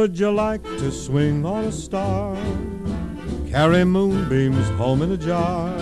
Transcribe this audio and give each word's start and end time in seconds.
would 0.00 0.18
you 0.18 0.30
like 0.30 0.62
to 0.62 0.90
swing 0.90 1.44
on 1.44 1.64
a 1.64 1.70
star? 1.70 2.34
Carry 3.50 3.84
moonbeams 3.84 4.66
home 4.78 5.02
in 5.02 5.12
a 5.12 5.16
jar 5.18 5.78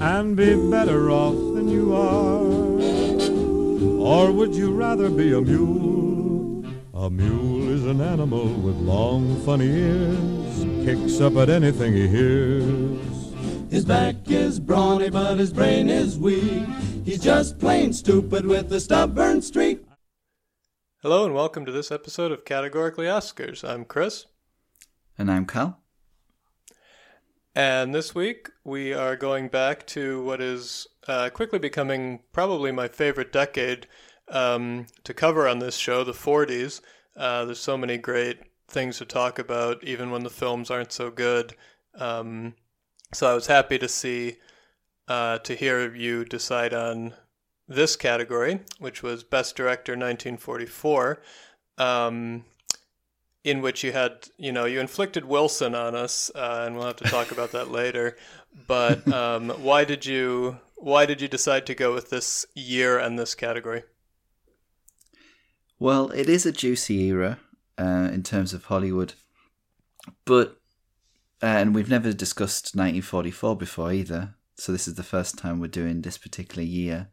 and 0.00 0.36
be 0.36 0.56
better 0.68 1.08
off 1.08 1.36
than 1.54 1.68
you 1.68 1.94
are? 1.94 2.42
Or 4.02 4.32
would 4.32 4.56
you 4.56 4.72
rather 4.72 5.08
be 5.08 5.34
a 5.34 5.40
mule? 5.40 6.66
A 6.94 7.08
mule 7.08 7.68
is 7.68 7.84
an 7.84 8.00
animal 8.00 8.46
with 8.46 8.74
long, 8.74 9.40
funny 9.46 9.68
ears, 9.68 10.84
kicks 10.84 11.20
up 11.20 11.36
at 11.36 11.48
anything 11.48 11.92
he 11.92 12.08
hears. 12.08 12.98
His 13.70 13.84
back 13.84 14.16
is 14.26 14.58
brawny, 14.58 15.10
but 15.10 15.38
his 15.38 15.52
brain 15.52 15.88
is 15.88 16.18
weak. 16.18 16.66
He's 17.04 17.22
just 17.22 17.60
plain 17.60 17.92
stupid 17.92 18.46
with 18.46 18.72
a 18.72 18.80
stubborn 18.80 19.42
streak. 19.42 19.87
Hello 21.02 21.24
and 21.24 21.32
welcome 21.32 21.64
to 21.64 21.70
this 21.70 21.92
episode 21.92 22.32
of 22.32 22.44
Categorically 22.44 23.06
Oscars. 23.06 23.62
I'm 23.62 23.84
Chris. 23.84 24.26
And 25.16 25.30
I'm 25.30 25.46
Cal. 25.46 25.78
And 27.54 27.94
this 27.94 28.16
week 28.16 28.50
we 28.64 28.92
are 28.92 29.14
going 29.14 29.46
back 29.46 29.86
to 29.86 30.20
what 30.24 30.40
is 30.40 30.88
uh, 31.06 31.30
quickly 31.30 31.60
becoming 31.60 32.18
probably 32.32 32.72
my 32.72 32.88
favorite 32.88 33.30
decade 33.30 33.86
um, 34.26 34.86
to 35.04 35.14
cover 35.14 35.46
on 35.46 35.60
this 35.60 35.76
show, 35.76 36.02
the 36.02 36.10
40s. 36.10 36.80
Uh, 37.16 37.44
there's 37.44 37.60
so 37.60 37.78
many 37.78 37.96
great 37.96 38.40
things 38.66 38.98
to 38.98 39.04
talk 39.04 39.38
about, 39.38 39.84
even 39.84 40.10
when 40.10 40.24
the 40.24 40.30
films 40.30 40.68
aren't 40.68 40.90
so 40.90 41.12
good. 41.12 41.54
Um, 41.94 42.56
so 43.14 43.30
I 43.30 43.34
was 43.34 43.46
happy 43.46 43.78
to 43.78 43.88
see, 43.88 44.38
uh, 45.06 45.38
to 45.38 45.54
hear 45.54 45.94
you 45.94 46.24
decide 46.24 46.74
on 46.74 47.14
this 47.68 47.96
category, 47.96 48.60
which 48.78 49.02
was 49.02 49.22
Best 49.22 49.54
Director 49.54 49.92
1944, 49.92 51.20
um, 51.76 52.44
in 53.44 53.60
which 53.60 53.84
you 53.84 53.92
had, 53.92 54.28
you 54.36 54.50
know, 54.50 54.64
you 54.64 54.80
inflicted 54.80 55.24
Wilson 55.24 55.74
on 55.74 55.94
us, 55.94 56.30
uh, 56.34 56.64
and 56.66 56.76
we'll 56.76 56.86
have 56.86 56.96
to 56.96 57.04
talk 57.04 57.30
about 57.30 57.52
that 57.52 57.70
later. 57.70 58.16
But 58.66 59.06
um, 59.12 59.50
why 59.50 59.84
did 59.84 60.06
you 60.06 60.58
why 60.76 61.06
did 61.06 61.20
you 61.20 61.28
decide 61.28 61.66
to 61.66 61.74
go 61.74 61.92
with 61.92 62.10
this 62.10 62.46
year 62.54 62.98
and 62.98 63.18
this 63.18 63.34
category? 63.34 63.82
Well, 65.78 66.10
it 66.10 66.28
is 66.28 66.46
a 66.46 66.52
juicy 66.52 67.02
era 67.04 67.38
uh, 67.76 68.10
in 68.12 68.22
terms 68.22 68.52
of 68.52 68.64
Hollywood, 68.64 69.14
but 70.24 70.58
uh, 71.42 71.46
and 71.46 71.74
we've 71.74 71.90
never 71.90 72.12
discussed 72.12 72.74
1944 72.74 73.56
before 73.56 73.92
either, 73.92 74.34
so 74.56 74.72
this 74.72 74.88
is 74.88 74.94
the 74.94 75.04
first 75.04 75.38
time 75.38 75.60
we're 75.60 75.68
doing 75.68 76.02
this 76.02 76.18
particular 76.18 76.62
year. 76.62 77.10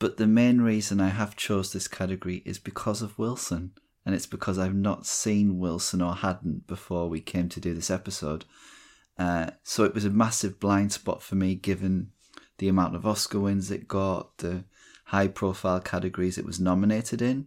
But 0.00 0.16
the 0.16 0.26
main 0.26 0.60
reason 0.62 1.00
I 1.00 1.10
have 1.10 1.36
chose 1.36 1.72
this 1.72 1.86
category 1.86 2.42
is 2.44 2.58
because 2.58 3.02
of 3.02 3.16
Wilson, 3.18 3.72
and 4.04 4.14
it's 4.14 4.26
because 4.26 4.58
I've 4.58 4.74
not 4.74 5.06
seen 5.06 5.58
Wilson 5.60 6.02
or 6.02 6.14
hadn't 6.16 6.66
before 6.66 7.08
we 7.08 7.20
came 7.20 7.48
to 7.50 7.60
do 7.60 7.74
this 7.74 7.90
episode. 7.90 8.44
Uh, 9.18 9.50
so 9.62 9.84
it 9.84 9.94
was 9.94 10.06
a 10.06 10.10
massive 10.10 10.58
blind 10.58 10.90
spot 10.92 11.22
for 11.22 11.36
me, 11.36 11.54
given 11.54 12.10
the 12.58 12.68
amount 12.68 12.96
of 12.96 13.06
Oscar 13.06 13.38
wins 13.40 13.70
it 13.70 13.86
got, 13.86 14.38
the 14.38 14.64
high-profile 15.06 15.80
categories 15.80 16.38
it 16.38 16.46
was 16.46 16.58
nominated 16.58 17.20
in, 17.20 17.46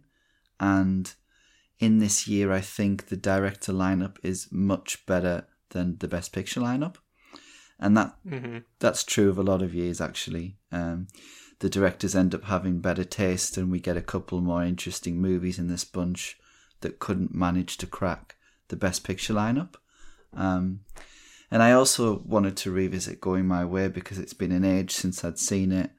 and 0.60 1.14
in 1.80 1.98
this 1.98 2.28
year, 2.28 2.52
I 2.52 2.60
think 2.60 3.08
the 3.08 3.16
director 3.16 3.72
lineup 3.72 4.16
is 4.22 4.46
much 4.52 5.04
better 5.06 5.46
than 5.70 5.96
the 5.98 6.06
Best 6.08 6.32
Picture 6.32 6.60
lineup, 6.60 6.96
and 7.80 7.96
that 7.96 8.14
Mm-hmm. 8.24 8.58
that's 8.78 9.02
true 9.02 9.28
of 9.28 9.38
a 9.38 9.42
lot 9.42 9.60
of 9.60 9.74
years 9.74 10.00
actually. 10.00 10.56
Um, 10.70 11.08
the 11.60 11.70
directors 11.70 12.14
end 12.14 12.34
up 12.34 12.44
having 12.44 12.80
better 12.80 13.04
taste, 13.04 13.56
and 13.56 13.70
we 13.70 13.80
get 13.80 13.96
a 13.96 14.02
couple 14.02 14.40
more 14.40 14.62
interesting 14.64 15.20
movies 15.20 15.58
in 15.58 15.68
this 15.68 15.84
bunch 15.84 16.38
that 16.80 16.98
couldn't 16.98 17.34
manage 17.34 17.78
to 17.78 17.86
crack 17.86 18.36
the 18.68 18.76
Best 18.76 19.04
Picture 19.04 19.34
lineup. 19.34 19.74
Um, 20.34 20.80
and 21.50 21.62
I 21.62 21.72
also 21.72 22.22
wanted 22.24 22.56
to 22.58 22.70
revisit 22.70 23.20
Going 23.20 23.46
My 23.46 23.64
Way 23.64 23.88
because 23.88 24.18
it's 24.18 24.34
been 24.34 24.52
an 24.52 24.64
age 24.64 24.90
since 24.90 25.24
I'd 25.24 25.38
seen 25.38 25.70
it, 25.72 25.90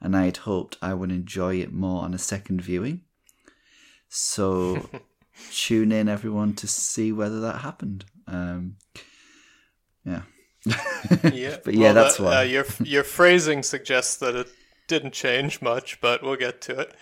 and 0.00 0.16
I 0.16 0.24
had 0.26 0.38
hoped 0.38 0.76
I 0.82 0.94
would 0.94 1.10
enjoy 1.12 1.56
it 1.56 1.72
more 1.72 2.02
on 2.02 2.12
a 2.14 2.18
second 2.18 2.60
viewing. 2.60 3.02
So 4.08 4.88
tune 5.52 5.92
in, 5.92 6.08
everyone, 6.08 6.54
to 6.54 6.66
see 6.66 7.12
whether 7.12 7.40
that 7.40 7.60
happened. 7.60 8.04
Um, 8.26 8.76
yeah. 10.04 10.22
Yeah, 11.32 11.58
but 11.62 11.74
yeah, 11.74 11.92
well, 11.92 11.94
that's 11.94 12.16
that- 12.16 12.22
why. 12.22 12.36
Uh, 12.38 12.42
your 12.42 12.64
your 12.82 13.04
phrasing 13.04 13.62
suggests 13.62 14.16
that 14.16 14.34
it 14.34 14.48
didn't 14.86 15.12
change 15.12 15.62
much, 15.62 16.00
but 16.00 16.22
we'll 16.22 16.36
get 16.36 16.60
to 16.62 16.80
it. 16.80 16.94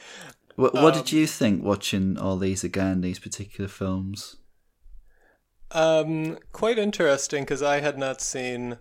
What, 0.56 0.74
what 0.74 0.94
Um, 0.94 1.02
did 1.02 1.12
you 1.12 1.26
think 1.26 1.62
watching 1.64 2.18
all 2.18 2.36
these 2.36 2.62
again, 2.64 3.00
these 3.00 3.18
particular 3.18 3.68
films? 3.68 4.36
Um, 5.70 6.38
quite 6.52 6.78
interesting 6.78 7.44
because 7.44 7.62
I 7.62 7.80
had 7.80 7.96
not 7.98 8.20
seen 8.20 8.78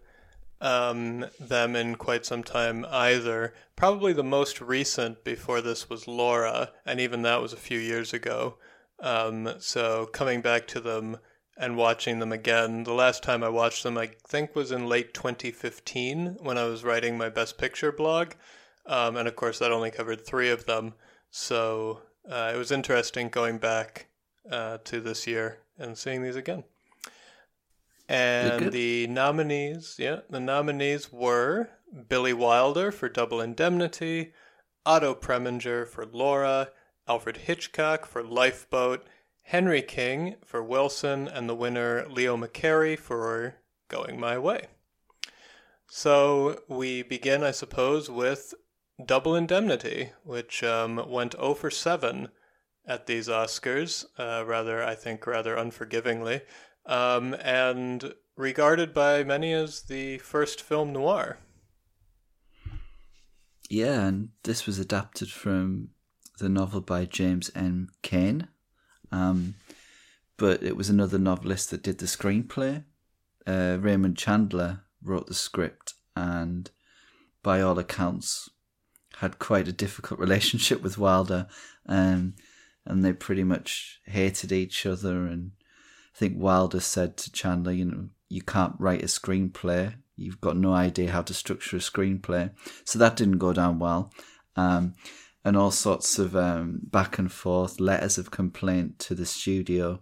um, 0.59 1.25
them 1.39 1.75
in 1.75 1.95
quite 1.95 2.25
some 2.25 2.43
time 2.43 2.85
either. 2.89 3.53
Probably 3.75 4.13
the 4.13 4.23
most 4.23 4.61
recent 4.61 5.23
before 5.23 5.61
this 5.61 5.89
was 5.89 6.07
Laura, 6.07 6.71
and 6.85 6.99
even 6.99 7.21
that 7.23 7.41
was 7.41 7.53
a 7.53 7.57
few 7.57 7.79
years 7.79 8.13
ago. 8.13 8.57
Um, 8.99 9.55
so 9.59 10.05
coming 10.07 10.41
back 10.41 10.67
to 10.67 10.79
them 10.79 11.17
and 11.57 11.77
watching 11.77 12.19
them 12.19 12.31
again, 12.31 12.83
the 12.83 12.93
last 12.93 13.23
time 13.23 13.43
I 13.43 13.49
watched 13.49 13.83
them, 13.83 13.97
I 13.97 14.11
think 14.27 14.55
was 14.55 14.71
in 14.71 14.87
late 14.87 15.13
2015 15.13 16.37
when 16.41 16.57
I 16.57 16.65
was 16.65 16.83
writing 16.83 17.17
my 17.17 17.29
Best 17.29 17.57
Picture 17.57 17.91
blog. 17.91 18.33
Um, 18.85 19.17
and 19.17 19.27
of 19.27 19.35
course, 19.35 19.59
that 19.59 19.71
only 19.71 19.91
covered 19.91 20.25
three 20.25 20.49
of 20.49 20.65
them. 20.65 20.93
So 21.29 22.01
uh, 22.29 22.51
it 22.53 22.57
was 22.57 22.71
interesting 22.71 23.29
going 23.29 23.57
back 23.57 24.07
uh, 24.49 24.79
to 24.85 24.99
this 24.99 25.27
year 25.27 25.59
and 25.77 25.97
seeing 25.97 26.23
these 26.23 26.35
again. 26.35 26.63
And 28.09 28.73
the 28.73 29.07
nominees, 29.07 29.95
yeah, 29.97 30.19
the 30.29 30.41
nominees 30.41 31.13
were 31.13 31.69
Billy 32.09 32.33
Wilder 32.33 32.91
for 32.91 33.07
Double 33.07 33.39
Indemnity, 33.39 34.33
Otto 34.85 35.15
Preminger 35.15 35.87
for 35.87 36.05
Laura, 36.05 36.69
Alfred 37.07 37.37
Hitchcock 37.37 38.05
for 38.05 38.21
Lifeboat, 38.21 39.07
Henry 39.43 39.81
King 39.81 40.35
for 40.43 40.61
Wilson, 40.61 41.27
and 41.27 41.47
the 41.47 41.55
winner 41.55 42.05
Leo 42.09 42.35
McCarey 42.35 42.97
for 42.97 43.55
Going 43.87 44.19
My 44.19 44.37
Way. 44.37 44.67
So 45.87 46.61
we 46.67 47.03
begin, 47.03 47.43
I 47.43 47.51
suppose, 47.51 48.09
with 48.09 48.53
Double 49.05 49.35
Indemnity, 49.35 50.11
which 50.23 50.63
um, 50.63 51.09
went 51.09 51.33
0 51.33 51.53
for 51.55 51.69
7 51.69 52.29
at 52.85 53.07
these 53.07 53.27
Oscars, 53.27 54.05
uh, 54.17 54.43
rather, 54.45 54.83
I 54.83 54.95
think, 54.95 55.25
rather 55.27 55.55
unforgivingly, 55.55 56.41
um, 56.85 57.35
and 57.35 58.13
regarded 58.35 58.93
by 58.93 59.23
many 59.23 59.53
as 59.53 59.83
the 59.83 60.17
first 60.19 60.61
film 60.61 60.91
noir. 60.91 61.37
Yeah, 63.69 64.07
and 64.07 64.29
this 64.43 64.65
was 64.65 64.79
adapted 64.79 65.29
from 65.29 65.89
the 66.39 66.49
novel 66.49 66.81
by 66.81 67.05
James 67.05 67.51
M. 67.55 67.89
Cain. 68.01 68.49
Um, 69.11 69.55
but 70.37 70.63
it 70.63 70.75
was 70.75 70.89
another 70.89 71.19
novelist 71.19 71.69
that 71.69 71.83
did 71.83 71.99
the 71.99 72.05
screenplay. 72.05 72.83
Uh, 73.45 73.77
Raymond 73.79 74.17
Chandler 74.17 74.81
wrote 75.03 75.27
the 75.27 75.33
script, 75.33 75.93
and 76.15 76.69
by 77.43 77.61
all 77.61 77.77
accounts, 77.79 78.49
had 79.17 79.39
quite 79.39 79.67
a 79.67 79.73
difficult 79.73 80.19
relationship 80.19 80.81
with 80.81 80.97
Wilder, 80.97 81.47
um, 81.87 82.35
and 82.85 83.03
they 83.03 83.13
pretty 83.13 83.43
much 83.43 84.01
hated 84.05 84.51
each 84.51 84.85
other. 84.85 85.25
And 85.25 85.51
I 86.15 86.17
think 86.17 86.37
Wilder 86.37 86.79
said 86.79 87.17
to 87.17 87.31
Chandler, 87.31 87.71
"You 87.71 87.85
know, 87.85 88.09
you 88.29 88.41
can't 88.41 88.75
write 88.79 89.03
a 89.03 89.07
screenplay. 89.07 89.95
You've 90.15 90.41
got 90.41 90.57
no 90.57 90.73
idea 90.73 91.11
how 91.11 91.21
to 91.23 91.33
structure 91.33 91.77
a 91.77 91.79
screenplay." 91.79 92.51
So 92.85 92.99
that 92.99 93.15
didn't 93.15 93.37
go 93.37 93.53
down 93.53 93.79
well. 93.79 94.11
Um, 94.55 94.95
and 95.43 95.57
all 95.57 95.71
sorts 95.71 96.19
of 96.19 96.35
um, 96.35 96.81
back 96.83 97.17
and 97.17 97.31
forth 97.31 97.79
letters 97.79 98.17
of 98.17 98.31
complaint 98.31 98.99
to 98.99 99.15
the 99.15 99.25
studio. 99.25 100.01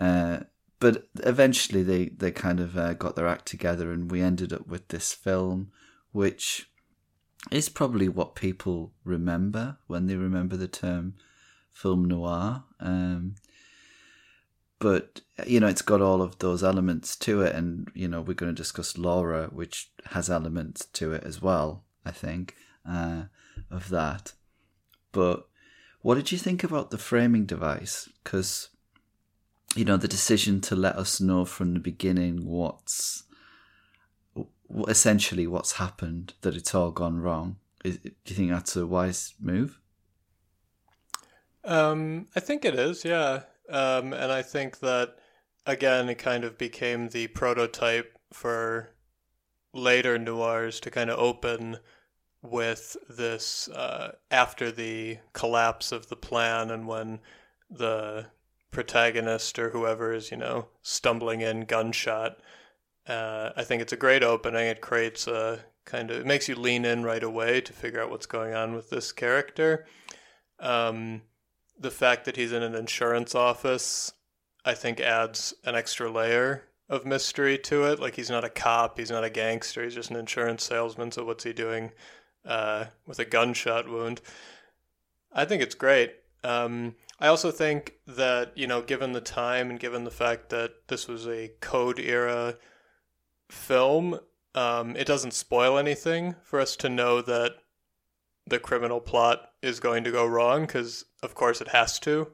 Uh, 0.00 0.40
but 0.80 1.08
eventually 1.24 1.82
they, 1.82 2.06
they 2.06 2.30
kind 2.30 2.60
of 2.60 2.76
uh, 2.78 2.94
got 2.94 3.16
their 3.16 3.26
act 3.26 3.46
together 3.46 3.90
and 3.92 4.10
we 4.10 4.20
ended 4.20 4.52
up 4.52 4.66
with 4.66 4.88
this 4.88 5.12
film, 5.12 5.70
which 6.12 6.70
is 7.50 7.68
probably 7.68 8.08
what 8.08 8.34
people 8.34 8.92
remember 9.04 9.78
when 9.86 10.06
they 10.06 10.16
remember 10.16 10.56
the 10.56 10.68
term 10.68 11.14
film 11.72 12.04
noir. 12.04 12.64
Um, 12.80 13.36
but, 14.78 15.22
you 15.46 15.60
know, 15.60 15.66
it's 15.66 15.82
got 15.82 16.00
all 16.00 16.22
of 16.22 16.38
those 16.38 16.62
elements 16.62 17.16
to 17.16 17.42
it. 17.42 17.54
And, 17.54 17.90
you 17.94 18.06
know, 18.06 18.20
we're 18.20 18.34
going 18.34 18.54
to 18.54 18.62
discuss 18.62 18.98
Laura, 18.98 19.48
which 19.52 19.90
has 20.06 20.30
elements 20.30 20.86
to 20.86 21.12
it 21.12 21.24
as 21.24 21.42
well, 21.42 21.84
I 22.04 22.10
think, 22.10 22.54
uh, 22.88 23.24
of 23.70 23.88
that. 23.88 24.32
But 25.12 25.48
what 26.02 26.14
did 26.14 26.30
you 26.30 26.38
think 26.38 26.62
about 26.62 26.90
the 26.90 26.98
framing 26.98 27.44
device? 27.44 28.08
Because 28.22 28.68
you 29.74 29.84
know 29.84 29.96
the 29.96 30.08
decision 30.08 30.60
to 30.62 30.76
let 30.76 30.96
us 30.96 31.20
know 31.20 31.44
from 31.44 31.74
the 31.74 31.80
beginning 31.80 32.46
what's 32.46 33.24
essentially 34.88 35.46
what's 35.46 35.72
happened, 35.72 36.34
that 36.42 36.54
it's 36.54 36.74
all 36.74 36.90
gone 36.90 37.20
wrong. 37.20 37.56
Is, 37.84 37.98
do 37.98 38.10
you 38.26 38.34
think 38.34 38.50
that's 38.50 38.76
a 38.76 38.86
wise 38.86 39.34
move? 39.40 39.80
Um, 41.64 42.28
I 42.34 42.40
think 42.40 42.64
it 42.64 42.74
is, 42.74 43.04
yeah. 43.04 43.42
Um, 43.68 44.12
and 44.12 44.32
I 44.32 44.42
think 44.42 44.80
that, 44.80 45.16
again, 45.66 46.08
it 46.08 46.16
kind 46.18 46.44
of 46.44 46.56
became 46.56 47.08
the 47.08 47.28
prototype 47.28 48.18
for 48.32 48.94
later 49.74 50.18
noirs 50.18 50.80
to 50.80 50.90
kind 50.90 51.10
of 51.10 51.18
open 51.18 51.78
with 52.42 52.96
this 53.08 53.68
uh, 53.68 54.12
after 54.30 54.70
the 54.70 55.18
collapse 55.32 55.92
of 55.92 56.08
the 56.08 56.16
plan 56.16 56.70
and 56.70 56.86
when 56.86 57.20
the 57.70 58.26
protagonist 58.70 59.58
or 59.58 59.70
whoever 59.70 60.12
is, 60.12 60.30
you 60.30 60.36
know, 60.36 60.68
stumbling 60.82 61.40
in 61.40 61.64
gunshot. 61.64 62.38
Uh, 63.08 63.50
I 63.56 63.64
think 63.64 63.80
it's 63.80 63.92
a 63.92 63.96
great 63.96 64.22
opening. 64.22 64.66
It 64.66 64.80
creates 64.80 65.26
a 65.26 65.60
kind 65.86 66.10
of, 66.10 66.18
it 66.18 66.26
makes 66.26 66.48
you 66.48 66.54
lean 66.54 66.84
in 66.84 67.02
right 67.02 67.22
away 67.22 67.60
to 67.62 67.72
figure 67.72 68.02
out 68.02 68.10
what's 68.10 68.26
going 68.26 68.54
on 68.54 68.74
with 68.74 68.90
this 68.90 69.10
character. 69.12 69.86
Um, 70.60 71.22
the 71.78 71.90
fact 71.90 72.26
that 72.26 72.36
he's 72.36 72.52
in 72.52 72.62
an 72.62 72.74
insurance 72.74 73.34
office, 73.34 74.12
I 74.64 74.74
think, 74.74 75.00
adds 75.00 75.54
an 75.64 75.74
extra 75.74 76.10
layer 76.10 76.64
of 76.88 77.06
mystery 77.06 77.56
to 77.58 77.84
it. 77.84 78.00
Like 78.00 78.16
he's 78.16 78.30
not 78.30 78.44
a 78.44 78.50
cop, 78.50 78.98
he's 78.98 79.10
not 79.10 79.24
a 79.24 79.30
gangster, 79.30 79.84
he's 79.84 79.94
just 79.94 80.10
an 80.10 80.16
insurance 80.16 80.64
salesman. 80.64 81.12
So 81.12 81.24
what's 81.24 81.44
he 81.44 81.52
doing 81.52 81.92
uh, 82.44 82.86
with 83.06 83.18
a 83.18 83.24
gunshot 83.24 83.88
wound? 83.88 84.20
I 85.32 85.44
think 85.44 85.62
it's 85.62 85.74
great. 85.74 86.14
Um, 86.44 86.96
I 87.20 87.28
also 87.28 87.50
think 87.50 87.94
that, 88.06 88.56
you 88.56 88.66
know, 88.66 88.82
given 88.82 89.12
the 89.12 89.20
time 89.20 89.70
and 89.70 89.80
given 89.80 90.04
the 90.04 90.10
fact 90.10 90.50
that 90.50 90.88
this 90.88 91.08
was 91.08 91.26
a 91.26 91.52
code 91.60 91.98
era 91.98 92.56
film, 93.48 94.20
um, 94.54 94.96
it 94.96 95.06
doesn't 95.06 95.34
spoil 95.34 95.78
anything 95.78 96.34
for 96.42 96.60
us 96.60 96.76
to 96.76 96.88
know 96.88 97.22
that 97.22 97.52
the 98.46 98.58
criminal 98.58 99.00
plot 99.00 99.50
is 99.62 99.80
going 99.80 100.04
to 100.04 100.10
go 100.10 100.26
wrong 100.26 100.62
because, 100.62 101.04
of 101.22 101.34
course, 101.34 101.60
it 101.60 101.68
has 101.68 101.98
to. 102.00 102.28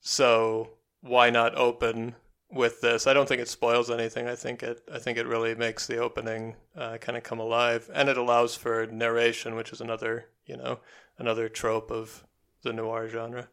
So 0.00 0.70
why 1.00 1.30
not 1.30 1.54
open 1.56 2.16
with 2.50 2.80
this? 2.80 3.06
I 3.06 3.12
don't 3.12 3.28
think 3.28 3.40
it 3.40 3.48
spoils 3.48 3.90
anything. 3.90 4.26
I 4.26 4.34
think 4.34 4.62
it. 4.62 4.82
I 4.92 4.98
think 4.98 5.16
it 5.16 5.26
really 5.26 5.54
makes 5.54 5.86
the 5.86 5.98
opening 5.98 6.56
uh, 6.76 6.98
kind 6.98 7.16
of 7.16 7.22
come 7.22 7.38
alive, 7.38 7.88
and 7.94 8.08
it 8.08 8.18
allows 8.18 8.56
for 8.56 8.86
narration, 8.86 9.54
which 9.54 9.72
is 9.72 9.80
another, 9.80 10.26
you 10.46 10.56
know, 10.56 10.80
another 11.18 11.48
trope 11.48 11.90
of 11.90 12.24
the 12.62 12.72
noir 12.72 13.08
genre. 13.08 13.48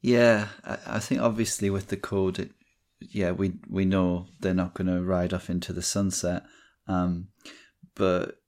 Yeah, 0.00 0.48
I, 0.64 0.78
I 0.86 0.98
think 1.00 1.20
obviously 1.20 1.68
with 1.68 1.88
the 1.88 1.96
code, 1.96 2.38
it, 2.38 2.52
yeah, 3.00 3.32
we 3.32 3.54
we 3.68 3.84
know 3.84 4.26
they're 4.40 4.54
not 4.54 4.74
going 4.74 4.88
to 4.88 5.02
ride 5.02 5.32
off 5.32 5.50
into 5.50 5.72
the 5.72 5.82
sunset, 5.82 6.44
um, 6.86 7.28
but 7.94 8.40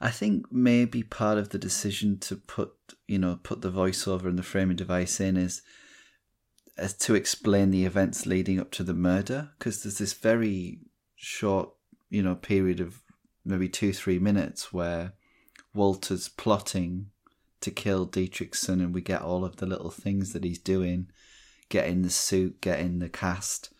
I 0.00 0.10
think 0.10 0.46
maybe 0.50 1.02
part 1.02 1.38
of 1.38 1.50
the 1.50 1.58
decision 1.58 2.18
to 2.20 2.36
put 2.36 2.72
you 3.06 3.18
know 3.18 3.38
put 3.42 3.62
the 3.62 3.70
voiceover 3.70 4.26
and 4.26 4.38
the 4.38 4.42
framing 4.42 4.76
device 4.76 5.20
in 5.20 5.36
is 5.36 5.62
as 6.76 6.94
to 6.94 7.14
explain 7.14 7.70
the 7.70 7.84
events 7.84 8.26
leading 8.26 8.58
up 8.58 8.72
to 8.72 8.82
the 8.82 8.94
murder 8.94 9.50
because 9.58 9.82
there's 9.82 9.98
this 9.98 10.12
very 10.12 10.80
short 11.14 11.70
you 12.10 12.22
know 12.22 12.34
period 12.34 12.80
of 12.80 13.02
maybe 13.44 13.68
two 13.68 13.92
three 13.92 14.18
minutes 14.18 14.72
where 14.72 15.12
Walter's 15.74 16.28
plotting 16.28 17.10
to 17.60 17.70
kill 17.70 18.06
Dietrichson, 18.06 18.74
and 18.74 18.94
we 18.94 19.00
get 19.00 19.22
all 19.22 19.44
of 19.44 19.56
the 19.56 19.66
little 19.66 19.90
things 19.90 20.32
that 20.32 20.44
he's 20.44 20.58
doing, 20.58 21.08
getting 21.68 22.02
the 22.02 22.10
suit, 22.10 22.60
getting 22.60 22.98
the 23.00 23.08
cast, 23.08 23.70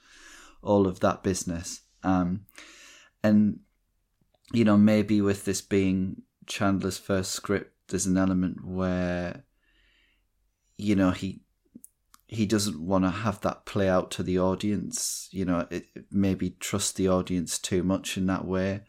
all 0.64 0.86
of 0.86 1.00
that 1.00 1.22
business. 1.22 1.82
Um, 2.02 2.46
and 3.22 3.60
you 4.52 4.64
know, 4.64 4.76
maybe 4.76 5.20
with 5.20 5.44
this 5.44 5.60
being 5.60 6.22
Chandler's 6.46 6.98
first 6.98 7.32
script, 7.32 7.72
there's 7.88 8.06
an 8.06 8.18
element 8.18 8.64
where 8.64 9.44
you 10.76 10.94
know 10.94 11.10
he 11.10 11.40
he 12.26 12.46
doesn't 12.46 12.80
want 12.80 13.04
to 13.04 13.10
have 13.10 13.40
that 13.42 13.64
play 13.64 13.88
out 13.88 14.10
to 14.12 14.22
the 14.22 14.38
audience. 14.38 15.28
You 15.30 15.44
know, 15.44 15.66
it, 15.70 15.86
maybe 16.10 16.50
trust 16.50 16.96
the 16.96 17.08
audience 17.08 17.58
too 17.58 17.82
much 17.82 18.16
in 18.16 18.26
that 18.26 18.44
way, 18.44 18.82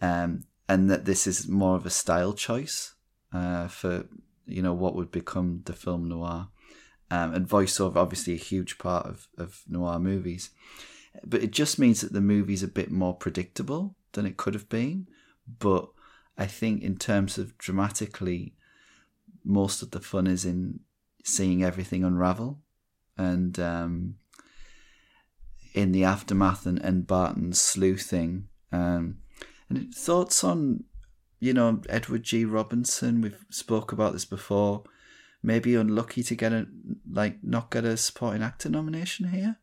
um, 0.00 0.44
and 0.68 0.90
that 0.90 1.04
this 1.04 1.26
is 1.26 1.48
more 1.48 1.76
of 1.76 1.86
a 1.86 1.90
style 1.90 2.32
choice 2.32 2.94
uh, 3.32 3.68
for 3.68 4.06
you 4.46 4.62
know 4.62 4.74
what 4.74 4.94
would 4.94 5.10
become 5.10 5.62
the 5.64 5.72
film 5.72 6.08
noir. 6.08 6.48
Um, 7.10 7.34
and 7.34 7.48
voiceover, 7.48 7.96
obviously, 7.96 8.32
a 8.32 8.38
huge 8.38 8.78
part 8.78 9.06
of, 9.06 9.28
of 9.38 9.62
noir 9.68 9.98
movies. 9.98 10.50
But 11.22 11.42
it 11.42 11.52
just 11.52 11.78
means 11.78 12.00
that 12.00 12.12
the 12.12 12.20
movie's 12.20 12.62
a 12.62 12.68
bit 12.68 12.90
more 12.90 13.14
predictable 13.14 13.96
than 14.12 14.26
it 14.26 14.36
could 14.36 14.54
have 14.54 14.68
been. 14.68 15.08
But 15.58 15.88
I 16.36 16.46
think, 16.46 16.82
in 16.82 16.96
terms 16.96 17.38
of 17.38 17.56
dramatically, 17.58 18.54
most 19.44 19.82
of 19.82 19.90
the 19.92 20.00
fun 20.00 20.26
is 20.26 20.44
in 20.44 20.80
seeing 21.22 21.62
everything 21.62 22.02
unravel. 22.04 22.60
And 23.16 23.58
um, 23.60 24.16
in 25.74 25.92
the 25.92 26.04
aftermath 26.04 26.66
and, 26.66 26.78
and 26.80 27.06
Barton's 27.06 27.60
sleuthing. 27.60 28.48
Um, 28.72 29.18
and 29.68 29.94
thoughts 29.94 30.42
on 30.42 30.84
you 31.44 31.52
know, 31.52 31.82
Edward 31.90 32.22
G. 32.22 32.46
Robinson, 32.46 33.20
we've 33.20 33.44
spoke 33.50 33.92
about 33.92 34.14
this 34.14 34.24
before, 34.24 34.84
maybe 35.42 35.74
unlucky 35.74 36.22
to 36.22 36.34
get 36.34 36.54
a 36.54 36.66
like 37.10 37.44
not 37.44 37.70
get 37.70 37.84
a 37.84 37.98
supporting 37.98 38.42
actor 38.42 38.70
nomination 38.70 39.28
here. 39.28 39.56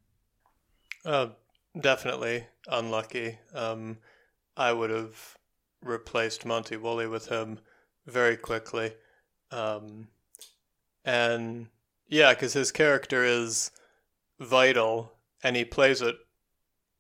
Uh, 1.03 1.30
definitely 1.79 2.45
unlucky. 2.68 3.39
Um, 3.53 3.97
I 4.57 4.73
would 4.73 4.89
have 4.89 5.38
replaced 5.81 6.45
Monty 6.45 6.77
Woolley 6.77 7.07
with 7.07 7.27
him 7.27 7.59
very 8.06 8.38
quickly. 8.38 8.94
Um, 9.51 10.07
and 11.03 11.68
yeah, 12.07 12.33
because 12.33 12.53
his 12.53 12.71
character 12.71 13.23
is 13.23 13.71
vital 14.39 15.13
and 15.44 15.56
he 15.56 15.65
plays 15.65 16.01
it 16.01 16.15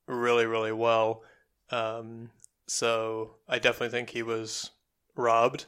really, 0.07 0.45
really 0.45 0.71
well. 0.71 1.23
Um, 1.69 2.31
so 2.67 3.35
I 3.47 3.59
definitely 3.59 3.89
think 3.89 4.09
he 4.09 4.23
was 4.23 4.71
robbed 5.15 5.65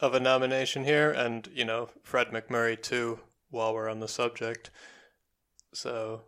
of 0.00 0.14
a 0.14 0.20
nomination 0.20 0.84
here, 0.84 1.10
and 1.10 1.48
you 1.54 1.64
know 1.64 1.88
Fred 2.02 2.28
MacMurray 2.28 2.80
too. 2.80 3.20
While 3.48 3.74
we're 3.74 3.88
on 3.88 4.00
the 4.00 4.08
subject, 4.08 4.70
so 5.72 6.22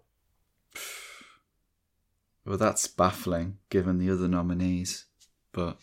well, 2.48 2.56
that's 2.56 2.86
baffling 2.86 3.58
given 3.68 3.98
the 3.98 4.10
other 4.10 4.26
nominees, 4.26 5.04
but 5.52 5.76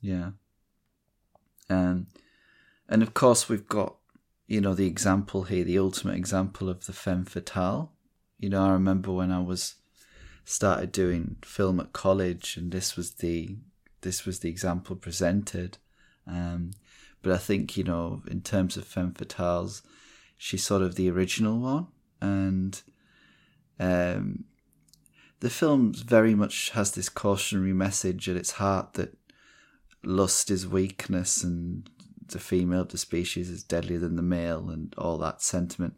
yeah, 0.00 0.30
um, 1.68 2.06
and 2.88 3.02
of 3.02 3.12
course 3.12 3.48
we've 3.48 3.66
got 3.66 3.96
you 4.46 4.60
know 4.60 4.72
the 4.72 4.86
example 4.86 5.42
here, 5.42 5.64
the 5.64 5.80
ultimate 5.80 6.14
example 6.14 6.68
of 6.68 6.86
the 6.86 6.92
femme 6.92 7.24
fatale. 7.24 7.92
You 8.38 8.50
know, 8.50 8.64
I 8.64 8.70
remember 8.70 9.10
when 9.10 9.32
I 9.32 9.40
was 9.40 9.74
started 10.44 10.92
doing 10.92 11.36
film 11.44 11.80
at 11.80 11.92
college, 11.92 12.56
and 12.56 12.70
this 12.70 12.94
was 12.96 13.14
the 13.14 13.56
this 14.02 14.24
was 14.24 14.38
the 14.38 14.48
example 14.48 14.94
presented. 14.94 15.78
Um, 16.24 16.70
but 17.22 17.32
I 17.32 17.38
think 17.38 17.76
you 17.76 17.82
know, 17.82 18.22
in 18.30 18.42
terms 18.42 18.76
of 18.76 18.86
femme 18.86 19.12
fatales, 19.12 19.82
she's 20.36 20.62
sort 20.62 20.82
of 20.82 20.94
the 20.94 21.10
original 21.10 21.58
one, 21.58 21.88
and 22.20 22.80
um, 23.80 24.44
the 25.40 25.50
film 25.50 25.92
very 25.92 26.34
much 26.34 26.70
has 26.70 26.92
this 26.92 27.08
cautionary 27.08 27.72
message 27.72 28.28
at 28.28 28.36
its 28.36 28.52
heart 28.52 28.94
that 28.94 29.16
lust 30.02 30.50
is 30.50 30.66
weakness 30.66 31.42
and 31.42 31.88
the 32.28 32.38
female 32.38 32.82
of 32.82 32.88
the 32.88 32.98
species 32.98 33.50
is 33.50 33.62
deadlier 33.62 33.98
than 33.98 34.16
the 34.16 34.22
male 34.22 34.70
and 34.70 34.94
all 34.96 35.18
that 35.18 35.42
sentiment. 35.42 35.94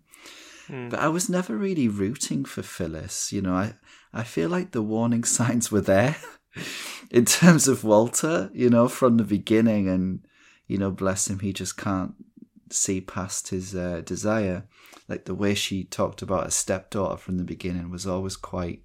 Mm. 0.68 0.90
But 0.90 1.00
I 1.00 1.08
was 1.08 1.28
never 1.28 1.56
really 1.56 1.88
rooting 1.88 2.44
for 2.44 2.62
Phyllis. 2.62 3.32
You 3.32 3.42
know, 3.42 3.54
I, 3.54 3.74
I 4.12 4.24
feel 4.24 4.48
like 4.48 4.72
the 4.72 4.82
warning 4.82 5.24
signs 5.24 5.70
were 5.70 5.80
there 5.80 6.16
in 7.10 7.24
terms 7.24 7.68
of 7.68 7.84
Walter, 7.84 8.50
you 8.52 8.68
know, 8.68 8.88
from 8.88 9.16
the 9.16 9.24
beginning. 9.24 9.88
And, 9.88 10.26
you 10.66 10.78
know, 10.78 10.90
bless 10.90 11.28
him, 11.28 11.38
he 11.40 11.52
just 11.52 11.76
can't 11.76 12.14
see 12.70 13.00
past 13.00 13.48
his 13.48 13.74
uh, 13.74 14.02
desire. 14.04 14.64
Like 15.08 15.24
the 15.24 15.34
way 15.34 15.54
she 15.54 15.84
talked 15.84 16.20
about 16.20 16.46
a 16.46 16.50
stepdaughter 16.50 17.16
from 17.16 17.38
the 17.38 17.44
beginning 17.44 17.90
was 17.90 18.06
always 18.06 18.36
quite 18.36 18.82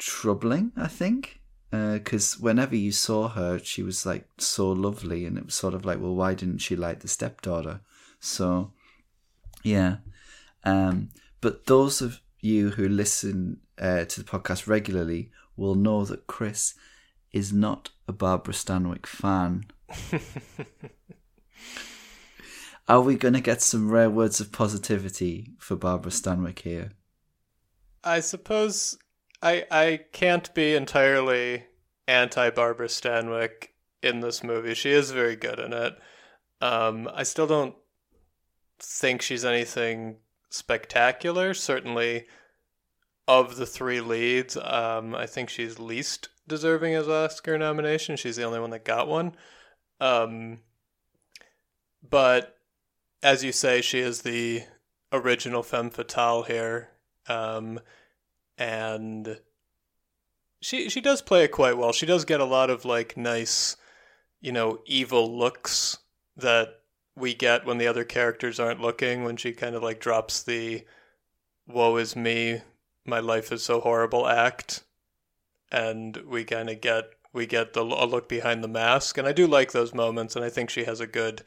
troubling, 0.00 0.72
I 0.76 0.88
think. 0.88 1.40
Because 1.70 2.34
uh, 2.34 2.38
whenever 2.40 2.74
you 2.74 2.90
saw 2.90 3.28
her, 3.28 3.60
she 3.60 3.84
was 3.84 4.04
like 4.04 4.26
so 4.38 4.72
lovely, 4.72 5.24
and 5.24 5.38
it 5.38 5.44
was 5.44 5.54
sort 5.54 5.74
of 5.74 5.84
like, 5.84 6.00
well, 6.00 6.16
why 6.16 6.34
didn't 6.34 6.58
she 6.58 6.74
like 6.74 6.98
the 6.98 7.06
stepdaughter? 7.06 7.80
So, 8.18 8.72
yeah. 9.62 9.98
Um, 10.64 11.10
but 11.40 11.66
those 11.66 12.02
of 12.02 12.20
you 12.40 12.70
who 12.70 12.88
listen 12.88 13.60
uh, 13.78 14.04
to 14.06 14.20
the 14.20 14.28
podcast 14.28 14.66
regularly 14.66 15.30
will 15.56 15.76
know 15.76 16.04
that 16.06 16.26
Chris 16.26 16.74
is 17.32 17.52
not 17.52 17.90
a 18.08 18.12
Barbara 18.12 18.54
Stanwyck 18.54 19.06
fan. 19.06 19.66
Are 22.88 23.00
we 23.00 23.14
going 23.14 23.34
to 23.34 23.40
get 23.40 23.62
some 23.62 23.88
rare 23.88 24.10
words 24.10 24.40
of 24.40 24.50
positivity 24.50 25.52
for 25.58 25.76
Barbara 25.76 26.10
Stanwyck 26.10 26.58
here? 26.60 26.90
I 28.02 28.18
suppose 28.18 28.98
I 29.42 29.64
I 29.70 30.00
can't 30.12 30.52
be 30.54 30.74
entirely 30.74 31.64
anti 32.06 32.50
Barbara 32.50 32.88
Stanwyck 32.88 33.68
in 34.02 34.20
this 34.20 34.42
movie. 34.42 34.74
She 34.74 34.90
is 34.90 35.10
very 35.10 35.36
good 35.36 35.58
in 35.58 35.72
it. 35.72 35.94
Um, 36.60 37.08
I 37.14 37.22
still 37.22 37.46
don't 37.46 37.74
think 38.78 39.22
she's 39.22 39.44
anything 39.44 40.16
spectacular. 40.50 41.54
Certainly, 41.54 42.26
of 43.28 43.56
the 43.56 43.66
three 43.66 44.00
leads, 44.00 44.56
um, 44.56 45.14
I 45.14 45.26
think 45.26 45.48
she's 45.48 45.78
least 45.78 46.28
deserving 46.48 46.94
an 46.94 47.10
Oscar 47.10 47.56
nomination. 47.56 48.16
She's 48.16 48.36
the 48.36 48.44
only 48.44 48.60
one 48.60 48.70
that 48.70 48.84
got 48.84 49.08
one. 49.08 49.36
Um, 50.00 50.60
but 52.08 52.56
as 53.22 53.44
you 53.44 53.52
say, 53.52 53.80
she 53.80 54.00
is 54.00 54.22
the 54.22 54.64
original 55.12 55.62
femme 55.62 55.90
fatale 55.90 56.42
here, 56.42 56.90
um, 57.28 57.80
and 58.60 59.38
she 60.60 60.90
she 60.90 61.00
does 61.00 61.22
play 61.22 61.44
it 61.44 61.50
quite 61.50 61.78
well. 61.78 61.92
She 61.92 62.06
does 62.06 62.24
get 62.26 62.40
a 62.40 62.44
lot 62.44 62.70
of 62.70 62.84
like 62.84 63.16
nice, 63.16 63.76
you 64.40 64.52
know, 64.52 64.80
evil 64.86 65.36
looks 65.36 65.98
that 66.36 66.82
we 67.16 67.34
get 67.34 67.64
when 67.64 67.78
the 67.78 67.86
other 67.86 68.04
characters 68.04 68.60
aren't 68.60 68.82
looking. 68.82 69.24
When 69.24 69.36
she 69.36 69.52
kind 69.52 69.74
of 69.74 69.82
like 69.82 69.98
drops 69.98 70.42
the 70.42 70.84
"woe 71.66 71.96
is 71.96 72.14
me, 72.14 72.60
my 73.06 73.18
life 73.18 73.50
is 73.50 73.62
so 73.62 73.80
horrible" 73.80 74.28
act, 74.28 74.84
and 75.72 76.18
we 76.28 76.44
kind 76.44 76.68
of 76.68 76.82
get 76.82 77.04
we 77.32 77.46
get 77.46 77.72
the 77.72 77.82
a 77.82 78.04
look 78.04 78.28
behind 78.28 78.62
the 78.62 78.68
mask, 78.68 79.16
and 79.16 79.26
I 79.26 79.32
do 79.32 79.46
like 79.46 79.72
those 79.72 79.94
moments, 79.94 80.36
and 80.36 80.44
I 80.44 80.50
think 80.50 80.68
she 80.68 80.84
has 80.84 81.00
a 81.00 81.06
good. 81.06 81.42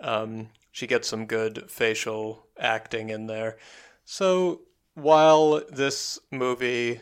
Um, 0.00 0.48
she 0.72 0.86
gets 0.86 1.08
some 1.08 1.26
good 1.26 1.70
facial 1.70 2.46
acting 2.58 3.10
in 3.10 3.26
there. 3.26 3.58
So 4.04 4.62
while 4.94 5.62
this 5.70 6.18
movie 6.30 7.00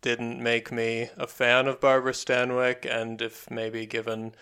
didn't 0.00 0.42
make 0.42 0.72
me 0.72 1.08
a 1.16 1.26
fan 1.26 1.66
of 1.66 1.80
Barbara 1.80 2.12
Stanwyck, 2.12 2.84
and 2.84 3.22
if 3.22 3.50
maybe 3.50 3.86
given 3.86 4.34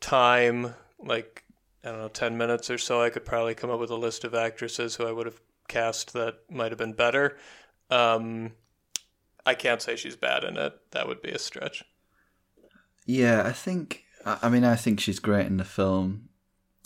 time, 0.00 0.74
like 0.98 1.44
I 1.84 1.90
don't 1.90 1.98
know, 2.00 2.08
ten 2.08 2.36
minutes 2.36 2.70
or 2.70 2.78
so, 2.78 3.02
I 3.02 3.10
could 3.10 3.24
probably 3.24 3.54
come 3.54 3.70
up 3.70 3.80
with 3.80 3.90
a 3.90 3.96
list 3.96 4.24
of 4.24 4.34
actresses 4.34 4.96
who 4.96 5.06
I 5.06 5.12
would 5.12 5.26
have 5.26 5.40
cast 5.68 6.12
that 6.12 6.38
might 6.50 6.72
have 6.72 6.78
been 6.78 6.92
better. 6.92 7.38
Um, 7.90 8.52
I 9.46 9.54
can't 9.54 9.80
say 9.80 9.96
she's 9.96 10.16
bad 10.16 10.44
in 10.44 10.56
it. 10.56 10.74
That 10.90 11.08
would 11.08 11.22
be 11.22 11.30
a 11.30 11.38
stretch. 11.38 11.84
Yeah, 13.06 13.42
I 13.44 13.52
think. 13.52 14.04
I 14.24 14.50
mean, 14.50 14.64
I 14.64 14.76
think 14.76 15.00
she's 15.00 15.18
great 15.18 15.46
in 15.46 15.56
the 15.56 15.64
film 15.64 16.28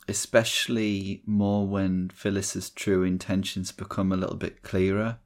especially 0.09 1.23
more 1.27 1.67
when 1.67 2.11
Phyllis's 2.11 2.71
true 2.71 3.03
intentions 3.03 3.73
become 3.73 4.13
a 4.13 4.17
little 4.17 4.37
bit 4.37 4.63
clearer. 4.63 5.19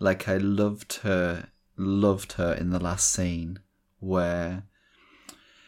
Like 0.00 0.28
I 0.28 0.38
loved 0.38 0.94
her, 1.02 1.50
loved 1.76 2.32
her 2.32 2.52
in 2.52 2.70
the 2.70 2.80
last 2.80 3.12
scene 3.12 3.60
where 4.00 4.64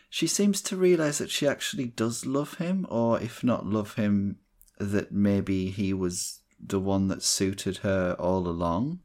she 0.08 0.26
seems 0.26 0.60
to 0.62 0.76
realize 0.76 1.18
that 1.18 1.30
she 1.30 1.46
actually 1.46 1.86
does 1.86 2.26
love 2.26 2.54
him, 2.54 2.86
or 2.88 3.20
if 3.20 3.44
not 3.44 3.66
love 3.66 3.94
him, 3.94 4.38
that 4.78 5.12
maybe 5.12 5.70
he 5.70 5.92
was 5.92 6.40
the 6.58 6.80
one 6.80 7.08
that 7.08 7.22
suited 7.22 7.78
her 7.78 8.16
all 8.18 8.48
along. 8.48 9.00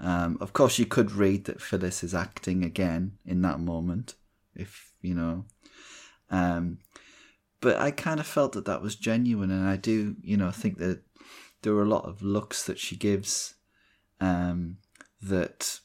Um, 0.00 0.38
of 0.40 0.52
course, 0.52 0.78
you 0.78 0.86
could 0.86 1.12
read 1.12 1.44
that 1.44 1.62
Phyllis 1.62 2.02
is 2.02 2.14
acting 2.14 2.64
again 2.64 3.18
in 3.24 3.42
that 3.42 3.60
moment, 3.60 4.14
if 4.54 4.92
you 5.00 5.14
know. 5.14 5.44
Um, 6.30 6.78
but 7.60 7.78
I 7.78 7.90
kind 7.90 8.20
of 8.20 8.26
felt 8.26 8.52
that 8.52 8.64
that 8.66 8.82
was 8.82 8.96
genuine, 8.96 9.50
and 9.50 9.66
I 9.66 9.76
do, 9.76 10.16
you 10.22 10.36
know, 10.36 10.50
think 10.50 10.78
that 10.78 11.02
there 11.62 11.74
are 11.74 11.82
a 11.82 11.88
lot 11.88 12.04
of 12.04 12.22
looks 12.22 12.64
that 12.64 12.78
she 12.78 12.96
gives 12.96 13.53
um, 14.24 14.78
that 15.20 15.80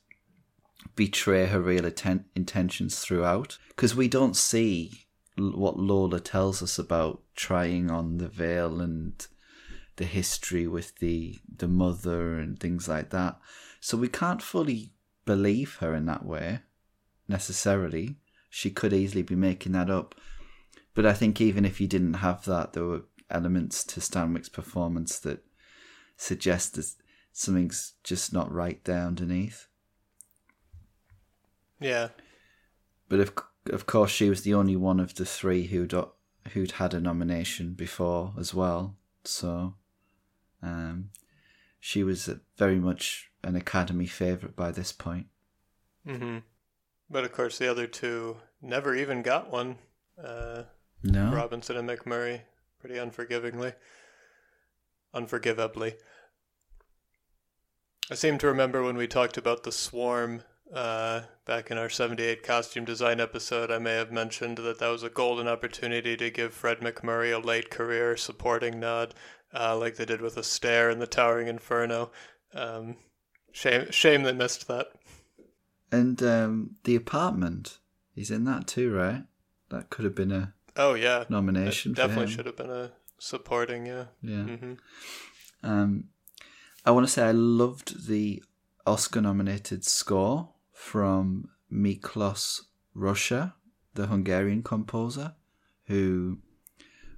betray 0.95 1.45
her 1.47 1.61
real 1.61 1.85
atten- 1.85 2.25
intentions 2.35 2.99
throughout, 2.99 3.57
because 3.69 3.95
we 3.95 4.07
don't 4.07 4.35
see 4.35 5.05
what 5.37 5.79
Lola 5.79 6.19
tells 6.19 6.61
us 6.61 6.79
about 6.79 7.21
trying 7.35 7.89
on 7.89 8.17
the 8.17 8.27
veil 8.27 8.81
and 8.81 9.27
the 9.95 10.05
history 10.05 10.67
with 10.67 10.97
the 10.99 11.39
the 11.57 11.67
mother 11.67 12.39
and 12.39 12.59
things 12.59 12.87
like 12.87 13.09
that. 13.09 13.37
So 13.81 13.97
we 13.97 14.07
can't 14.07 14.41
fully 14.41 14.91
believe 15.25 15.77
her 15.81 15.93
in 15.93 16.05
that 16.05 16.25
way 16.25 16.59
necessarily. 17.27 18.17
She 18.49 18.71
could 18.71 18.93
easily 18.93 19.21
be 19.21 19.35
making 19.35 19.73
that 19.73 19.89
up. 19.89 20.15
But 20.95 21.05
I 21.05 21.13
think 21.13 21.39
even 21.39 21.65
if 21.65 21.79
you 21.79 21.87
didn't 21.87 22.15
have 22.15 22.45
that, 22.45 22.73
there 22.73 22.85
were 22.85 23.03
elements 23.29 23.83
to 23.85 23.99
Stanwyck's 23.99 24.49
performance 24.49 25.19
that 25.19 25.45
suggest 26.17 26.77
something's 27.31 27.93
just 28.03 28.33
not 28.33 28.51
right 28.51 28.83
there 28.85 29.05
underneath. 29.05 29.67
Yeah. 31.79 32.09
But 33.07 33.19
of 33.19 33.33
of 33.71 33.85
course, 33.85 34.11
she 34.11 34.29
was 34.29 34.41
the 34.41 34.53
only 34.53 34.75
one 34.75 34.99
of 34.99 35.15
the 35.15 35.25
three 35.25 35.67
who'd 35.67 35.93
who'd 36.53 36.71
had 36.71 36.93
a 36.93 36.99
nomination 36.99 37.73
before 37.73 38.33
as 38.37 38.53
well. 38.53 38.95
So, 39.23 39.75
um, 40.61 41.09
she 41.79 42.03
was 42.03 42.29
very 42.57 42.79
much 42.79 43.31
an 43.43 43.55
Academy 43.55 44.07
favorite 44.07 44.55
by 44.55 44.71
this 44.71 44.91
point. 44.91 45.27
Mm-hmm. 46.07 46.39
But 47.09 47.23
of 47.23 47.31
course, 47.31 47.57
the 47.57 47.69
other 47.69 47.87
two 47.87 48.37
never 48.61 48.95
even 48.95 49.21
got 49.21 49.51
one. 49.51 49.77
Uh, 50.21 50.63
no. 51.03 51.31
Robinson 51.31 51.77
and 51.77 51.89
MacMurray, 51.89 52.41
pretty 52.79 52.97
unforgivingly. 52.97 53.73
Unforgivably. 55.13 55.95
I 58.11 58.15
seem 58.15 58.37
to 58.39 58.47
remember 58.47 58.83
when 58.83 58.97
we 58.97 59.07
talked 59.07 59.37
about 59.37 59.63
the 59.63 59.71
swarm 59.71 60.41
uh, 60.73 61.21
back 61.45 61.69
in 61.69 61.77
our 61.77 61.89
78 61.89 62.43
costume 62.43 62.85
design 62.85 63.19
episode, 63.19 63.69
I 63.69 63.77
may 63.77 63.93
have 63.93 64.11
mentioned 64.11 64.57
that 64.59 64.79
that 64.79 64.87
was 64.87 65.03
a 65.03 65.09
golden 65.09 65.47
opportunity 65.47 66.17
to 66.17 66.29
give 66.29 66.53
Fred 66.53 66.79
MacMurray 66.79 67.35
a 67.35 67.45
late 67.45 67.69
career 67.69 68.17
supporting 68.17 68.79
nod, 68.79 69.13
uh, 69.53 69.77
like 69.77 69.95
they 69.95 70.05
did 70.05 70.21
with 70.21 70.35
Astaire 70.35 70.91
in 70.91 70.99
the 70.99 71.07
Towering 71.07 71.47
Inferno. 71.47 72.11
Um, 72.53 72.97
shame, 73.51 73.91
shame 73.91 74.23
they 74.23 74.33
missed 74.33 74.67
that. 74.67 74.87
And 75.91 76.21
um, 76.23 76.75
the 76.83 76.95
apartment, 76.95 77.79
he's 78.13 78.31
in 78.31 78.45
that 78.45 78.67
too, 78.67 78.91
right? 78.93 79.23
That 79.69 79.89
could 79.89 80.05
have 80.05 80.15
been 80.15 80.31
a 80.31 80.53
Oh 80.75 80.93
yeah, 80.93 81.25
nomination. 81.29 81.91
It 81.91 81.95
definitely 81.95 82.31
should 82.31 82.45
have 82.45 82.55
been 82.55 82.69
a 82.69 82.91
supporting. 83.17 83.85
Yeah. 83.85 84.05
Yeah. 84.21 84.35
Mm-hmm. 84.37 84.73
Um, 85.63 86.05
I 86.85 86.91
want 86.91 87.05
to 87.05 87.11
say 87.11 87.23
I 87.23 87.31
loved 87.31 88.07
the 88.07 88.43
Oscar-nominated 88.85 89.85
score 89.85 90.49
from 90.71 91.49
Miklos 91.71 92.61
Rozsa, 92.95 93.53
the 93.93 94.07
Hungarian 94.07 94.63
composer, 94.63 95.35
who 95.85 96.39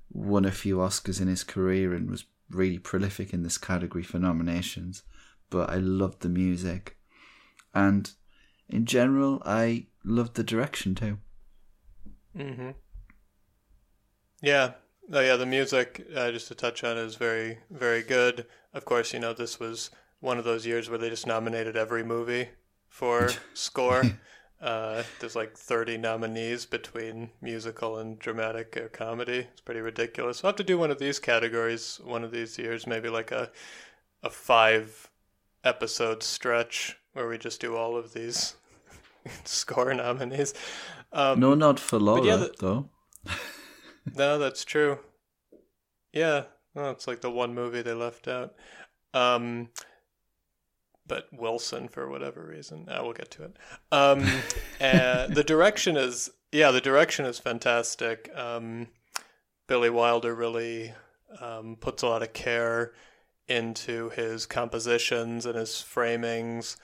won 0.09 0.45
a 0.45 0.51
few 0.51 0.77
Oscars 0.77 1.21
in 1.21 1.27
his 1.27 1.43
career 1.43 1.93
and 1.93 2.09
was 2.09 2.25
really 2.49 2.79
prolific 2.79 3.33
in 3.33 3.43
this 3.43 3.57
category 3.57 4.03
for 4.03 4.19
nominations. 4.19 5.03
But 5.49 5.69
I 5.69 5.75
loved 5.75 6.21
the 6.21 6.29
music, 6.29 6.97
and 7.73 8.11
in 8.67 8.85
general, 8.85 9.41
I 9.45 9.87
loved 10.03 10.35
the 10.35 10.43
direction 10.43 10.95
too. 10.95 11.19
Mm-hmm. 12.35 12.71
Yeah. 14.41 14.71
Oh, 15.11 15.19
yeah. 15.19 15.35
The 15.35 15.45
music, 15.45 16.07
uh, 16.15 16.31
just 16.31 16.47
to 16.47 16.55
touch 16.55 16.83
on, 16.83 16.97
is 16.97 17.15
very, 17.15 17.59
very 17.69 18.01
good. 18.01 18.45
Of 18.73 18.85
course, 18.85 19.13
you 19.13 19.19
know 19.19 19.33
this 19.33 19.59
was 19.59 19.91
one 20.19 20.37
of 20.37 20.45
those 20.45 20.65
years 20.65 20.89
where 20.89 20.99
they 20.99 21.09
just 21.09 21.27
nominated 21.27 21.75
every 21.75 22.03
movie 22.03 22.49
for 22.87 23.29
score. 23.53 24.03
Uh, 24.61 25.03
there's 25.19 25.35
like 25.35 25.57
30 25.57 25.97
nominees 25.97 26.65
between 26.67 27.31
musical 27.41 27.97
and 27.97 28.19
dramatic 28.19 28.77
or 28.77 28.89
comedy. 28.89 29.47
It's 29.51 29.61
pretty 29.61 29.81
ridiculous. 29.81 30.43
We'll 30.43 30.51
have 30.51 30.57
to 30.57 30.63
do 30.63 30.77
one 30.77 30.91
of 30.91 30.99
these 30.99 31.17
categories 31.19 31.99
one 32.03 32.23
of 32.23 32.31
these 32.31 32.57
years, 32.57 32.85
maybe 32.85 33.09
like 33.09 33.31
a 33.31 33.51
a 34.23 34.29
five 34.29 35.09
episode 35.63 36.21
stretch 36.21 36.97
where 37.13 37.27
we 37.27 37.37
just 37.37 37.59
do 37.59 37.75
all 37.75 37.97
of 37.97 38.13
these 38.13 38.55
score 39.45 39.93
nominees. 39.93 40.53
Um, 41.11 41.39
no 41.39 41.55
not 41.55 41.79
for 41.79 41.99
Laura, 41.99 42.23
yeah, 42.23 42.35
the, 42.37 42.53
though. 42.59 42.89
no, 44.15 44.37
that's 44.37 44.63
true. 44.63 44.99
Yeah, 46.13 46.43
well, 46.73 46.91
it's 46.91 47.07
like 47.07 47.21
the 47.21 47.31
one 47.31 47.53
movie 47.53 47.81
they 47.81 47.93
left 47.93 48.27
out. 48.27 48.55
Um, 49.13 49.69
but 51.05 51.27
Wilson, 51.33 51.87
for 51.87 52.09
whatever 52.09 52.45
reason, 52.45 52.87
uh, 52.87 52.99
we'll 53.03 53.13
get 53.13 53.31
to 53.31 53.43
it. 53.43 53.57
Um, 53.91 54.25
the 54.79 55.43
direction 55.45 55.97
is, 55.97 56.29
yeah, 56.51 56.71
the 56.71 56.81
direction 56.81 57.25
is 57.25 57.39
fantastic. 57.39 58.29
Um, 58.35 58.87
Billy 59.67 59.89
Wilder 59.89 60.33
really 60.35 60.93
um, 61.39 61.77
puts 61.79 62.03
a 62.03 62.07
lot 62.07 62.23
of 62.23 62.33
care 62.33 62.93
into 63.47 64.09
his 64.09 64.45
compositions 64.45 65.45
and 65.45 65.55
his 65.55 65.71
framings. 65.71 66.77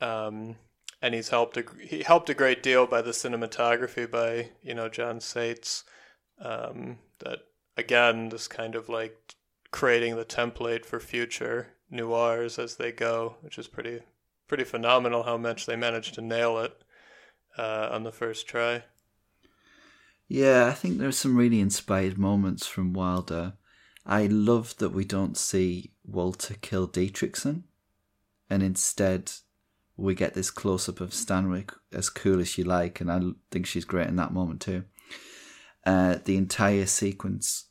Um, 0.00 0.56
and 1.00 1.14
he's 1.14 1.28
helped 1.28 1.56
a, 1.56 1.64
he 1.80 2.02
helped 2.02 2.30
a 2.30 2.34
great 2.34 2.62
deal 2.62 2.86
by 2.86 3.02
the 3.02 3.12
cinematography 3.12 4.10
by 4.10 4.50
you 4.62 4.74
know 4.74 4.88
John 4.88 5.20
Seitz 5.20 5.84
um, 6.40 6.98
that 7.20 7.40
again 7.78 8.28
just 8.28 8.50
kind 8.50 8.74
of 8.74 8.88
like 8.88 9.34
creating 9.70 10.16
the 10.16 10.24
template 10.24 10.84
for 10.84 11.00
future 11.00 11.68
noirs 11.90 12.58
as 12.58 12.76
they 12.76 12.92
go, 12.92 13.36
which 13.40 13.58
is 13.58 13.68
pretty 13.68 14.00
pretty 14.46 14.64
phenomenal 14.64 15.22
how 15.22 15.36
much 15.36 15.66
they 15.66 15.76
managed 15.76 16.14
to 16.14 16.20
nail 16.20 16.58
it 16.58 16.82
uh, 17.56 17.88
on 17.92 18.02
the 18.02 18.12
first 18.12 18.46
try. 18.46 18.82
Yeah, 20.26 20.66
I 20.66 20.72
think 20.72 20.98
there's 20.98 21.18
some 21.18 21.36
really 21.36 21.60
inspired 21.60 22.18
moments 22.18 22.66
from 22.66 22.92
Wilder. 22.92 23.54
I 24.04 24.26
love 24.26 24.76
that 24.78 24.90
we 24.90 25.04
don't 25.04 25.36
see 25.36 25.92
Walter 26.04 26.54
kill 26.60 26.88
Dietrichson, 26.88 27.62
and 28.48 28.62
instead 28.62 29.32
we 29.96 30.14
get 30.14 30.34
this 30.34 30.50
close 30.50 30.88
up 30.88 31.00
of 31.00 31.10
Stanwyck 31.10 31.72
as 31.92 32.08
cool 32.08 32.40
as 32.40 32.56
you 32.56 32.64
like, 32.64 33.00
and 33.00 33.10
I 33.10 33.20
think 33.50 33.66
she's 33.66 33.84
great 33.84 34.08
in 34.08 34.16
that 34.16 34.32
moment 34.32 34.60
too. 34.60 34.84
Uh, 35.88 36.18
the 36.26 36.36
entire 36.36 36.84
sequence 36.84 37.68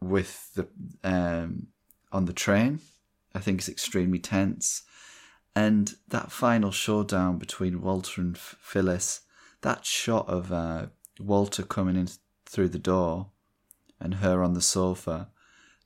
with 0.00 0.52
the 0.54 0.66
um, 1.04 1.68
on 2.10 2.24
the 2.24 2.32
train, 2.32 2.80
I 3.36 3.38
think 3.38 3.60
is 3.60 3.68
extremely 3.68 4.18
tense, 4.18 4.82
and 5.54 5.94
that 6.08 6.32
final 6.32 6.72
showdown 6.72 7.38
between 7.38 7.82
Walter 7.82 8.20
and 8.20 8.36
Phyllis, 8.36 9.20
that 9.60 9.86
shot 9.86 10.28
of 10.28 10.50
uh, 10.50 10.86
Walter 11.20 11.62
coming 11.62 11.94
in 11.94 12.08
through 12.46 12.70
the 12.70 12.80
door, 12.80 13.30
and 14.00 14.14
her 14.14 14.42
on 14.42 14.54
the 14.54 14.60
sofa, 14.60 15.28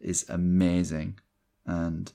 is 0.00 0.24
amazing, 0.30 1.18
and 1.66 2.10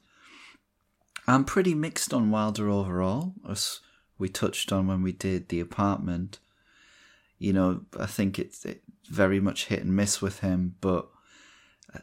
I'm 1.27 1.45
pretty 1.45 1.75
mixed 1.75 2.15
on 2.15 2.31
Wilder 2.31 2.67
overall, 2.67 3.35
as 3.47 3.79
we 4.17 4.27
touched 4.27 4.71
on 4.71 4.87
when 4.87 5.03
we 5.03 5.11
did 5.11 5.49
the 5.49 5.59
apartment. 5.59 6.39
You 7.37 7.53
know, 7.53 7.81
I 7.99 8.07
think 8.07 8.39
it's 8.39 8.65
it 8.65 8.81
very 9.09 9.39
much 9.39 9.65
hit 9.65 9.81
and 9.81 9.95
miss 9.95 10.21
with 10.21 10.39
him, 10.39 10.75
but 10.81 11.07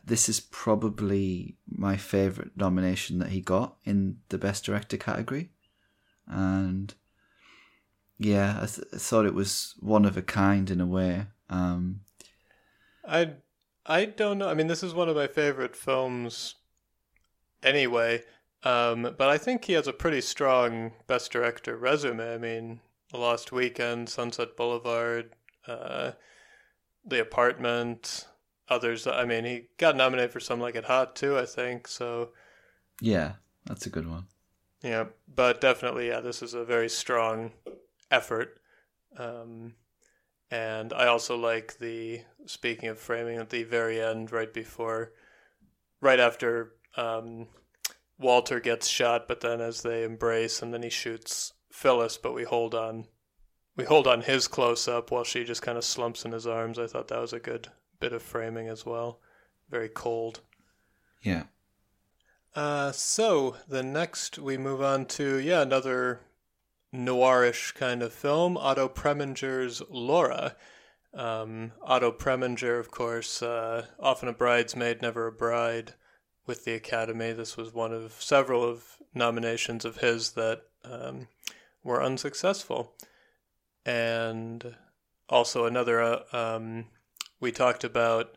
this 0.05 0.29
is 0.29 0.41
probably 0.41 1.57
my 1.69 1.97
favorite 1.97 2.57
nomination 2.57 3.19
that 3.19 3.31
he 3.31 3.41
got 3.41 3.77
in 3.85 4.19
the 4.29 4.39
best 4.39 4.65
director 4.65 4.97
category, 4.97 5.51
and 6.27 6.95
yeah, 8.19 8.59
I, 8.63 8.67
th- 8.67 8.87
I 8.93 8.99
thought 8.99 9.27
it 9.27 9.35
was 9.35 9.75
one 9.81 10.05
of 10.05 10.17
a 10.17 10.23
kind 10.23 10.71
in 10.71 10.81
a 10.81 10.87
way. 10.87 11.27
Um, 11.51 12.01
I 13.07 13.35
I 13.85 14.05
don't 14.05 14.39
know. 14.39 14.49
I 14.49 14.55
mean, 14.55 14.69
this 14.69 14.83
is 14.83 14.95
one 14.95 15.09
of 15.09 15.17
my 15.17 15.27
favorite 15.27 15.77
films. 15.77 16.55
Anyway, 17.63 18.23
um, 18.65 19.15
but 19.19 19.29
I 19.29 19.39
think 19.39 19.65
he 19.65 19.75
has 19.75 19.87
a 19.87 19.93
pretty 19.93 20.21
strong 20.21 20.93
best 21.07 21.33
director 21.33 21.77
resume. 21.77 22.35
I 22.35 22.39
mean, 22.39 22.81
Lost 23.13 23.53
Weekend, 23.53 24.09
Sunset 24.09 24.57
Boulevard, 24.57 25.35
uh, 25.67 26.13
The 27.05 27.21
Apartment, 27.21 28.27
others. 28.69 29.07
I 29.07 29.25
mean, 29.25 29.45
he 29.45 29.69
got 29.79 29.97
nominated 29.97 30.31
for 30.31 30.41
something 30.41 30.63
Like 30.63 30.77
It 30.77 30.85
Hot 30.85 31.17
too, 31.17 31.39
I 31.39 31.47
think. 31.47 31.89
So, 31.89 32.31
yeah, 33.01 33.33
that's 33.67 33.87
a 33.87 33.91
good 33.91 34.09
one. 34.09 34.27
Yeah, 34.83 35.07
but 35.33 35.61
definitely, 35.61 36.09
yeah, 36.09 36.21
this 36.21 36.43
is 36.43 36.55
a 36.55 36.65
very 36.65 36.89
strong 36.89 37.53
effort. 38.11 38.59
Um, 39.17 39.75
and 40.51 40.93
I 40.93 41.07
also 41.07 41.37
like 41.37 41.79
the 41.79 42.23
speaking 42.47 42.89
of 42.89 42.99
framing 42.99 43.39
at 43.39 43.51
the 43.51 43.63
very 43.63 44.01
end, 44.01 44.33
right 44.33 44.53
before, 44.53 45.13
right 46.01 46.21
after. 46.21 46.75
Um, 46.97 47.47
Walter 48.19 48.61
gets 48.61 48.87
shot, 48.87 49.27
but 49.27 49.41
then 49.41 49.61
as 49.61 49.83
they 49.83 50.05
embrace, 50.05 50.63
and 50.63 50.73
then 50.73 50.83
he 50.83 50.91
shoots 50.91 51.55
Phyllis, 51.71 52.19
but 52.19 52.35
we 52.35 52.45
hold 52.45 52.75
on, 52.75 53.07
we 53.77 53.85
hold 53.85 54.07
on 54.07 54.23
his 54.23 54.49
close 54.49 54.87
up 54.89 55.11
while 55.11 55.25
she 55.25 55.45
just 55.45 55.63
kind 55.63 55.79
of 55.79 55.85
slumps 55.85 56.25
in 56.25 56.33
his 56.33 56.47
arms. 56.47 56.79
I 56.79 56.87
thought 56.87 57.09
that 57.09 57.21
was 57.21 57.33
a 57.33 57.39
good 57.39 57.69
bit 58.01 58.13
of 58.13 58.23
framing 58.23 58.69
as 58.69 58.85
well. 58.85 59.21
Very 59.71 59.89
cold. 59.89 60.41
Yeah. 61.23 61.45
Uh, 62.55 62.93
so 62.93 63.57
the 63.69 63.83
next 63.83 64.39
we 64.39 64.59
move 64.59 64.83
on 64.83 65.07
to 65.07 65.39
yeah 65.39 65.63
another 65.63 66.21
noirish 66.95 67.75
kind 67.75 68.03
of 68.03 68.13
film, 68.13 68.57
Otto 68.57 68.89
Preminger's 68.89 69.83
Laura. 69.89 70.57
Um, 71.15 71.73
Otto 71.83 72.11
Preminger, 72.11 72.79
of 72.79 72.91
course, 72.91 73.43
uh, 73.43 73.87
often 73.99 74.29
a 74.29 74.33
bridesmaid, 74.33 75.03
never 75.03 75.27
a 75.27 75.33
bride 75.33 75.95
with 76.47 76.65
the 76.65 76.73
Academy. 76.75 77.33
This 77.33 77.57
was 77.57 77.73
one 77.73 77.93
of 77.93 78.13
several 78.19 78.65
of 78.65 78.97
nominations 79.15 79.85
of 79.85 79.99
his 79.99 80.33
that 80.33 80.63
um, 80.85 81.29
were 81.85 82.03
unsuccessful, 82.03 82.95
and 83.85 84.75
also 85.29 85.67
another. 85.67 86.01
Uh, 86.01 86.21
um, 86.33 86.87
we 87.41 87.53
talked 87.53 87.85
about 87.85 88.37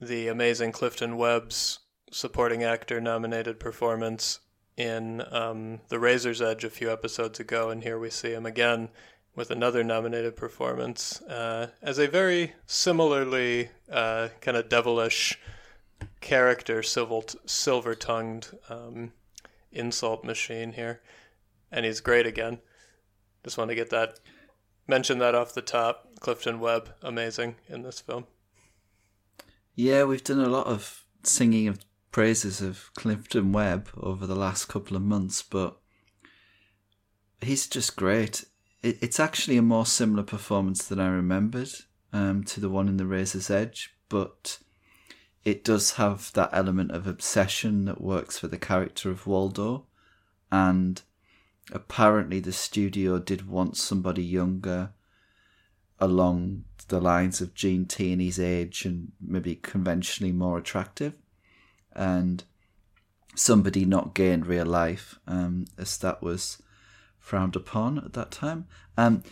the 0.00 0.28
amazing 0.28 0.72
Clifton 0.72 1.16
Webb's 1.16 1.80
supporting 2.10 2.62
actor 2.62 3.00
nominated 3.00 3.58
performance 3.58 4.40
in 4.76 5.22
um, 5.32 5.80
The 5.88 5.98
Razor's 5.98 6.42
Edge 6.42 6.64
a 6.64 6.70
few 6.70 6.92
episodes 6.92 7.40
ago, 7.40 7.70
and 7.70 7.82
here 7.82 7.98
we 7.98 8.10
see 8.10 8.32
him 8.32 8.46
again 8.46 8.88
with 9.36 9.50
another 9.50 9.82
nominated 9.82 10.36
performance 10.36 11.20
uh, 11.22 11.68
as 11.82 11.98
a 11.98 12.06
very 12.06 12.52
similarly 12.66 13.70
uh, 13.90 14.28
kind 14.40 14.56
of 14.56 14.68
devilish 14.68 15.38
character, 16.20 16.82
silver 16.82 17.94
tongued 17.94 18.48
um, 18.68 19.12
insult 19.72 20.24
machine 20.24 20.72
here, 20.72 21.00
and 21.72 21.84
he's 21.84 22.00
great 22.00 22.26
again. 22.26 22.60
Just 23.44 23.58
want 23.58 23.68
to 23.68 23.74
get 23.74 23.90
that 23.90 24.18
mention 24.88 25.18
that 25.18 25.34
off 25.34 25.54
the 25.54 25.62
top. 25.62 26.08
Clifton 26.20 26.58
Webb, 26.60 26.94
amazing 27.02 27.56
in 27.68 27.82
this 27.82 28.00
film. 28.00 28.26
Yeah, 29.74 30.04
we've 30.04 30.24
done 30.24 30.40
a 30.40 30.48
lot 30.48 30.66
of 30.66 31.04
singing 31.22 31.68
of 31.68 31.78
praises 32.10 32.60
of 32.60 32.90
Clifton 32.94 33.52
Webb 33.52 33.88
over 33.96 34.26
the 34.26 34.36
last 34.36 34.66
couple 34.66 34.96
of 34.96 35.02
months, 35.02 35.42
but 35.42 35.78
he's 37.40 37.66
just 37.66 37.96
great. 37.96 38.44
It's 38.82 39.18
actually 39.18 39.56
a 39.56 39.62
more 39.62 39.86
similar 39.86 40.22
performance 40.22 40.86
than 40.86 41.00
I 41.00 41.08
remembered 41.08 41.70
um, 42.12 42.44
to 42.44 42.60
the 42.60 42.68
one 42.68 42.88
in 42.88 42.98
The 42.98 43.06
Razor's 43.06 43.50
Edge, 43.50 43.94
but 44.08 44.58
it 45.44 45.64
does 45.64 45.92
have 45.92 46.32
that 46.34 46.50
element 46.52 46.92
of 46.92 47.06
obsession 47.06 47.84
that 47.86 48.00
works 48.00 48.38
for 48.38 48.46
the 48.46 48.58
character 48.58 49.10
of 49.10 49.26
Waldo, 49.26 49.86
and 50.52 51.02
apparently 51.72 52.40
the 52.40 52.52
studio 52.52 53.18
did 53.18 53.48
want 53.48 53.76
somebody 53.76 54.22
younger 54.22 54.90
along 55.98 56.64
the 56.88 57.00
lines 57.00 57.40
of 57.40 57.54
Gene 57.54 57.86
Tierney's 57.86 58.38
age 58.38 58.84
and 58.84 59.12
maybe 59.20 59.54
conventionally 59.56 60.32
more 60.32 60.58
attractive, 60.58 61.14
and 61.92 62.44
somebody 63.34 63.84
not 63.84 64.14
gay 64.14 64.32
in 64.32 64.42
real 64.42 64.66
life, 64.66 65.18
um, 65.26 65.66
as 65.78 65.96
that 65.98 66.22
was 66.22 66.62
frowned 67.18 67.56
upon 67.56 67.98
at 67.98 68.12
that 68.12 68.30
time. 68.30 68.66
Um, 68.96 69.22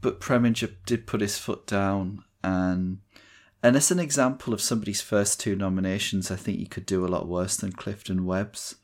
but 0.00 0.20
Preminger 0.20 0.74
did 0.84 1.06
put 1.06 1.20
his 1.20 1.38
foot 1.38 1.66
down 1.66 2.24
and 2.42 2.98
and 3.62 3.76
as 3.76 3.92
an 3.92 4.00
example 4.00 4.52
of 4.52 4.60
somebody's 4.60 5.00
first 5.00 5.38
two 5.38 5.54
nominations, 5.54 6.32
I 6.32 6.36
think 6.36 6.58
you 6.58 6.66
could 6.66 6.84
do 6.84 7.06
a 7.06 7.08
lot 7.08 7.28
worse 7.28 7.56
than 7.56 7.70
Clifton 7.72 8.24
Webb's. 8.24 8.74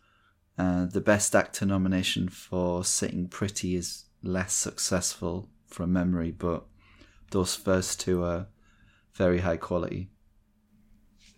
Uh, 0.59 0.87
the 0.87 1.01
Best 1.01 1.37
Actor 1.37 1.66
nomination 1.66 2.29
for 2.29 2.85
Sitting 2.85 3.29
Pretty 3.29 3.77
is 3.77 4.07
less 4.23 4.53
successful 4.53 5.49
from 5.68 5.92
memory, 5.92 6.33
but 6.33 6.64
those 7.31 7.55
first 7.55 8.01
two 8.01 8.25
are 8.25 8.49
very 9.14 9.38
high 9.38 9.57
quality. 9.57 10.11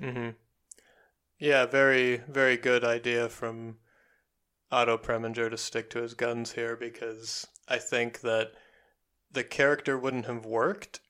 Mm-hmm. 0.01 0.31
Yeah, 1.39 1.67
very, 1.67 2.23
very 2.29 2.57
good 2.57 2.83
idea 2.85 3.29
from 3.29 3.77
Otto 4.71 4.97
Preminger 4.97 5.51
to 5.51 5.57
stick 5.57 5.91
to 5.91 6.03
his 6.03 6.15
guns 6.15 6.53
here 6.53 6.77
because 6.77 7.47
I 7.69 7.79
think 7.79 8.21
that 8.21 8.53
the 9.33 9.45
character 9.45 9.99
wouldn't 9.99 10.27
have 10.27 10.47
worked 10.47 11.01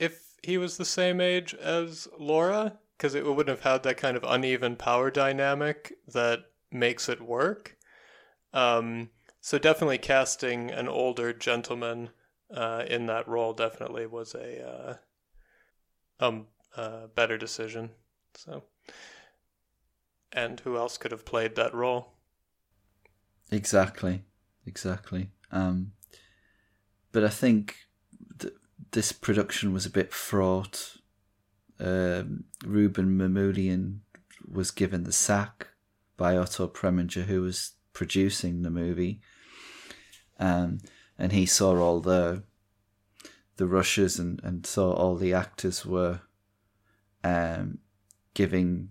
if 0.00 0.34
he 0.42 0.58
was 0.58 0.76
the 0.76 0.84
same 0.84 1.20
age 1.20 1.54
as 1.54 2.08
Laura 2.18 2.78
because 2.96 3.14
it 3.14 3.24
wouldn't 3.24 3.48
have 3.48 3.72
had 3.72 3.82
that 3.82 3.96
kind 3.96 4.16
of 4.16 4.24
uneven 4.24 4.76
power 4.76 5.10
dynamic 5.10 5.92
that 6.08 6.40
makes 6.72 7.08
it 7.08 7.20
work. 7.20 7.76
Um, 8.52 9.10
so 9.40 9.58
definitely 9.58 9.98
casting 9.98 10.70
an 10.70 10.88
older 10.88 11.32
gentleman 11.32 12.10
uh, 12.54 12.84
in 12.88 13.06
that 13.06 13.26
role 13.26 13.52
definitely 13.52 14.06
was 14.06 14.34
a 14.34 14.68
uh, 14.68 14.94
um 16.20 16.46
uh, 16.76 17.06
better 17.14 17.36
decision. 17.36 17.90
So, 18.34 18.64
and 20.32 20.60
who 20.60 20.76
else 20.76 20.96
could 20.96 21.10
have 21.10 21.24
played 21.24 21.54
that 21.56 21.74
role? 21.74 22.12
Exactly, 23.50 24.22
exactly. 24.66 25.28
Um, 25.50 25.92
but 27.10 27.24
I 27.24 27.28
think 27.28 27.76
this 28.92 29.12
production 29.12 29.72
was 29.72 29.84
a 29.84 29.90
bit 29.90 30.12
fraught. 30.12 30.96
Um, 31.78 32.44
Rouben 32.64 33.16
Mamoulian 33.16 34.00
was 34.50 34.70
given 34.70 35.04
the 35.04 35.12
sack 35.12 35.68
by 36.22 36.36
Otto 36.36 36.68
Preminger, 36.68 37.24
who 37.24 37.42
was 37.42 37.72
producing 37.92 38.62
the 38.62 38.70
movie, 38.70 39.20
um, 40.38 40.78
and 41.18 41.32
he 41.32 41.46
saw 41.46 41.76
all 41.80 41.98
the 41.98 42.44
the 43.56 43.66
rushes 43.66 44.20
and, 44.20 44.40
and 44.44 44.64
saw 44.64 44.92
all 44.92 45.16
the 45.16 45.34
actors 45.34 45.84
were 45.84 46.20
um, 47.24 47.78
giving 48.34 48.90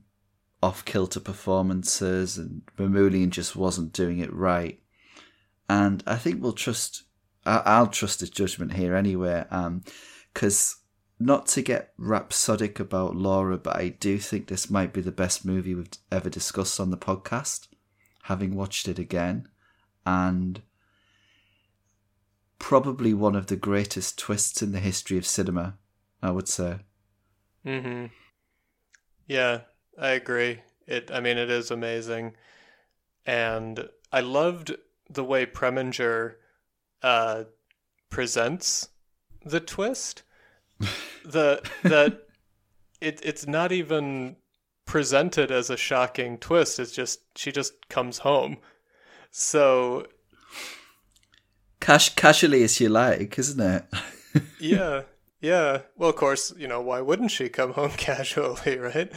off 0.62 0.84
kilter 0.84 1.22
performances, 1.22 2.38
and 2.38 2.64
Mamoulian 2.78 3.30
just 3.30 3.56
wasn't 3.56 3.94
doing 3.94 4.20
it 4.20 4.34
right. 4.34 4.82
And 5.70 6.04
I 6.06 6.18
think 6.18 6.44
we'll 6.44 6.52
trust 6.52 7.04
I'll 7.46 7.88
trust 7.88 8.20
his 8.20 8.30
judgment 8.30 8.74
here 8.74 8.94
anyway, 8.94 9.46
because 10.34 10.76
um, 10.76 10.81
not 11.26 11.48
to 11.48 11.62
get 11.62 11.94
rhapsodic 11.98 12.80
about 12.80 13.16
Laura, 13.16 13.58
but 13.58 13.76
I 13.76 13.90
do 13.90 14.18
think 14.18 14.48
this 14.48 14.70
might 14.70 14.94
be 14.94 15.02
the 15.02 15.12
best 15.12 15.46
movie 15.46 15.76
we've 15.76 15.90
ever 16.12 16.30
discussed 16.30 16.80
on 16.80 16.92
the 16.92 16.98
podcast, 16.98 17.68
having 18.24 18.56
watched 18.56 18.88
it 18.88 19.00
again. 19.00 19.48
And 20.06 20.62
probably 22.60 23.14
one 23.14 23.36
of 23.36 23.48
the 23.48 23.56
greatest 23.56 24.18
twists 24.18 24.62
in 24.62 24.72
the 24.72 24.80
history 24.80 25.18
of 25.18 25.26
cinema, 25.26 25.78
I 26.22 26.32
would 26.32 26.48
say. 26.48 26.78
Mm-hmm. 27.66 28.06
Yeah, 29.28 29.62
I 29.98 30.10
agree. 30.10 30.62
It 30.88 31.10
I 31.12 31.20
mean 31.20 31.38
it 31.38 31.50
is 31.50 31.72
amazing. 31.72 32.34
And 33.26 33.90
I 34.12 34.22
loved 34.22 34.76
the 35.10 35.24
way 35.24 35.46
Preminger 35.46 36.36
uh, 37.02 37.44
presents 38.10 38.90
the 39.46 39.60
twist. 39.60 40.24
The 41.26 41.62
that 41.84 42.28
it 43.00 43.20
it's 43.24 43.48
not 43.48 43.72
even 43.72 44.36
presented 44.86 45.52
as 45.52 45.70
a 45.70 45.78
shocking 45.78 46.38
twist. 46.38 46.80
It's 46.80 46.92
just 46.92 47.22
she 47.36 47.52
just 47.52 47.88
comes 47.90 48.20
home. 48.20 48.58
So 49.32 50.08
Cash 51.80 52.16
casually 52.16 52.64
as 52.64 52.80
you 52.80 52.90
like, 52.90 53.38
isn't 53.40 53.60
it? 53.60 53.86
yeah, 54.60 55.04
yeah. 55.42 55.82
Well, 55.98 56.10
of 56.10 56.16
course, 56.16 56.54
you 56.58 56.68
know 56.68 56.82
why 56.82 57.02
wouldn't 57.02 57.32
she 57.32 57.50
come 57.50 57.74
home 57.74 57.92
casually, 57.98 58.78
right? 58.78 59.12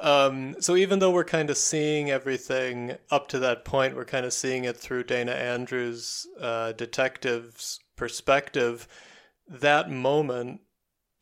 Um, 0.00 0.56
so 0.60 0.76
even 0.76 0.98
though 0.98 1.10
we're 1.10 1.24
kind 1.24 1.50
of 1.50 1.56
seeing 1.56 2.10
everything 2.10 2.96
up 3.10 3.28
to 3.28 3.38
that 3.40 3.64
point, 3.64 3.96
we're 3.96 4.04
kind 4.04 4.26
of 4.26 4.32
seeing 4.32 4.64
it 4.64 4.76
through 4.76 5.04
Dana 5.04 5.32
Andrews' 5.32 6.26
uh, 6.40 6.72
detective's 6.72 7.80
perspective. 7.96 8.86
That 9.48 9.90
moment 9.90 10.60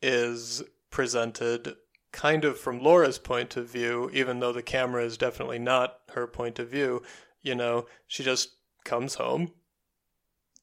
is 0.01 0.63
presented 0.89 1.75
kind 2.11 2.45
of 2.45 2.57
from 2.57 2.81
Laura's 2.81 3.19
point 3.19 3.57
of 3.57 3.67
view, 3.69 4.09
even 4.13 4.39
though 4.39 4.53
the 4.53 4.63
camera 4.63 5.03
is 5.03 5.17
definitely 5.17 5.59
not 5.59 5.99
her 6.13 6.25
point 6.25 6.59
of 6.59 6.69
view. 6.69 7.03
You 7.41 7.55
know, 7.55 7.87
she 8.07 8.23
just 8.23 8.55
comes 8.83 9.15
home. 9.15 9.51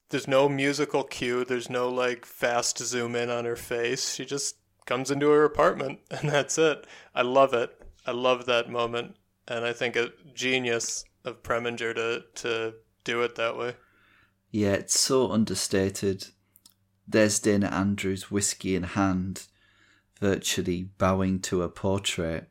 There's 0.08 0.28
no 0.28 0.48
musical 0.48 1.04
cue. 1.04 1.44
There's 1.44 1.70
no 1.70 1.88
like 1.88 2.24
fast 2.24 2.78
zoom 2.78 3.14
in 3.14 3.30
on 3.30 3.44
her 3.44 3.56
face. 3.56 4.14
She 4.14 4.24
just 4.24 4.56
comes 4.86 5.10
into 5.10 5.28
her 5.28 5.44
apartment 5.44 6.00
and 6.10 6.28
that's 6.28 6.58
it. 6.58 6.86
I 7.14 7.22
love 7.22 7.54
it. 7.54 7.70
I 8.06 8.10
love 8.10 8.46
that 8.46 8.68
moment, 8.68 9.14
and 9.46 9.64
I 9.64 9.72
think 9.72 9.94
a 9.94 10.10
genius 10.34 11.04
of 11.24 11.42
Preminger 11.42 11.94
to 11.94 12.24
to 12.42 12.74
do 13.04 13.22
it 13.22 13.36
that 13.36 13.56
way. 13.56 13.76
Yeah, 14.50 14.72
it's 14.72 14.98
so 14.98 15.30
understated. 15.30 16.26
There's 17.06 17.38
Dana 17.38 17.66
Andrews, 17.66 18.30
whiskey 18.30 18.76
in 18.76 18.84
hand, 18.84 19.46
virtually 20.20 20.90
bowing 20.98 21.40
to 21.40 21.62
a 21.62 21.68
portrait. 21.68 22.48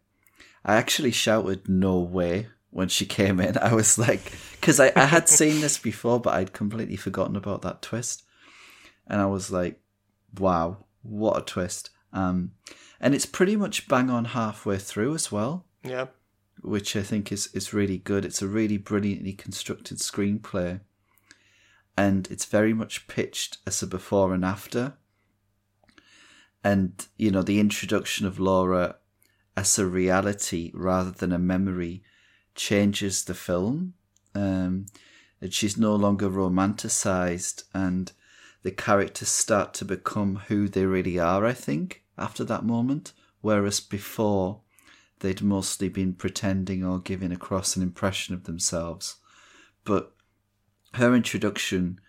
I 0.63 0.75
actually 0.75 1.11
shouted 1.11 1.67
"No 1.69 1.99
way!" 1.99 2.47
when 2.69 2.87
she 2.87 3.05
came 3.05 3.39
in. 3.39 3.57
I 3.57 3.73
was 3.73 3.97
like, 3.97 4.31
because 4.53 4.79
I, 4.79 4.91
I 4.95 5.05
had 5.05 5.27
seen 5.29 5.61
this 5.61 5.77
before, 5.89 6.19
but 6.19 6.33
I'd 6.33 6.53
completely 6.53 6.95
forgotten 6.95 7.35
about 7.35 7.61
that 7.63 7.81
twist, 7.81 8.23
and 9.07 9.21
I 9.21 9.25
was 9.25 9.51
like, 9.51 9.79
"Wow, 10.37 10.85
what 11.01 11.37
a 11.37 11.41
twist!" 11.41 11.89
Um, 12.13 12.51
and 12.99 13.15
it's 13.15 13.25
pretty 13.25 13.55
much 13.55 13.87
bang 13.87 14.09
on 14.09 14.25
halfway 14.25 14.77
through 14.77 15.15
as 15.15 15.31
well. 15.31 15.65
Yeah. 15.83 16.07
Which 16.61 16.95
I 16.95 17.01
think 17.01 17.31
is, 17.31 17.47
is 17.53 17.73
really 17.73 17.97
good. 17.97 18.23
It's 18.25 18.41
a 18.41 18.47
really 18.47 18.77
brilliantly 18.77 19.33
constructed 19.33 19.97
screenplay. 19.97 20.81
And 22.01 22.27
it's 22.31 22.45
very 22.45 22.73
much 22.73 23.07
pitched 23.07 23.59
as 23.67 23.83
a 23.83 23.87
before 23.87 24.33
and 24.33 24.43
after. 24.43 24.93
And, 26.63 26.93
you 27.15 27.29
know, 27.29 27.43
the 27.43 27.59
introduction 27.59 28.25
of 28.25 28.39
Laura 28.39 28.95
as 29.55 29.77
a 29.77 29.85
reality 29.85 30.71
rather 30.73 31.11
than 31.11 31.31
a 31.31 31.37
memory 31.37 32.01
changes 32.55 33.23
the 33.23 33.35
film. 33.35 33.93
Um, 34.33 34.87
and 35.39 35.53
she's 35.53 35.77
no 35.77 35.95
longer 35.95 36.27
romanticized, 36.27 37.65
and 37.71 38.11
the 38.63 38.71
characters 38.71 39.29
start 39.29 39.75
to 39.75 39.85
become 39.85 40.37
who 40.47 40.67
they 40.67 40.87
really 40.87 41.19
are, 41.19 41.45
I 41.45 41.53
think 41.53 42.03
after 42.17 42.43
that 42.45 42.65
moment, 42.65 43.13
whereas 43.41 43.79
before 43.79 44.61
they'd 45.19 45.43
mostly 45.43 45.87
been 45.87 46.13
pretending 46.13 46.83
or 46.83 46.97
giving 46.97 47.31
across 47.31 47.75
an 47.75 47.83
impression 47.83 48.33
of 48.33 48.45
themselves. 48.45 49.17
But 49.83 50.15
her 50.93 51.15
introduction 51.15 51.99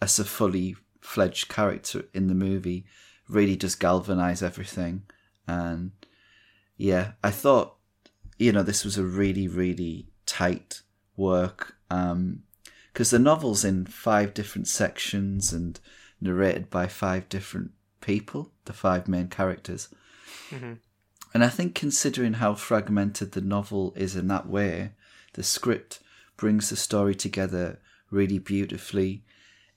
as 0.00 0.18
a 0.18 0.24
fully 0.24 0.76
fledged 1.00 1.48
character 1.48 2.04
in 2.12 2.26
the 2.26 2.34
movie 2.34 2.84
really 3.28 3.56
does 3.56 3.74
galvanize 3.74 4.42
everything. 4.42 5.02
And 5.46 5.92
yeah, 6.76 7.12
I 7.22 7.30
thought, 7.30 7.76
you 8.38 8.52
know, 8.52 8.62
this 8.62 8.84
was 8.84 8.98
a 8.98 9.04
really, 9.04 9.48
really 9.48 10.08
tight 10.26 10.82
work. 11.16 11.76
Um, 11.90 12.42
because 12.92 13.10
the 13.10 13.18
novel's 13.18 13.62
in 13.62 13.84
five 13.84 14.32
different 14.32 14.68
sections 14.68 15.52
and 15.52 15.78
narrated 16.18 16.70
by 16.70 16.86
five 16.86 17.28
different 17.28 17.72
people, 18.00 18.52
the 18.64 18.72
five 18.72 19.06
main 19.06 19.28
characters. 19.28 19.88
Mm-hmm. 20.50 20.74
And 21.34 21.44
I 21.44 21.48
think 21.48 21.74
considering 21.74 22.34
how 22.34 22.54
fragmented 22.54 23.32
the 23.32 23.42
novel 23.42 23.92
is 23.96 24.16
in 24.16 24.28
that 24.28 24.48
way, 24.48 24.92
the 25.34 25.42
script 25.42 26.00
brings 26.38 26.70
the 26.70 26.76
story 26.76 27.14
together 27.14 27.80
really 28.10 28.38
beautifully. 28.38 29.24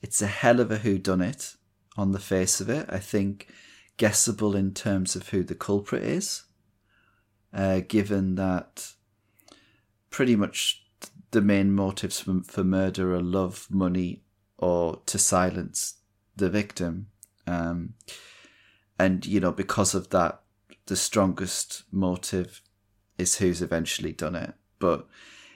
It's 0.01 0.21
a 0.21 0.27
hell 0.27 0.59
of 0.59 0.71
a 0.71 0.77
whodunit 0.77 1.55
on 1.97 2.11
the 2.11 2.19
face 2.19 2.61
of 2.61 2.69
it. 2.69 2.85
I 2.89 2.99
think 2.99 3.47
guessable 3.97 4.55
in 4.55 4.73
terms 4.73 5.15
of 5.15 5.29
who 5.29 5.43
the 5.43 5.55
culprit 5.55 6.03
is, 6.03 6.43
uh, 7.53 7.81
given 7.87 8.35
that 8.35 8.93
pretty 10.09 10.35
much 10.35 10.85
the 11.31 11.41
main 11.41 11.71
motives 11.71 12.21
for, 12.21 12.41
for 12.43 12.63
murder 12.63 13.13
are 13.13 13.21
love, 13.21 13.67
money, 13.69 14.23
or 14.57 15.01
to 15.05 15.17
silence 15.17 15.95
the 16.35 16.49
victim. 16.49 17.07
Um, 17.45 17.93
and, 18.97 19.25
you 19.25 19.39
know, 19.39 19.51
because 19.51 19.93
of 19.93 20.09
that, 20.09 20.41
the 20.85 20.95
strongest 20.95 21.83
motive 21.91 22.61
is 23.17 23.37
who's 23.37 23.61
eventually 23.61 24.11
done 24.11 24.35
it. 24.35 24.53
But, 24.79 25.07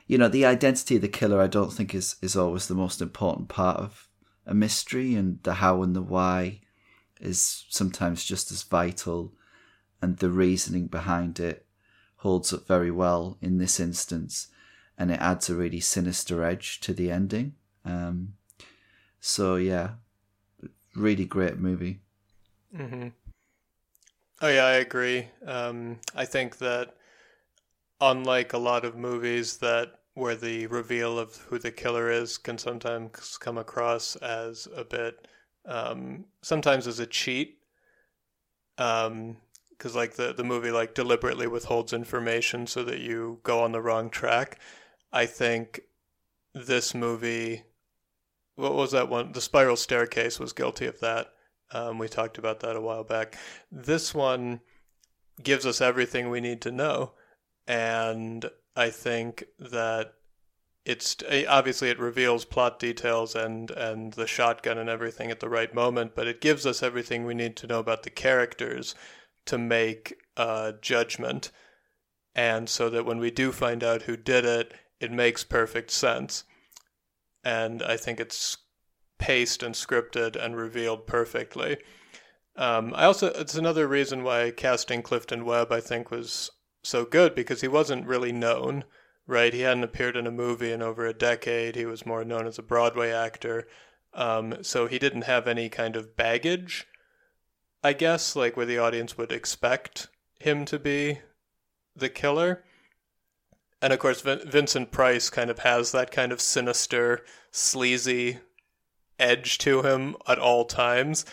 you 0.07 0.17
know, 0.17 0.27
the 0.27 0.45
identity 0.45 0.97
of 0.97 1.01
the 1.01 1.07
killer, 1.07 1.41
I 1.41 1.47
don't 1.47 1.71
think 1.71 1.95
is, 1.95 2.15
is 2.21 2.35
always 2.35 2.67
the 2.67 2.75
most 2.75 3.01
important 3.01 3.47
part 3.47 3.77
of 3.77 4.07
a 4.45 4.53
mystery, 4.53 5.15
and 5.15 5.41
the 5.43 5.55
how 5.55 5.81
and 5.81 5.95
the 5.95 6.01
why 6.01 6.61
is 7.21 7.65
sometimes 7.69 8.25
just 8.25 8.51
as 8.51 8.63
vital, 8.63 9.33
and 10.01 10.17
the 10.17 10.29
reasoning 10.29 10.87
behind 10.87 11.39
it 11.39 11.65
holds 12.17 12.53
up 12.53 12.67
very 12.67 12.91
well 12.91 13.37
in 13.41 13.57
this 13.57 13.79
instance, 13.79 14.47
and 14.97 15.11
it 15.11 15.19
adds 15.19 15.49
a 15.49 15.55
really 15.55 15.79
sinister 15.79 16.43
edge 16.43 16.79
to 16.81 16.93
the 16.93 17.09
ending. 17.09 17.55
Um, 17.85 18.33
so 19.19 19.55
yeah, 19.55 19.91
really 20.95 21.25
great 21.25 21.57
movie. 21.57 22.01
Mm-hmm. 22.75 23.09
Oh 24.41 24.49
yeah, 24.49 24.65
I 24.65 24.73
agree. 24.73 25.29
Um, 25.45 25.99
I 26.13 26.25
think 26.25 26.57
that 26.57 26.95
unlike 28.03 28.53
a 28.53 28.57
lot 28.57 28.85
of 28.85 28.95
movies 28.95 29.57
that 29.57 29.99
where 30.13 30.35
the 30.35 30.67
reveal 30.67 31.17
of 31.17 31.35
who 31.49 31.57
the 31.57 31.71
killer 31.71 32.11
is 32.11 32.37
can 32.37 32.57
sometimes 32.57 33.37
come 33.37 33.57
across 33.57 34.15
as 34.17 34.67
a 34.75 34.83
bit, 34.83 35.27
um, 35.65 36.25
sometimes 36.41 36.87
as 36.87 36.99
a 36.99 37.07
cheat. 37.07 37.57
Um, 38.77 39.37
because 39.69 39.95
like 39.95 40.13
the 40.13 40.33
the 40.33 40.43
movie 40.43 40.71
like 40.71 40.93
deliberately 40.93 41.47
withholds 41.47 41.93
information 41.93 42.67
so 42.67 42.83
that 42.83 42.99
you 42.99 43.39
go 43.43 43.61
on 43.61 43.71
the 43.71 43.81
wrong 43.81 44.09
track. 44.09 44.59
I 45.11 45.25
think 45.25 45.81
this 46.53 46.93
movie, 46.95 47.63
what 48.55 48.75
was 48.75 48.91
that 48.91 49.09
one? 49.09 49.31
The 49.33 49.41
Spiral 49.41 49.75
Staircase 49.75 50.39
was 50.39 50.53
guilty 50.53 50.85
of 50.85 50.99
that 51.01 51.33
um, 51.73 51.97
we 51.97 52.07
talked 52.07 52.37
about 52.37 52.59
that 52.61 52.75
a 52.75 52.81
while 52.81 53.03
back. 53.03 53.35
This 53.71 54.13
one 54.13 54.61
gives 55.41 55.65
us 55.65 55.81
everything 55.81 56.29
we 56.29 56.39
need 56.39 56.61
to 56.61 56.71
know, 56.71 57.13
and 57.67 58.49
I 58.75 58.89
think 58.89 59.45
that 59.59 60.13
it's 60.85 61.15
obviously 61.47 61.89
it 61.89 61.99
reveals 61.99 62.43
plot 62.43 62.77
details 62.79 63.35
and 63.35 63.71
and 63.71 64.13
the 64.13 64.27
shotgun 64.27 64.77
and 64.77 64.89
everything 64.89 65.31
at 65.31 65.39
the 65.39 65.49
right 65.49 65.73
moment, 65.73 66.13
but 66.15 66.27
it 66.27 66.41
gives 66.41 66.65
us 66.65 66.83
everything 66.83 67.25
we 67.25 67.33
need 67.33 67.55
to 67.57 67.67
know 67.67 67.79
about 67.79 68.03
the 68.03 68.09
characters 68.09 68.95
to 69.45 69.57
make 69.57 70.15
a 70.37 70.73
judgment, 70.81 71.51
and 72.35 72.69
so 72.69 72.89
that 72.89 73.05
when 73.05 73.19
we 73.19 73.31
do 73.31 73.51
find 73.51 73.83
out 73.83 74.03
who 74.03 74.17
did 74.17 74.45
it, 74.45 74.73
it 74.99 75.11
makes 75.11 75.43
perfect 75.43 75.91
sense. 75.91 76.43
And 77.43 77.83
I 77.83 77.97
think 77.97 78.19
it's 78.19 78.57
paced 79.19 79.63
and 79.63 79.75
scripted 79.75 80.35
and 80.35 80.55
revealed 80.55 81.07
perfectly. 81.07 81.77
Um, 82.55 82.93
I 82.95 83.05
also 83.05 83.27
it's 83.27 83.55
another 83.55 83.87
reason 83.87 84.23
why 84.23 84.51
casting 84.51 85.01
Clifton 85.01 85.45
Webb 85.45 85.71
I 85.71 85.79
think 85.79 86.11
was 86.11 86.51
so 86.83 87.05
good 87.05 87.33
because 87.33 87.61
he 87.61 87.67
wasn't 87.67 88.07
really 88.07 88.31
known, 88.31 88.83
right? 89.25 89.53
He 89.53 89.61
hadn't 89.61 89.83
appeared 89.83 90.15
in 90.15 90.27
a 90.27 90.31
movie 90.31 90.71
in 90.71 90.81
over 90.81 91.05
a 91.05 91.13
decade. 91.13 91.75
He 91.75 91.85
was 91.85 92.05
more 92.05 92.23
known 92.23 92.45
as 92.45 92.59
a 92.59 92.63
Broadway 92.63 93.11
actor, 93.11 93.67
um, 94.13 94.57
so 94.61 94.87
he 94.87 94.99
didn't 94.99 95.23
have 95.23 95.47
any 95.47 95.69
kind 95.69 95.95
of 95.95 96.15
baggage. 96.15 96.87
I 97.83 97.93
guess 97.93 98.35
like 98.35 98.55
where 98.55 98.65
the 98.65 98.77
audience 98.77 99.17
would 99.17 99.31
expect 99.31 100.07
him 100.39 100.65
to 100.65 100.77
be 100.77 101.19
the 101.95 102.09
killer. 102.09 102.63
And 103.81 103.91
of 103.91 103.99
course, 103.99 104.21
Vin- 104.21 104.49
Vincent 104.49 104.91
Price 104.91 105.29
kind 105.29 105.49
of 105.49 105.59
has 105.59 105.91
that 105.91 106.11
kind 106.11 106.31
of 106.31 106.39
sinister, 106.39 107.25
sleazy 107.51 108.39
edge 109.19 109.57
to 109.59 109.81
him 109.81 110.15
at 110.27 110.39
all 110.39 110.65
times. 110.65 111.25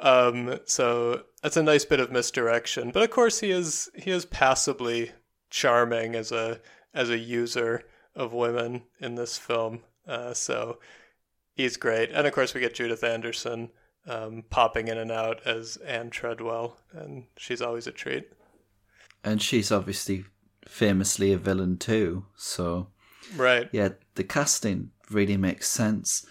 Um, 0.00 0.60
so 0.64 1.22
that's 1.42 1.56
a 1.56 1.62
nice 1.62 1.84
bit 1.84 2.00
of 2.00 2.12
misdirection. 2.12 2.90
But 2.90 3.02
of 3.02 3.10
course, 3.10 3.40
he 3.40 3.50
is 3.50 3.90
he 3.94 4.10
is 4.10 4.24
passably 4.24 5.12
charming 5.50 6.14
as 6.14 6.32
a 6.32 6.60
as 6.94 7.10
a 7.10 7.18
user 7.18 7.84
of 8.14 8.32
women 8.32 8.82
in 9.00 9.14
this 9.14 9.38
film. 9.38 9.80
Uh, 10.06 10.34
so 10.34 10.78
he's 11.54 11.76
great, 11.76 12.10
and 12.12 12.26
of 12.26 12.32
course, 12.32 12.54
we 12.54 12.60
get 12.60 12.74
Judith 12.74 13.04
Anderson 13.04 13.70
um, 14.06 14.44
popping 14.50 14.88
in 14.88 14.98
and 14.98 15.12
out 15.12 15.46
as 15.46 15.76
Anne 15.78 16.10
Treadwell, 16.10 16.78
and 16.92 17.24
she's 17.36 17.62
always 17.62 17.86
a 17.86 17.92
treat. 17.92 18.32
And 19.24 19.42
she's 19.42 19.70
obviously 19.70 20.24
famously 20.66 21.32
a 21.32 21.38
villain 21.38 21.76
too. 21.76 22.24
So 22.36 22.88
right, 23.36 23.68
yeah, 23.72 23.90
the 24.14 24.24
casting 24.24 24.90
really 25.10 25.36
makes 25.36 25.68
sense. 25.68 26.26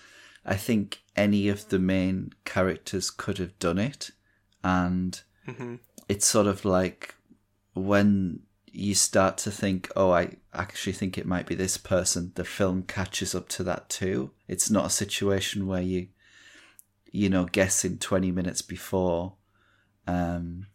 I 0.47 0.55
think 0.55 1.01
any 1.15 1.49
of 1.49 1.69
the 1.69 1.79
main 1.79 2.33
characters 2.45 3.11
could 3.11 3.37
have 3.37 3.59
done 3.59 3.77
it, 3.77 4.11
and 4.63 5.21
mm-hmm. 5.47 5.75
it's 6.07 6.25
sort 6.25 6.47
of 6.47 6.63
like 6.63 7.15
when 7.73 8.39
you 8.71 8.95
start 8.95 9.37
to 9.39 9.51
think, 9.51 9.91
oh, 9.95 10.11
I 10.11 10.37
actually 10.53 10.93
think 10.93 11.17
it 11.17 11.25
might 11.25 11.47
be 11.47 11.55
this 11.55 11.77
person, 11.77 12.31
the 12.35 12.45
film 12.45 12.83
catches 12.83 13.33
up 13.33 13.49
to 13.49 13.63
that 13.63 13.89
too. 13.89 14.31
It's 14.47 14.69
not 14.69 14.85
a 14.85 14.91
situation 14.91 15.67
where 15.67 15.81
you, 15.81 16.07
you 17.11 17.29
know, 17.29 17.45
guessing 17.45 17.97
20 17.97 18.31
minutes 18.31 18.61
before 18.61 19.33
um, 20.05 20.67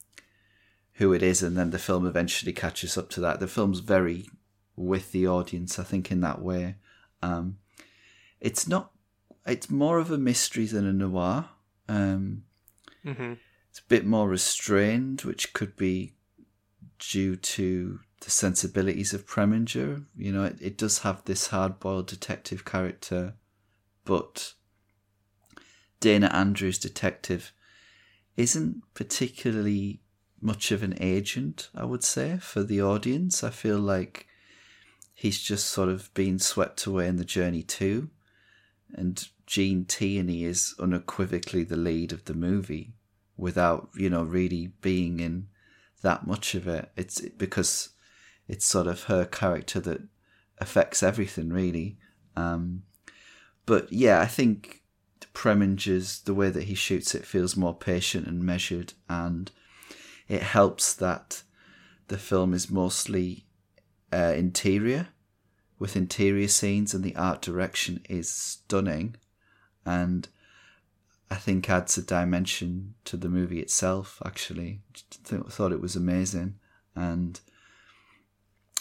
who 0.95 1.13
it 1.13 1.23
is, 1.23 1.43
and 1.43 1.57
then 1.57 1.71
the 1.71 1.79
film 1.79 2.07
eventually 2.07 2.53
catches 2.53 2.99
up 2.99 3.09
to 3.11 3.21
that. 3.21 3.41
The 3.41 3.47
film's 3.47 3.81
very 3.81 4.29
with 4.77 5.13
the 5.13 5.27
audience, 5.27 5.79
I 5.79 5.85
think, 5.85 6.11
in 6.11 6.21
that 6.21 6.43
way. 6.43 6.77
Um, 7.23 7.59
it's 8.41 8.67
not, 8.67 8.92
it's 9.47 9.71
more 9.71 9.99
of 9.99 10.11
a 10.11 10.19
mystery 10.19 10.67
than 10.67 10.87
a 10.87 10.93
noir. 10.93 11.49
Um, 11.89 12.45
mm-hmm. 13.05 13.35
It's 13.71 13.81
a 13.81 13.89
bit 13.89 14.05
more 14.05 14.29
restrained, 14.29 15.23
which 15.23 15.53
could 15.53 15.77
be 15.77 16.15
due 16.99 17.37
to 17.37 18.01
the 18.21 18.31
sensibilities 18.31 19.13
of 19.13 19.27
Preminger. 19.27 20.05
You 20.17 20.33
know, 20.33 20.45
it, 20.45 20.57
it 20.61 20.79
does 20.79 20.99
have 21.01 21.25
this 21.25 21.49
hard 21.49 21.81
boiled 21.81 22.07
detective 22.07 22.65
character, 22.65 23.35
but 24.05 24.53
Dana 26.01 26.31
Andrews' 26.33 26.79
detective 26.79 27.53
isn't 28.37 28.83
particularly 28.95 30.01
much 30.41 30.73
of 30.73 30.83
an 30.83 30.97
agent, 31.01 31.71
I 31.75 31.85
would 31.85 32.05
say, 32.05 32.39
for 32.39 32.63
the 32.63 32.83
audience. 32.83 33.45
I 33.45 33.51
feel 33.51 33.79
like 33.79 34.27
he's 35.15 35.41
just 35.41 35.67
sort 35.67 35.89
of 35.89 36.13
been 36.15 36.39
swept 36.39 36.85
away 36.85 37.07
in 37.07 37.17
the 37.17 37.25
journey 37.25 37.63
too. 37.63 38.11
And 38.93 39.27
Gene 39.47 39.85
Tierney 39.85 40.45
is 40.45 40.75
unequivocally 40.79 41.65
the 41.65 41.77
lead 41.77 42.13
of 42.13 42.25
the 42.25 42.35
movie 42.35 42.95
without, 43.37 43.89
you 43.95 44.09
know, 44.09 44.23
really 44.23 44.69
being 44.81 45.21
in 45.21 45.49
that 46.03 46.27
much 46.27 46.55
of 46.55 46.69
it. 46.69 46.91
It's 46.97 47.21
because 47.21 47.91
it's 48.49 48.65
sort 48.65 48.87
of 48.87 49.05
her 49.05 49.25
character 49.25 49.81
that 49.81 50.03
affects 50.59 51.03
everything, 51.03 51.51
really. 51.51 51.99
Um, 52.37 52.83
but 53.67 53.93
yeah, 53.93 54.21
I 54.21 54.27
think 54.27 54.83
Preminger's 55.35 56.21
the 56.21 56.35
way 56.35 56.51
that 56.51 56.65
he 56.65 56.75
shoots 56.75 57.15
it 57.15 57.27
feels 57.27 57.57
more 57.57 57.75
patient 57.75 58.27
and 58.27 58.43
measured, 58.43 58.95
and 59.09 59.51
it 60.29 60.43
helps 60.43 60.93
that 60.95 61.43
the 62.09 62.19
film 62.19 62.53
is 62.53 62.71
mostly 62.71 63.47
uh, 64.13 64.35
interior 64.37 65.09
with 65.79 65.97
interior 65.97 66.49
scenes, 66.49 66.95
and 66.95 67.03
the 67.03 67.17
art 67.17 67.41
direction 67.41 68.05
is 68.09 68.31
stunning, 68.31 69.17
and 69.85 70.29
I 71.31 71.37
think 71.37 71.71
adds 71.71 71.97
a 71.97 72.03
dimension 72.03 72.95
to 73.05 73.17
the 73.17 73.29
movie 73.29 73.61
itself. 73.61 74.21
Actually, 74.25 74.81
I 75.31 75.37
thought 75.49 75.73
it 75.73 75.81
was 75.81 75.97
amazing, 75.97 76.57
and 76.95 77.41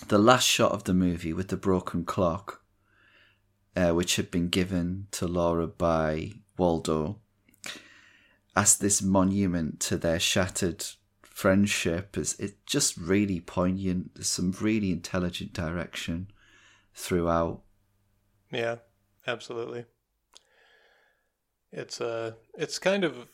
the 0.08 0.18
last 0.18 0.48
shot 0.48 0.72
of 0.72 0.84
the 0.84 0.94
movie 0.94 1.34
with 1.34 1.48
the 1.48 1.58
broken 1.58 2.04
clock, 2.04 2.64
uh, 3.76 3.92
which 3.92 4.18
had 4.18 4.32
been 4.32 4.50
given 4.50 5.08
to 5.12 5.28
Laura 5.28 5.68
by 5.68 6.32
Waldo, 6.58 7.20
as 8.56 8.78
this 8.78 9.02
monument 9.02 9.80
to 9.80 9.98
their 9.98 10.20
shattered 10.20 10.86
friendship, 11.22 12.18
is 12.18 12.36
it's 12.40 12.58
just 12.66 12.98
really 12.98 13.40
poignant. 13.40 14.16
There's 14.16 14.28
some 14.28 14.52
really 14.60 14.92
intelligent 14.92 15.54
direction 15.54 16.28
throughout. 16.94 17.62
Yeah, 18.52 18.78
absolutely. 19.26 19.86
It's 21.72 22.02
uh 22.02 22.34
it's 22.58 22.80
kind 22.80 23.04
of 23.04 23.28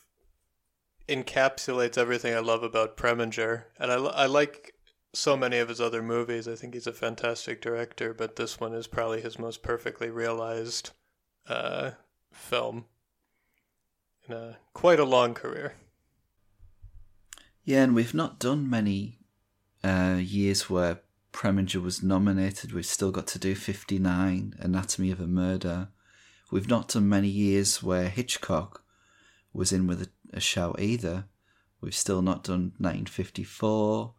encapsulates 1.08 1.98
everything 1.98 2.34
I 2.34 2.40
love 2.40 2.62
about 2.62 2.96
Preminger, 2.96 3.64
and 3.78 3.90
I 3.90 3.96
I 3.96 4.26
like 4.26 4.74
so 5.14 5.36
many 5.36 5.58
of 5.58 5.68
his 5.68 5.80
other 5.80 6.02
movies. 6.02 6.46
I 6.46 6.54
think 6.54 6.74
he's 6.74 6.86
a 6.86 6.92
fantastic 6.92 7.60
director, 7.60 8.14
but 8.14 8.36
this 8.36 8.60
one 8.60 8.74
is 8.74 8.86
probably 8.86 9.20
his 9.20 9.38
most 9.38 9.62
perfectly 9.62 10.10
realized 10.10 10.90
uh, 11.48 11.92
film 12.32 12.84
in 14.28 14.34
a 14.34 14.58
quite 14.74 15.00
a 15.00 15.04
long 15.04 15.34
career. 15.34 15.74
Yeah, 17.64 17.82
and 17.82 17.94
we've 17.94 18.14
not 18.14 18.38
done 18.38 18.68
many 18.68 19.18
uh, 19.82 20.18
years 20.20 20.70
where 20.70 21.00
Preminger 21.32 21.82
was 21.82 22.02
nominated. 22.02 22.72
We've 22.72 22.86
still 22.86 23.10
got 23.10 23.26
to 23.28 23.38
do 23.38 23.54
59, 23.54 24.54
Anatomy 24.58 25.10
of 25.10 25.20
a 25.20 25.26
Murder. 25.26 25.88
We've 26.50 26.68
not 26.68 26.88
done 26.88 27.08
many 27.08 27.28
years 27.28 27.82
where 27.82 28.08
Hitchcock 28.08 28.82
was 29.52 29.72
in 29.72 29.86
with 29.86 30.02
a, 30.02 30.08
a 30.36 30.74
either. 30.80 31.26
We've 31.80 31.94
still 31.94 32.22
not 32.22 32.44
done 32.44 32.72
1954. 32.78 34.14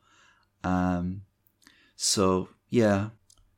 Um, 0.64 1.22
so, 1.96 2.50
yeah. 2.70 3.10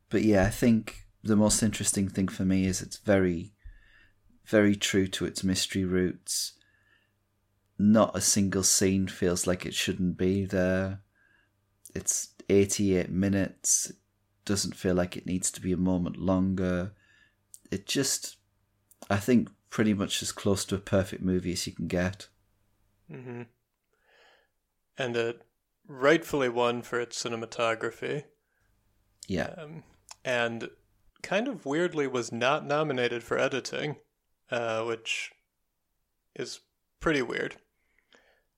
But 0.10 0.24
yeah, 0.24 0.46
I 0.46 0.50
think 0.50 1.06
the 1.24 1.36
most 1.36 1.62
interesting 1.62 2.08
thing 2.08 2.28
for 2.28 2.46
me 2.46 2.66
is 2.66 2.82
it's 2.82 2.98
very, 2.98 3.54
very 4.46 4.76
true 4.76 5.08
to 5.08 5.26
its 5.26 5.44
mystery 5.44 5.84
roots. 5.84 6.54
Not 7.78 8.16
a 8.16 8.22
single 8.22 8.64
scene 8.64 9.08
feels 9.08 9.46
like 9.46 9.66
it 9.66 9.74
shouldn't 9.74 10.18
be 10.18 10.46
there. 10.46 11.02
It's 11.94 12.30
88 12.50 13.10
minutes. 13.10 13.92
Doesn't 14.46 14.76
feel 14.76 14.96
like 14.96 15.18
it 15.18 15.26
needs 15.26 15.52
to 15.52 15.62
be 15.62 15.72
a 15.72 15.78
moment 15.78 16.18
longer. 16.18 16.94
It 17.70 17.86
just 17.86 18.38
I 19.12 19.18
think 19.18 19.50
pretty 19.70 19.94
much 19.94 20.22
as 20.22 20.32
close 20.32 20.64
to 20.66 20.76
a 20.76 20.80
perfect 20.80 21.22
movie 21.22 21.52
as 21.52 21.68
you 21.68 21.74
can 21.74 21.88
get. 21.88 22.28
Mm-hmm. 23.12 23.44
And 24.98 25.18
it 25.18 25.42
rightfully 25.86 26.48
won 26.50 26.82
for 26.82 27.00
its 27.00 27.22
cinematography. 27.22 28.24
Yeah. 29.28 29.54
Um, 29.58 29.84
and 30.24 30.70
kind 31.22 31.48
of 31.48 31.66
weirdly 31.66 32.08
was 32.08 32.32
not 32.32 32.66
nominated 32.66 33.22
for 33.22 33.38
editing, 33.38 33.98
uh, 34.50 34.84
which 34.84 35.32
is 36.36 36.62
pretty 37.02 37.22
weird. 37.22 37.58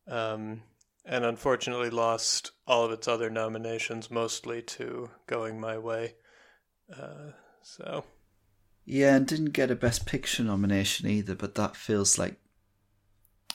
Um, 0.08 0.62
and 1.06 1.26
unfortunately 1.26 1.89
lost 1.89 2.52
all 2.68 2.86
of 2.86 2.92
its 2.92 3.08
other 3.08 3.30
nominations, 3.30 4.12
mostly 4.12 4.62
to 4.62 5.10
Going 5.26 5.60
My 5.60 5.78
Way. 5.78 6.16
Uh, 6.96 7.32
so 7.62 8.04
yeah, 8.86 9.15
and 9.15 9.26
didn't 9.26 9.52
get 9.52 9.72
a 9.72 9.76
Best 9.76 10.06
Picture 10.06 10.43
nomination 10.43 11.08
either, 11.08 11.36
but 11.36 11.56
that 11.56 11.76
feels 11.76 12.17
like 12.17 12.36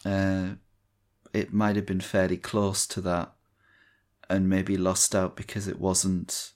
uh, 0.05 0.51
it 1.33 1.53
might 1.53 1.77
have 1.77 1.87
been 1.87 2.01
fairly 2.01 2.37
close 2.37 2.87
to 2.87 3.01
that 3.03 3.33
and 4.31 4.49
maybe 4.49 4.77
lost 4.77 5.15
out 5.15 5.37
because 5.37 5.69
it 5.69 5.81
wasn't 5.81 6.53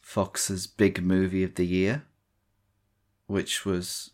Fox's 0.00 0.66
big 0.66 1.02
movie 1.02 1.44
of 1.44 1.54
the 1.54 1.66
year, 1.66 2.04
which 3.26 3.64
was 3.64 4.10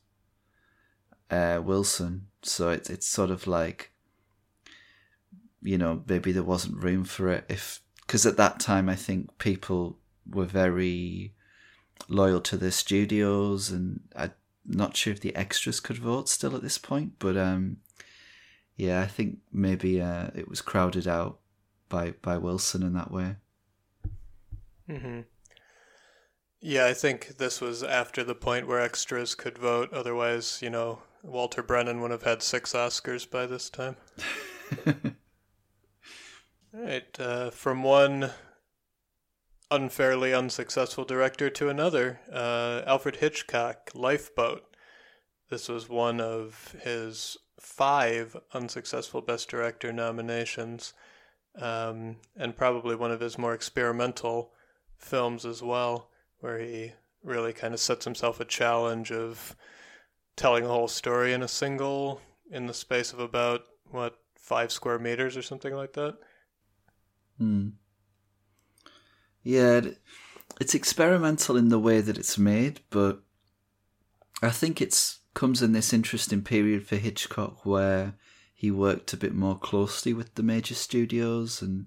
uh, 1.30 1.60
Wilson. 1.64 2.28
So 2.42 2.70
it's 2.70 2.90
it's 2.90 3.06
sort 3.06 3.30
of 3.30 3.46
like, 3.46 3.92
you 5.62 5.78
know, 5.78 6.02
maybe 6.06 6.32
there 6.32 6.42
wasn't 6.42 6.82
room 6.82 7.04
for 7.04 7.28
it 7.28 7.44
if 7.48 7.80
because 8.06 8.26
at 8.26 8.36
that 8.36 8.60
time 8.60 8.88
I 8.88 8.96
think 8.96 9.38
people 9.38 9.98
were 10.28 10.44
very 10.44 11.34
loyal 12.12 12.40
to 12.42 12.56
their 12.56 12.70
studios, 12.70 13.70
and 13.70 14.00
I'm 14.14 14.32
not 14.64 14.96
sure 14.96 15.12
if 15.12 15.20
the 15.20 15.34
extras 15.34 15.80
could 15.80 15.98
vote 15.98 16.28
still 16.28 16.54
at 16.54 16.62
this 16.62 16.78
point. 16.78 17.14
But 17.18 17.36
um, 17.36 17.78
yeah, 18.76 19.00
I 19.00 19.06
think 19.06 19.38
maybe 19.52 20.00
uh, 20.00 20.28
it 20.34 20.48
was 20.48 20.62
crowded 20.62 21.08
out 21.08 21.38
by 21.88 22.12
by 22.22 22.38
Wilson 22.38 22.82
in 22.82 22.92
that 22.94 23.10
way. 23.10 23.36
Mm-hmm. 24.88 25.20
Yeah, 26.60 26.86
I 26.86 26.94
think 26.94 27.38
this 27.38 27.60
was 27.60 27.82
after 27.82 28.22
the 28.22 28.36
point 28.36 28.68
where 28.68 28.80
extras 28.80 29.34
could 29.34 29.58
vote. 29.58 29.92
Otherwise, 29.92 30.60
you 30.62 30.70
know, 30.70 31.00
Walter 31.22 31.62
Brennan 31.62 32.00
would 32.00 32.12
have 32.12 32.22
had 32.22 32.42
six 32.42 32.72
Oscars 32.72 33.28
by 33.28 33.46
this 33.46 33.68
time. 33.68 33.96
right, 36.72 37.20
uh, 37.20 37.50
from 37.50 37.82
one 37.82 38.30
unfairly 39.72 40.34
unsuccessful 40.34 41.04
director 41.04 41.48
to 41.48 41.70
another, 41.70 42.20
uh, 42.30 42.82
Alfred 42.86 43.16
Hitchcock, 43.16 43.90
Lifeboat. 43.94 44.76
This 45.48 45.68
was 45.68 45.88
one 45.88 46.20
of 46.20 46.76
his 46.82 47.38
five 47.58 48.36
unsuccessful 48.52 49.22
Best 49.22 49.48
Director 49.48 49.90
nominations, 49.90 50.92
um, 51.56 52.16
and 52.36 52.54
probably 52.54 52.94
one 52.94 53.10
of 53.10 53.20
his 53.20 53.38
more 53.38 53.54
experimental 53.54 54.52
films 54.98 55.46
as 55.46 55.62
well, 55.62 56.10
where 56.40 56.58
he 56.58 56.92
really 57.24 57.54
kind 57.54 57.72
of 57.72 57.80
sets 57.80 58.04
himself 58.04 58.40
a 58.40 58.44
challenge 58.44 59.10
of 59.10 59.56
telling 60.36 60.64
a 60.64 60.68
whole 60.68 60.88
story 60.88 61.32
in 61.32 61.42
a 61.42 61.48
single, 61.48 62.20
in 62.50 62.66
the 62.66 62.74
space 62.74 63.12
of 63.12 63.20
about, 63.20 63.62
what, 63.90 64.18
five 64.36 64.70
square 64.70 64.98
meters 64.98 65.36
or 65.36 65.42
something 65.42 65.74
like 65.74 65.94
that. 65.94 66.18
Hmm. 67.38 67.68
Yeah, 69.42 69.82
it's 70.60 70.74
experimental 70.74 71.56
in 71.56 71.68
the 71.68 71.78
way 71.78 72.00
that 72.00 72.18
it's 72.18 72.38
made, 72.38 72.80
but 72.90 73.22
I 74.42 74.50
think 74.50 74.80
it's 74.80 75.20
comes 75.34 75.62
in 75.62 75.72
this 75.72 75.92
interesting 75.92 76.42
period 76.42 76.86
for 76.86 76.96
Hitchcock 76.96 77.64
where 77.64 78.14
he 78.54 78.70
worked 78.70 79.12
a 79.12 79.16
bit 79.16 79.34
more 79.34 79.58
closely 79.58 80.12
with 80.12 80.34
the 80.34 80.42
major 80.42 80.74
studios 80.74 81.62
and 81.62 81.86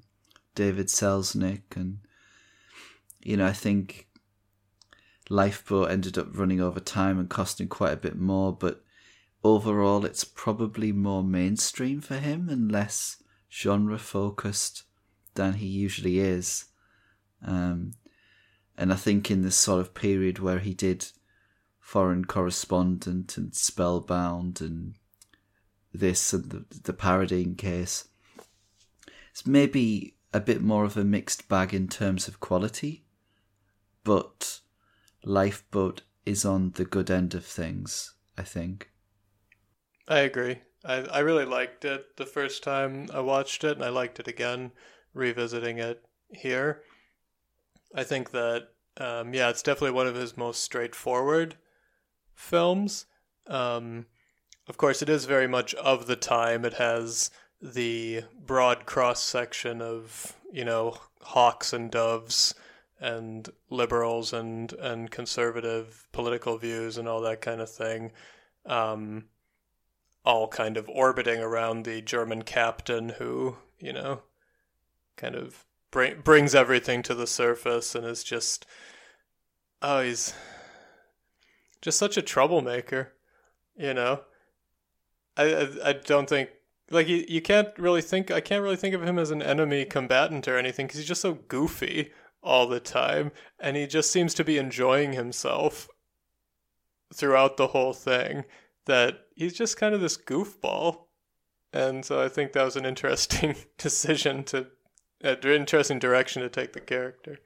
David 0.56 0.88
Selznick 0.88 1.76
and 1.76 2.00
you 3.22 3.38
know 3.38 3.46
I 3.46 3.54
think 3.54 4.08
Lifeboat 5.30 5.92
ended 5.92 6.18
up 6.18 6.36
running 6.36 6.60
over 6.60 6.80
time 6.80 7.20
and 7.20 7.30
costing 7.30 7.68
quite 7.68 7.94
a 7.94 7.98
bit 7.98 8.18
more 8.18 8.52
but 8.52 8.84
overall 9.44 10.06
it's 10.06 10.24
probably 10.24 10.92
more 10.92 11.24
mainstream 11.24 12.02
for 12.02 12.16
him 12.16 12.50
and 12.50 12.72
less 12.72 13.22
genre 13.52 14.00
focused 14.00 14.84
than 15.36 15.54
he 15.54 15.68
usually 15.68 16.20
is 16.20 16.66
um, 17.46 17.94
and 18.78 18.92
I 18.92 18.96
think 18.96 19.32
in 19.32 19.42
this 19.42 19.56
sort 19.56 19.80
of 19.80 19.94
period 19.94 20.40
where 20.40 20.60
he 20.60 20.74
did 20.74 21.08
foreign 21.80 22.26
correspondent 22.26 23.38
and 23.38 23.54
spellbound 23.56 24.60
and 24.60 24.96
this 25.94 26.34
and 26.34 26.50
the, 26.50 26.66
the 26.84 26.94
Paradine 26.94 27.56
case. 27.56 28.08
It's 29.32 29.46
maybe 29.46 30.16
a 30.34 30.40
bit 30.40 30.62
more 30.62 30.84
of 30.84 30.98
a 30.98 31.04
mixed 31.04 31.48
bag 31.48 31.74
in 31.74 31.88
terms 31.88 32.28
of 32.28 32.40
quality, 32.40 33.06
but 34.04 34.60
Lifeboat 35.24 36.02
is 36.26 36.44
on 36.44 36.72
the 36.72 36.86
good 36.86 37.10
end 37.10 37.36
of 37.36 37.46
things, 37.46 38.14
I 38.38 38.42
think. 38.42 38.90
I 40.08 40.20
agree. 40.20 40.62
I, 40.84 40.96
I 41.04 41.20
really 41.20 41.46
liked 41.46 41.86
it 41.86 42.18
the 42.18 42.26
first 42.26 42.64
time 42.64 43.08
I 43.14 43.20
watched 43.22 43.64
it, 43.64 43.78
and 43.78 43.84
I 43.84 43.90
liked 43.90 44.20
it 44.20 44.28
again 44.28 44.72
revisiting 45.14 45.78
it 45.78 46.04
here. 46.30 46.82
I 47.96 48.04
think 48.04 48.32
that, 48.32 48.68
um, 48.98 49.34
yeah, 49.34 49.50
it's 49.50 49.64
definitely 49.64 49.96
one 49.96 50.08
of 50.08 50.16
his 50.16 50.38
most 50.38 50.62
straightforward 50.62 51.56
films. 52.34 53.06
Um, 53.48 54.06
of 54.68 54.78
course, 54.78 55.02
it 55.02 55.10
is 55.10 55.26
very 55.26 55.48
much 55.48 55.74
of 55.76 56.06
the 56.06 56.16
time. 56.16 56.66
It 56.66 56.74
has 56.74 57.32
the 57.62 58.24
broad 58.46 58.86
cross 58.86 59.22
section 59.22 59.82
of 59.82 60.36
you 60.52 60.66
know 60.66 60.98
hawks 61.22 61.74
and 61.74 61.90
doves 61.90 62.54
and 63.00 63.50
liberals 63.70 64.34
and 64.34 64.74
and 64.74 65.10
conservative 65.10 66.08
political 66.12 66.58
views 66.58 66.98
and 66.98 67.08
all 67.08 67.22
that 67.22 67.42
kind 67.42 67.62
of 67.62 67.70
thing, 67.70 68.12
um, 68.66 69.26
all 70.24 70.48
kind 70.48 70.78
of 70.78 70.90
orbiting 70.90 71.40
around 71.40 71.86
the 71.86 72.02
German 72.02 72.42
captain 72.44 73.10
who 73.10 73.58
you 73.80 73.94
know 73.94 74.22
kind 75.16 75.36
of 75.36 75.66
bring, 75.96 76.20
brings 76.20 76.54
everything 76.54 77.02
to 77.04 77.16
the 77.16 77.26
surface 77.26 77.96
and 77.96 78.06
is 78.06 78.22
just 78.22 78.66
oh 79.82 80.02
he's 80.02 80.34
just 81.82 81.98
such 81.98 82.18
a 82.18 82.22
troublemaker, 82.22 83.14
you 83.78 83.94
know. 83.94 84.22
I 85.38 85.44
I, 85.44 85.68
I 85.86 85.94
don't 85.94 86.28
think 86.28 86.50
like 86.92 87.08
you, 87.08 87.24
you 87.30 87.42
can't 87.42 87.70
really 87.78 88.02
think 88.02 88.30
I 88.30 88.42
can't 88.42 88.62
really 88.62 88.76
think 88.76 88.94
of 88.94 89.04
him 89.04 89.18
as 89.18 89.32
an 89.32 89.42
enemy 89.42 89.86
combatant 89.86 90.50
or 90.50 90.58
anything 90.58 90.86
because 90.86 91.00
he's 91.00 91.08
just 91.08 91.22
so 91.22 91.36
goofy 91.36 92.12
all 92.44 92.68
the 92.68 92.82
time 92.82 93.32
and 93.58 93.78
he 93.78 93.88
just 93.88 94.12
seems 94.12 94.34
to 94.34 94.44
be 94.44 94.58
enjoying 94.58 95.14
himself 95.14 95.88
throughout 97.14 97.56
the 97.56 97.68
whole 97.68 97.94
thing 97.94 98.44
that 98.86 99.28
he's 99.36 99.54
just 99.54 99.78
kind 99.78 99.96
of 99.96 100.02
this 100.02 100.18
goofball 100.18 101.06
and 101.72 102.04
so 102.04 102.22
I 102.22 102.28
think 102.28 102.52
that 102.52 102.66
was 102.66 102.76
an 102.76 102.86
interesting 102.86 103.56
decision 103.78 104.44
to 104.46 104.68
an 105.26 105.52
interesting 105.52 106.00
direction 106.00 106.42
to 106.42 106.50
take 106.50 106.74
the 106.74 106.80
character. 106.80 107.40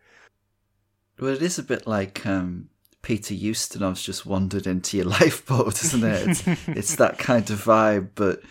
Well, 1.19 1.33
it 1.33 1.41
is 1.41 1.59
a 1.59 1.63
bit 1.63 1.87
like 1.87 2.25
um, 2.25 2.69
Peter 3.01 3.33
Ustinov's 3.33 4.03
just 4.03 4.25
wandered 4.25 4.67
into 4.67 4.97
your 4.97 5.05
lifeboat, 5.19 5.83
isn't 5.83 6.03
it? 6.03 6.27
It's, 6.27 6.47
it's 6.67 6.95
that 6.95 7.17
kind 7.17 7.49
of 7.49 7.63
vibe. 7.63 8.09
But 8.15 8.41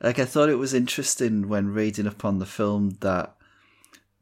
like, 0.00 0.18
I 0.18 0.24
thought 0.24 0.48
it 0.48 0.56
was 0.56 0.74
interesting 0.74 1.48
when 1.48 1.72
reading 1.72 2.06
upon 2.06 2.38
the 2.38 2.46
film 2.46 2.96
that 3.00 3.34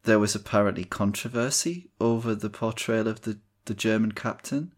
there 0.05 0.19
was 0.19 0.35
apparently 0.35 0.85
controversy 0.85 1.90
over 2.01 2.35
the 2.35 2.51
portrayal 2.51 3.09
of 3.09 3.23
the, 3.23 3.38
the 3.64 3.75
German 3.75 4.12
captain 4.12 4.73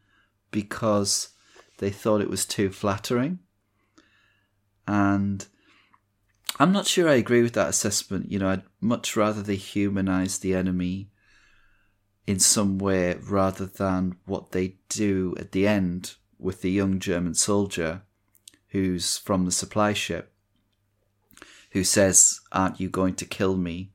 because 0.50 1.30
they 1.78 1.90
thought 1.90 2.20
it 2.20 2.30
was 2.30 2.46
too 2.46 2.70
flattering. 2.70 3.38
And 4.86 5.46
I'm 6.58 6.72
not 6.72 6.86
sure 6.86 7.08
I 7.08 7.14
agree 7.14 7.42
with 7.42 7.52
that 7.54 7.68
assessment. 7.68 8.32
You 8.32 8.40
know, 8.40 8.48
I'd 8.48 8.62
much 8.80 9.16
rather 9.16 9.42
they 9.42 9.56
humanize 9.56 10.38
the 10.38 10.54
enemy 10.54 11.10
in 12.26 12.40
some 12.40 12.78
way 12.78 13.14
rather 13.14 13.64
than 13.64 14.16
what 14.26 14.50
they 14.50 14.76
do 14.88 15.34
at 15.38 15.52
the 15.52 15.66
end 15.68 16.14
with 16.38 16.60
the 16.60 16.70
young 16.70 16.98
German 16.98 17.34
soldier 17.34 18.02
who's 18.68 19.16
from 19.16 19.44
the 19.44 19.52
supply 19.52 19.92
ship 19.92 20.32
who 21.70 21.84
says, 21.84 22.40
Aren't 22.52 22.80
you 22.80 22.88
going 22.88 23.14
to 23.14 23.24
kill 23.24 23.56
me? 23.56 23.92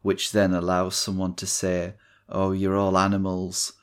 Which 0.00 0.32
then 0.32 0.52
allows 0.52 0.96
someone 0.96 1.34
to 1.34 1.46
say, 1.46 1.94
Oh, 2.28 2.52
you're 2.52 2.76
all 2.76 2.98
animals. 2.98 3.74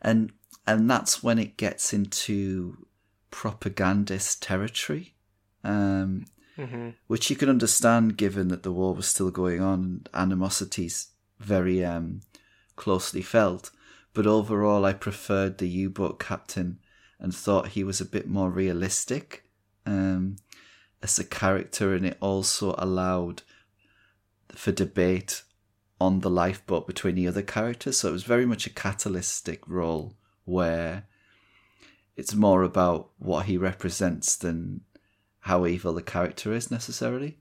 And 0.00 0.32
and 0.66 0.90
that's 0.90 1.22
when 1.22 1.38
it 1.38 1.56
gets 1.56 1.92
into 1.92 2.86
propagandist 3.30 4.42
territory. 4.42 5.14
Um, 5.62 6.26
mm-hmm. 6.56 6.90
which 7.06 7.30
you 7.30 7.36
can 7.36 7.48
understand 7.48 8.16
given 8.16 8.48
that 8.48 8.62
the 8.62 8.72
war 8.72 8.94
was 8.94 9.06
still 9.06 9.30
going 9.30 9.60
on 9.60 9.80
and 9.82 10.08
animosities 10.14 11.08
very 11.38 11.84
um, 11.84 12.20
closely 12.76 13.22
felt, 13.22 13.70
but 14.12 14.26
overall 14.26 14.84
I 14.84 14.92
preferred 14.92 15.58
the 15.58 15.68
U 15.68 15.90
boat 15.90 16.18
captain 16.18 16.78
and 17.18 17.34
thought 17.34 17.68
he 17.68 17.84
was 17.84 18.00
a 18.00 18.06
bit 18.06 18.28
more 18.28 18.50
realistic 18.50 19.44
um, 19.84 20.36
as 21.02 21.18
a 21.18 21.24
character, 21.24 21.94
and 21.94 22.04
it 22.04 22.16
also 22.20 22.74
allowed 22.78 23.42
for 24.50 24.72
debate 24.72 25.42
on 26.00 26.20
the 26.20 26.30
lifeboat 26.30 26.86
between 26.86 27.14
the 27.14 27.28
other 27.28 27.42
characters. 27.42 27.98
So 27.98 28.08
it 28.08 28.12
was 28.12 28.24
very 28.24 28.46
much 28.46 28.66
a 28.66 28.70
catalytic 28.70 29.66
role 29.66 30.14
where 30.44 31.04
it's 32.16 32.34
more 32.34 32.62
about 32.62 33.10
what 33.18 33.46
he 33.46 33.56
represents 33.56 34.36
than 34.36 34.82
how 35.46 35.64
evil 35.64 35.92
the 35.92 36.02
character 36.02 36.52
is 36.52 36.72
necessarily. 36.72 37.38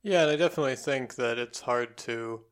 Yeah, 0.00 0.22
and 0.22 0.30
I 0.30 0.36
definitely 0.36 0.76
think 0.76 1.16
that 1.16 1.38
it's 1.38 1.62
hard 1.62 1.96
to 1.98 2.42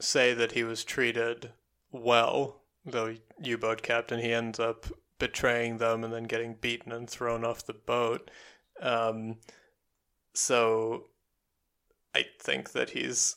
say 0.00 0.34
that 0.34 0.52
he 0.52 0.64
was 0.64 0.82
treated 0.82 1.52
well, 1.92 2.62
though 2.84 3.14
U 3.40 3.58
boat 3.58 3.82
captain, 3.82 4.18
he 4.18 4.32
ends 4.32 4.58
up 4.58 4.86
betraying 5.20 5.78
them 5.78 6.02
and 6.02 6.12
then 6.12 6.24
getting 6.24 6.54
beaten 6.54 6.90
and 6.90 7.08
thrown 7.08 7.44
off 7.44 7.64
the 7.64 7.74
boat. 7.74 8.28
Um, 8.80 9.36
so 10.34 11.04
I 12.16 12.24
think 12.40 12.72
that 12.72 12.90
he's 12.90 13.36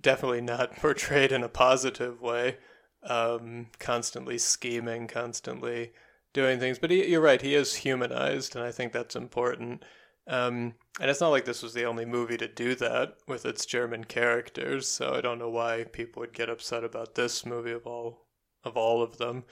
definitely 0.00 0.40
not 0.40 0.74
portrayed 0.80 1.30
in 1.30 1.44
a 1.44 1.48
positive 1.48 2.20
way. 2.20 2.56
Um, 3.04 3.68
constantly 3.78 4.38
scheming, 4.38 5.06
constantly 5.06 5.92
doing 6.38 6.60
things. 6.60 6.78
But 6.78 6.90
he, 6.90 7.08
you're 7.08 7.20
right, 7.20 7.42
he 7.42 7.54
is 7.54 7.74
humanized, 7.74 8.54
and 8.54 8.64
I 8.64 8.70
think 8.70 8.92
that's 8.92 9.16
important. 9.16 9.84
Um, 10.28 10.74
and 11.00 11.10
it's 11.10 11.20
not 11.20 11.30
like 11.30 11.46
this 11.46 11.62
was 11.62 11.74
the 11.74 11.84
only 11.84 12.04
movie 12.04 12.36
to 12.36 12.46
do 12.46 12.74
that 12.76 13.14
with 13.26 13.44
its 13.44 13.66
German 13.66 14.04
characters, 14.04 14.86
so 14.86 15.14
I 15.14 15.20
don't 15.20 15.38
know 15.38 15.50
why 15.50 15.84
people 15.90 16.20
would 16.20 16.32
get 16.32 16.50
upset 16.50 16.84
about 16.84 17.14
this 17.14 17.44
movie 17.44 17.72
of 17.72 17.86
all 17.86 18.26
of 18.62 18.76
all 18.76 19.02
of 19.02 19.18
them. 19.18 19.44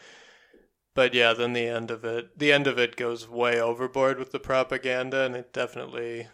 But 0.95 1.13
yeah, 1.13 1.33
then 1.33 1.55
the 1.55 1.67
end 1.67 1.91
of 1.91 2.05
it, 2.05 2.39
the 2.39 2.53
end 2.53 2.67
of 2.67 2.79
it 2.79 2.97
goes 2.97 3.29
way 3.29 3.61
overboard 3.61 4.19
with 4.19 4.33
the 4.33 4.39
propaganda, 4.39 5.23
and 5.23 5.35
it 5.35 5.53
definitely, 5.53 6.29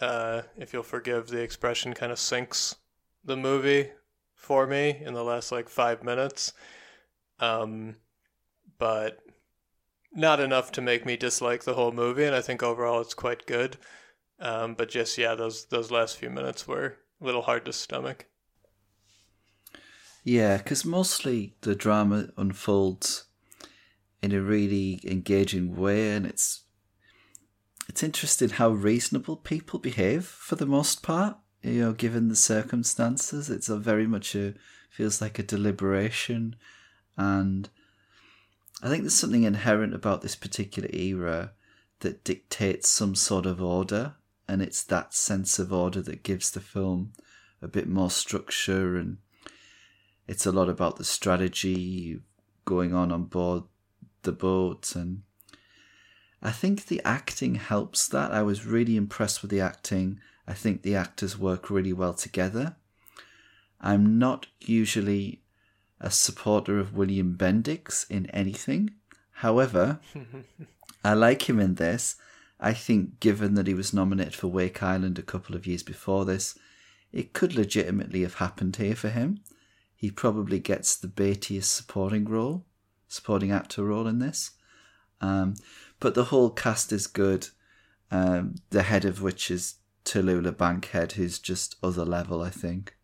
uh, 0.00 0.42
if 0.56 0.72
you'll 0.72 0.82
forgive 0.82 1.28
the 1.28 1.42
expression, 1.42 1.94
kind 1.94 2.12
of 2.12 2.18
sinks 2.18 2.76
the 3.24 3.36
movie 3.36 3.90
for 4.34 4.66
me 4.66 4.98
in 5.00 5.14
the 5.14 5.24
last 5.24 5.50
like 5.50 5.68
five 5.68 6.02
minutes. 6.04 6.52
Um, 7.38 7.96
but 8.78 9.20
not 10.16 10.40
enough 10.40 10.72
to 10.72 10.80
make 10.80 11.04
me 11.04 11.16
dislike 11.16 11.64
the 11.64 11.74
whole 11.74 11.92
movie, 11.92 12.24
and 12.24 12.34
I 12.34 12.40
think 12.40 12.62
overall 12.62 13.00
it's 13.00 13.14
quite 13.14 13.46
good. 13.46 13.76
Um, 14.38 14.74
but 14.74 14.88
just 14.88 15.16
yeah, 15.16 15.34
those 15.34 15.66
those 15.66 15.90
last 15.90 16.16
few 16.16 16.30
minutes 16.30 16.66
were 16.66 16.96
a 17.20 17.24
little 17.24 17.42
hard 17.42 17.64
to 17.66 17.72
stomach. 17.72 18.26
Yeah, 20.24 20.56
because 20.56 20.84
mostly 20.84 21.54
the 21.60 21.74
drama 21.74 22.30
unfolds 22.36 23.26
in 24.22 24.32
a 24.32 24.40
really 24.40 25.00
engaging 25.04 25.76
way, 25.76 26.12
and 26.12 26.26
it's 26.26 26.64
it's 27.88 28.02
interesting 28.02 28.50
how 28.50 28.70
reasonable 28.70 29.36
people 29.36 29.78
behave 29.78 30.24
for 30.24 30.56
the 30.56 30.66
most 30.66 31.02
part. 31.02 31.38
You 31.62 31.80
know, 31.80 31.92
given 31.92 32.28
the 32.28 32.36
circumstances, 32.36 33.48
it's 33.48 33.68
a 33.68 33.76
very 33.78 34.06
much 34.06 34.34
a 34.34 34.54
feels 34.90 35.20
like 35.20 35.38
a 35.38 35.42
deliberation, 35.42 36.56
and 37.16 37.68
I 38.82 38.88
think 38.88 39.02
there's 39.02 39.14
something 39.14 39.44
inherent 39.44 39.94
about 39.94 40.22
this 40.22 40.36
particular 40.36 40.88
era 40.92 41.52
that 42.00 42.24
dictates 42.24 42.88
some 42.88 43.14
sort 43.14 43.46
of 43.46 43.62
order, 43.62 44.14
and 44.46 44.60
it's 44.60 44.82
that 44.84 45.14
sense 45.14 45.58
of 45.58 45.72
order 45.72 46.02
that 46.02 46.22
gives 46.22 46.50
the 46.50 46.60
film 46.60 47.12
a 47.62 47.68
bit 47.68 47.88
more 47.88 48.10
structure 48.10 48.96
and 48.96 49.18
it's 50.28 50.46
a 50.46 50.52
lot 50.52 50.68
about 50.68 50.96
the 50.96 51.04
strategy 51.04 52.20
going 52.64 52.94
on 52.94 53.10
on 53.10 53.24
board 53.24 53.62
the 54.22 54.32
boat 54.32 54.94
and 54.94 55.22
I 56.42 56.50
think 56.50 56.86
the 56.86 57.00
acting 57.04 57.54
helps 57.54 58.06
that. 58.08 58.30
I 58.30 58.42
was 58.42 58.66
really 58.66 58.96
impressed 58.96 59.42
with 59.42 59.50
the 59.50 59.60
acting. 59.60 60.20
I 60.46 60.52
think 60.52 60.82
the 60.82 60.94
actors 60.94 61.38
work 61.38 61.70
really 61.70 61.92
well 61.92 62.14
together. 62.14 62.76
I'm 63.80 64.18
not 64.18 64.46
usually 64.60 65.40
a 66.00 66.10
supporter 66.10 66.78
of 66.78 66.94
William 66.94 67.36
Bendix 67.36 68.08
in 68.10 68.26
anything. 68.26 68.90
However, 69.32 70.00
I 71.04 71.14
like 71.14 71.48
him 71.48 71.58
in 71.60 71.74
this. 71.76 72.16
I 72.58 72.72
think, 72.72 73.20
given 73.20 73.54
that 73.54 73.66
he 73.66 73.74
was 73.74 73.92
nominated 73.92 74.34
for 74.34 74.48
Wake 74.48 74.82
Island 74.82 75.18
a 75.18 75.22
couple 75.22 75.54
of 75.54 75.66
years 75.66 75.82
before 75.82 76.24
this, 76.24 76.58
it 77.12 77.32
could 77.32 77.54
legitimately 77.54 78.22
have 78.22 78.34
happened 78.34 78.76
here 78.76 78.94
for 78.94 79.08
him. 79.08 79.40
He 79.94 80.10
probably 80.10 80.58
gets 80.58 80.96
the 80.96 81.08
baitiest 81.08 81.74
supporting 81.74 82.24
role, 82.24 82.64
supporting 83.08 83.50
actor 83.50 83.84
role 83.84 84.06
in 84.06 84.18
this. 84.18 84.52
Um, 85.20 85.54
but 86.00 86.14
the 86.14 86.24
whole 86.24 86.50
cast 86.50 86.92
is 86.92 87.06
good. 87.06 87.48
Um, 88.10 88.56
the 88.70 88.82
head 88.82 89.04
of 89.04 89.22
which 89.22 89.50
is 89.50 89.76
Tallulah 90.04 90.56
Bankhead, 90.56 91.12
who's 91.12 91.38
just 91.38 91.76
other 91.82 92.04
level, 92.04 92.42
I 92.42 92.50
think. 92.50 92.96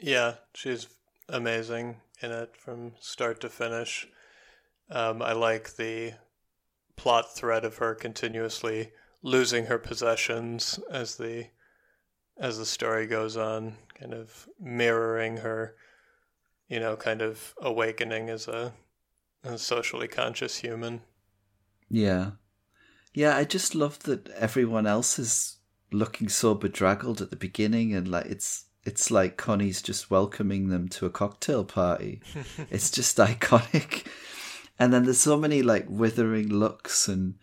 Yeah, 0.00 0.34
she's 0.54 0.86
amazing 1.28 1.96
in 2.20 2.30
it 2.30 2.56
from 2.56 2.92
start 3.00 3.40
to 3.40 3.48
finish. 3.48 4.06
Um, 4.90 5.22
I 5.22 5.32
like 5.32 5.76
the 5.76 6.14
plot 6.96 7.34
thread 7.34 7.64
of 7.64 7.78
her 7.78 7.94
continuously 7.94 8.92
losing 9.22 9.66
her 9.66 9.78
possessions 9.78 10.78
as 10.90 11.16
the 11.16 11.46
as 12.36 12.58
the 12.58 12.66
story 12.66 13.06
goes 13.06 13.36
on, 13.36 13.76
kind 13.98 14.12
of 14.12 14.48
mirroring 14.60 15.36
her, 15.38 15.76
you 16.68 16.80
know, 16.80 16.96
kind 16.96 17.22
of 17.22 17.54
awakening 17.62 18.28
as 18.28 18.48
a, 18.48 18.72
a 19.44 19.56
socially 19.56 20.08
conscious 20.08 20.56
human. 20.56 21.00
Yeah. 21.88 22.32
Yeah, 23.12 23.36
I 23.36 23.44
just 23.44 23.76
love 23.76 24.00
that 24.00 24.28
everyone 24.30 24.86
else 24.86 25.16
is 25.18 25.58
looking 25.92 26.28
so 26.28 26.56
bedraggled 26.56 27.20
at 27.20 27.30
the 27.30 27.36
beginning 27.36 27.94
and 27.94 28.08
like 28.08 28.26
it's 28.26 28.64
it's 28.84 29.10
like 29.10 29.36
Connie's 29.36 29.80
just 29.80 30.10
welcoming 30.10 30.68
them 30.68 30.88
to 30.90 31.06
a 31.06 31.10
cocktail 31.10 31.64
party. 31.64 32.20
it's 32.70 32.90
just 32.90 33.16
iconic. 33.16 34.06
And 34.78 34.92
then 34.92 35.04
there's 35.04 35.20
so 35.20 35.36
many 35.38 35.62
like 35.62 35.86
withering 35.88 36.48
looks 36.48 37.08
and 37.08 37.34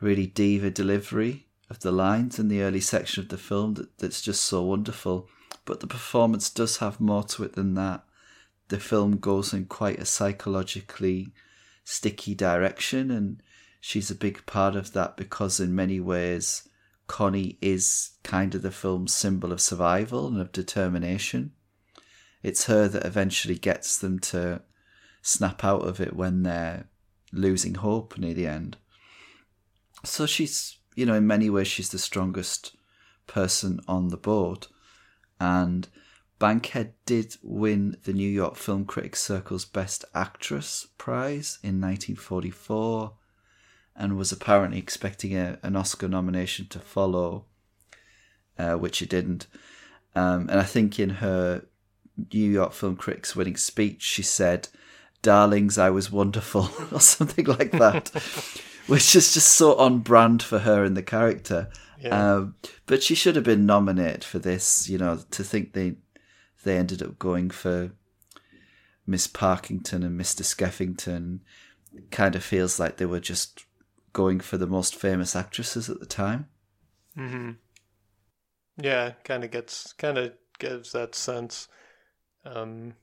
really 0.00 0.26
diva 0.26 0.70
delivery 0.70 1.46
of 1.70 1.80
the 1.80 1.92
lines 1.92 2.38
in 2.38 2.48
the 2.48 2.62
early 2.62 2.80
section 2.80 3.22
of 3.22 3.28
the 3.28 3.38
film 3.38 3.74
that, 3.74 3.98
that's 3.98 4.20
just 4.20 4.44
so 4.44 4.62
wonderful. 4.62 5.28
But 5.64 5.80
the 5.80 5.86
performance 5.86 6.50
does 6.50 6.78
have 6.78 7.00
more 7.00 7.22
to 7.24 7.44
it 7.44 7.54
than 7.54 7.74
that. 7.74 8.04
The 8.68 8.80
film 8.80 9.18
goes 9.18 9.52
in 9.52 9.66
quite 9.66 9.98
a 9.98 10.04
psychologically 10.04 11.32
sticky 11.84 12.34
direction, 12.34 13.10
and 13.10 13.42
she's 13.80 14.10
a 14.10 14.14
big 14.14 14.44
part 14.46 14.76
of 14.76 14.92
that 14.92 15.16
because, 15.16 15.60
in 15.60 15.74
many 15.74 16.00
ways, 16.00 16.68
Connie 17.12 17.58
is 17.60 18.12
kind 18.22 18.54
of 18.54 18.62
the 18.62 18.70
film's 18.70 19.12
symbol 19.12 19.52
of 19.52 19.60
survival 19.60 20.28
and 20.28 20.40
of 20.40 20.50
determination. 20.50 21.52
It's 22.42 22.64
her 22.64 22.88
that 22.88 23.04
eventually 23.04 23.58
gets 23.58 23.98
them 23.98 24.18
to 24.20 24.62
snap 25.20 25.62
out 25.62 25.82
of 25.86 26.00
it 26.00 26.16
when 26.16 26.42
they're 26.42 26.88
losing 27.30 27.74
hope 27.74 28.16
near 28.16 28.32
the 28.32 28.46
end. 28.46 28.78
So 30.04 30.24
she's, 30.24 30.78
you 30.94 31.04
know, 31.04 31.12
in 31.12 31.26
many 31.26 31.50
ways, 31.50 31.68
she's 31.68 31.90
the 31.90 31.98
strongest 31.98 32.74
person 33.26 33.80
on 33.86 34.08
the 34.08 34.16
board. 34.16 34.68
And 35.38 35.88
Bankhead 36.38 36.94
did 37.04 37.36
win 37.42 37.98
the 38.04 38.14
New 38.14 38.30
York 38.30 38.56
Film 38.56 38.86
Critics 38.86 39.22
Circle's 39.22 39.66
Best 39.66 40.06
Actress 40.14 40.86
prize 40.96 41.58
in 41.62 41.78
1944 41.78 43.12
and 43.96 44.16
was 44.16 44.32
apparently 44.32 44.78
expecting 44.78 45.36
a, 45.36 45.58
an 45.62 45.76
Oscar 45.76 46.08
nomination 46.08 46.66
to 46.68 46.78
follow, 46.78 47.44
uh, 48.58 48.74
which 48.74 49.02
it 49.02 49.08
didn't. 49.08 49.46
Um, 50.14 50.48
and 50.48 50.60
I 50.60 50.64
think 50.64 50.98
in 50.98 51.10
her 51.10 51.66
New 52.32 52.50
York 52.50 52.72
Film 52.72 52.96
Critics 52.96 53.36
winning 53.36 53.56
speech, 53.56 54.02
she 54.02 54.22
said, 54.22 54.68
Darlings, 55.22 55.78
I 55.78 55.90
was 55.90 56.10
wonderful, 56.10 56.70
or 56.92 57.00
something 57.00 57.46
like 57.46 57.72
that, 57.72 58.08
which 58.86 59.14
is 59.14 59.34
just 59.34 59.48
so 59.48 59.76
on 59.76 60.00
brand 60.00 60.42
for 60.42 60.60
her 60.60 60.84
and 60.84 60.96
the 60.96 61.02
character. 61.02 61.68
Yeah. 62.00 62.34
Um, 62.34 62.56
but 62.86 63.02
she 63.02 63.14
should 63.14 63.36
have 63.36 63.44
been 63.44 63.64
nominated 63.64 64.24
for 64.24 64.40
this, 64.40 64.88
you 64.88 64.98
know, 64.98 65.20
to 65.30 65.44
think 65.44 65.72
they 65.72 65.96
they 66.64 66.76
ended 66.76 67.02
up 67.02 67.18
going 67.18 67.50
for 67.50 67.92
Miss 69.06 69.26
Parkington 69.26 70.04
and 70.04 70.20
Mr. 70.20 70.42
Skeffington 70.42 71.40
kind 72.10 72.34
of 72.34 72.44
feels 72.44 72.78
like 72.78 72.96
they 72.96 73.06
were 73.06 73.20
just 73.20 73.64
going 74.12 74.40
for 74.40 74.58
the 74.58 74.66
most 74.66 74.94
famous 74.94 75.34
actresses 75.34 75.88
at 75.88 76.00
the 76.00 76.06
time. 76.06 76.48
Mm-hmm. 77.16 77.52
Yeah, 78.78 79.12
kind 79.24 79.44
of 79.44 79.50
gets 79.50 79.92
kind 79.92 80.18
of 80.18 80.32
gives 80.58 80.92
that 80.92 81.14
sense. 81.14 81.68
Um, 82.44 82.94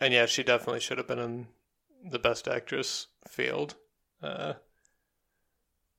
and 0.00 0.12
yeah, 0.12 0.26
she 0.26 0.42
definitely 0.42 0.80
should 0.80 0.98
have 0.98 1.06
been 1.06 1.18
in 1.18 1.46
the 2.10 2.18
best 2.18 2.48
actress 2.48 3.06
field. 3.28 3.76
Uh, 4.22 4.54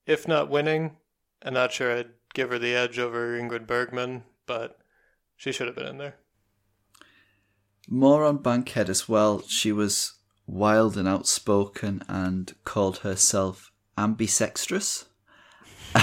if 0.05 0.27
not 0.27 0.49
winning, 0.49 0.97
I'm 1.41 1.53
not 1.53 1.71
sure 1.71 1.95
I'd 1.95 2.11
give 2.33 2.49
her 2.49 2.59
the 2.59 2.75
edge 2.75 2.99
over 2.99 3.39
Ingrid 3.39 3.65
Bergman, 3.65 4.23
but 4.45 4.77
she 5.35 5.51
should 5.51 5.67
have 5.67 5.75
been 5.75 5.87
in 5.87 5.97
there. 5.97 6.15
More 7.87 8.23
on 8.23 8.37
Bankhead 8.37 8.89
as 8.89 9.07
well. 9.07 9.41
She 9.47 9.71
was 9.71 10.13
wild 10.47 10.97
and 10.97 11.07
outspoken 11.07 12.03
and 12.07 12.53
called 12.63 12.99
herself 12.99 13.71
ambisextrous. 13.97 15.05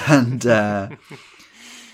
And 0.08 0.46
uh, 0.46 0.90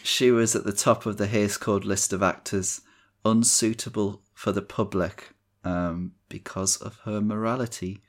she 0.02 0.30
was 0.30 0.54
at 0.54 0.64
the 0.64 0.72
top 0.72 1.06
of 1.06 1.16
the 1.16 1.26
Hays 1.26 1.56
Code 1.56 1.84
list 1.84 2.12
of 2.12 2.22
actors 2.22 2.80
unsuitable 3.24 4.22
for 4.34 4.52
the 4.52 4.62
public 4.62 5.30
um, 5.64 6.12
because 6.28 6.76
of 6.76 7.00
her 7.04 7.20
morality. 7.20 8.00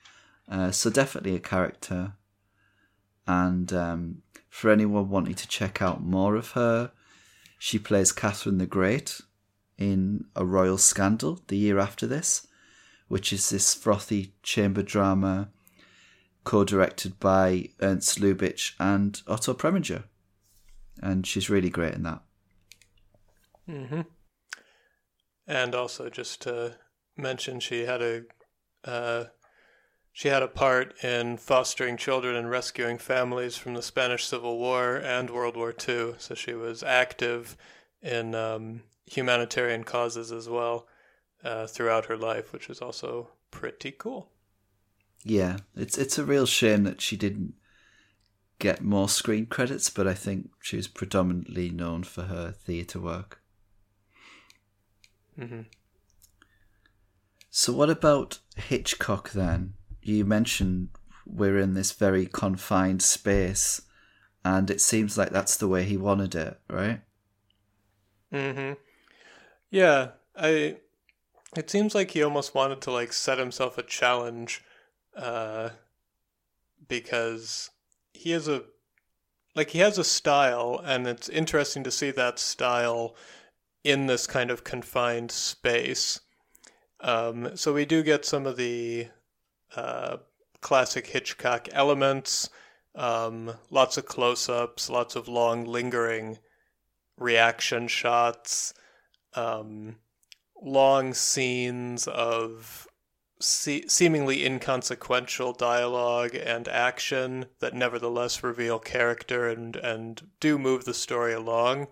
Uh, 0.47 0.71
so, 0.71 0.89
definitely 0.89 1.35
a 1.35 1.39
character. 1.39 2.13
And 3.27 3.71
um, 3.73 4.21
for 4.49 4.71
anyone 4.71 5.09
wanting 5.09 5.35
to 5.35 5.47
check 5.47 5.81
out 5.81 6.03
more 6.03 6.35
of 6.35 6.51
her, 6.51 6.91
she 7.57 7.77
plays 7.77 8.11
Catherine 8.11 8.57
the 8.57 8.65
Great 8.65 9.21
in 9.77 10.25
A 10.35 10.45
Royal 10.45 10.77
Scandal 10.77 11.41
the 11.47 11.57
year 11.57 11.79
after 11.79 12.07
this, 12.07 12.47
which 13.07 13.31
is 13.31 13.49
this 13.49 13.73
frothy 13.73 14.33
chamber 14.43 14.81
drama 14.81 15.49
co-directed 16.43 17.19
by 17.19 17.69
Ernst 17.81 18.19
Lubitsch 18.19 18.73
and 18.79 19.21
Otto 19.27 19.53
Preminger, 19.53 20.03
and 21.01 21.25
she's 21.25 21.49
really 21.49 21.69
great 21.69 21.93
in 21.93 22.03
that. 22.03 22.21
Mm-hmm. 23.69 24.01
And 25.47 25.75
also, 25.75 26.09
just 26.09 26.41
to 26.43 26.75
mention, 27.17 27.59
she 27.59 27.85
had 27.85 28.01
a 28.01 28.23
uh, 28.83 29.25
she 30.11 30.27
had 30.27 30.43
a 30.43 30.47
part 30.47 31.01
in 31.03 31.37
fostering 31.37 31.97
children 31.97 32.35
and 32.35 32.49
rescuing 32.49 32.97
families 32.97 33.57
from 33.57 33.73
the 33.73 33.81
Spanish 33.81 34.25
Civil 34.25 34.57
War 34.57 34.97
and 34.97 35.29
World 35.29 35.55
War 35.55 35.73
II. 35.87 36.15
So 36.17 36.35
she 36.35 36.53
was 36.53 36.83
active 36.83 37.55
in 38.01 38.35
um, 38.35 38.81
humanitarian 39.05 39.83
causes 39.83 40.31
as 40.31 40.49
well 40.49 40.87
uh, 41.43 41.67
throughout 41.67 42.05
her 42.05 42.17
life, 42.17 42.51
which 42.51 42.69
is 42.69 42.81
also 42.81 43.29
pretty 43.51 43.91
cool. 43.91 44.29
Yeah, 45.23 45.57
it's 45.75 45.97
it's 45.97 46.17
a 46.17 46.25
real 46.25 46.45
shame 46.45 46.83
that 46.83 47.01
she 47.01 47.17
didn't 47.17 47.53
get 48.59 48.81
more 48.81 49.09
screen 49.09 49.45
credits, 49.45 49.89
but 49.89 50.07
I 50.07 50.13
think 50.13 50.49
she 50.61 50.77
was 50.77 50.87
predominantly 50.87 51.69
known 51.69 52.03
for 52.03 52.23
her 52.23 52.51
theatre 52.51 52.99
work. 52.99 53.41
Mm-hmm. 55.39 55.61
So, 57.49 57.73
what 57.73 57.89
about 57.89 58.39
Hitchcock 58.55 59.31
then? 59.31 59.73
You 60.01 60.25
mentioned 60.25 60.89
we're 61.25 61.59
in 61.59 61.73
this 61.73 61.91
very 61.91 62.25
confined 62.25 63.01
space, 63.01 63.81
and 64.43 64.69
it 64.69 64.81
seems 64.81 65.17
like 65.17 65.31
that's 65.31 65.57
the 65.57 65.67
way 65.67 65.83
he 65.83 65.97
wanted 65.97 66.35
it, 66.35 66.59
right? 66.69 67.01
Mm-hmm. 68.33 68.73
Yeah, 69.71 70.09
I. 70.35 70.77
It 71.57 71.69
seems 71.69 71.95
like 71.95 72.11
he 72.11 72.21
almost 72.21 72.53
wanted 72.53 72.79
to 72.81 72.91
like 72.91 73.11
set 73.11 73.39
himself 73.39 73.77
a 73.79 73.83
challenge, 73.83 74.63
uh, 75.19 75.69
because 76.87 77.69
he 78.13 78.31
has 78.31 78.47
a, 78.47 78.63
like 79.55 79.71
he 79.71 79.79
has 79.79 79.97
a 79.97 80.03
style, 80.03 80.81
and 80.83 81.07
it's 81.07 81.29
interesting 81.29 81.83
to 81.83 81.91
see 81.91 82.11
that 82.11 82.39
style 82.39 83.15
in 83.83 84.07
this 84.07 84.27
kind 84.27 84.51
of 84.51 84.63
confined 84.63 85.31
space. 85.31 86.21
Um, 87.01 87.55
so 87.55 87.73
we 87.73 87.85
do 87.85 88.03
get 88.03 88.25
some 88.25 88.45
of 88.45 88.57
the 88.57 89.07
uh, 89.75 90.17
classic 90.61 91.07
Hitchcock 91.07 91.67
elements, 91.71 92.49
um, 92.95 93.53
lots 93.69 93.97
of 93.97 94.05
close-ups, 94.05 94.89
lots 94.89 95.15
of 95.15 95.27
long, 95.27 95.65
lingering 95.65 96.39
reaction 97.17 97.87
shots, 97.87 98.73
um, 99.35 99.95
long 100.61 101.13
scenes 101.13 102.07
of 102.07 102.87
se- 103.39 103.87
seemingly 103.87 104.45
inconsequential 104.45 105.53
dialogue 105.53 106.35
and 106.35 106.67
action 106.67 107.45
that 107.59 107.73
nevertheless 107.73 108.43
reveal 108.43 108.79
character 108.79 109.47
and, 109.47 109.75
and 109.75 110.27
do 110.39 110.57
move 110.57 110.85
the 110.85 110.93
story 110.93 111.33
along. 111.33 111.87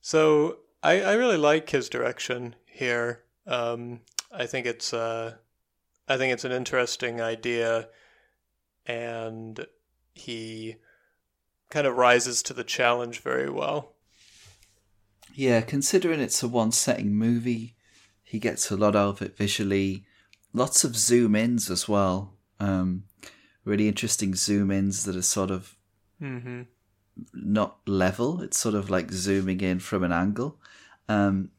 So 0.00 0.58
I, 0.82 1.00
I 1.02 1.12
really 1.14 1.36
like 1.36 1.70
his 1.70 1.88
direction 1.88 2.56
here. 2.66 3.22
Um, 3.46 4.00
I 4.32 4.46
think 4.46 4.66
it's 4.66 4.94
uh, 4.94 5.34
I 6.08 6.16
think 6.16 6.32
it's 6.32 6.44
an 6.44 6.52
interesting 6.52 7.20
idea, 7.20 7.88
and 8.86 9.66
he 10.14 10.76
kind 11.70 11.86
of 11.86 11.96
rises 11.96 12.42
to 12.44 12.54
the 12.54 12.64
challenge 12.64 13.20
very 13.20 13.48
well. 13.48 13.94
Yeah, 15.34 15.60
considering 15.60 16.20
it's 16.20 16.42
a 16.42 16.48
one 16.48 16.72
setting 16.72 17.14
movie, 17.14 17.76
he 18.22 18.38
gets 18.38 18.70
a 18.70 18.76
lot 18.76 18.96
out 18.96 19.08
of 19.08 19.22
it 19.22 19.36
visually. 19.36 20.04
Lots 20.52 20.84
of 20.84 20.96
zoom 20.96 21.34
ins 21.34 21.70
as 21.70 21.88
well. 21.88 22.34
Um, 22.60 23.04
really 23.64 23.88
interesting 23.88 24.34
zoom 24.34 24.70
ins 24.70 25.04
that 25.04 25.16
are 25.16 25.22
sort 25.22 25.50
of 25.50 25.76
Mm-hmm. 26.20 26.62
not 27.34 27.78
level. 27.86 28.40
It's 28.42 28.58
sort 28.58 28.76
of 28.76 28.88
like 28.88 29.10
zooming 29.10 29.60
in 29.60 29.80
from 29.80 30.04
an 30.04 30.12
angle, 30.12 30.60
um, 31.08 31.50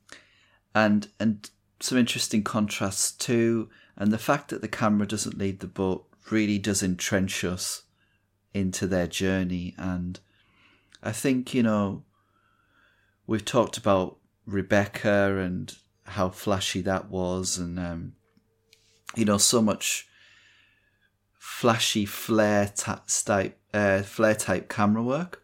and 0.74 1.10
and 1.20 1.50
some 1.82 1.98
interesting 1.98 2.44
contrasts 2.44 3.12
too. 3.12 3.70
And 3.98 4.12
the 4.12 4.18
fact 4.18 4.50
that 4.50 4.62
the 4.62 4.70
camera 4.70 5.06
doesn't 5.06 5.38
leave 5.38 5.60
the 5.60 5.68
boat 5.68 6.08
really 6.32 6.58
does 6.58 6.82
entrench 6.82 7.44
us 7.44 7.84
into 8.54 8.88
their 8.88 9.06
journey. 9.06 9.76
And 9.78 10.20
I 11.04 11.12
think 11.12 11.54
you 11.54 11.62
know 11.64 12.04
we've 13.28 13.44
talked 13.46 13.78
about 13.78 14.18
Rebecca 14.46 15.38
and 15.38 15.76
how 16.06 16.30
flashy 16.30 16.82
that 16.82 17.10
was, 17.10 17.58
and 17.58 17.78
um, 17.78 18.14
you 19.16 19.26
know 19.26 19.38
so 19.38 19.62
much 19.62 20.08
flashy 21.38 22.06
flare 22.06 22.72
type 22.76 23.58
uh, 23.74 24.02
flare 24.02 24.36
type 24.36 24.70
camera 24.70 25.04
work, 25.04 25.44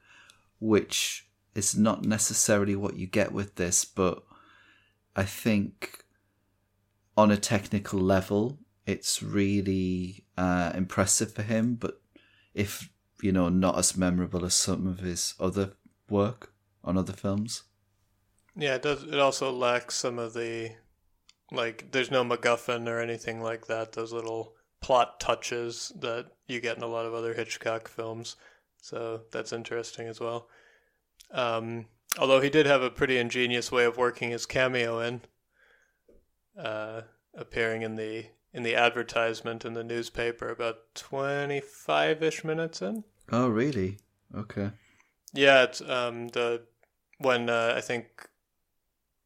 which 0.59 1.28
is 1.55 1.78
not 1.78 2.05
necessarily 2.05 2.76
what 2.76 2.95
you 2.95 3.07
get 3.07 3.32
with 3.32 3.55
this, 3.55 3.86
but 3.86 4.24
I 5.15 5.24
think 5.24 6.03
on 7.17 7.32
a 7.32 7.38
technical 7.38 7.99
level, 7.99 8.59
it's 8.86 9.22
really 9.22 10.26
uh, 10.38 10.72
impressive 10.74 11.34
for 11.34 11.41
him. 11.41 11.76
But 11.76 12.01
if 12.53 12.89
you 13.22 13.32
know, 13.32 13.49
not 13.49 13.78
as 13.78 13.97
memorable 13.97 14.45
as 14.45 14.53
some 14.53 14.88
of 14.88 14.99
his 14.99 15.34
other 15.39 15.74
work 16.09 16.53
on 16.84 16.97
other 16.97 17.13
films. 17.13 17.63
Yeah, 18.55 18.76
it 18.76 18.82
does. 18.82 19.03
It 19.03 19.20
also 19.20 19.51
lacks 19.51 19.95
some 19.95 20.20
of 20.20 20.34
the, 20.34 20.72
like, 21.52 21.91
there's 21.91 22.12
no 22.12 22.24
MacGuffin 22.24 22.88
or 22.88 23.00
anything 23.00 23.41
like 23.41 23.68
that. 23.68 23.93
Those 23.93 24.14
little 24.14 24.54
plot 24.82 25.20
touches 25.20 25.91
that 26.00 26.28
you 26.47 26.62
get 26.62 26.78
in 26.78 26.84
a 26.84 26.88
lot 26.88 27.06
of 27.06 27.14
other 27.14 27.34
Hitchcock 27.34 27.88
films. 27.88 28.36
So 28.82 29.22
that's 29.32 29.52
interesting 29.52 30.08
as 30.08 30.20
well. 30.20 30.47
Um, 31.32 31.88
although 32.18 32.39
he 32.39 32.50
did 32.50 32.66
have 32.66 32.82
a 32.82 32.89
pretty 32.89 33.18
ingenious 33.18 33.72
way 33.72 33.86
of 33.86 33.97
working 33.97 34.32
his 34.32 34.45
cameo 34.45 35.00
in, 35.00 35.22
uh, 36.58 37.02
appearing 37.36 37.82
in 37.82 37.95
the 37.95 38.28
in 38.52 38.64
the 38.64 38.76
advertisement 38.76 39.64
in 39.64 39.74
the 39.74 39.84
newspaper 39.84 40.50
about 40.50 40.95
twenty 40.95 41.62
five 41.62 42.24
ish 42.24 42.43
minutes 42.43 42.82
in. 42.82 43.04
Oh, 43.32 43.47
really? 43.47 43.97
Okay. 44.36 44.72
Yeah, 45.34 45.64
it's 45.64 45.82
um 45.82 46.30
the 46.30 46.64
when 47.20 47.50
uh, 47.50 47.74
I 47.76 47.82
think 47.82 48.29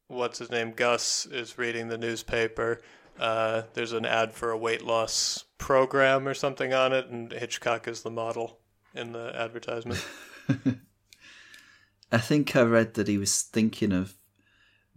what's 0.08 0.38
his 0.38 0.50
name 0.50 0.72
Gus 0.72 1.26
is 1.26 1.58
reading 1.58 1.88
the 1.88 1.98
newspaper. 1.98 2.80
Uh, 3.18 3.62
there's 3.74 3.92
an 3.92 4.04
ad 4.04 4.32
for 4.32 4.50
a 4.50 4.58
weight 4.58 4.82
loss 4.82 5.44
program 5.58 6.26
or 6.26 6.34
something 6.34 6.74
on 6.74 6.92
it, 6.92 7.06
and 7.08 7.32
Hitchcock 7.32 7.86
is 7.86 8.02
the 8.02 8.10
model 8.10 8.58
in 8.94 9.12
the 9.12 9.32
advertisement. 9.34 10.04
I 12.12 12.18
think 12.18 12.54
I 12.54 12.62
read 12.62 12.94
that 12.94 13.08
he 13.08 13.18
was 13.18 13.42
thinking 13.42 13.92
of 13.92 14.14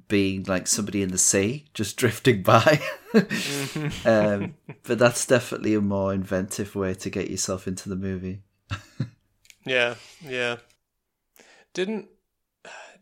being 0.08 0.44
like 0.44 0.68
somebody 0.68 1.02
in 1.02 1.10
the 1.10 1.18
sea, 1.18 1.66
just 1.74 1.98
drifting 1.98 2.44
by. 2.44 2.82
um, 4.06 4.56
but 4.84 5.00
that's 5.00 5.26
definitely 5.26 5.74
a 5.74 5.82
more 5.82 6.14
inventive 6.14 6.76
way 6.76 6.94
to 6.96 7.10
get 7.10 7.30
yourself 7.30 7.68
into 7.68 7.90
the 7.90 7.96
movie. 7.96 8.42
yeah, 9.66 9.96
yeah. 10.22 10.58
Didn't 11.74 12.08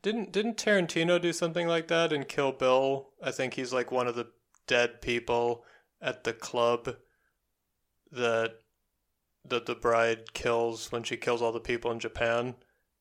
didn't 0.06 0.32
didn't 0.32 0.58
Tarantino 0.58 1.20
do 1.20 1.34
something 1.34 1.68
like 1.68 1.88
that 1.88 2.14
in 2.14 2.26
Kill 2.26 2.52
Bill? 2.52 3.10
I 3.24 3.32
think 3.32 3.56
he's 3.56 3.74
like 3.74 3.92
one 3.92 4.08
of 4.08 4.16
the 4.16 4.28
dead 4.68 5.02
people 5.02 5.66
at 6.00 6.24
the 6.26 6.32
club 6.32 6.98
that 8.12 8.60
that 9.44 9.66
the 9.66 9.74
bride 9.74 10.36
kills 10.36 10.92
when 10.92 11.02
she 11.02 11.18
kills 11.18 11.42
all 11.42 11.52
the 11.52 11.60
people 11.60 11.90
in 11.90 12.00
Japan. 12.00 12.54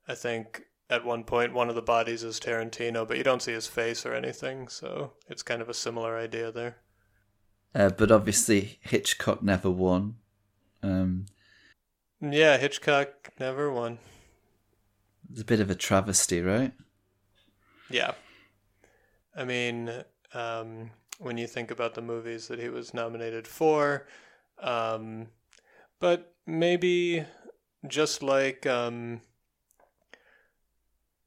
I 0.09 0.15
think 0.15 0.63
at 0.89 1.05
one 1.05 1.25
point 1.25 1.53
one 1.53 1.69
of 1.69 1.75
the 1.75 1.83
bodies 1.83 2.23
is 2.23 2.41
Tarantino, 2.41 3.07
but 3.07 3.19
you 3.19 3.23
don't 3.23 3.43
see 3.43 3.53
his 3.53 3.67
face 3.67 4.07
or 4.07 4.15
anything, 4.15 4.69
so 4.69 5.13
it's 5.29 5.43
kind 5.43 5.61
of 5.61 5.69
a 5.69 5.75
similar 5.75 6.17
idea 6.17 6.51
there. 6.51 6.77
Uh, 7.75 7.91
but 7.91 8.11
obviously, 8.11 8.79
Hitchcock 8.81 9.43
never 9.43 9.71
won. 9.71 10.15
Um, 10.83 11.27
Yeah, 12.23 12.57
Hitchcock 12.57 13.31
never 13.39 13.71
won. 13.71 13.99
it's 15.31 15.43
a 15.43 15.45
bit 15.45 15.61
of 15.61 15.69
a 15.69 15.75
travesty, 15.75 16.41
right? 16.41 16.73
Yeah. 17.95 18.14
I 19.36 19.45
mean, 19.45 19.88
um, 20.32 20.90
when 21.20 21.38
you 21.38 21.47
think 21.47 21.70
about 21.70 21.95
the 21.95 22.03
movies 22.03 22.49
that 22.49 22.59
he 22.59 22.68
was 22.68 22.92
nominated 22.92 23.47
for, 23.47 24.09
um, 24.59 25.28
but 26.01 26.34
maybe 26.45 27.24
just 27.86 28.20
like 28.20 28.66
um, 28.66 29.20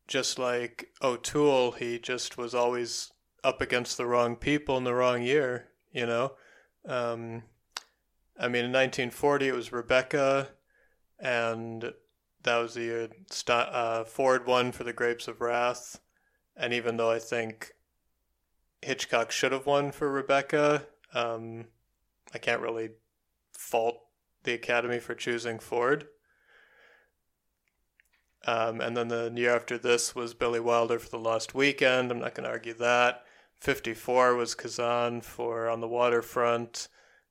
just 0.09 0.38
like 0.38 0.89
O'Toole, 1.01 1.72
he 1.72 1.99
just 1.99 2.38
was 2.38 2.53
always 2.53 3.13
up 3.45 3.61
against 3.61 3.95
the 3.95 4.05
wrong 4.05 4.36
people 4.36 4.76
in 4.76 4.84
the 4.84 4.93
wrong 4.93 5.22
year. 5.22 5.70
You 5.93 6.05
know, 6.05 6.34
um, 6.86 7.43
I 8.38 8.49
mean, 8.49 8.65
in 8.65 8.74
1940 8.74 9.47
it 9.47 9.55
was 9.55 9.72
Rebecca, 9.72 10.49
and 11.18 11.93
that 12.43 12.57
was 12.57 12.74
the 12.74 12.82
year 12.82 13.09
St- 13.32 13.70
uh, 13.70 14.03
Ford 14.03 14.45
won 14.45 14.74
for 14.74 14.84
The 14.84 14.91
Grapes 14.91 15.30
of 15.30 15.39
Wrath. 15.39 16.01
And 16.58 16.74
even 16.74 16.97
though 16.97 17.12
I 17.12 17.20
think 17.20 17.74
Hitchcock 18.82 19.32
should 19.32 19.51
have 19.51 19.66
won 19.66 19.91
for 19.91 20.12
Rebecca, 20.12 20.88
um, 21.14 21.66
I 22.34 22.39
can't 22.39 22.62
really 22.62 22.91
fault 23.53 24.01
the 24.43 24.53
Academy 24.53 24.99
for 24.99 25.14
choosing 25.14 25.60
Ford. 25.60 26.08
Um, 28.45 28.80
and 28.80 28.95
then 28.95 29.10
the 29.10 29.32
year 29.36 29.55
after 29.55 29.78
this 29.78 30.16
was 30.16 30.34
Billy 30.34 30.60
Wilder 30.60 30.99
for 30.99 31.10
The 31.10 31.20
Lost 31.20 31.53
Weekend. 31.53 32.12
I'm 32.12 32.20
not 32.20 32.34
going 32.34 32.45
to 32.45 32.51
argue 32.51 32.74
that. 32.76 33.24
54 33.60 34.36
was 34.36 34.55
Kazan 34.55 35.22
for 35.22 35.68
On 35.68 35.82
the 35.82 35.88
Waterfront. 35.88 36.88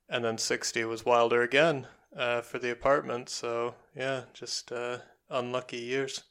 And 0.09 0.23
then 0.23 0.37
60 0.37 0.85
was 0.85 1.05
Wilder 1.05 1.41
again 1.41 1.87
uh, 2.15 2.41
for 2.41 2.59
The 2.59 2.71
Apartment. 2.71 3.29
So, 3.29 3.75
yeah, 3.95 4.23
just 4.33 4.71
uh, 4.71 4.99
unlucky 5.29 5.77
years. 5.77 6.23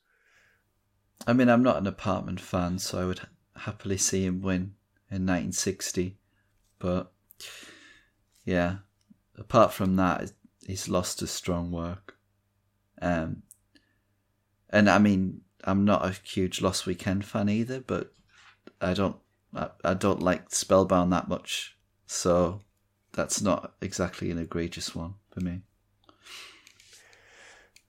I 1.26 1.32
mean, 1.32 1.48
I'm 1.48 1.62
not 1.62 1.76
an 1.76 1.86
apartment 1.86 2.40
fan, 2.40 2.78
so 2.78 3.00
I 3.00 3.04
would 3.04 3.20
happily 3.56 3.96
see 3.96 4.24
him 4.24 4.42
win 4.42 4.74
in 5.10 5.26
1960. 5.26 6.16
But 6.78 7.12
yeah, 8.44 8.78
apart 9.36 9.72
from 9.72 9.96
that, 9.96 10.32
he's 10.66 10.88
lost 10.88 11.20
his 11.20 11.30
strong 11.30 11.70
work. 11.70 12.16
Um, 13.00 13.42
and 14.70 14.90
I 14.90 14.98
mean, 14.98 15.42
I'm 15.64 15.84
not 15.84 16.04
a 16.04 16.10
huge 16.10 16.62
Lost 16.62 16.86
Weekend 16.86 17.24
fan 17.24 17.48
either, 17.48 17.80
but 17.80 18.12
I 18.80 18.94
don't, 18.94 19.16
I, 19.54 19.70
I 19.84 19.94
don't 19.94 20.22
like 20.22 20.54
Spellbound 20.54 21.12
that 21.12 21.28
much, 21.28 21.76
so 22.06 22.60
that's 23.12 23.40
not 23.40 23.74
exactly 23.80 24.30
an 24.30 24.38
egregious 24.38 24.94
one 24.94 25.14
for 25.30 25.40
me. 25.40 25.62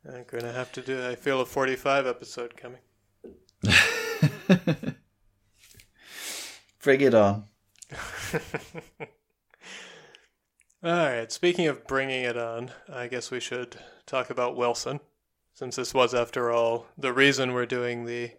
I'm 0.07 0.25
gonna 0.29 0.53
have 0.53 0.71
to 0.73 0.81
do. 0.81 1.05
I 1.05 1.15
feel 1.15 1.41
a 1.41 1.45
45 1.45 2.07
episode 2.07 2.55
coming. 2.55 2.79
Bring 6.83 7.01
it 7.01 7.13
on. 7.13 7.45
All 10.83 10.91
right. 10.91 11.31
Speaking 11.31 11.67
of 11.67 11.87
bringing 11.87 12.23
it 12.23 12.37
on, 12.37 12.71
I 12.91 13.07
guess 13.07 13.31
we 13.31 13.39
should 13.39 13.77
talk 14.05 14.29
about 14.29 14.55
Wilson, 14.55 14.99
since 15.53 15.75
this 15.75 15.93
was, 15.93 16.13
after 16.13 16.51
all, 16.51 16.85
the 16.97 17.11
reason 17.11 17.53
we're 17.53 17.65
doing 17.65 18.05
the 18.05 18.31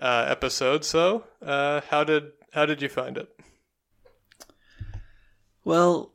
uh, 0.00 0.26
episode. 0.28 0.84
So, 0.84 1.24
uh, 1.40 1.80
how 1.88 2.04
did 2.04 2.32
how 2.52 2.66
did 2.66 2.82
you 2.82 2.88
find 2.88 3.16
it? 3.16 3.28
Well, 5.64 6.12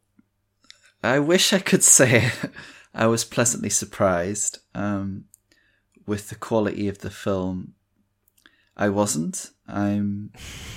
I 1.03 1.19
wish 1.19 1.53
I 1.53 1.59
could 1.59 1.83
say 1.83 2.31
I 2.93 3.07
was 3.07 3.23
pleasantly 3.23 3.69
surprised 3.69 4.59
um, 4.75 5.25
with 6.05 6.29
the 6.29 6.35
quality 6.35 6.88
of 6.88 6.99
the 6.99 7.09
film. 7.09 7.73
I 8.78 8.89
wasn't. 8.89 9.51
I'm 9.67 10.32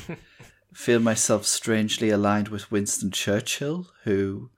feel 0.72 1.00
myself 1.00 1.44
strangely 1.44 2.08
aligned 2.08 2.48
with 2.48 2.70
Winston 2.72 3.10
Churchill, 3.10 3.88
who 4.04 4.50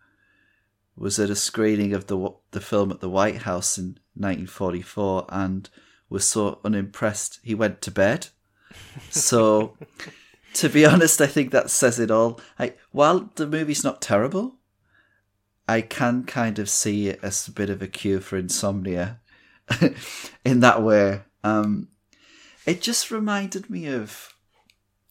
was 0.96 1.18
at 1.18 1.30
a 1.30 1.36
screening 1.36 1.92
of 1.92 2.06
the 2.06 2.34
the 2.52 2.60
film 2.60 2.92
at 2.92 3.00
the 3.00 3.10
White 3.10 3.42
House 3.42 3.76
in 3.76 3.98
1944 4.14 5.26
and 5.30 5.68
was 6.08 6.24
so 6.24 6.60
unimpressed 6.64 7.40
he 7.42 7.54
went 7.54 7.80
to 7.82 7.90
bed. 7.90 8.28
So, 9.10 9.76
to 10.54 10.68
be 10.68 10.86
honest, 10.86 11.20
I 11.20 11.26
think 11.26 11.50
that 11.50 11.70
says 11.70 11.98
it 11.98 12.10
all. 12.10 12.40
I, 12.58 12.74
while 12.92 13.30
the 13.34 13.46
movie's 13.46 13.82
not 13.82 14.02
terrible, 14.02 14.56
I 15.66 15.80
can 15.80 16.24
kind 16.24 16.58
of 16.58 16.68
see 16.68 17.08
it 17.08 17.18
as 17.22 17.48
a 17.48 17.52
bit 17.52 17.70
of 17.70 17.82
a 17.82 17.88
cure 17.88 18.20
for 18.20 18.36
insomnia 18.36 19.20
in 20.44 20.60
that 20.60 20.82
way. 20.82 21.22
Um, 21.42 21.88
it 22.66 22.80
just 22.80 23.10
reminded 23.10 23.68
me 23.68 23.86
of 23.86 24.34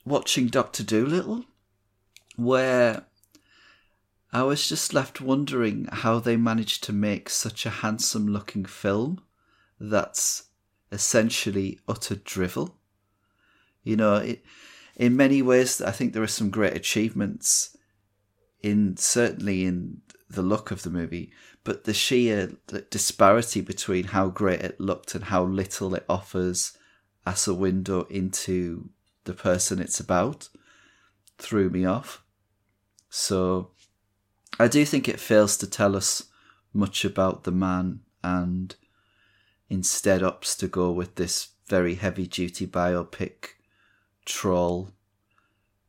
watching 0.05 0.47
Doctor 0.47 0.83
Dolittle, 0.83 1.45
where 2.35 3.05
I 4.33 4.43
was 4.43 4.67
just 4.67 4.93
left 4.93 5.19
wondering 5.19 5.87
how 5.91 6.19
they 6.19 6.37
managed 6.37 6.83
to 6.85 6.93
make 6.93 7.29
such 7.29 7.65
a 7.65 7.69
handsome 7.69 8.27
looking 8.27 8.65
film 8.65 9.21
that's 9.79 10.43
essentially 10.91 11.79
utter 11.87 12.15
drivel. 12.15 12.77
You 13.83 13.97
know, 13.97 14.15
it, 14.15 14.45
in 14.95 15.17
many 15.17 15.41
ways, 15.41 15.81
I 15.81 15.91
think 15.91 16.13
there 16.13 16.23
are 16.23 16.27
some 16.27 16.49
great 16.49 16.75
achievements 16.75 17.75
in 18.61 18.95
certainly 18.95 19.65
in 19.65 20.01
the 20.29 20.41
look 20.41 20.71
of 20.71 20.83
the 20.83 20.89
movie, 20.89 21.31
but 21.63 21.83
the 21.83 21.93
sheer 21.93 22.51
disparity 22.89 23.59
between 23.59 24.05
how 24.05 24.29
great 24.29 24.61
it 24.61 24.79
looked 24.79 25.13
and 25.15 25.25
how 25.25 25.43
little 25.43 25.93
it 25.95 26.05
offers 26.07 26.77
as 27.25 27.47
a 27.47 27.53
window 27.53 28.03
into 28.03 28.89
the 29.23 29.33
person 29.33 29.79
it's 29.79 29.99
about 29.99 30.49
threw 31.37 31.69
me 31.69 31.85
off. 31.85 32.23
So 33.09 33.71
I 34.59 34.67
do 34.67 34.85
think 34.85 35.07
it 35.07 35.19
fails 35.19 35.57
to 35.57 35.69
tell 35.69 35.95
us 35.95 36.23
much 36.73 37.03
about 37.03 37.43
the 37.43 37.51
man 37.51 38.01
and 38.23 38.75
instead 39.69 40.21
opts 40.21 40.57
to 40.57 40.67
go 40.67 40.91
with 40.91 41.15
this 41.15 41.49
very 41.67 41.95
heavy 41.95 42.27
duty 42.27 42.67
biopic 42.67 43.55
troll 44.25 44.91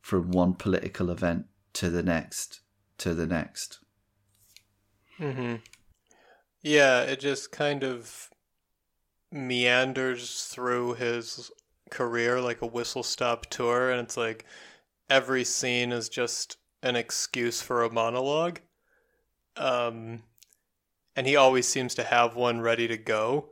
from 0.01 0.31
one 0.31 0.53
political 0.53 1.09
event 1.09 1.45
to 1.73 1.89
the 1.89 2.03
next 2.03 2.61
to 2.97 3.13
the 3.13 3.27
next. 3.27 3.79
Mm-hmm. 5.19 5.55
Yeah, 6.61 7.01
it 7.01 7.19
just 7.19 7.51
kind 7.51 7.83
of 7.83 8.29
meanders 9.33 10.45
through 10.45 10.93
his 10.93 11.51
career 11.89 12.39
like 12.39 12.61
a 12.61 12.67
whistle 12.67 13.03
stop 13.03 13.47
tour, 13.47 13.91
and 13.91 13.99
it's 13.99 14.15
like 14.15 14.45
every 15.09 15.43
scene 15.43 15.91
is 15.91 16.07
just 16.07 16.57
an 16.81 16.95
excuse 16.95 17.61
for 17.61 17.83
a 17.83 17.91
monologue. 17.91 18.59
Um, 19.57 20.23
and 21.15 21.27
he 21.27 21.35
always 21.35 21.67
seems 21.67 21.95
to 21.95 22.03
have 22.03 22.35
one 22.35 22.61
ready 22.61 22.87
to 22.87 22.97
go. 22.97 23.49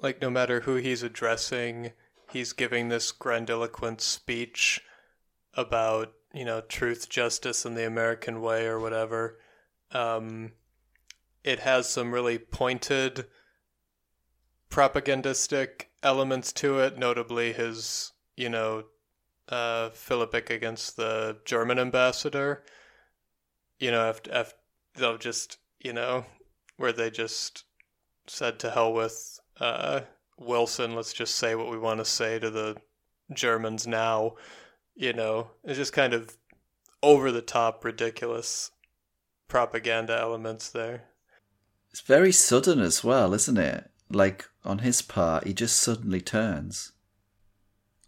Like, 0.00 0.20
no 0.20 0.30
matter 0.30 0.60
who 0.60 0.76
he's 0.76 1.02
addressing, 1.02 1.92
he's 2.30 2.52
giving 2.52 2.88
this 2.88 3.12
grandiloquent 3.12 4.00
speech 4.00 4.80
about, 5.54 6.12
you 6.32 6.44
know, 6.44 6.60
truth, 6.62 7.08
justice, 7.08 7.64
and 7.64 7.76
the 7.76 7.86
American 7.86 8.40
way, 8.40 8.66
or 8.66 8.78
whatever. 8.78 9.38
Um, 9.92 10.52
it 11.44 11.60
has 11.60 11.88
some 11.88 12.12
really 12.12 12.38
pointed 12.38 13.26
propagandistic 14.70 15.90
elements 16.02 16.52
to 16.54 16.78
it, 16.78 16.96
notably 16.96 17.52
his, 17.52 18.12
you 18.36 18.48
know, 18.48 18.84
uh, 19.48 19.90
Philippic 19.90 20.48
against 20.48 20.96
the 20.96 21.38
German 21.44 21.78
ambassador. 21.78 22.64
You 23.78 23.90
know, 23.90 24.14
they'll 24.94 25.18
just, 25.18 25.58
you 25.80 25.92
know, 25.92 26.24
where 26.76 26.92
they 26.92 27.10
just 27.10 27.64
said 28.26 28.58
to 28.60 28.70
hell 28.70 28.92
with 28.92 29.40
uh, 29.58 30.00
Wilson, 30.38 30.94
let's 30.94 31.12
just 31.12 31.36
say 31.36 31.54
what 31.54 31.70
we 31.70 31.78
want 31.78 31.98
to 31.98 32.04
say 32.04 32.38
to 32.38 32.50
the 32.50 32.76
Germans 33.32 33.86
now. 33.86 34.36
You 34.94 35.12
know, 35.12 35.50
it's 35.64 35.78
just 35.78 35.92
kind 35.92 36.14
of 36.14 36.36
over 37.02 37.32
the 37.32 37.42
top, 37.42 37.84
ridiculous 37.84 38.70
propaganda 39.48 40.16
elements 40.16 40.70
there. 40.70 41.04
It's 41.90 42.00
very 42.00 42.32
sudden 42.32 42.80
as 42.80 43.02
well, 43.02 43.34
isn't 43.34 43.58
it? 43.58 43.89
Like 44.10 44.46
on 44.64 44.78
his 44.78 45.02
part, 45.02 45.46
he 45.46 45.54
just 45.54 45.80
suddenly 45.80 46.20
turns. 46.20 46.92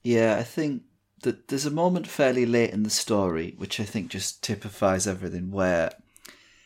Yeah, 0.03 0.36
I 0.36 0.42
think 0.42 0.82
that 1.22 1.48
there's 1.48 1.66
a 1.66 1.70
moment 1.70 2.09
fairly 2.09 2.44
late 2.44 2.72
in 2.72 2.82
the 2.82 2.90
story 2.90 3.55
which 3.57 3.78
I 3.78 3.84
think 3.84 4.11
just 4.11 4.42
typifies 4.42 5.07
everything 5.07 5.53
where 5.53 5.92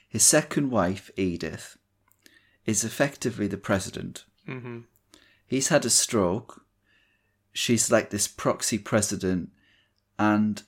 his 0.09 0.23
second 0.23 0.71
wife, 0.71 1.11
Edith, 1.17 1.77
is 2.65 2.83
effectively 2.83 3.47
the 3.47 3.59
president. 3.59 4.25
Mm-hmm. 4.49 4.81
He's 5.47 5.69
had 5.69 5.85
a 5.85 5.91
stroke. 5.91 6.63
She's 7.53 7.93
like 7.93 8.11
this 8.11 8.27
proxy 8.27 8.79
president. 8.79 9.51
And 10.19 10.63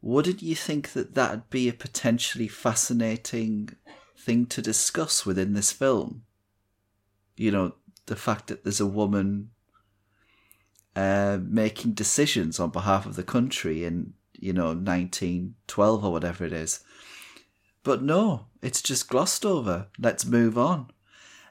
wouldn't 0.00 0.42
you 0.42 0.54
think 0.54 0.92
that 0.92 1.14
that'd 1.14 1.50
be 1.50 1.68
a 1.68 1.74
potentially 1.74 2.48
fascinating 2.48 3.70
thing 4.18 4.46
to 4.46 4.62
discuss 4.62 5.26
within 5.26 5.52
this 5.52 5.70
film? 5.70 6.22
You 7.36 7.50
know, 7.50 7.74
the 8.06 8.16
fact 8.16 8.48
that 8.48 8.64
there's 8.64 8.80
a 8.80 8.86
woman 8.86 9.50
uh, 10.96 11.38
making 11.42 11.92
decisions 11.92 12.60
on 12.60 12.70
behalf 12.70 13.06
of 13.06 13.16
the 13.16 13.22
country 13.22 13.84
in, 13.84 14.14
you 14.38 14.52
know, 14.52 14.68
1912 14.68 16.04
or 16.04 16.12
whatever 16.12 16.44
it 16.44 16.52
is. 16.52 16.80
But 17.82 18.02
no, 18.02 18.46
it's 18.62 18.80
just 18.80 19.08
glossed 19.08 19.44
over. 19.44 19.88
Let's 19.98 20.24
move 20.24 20.56
on. 20.56 20.90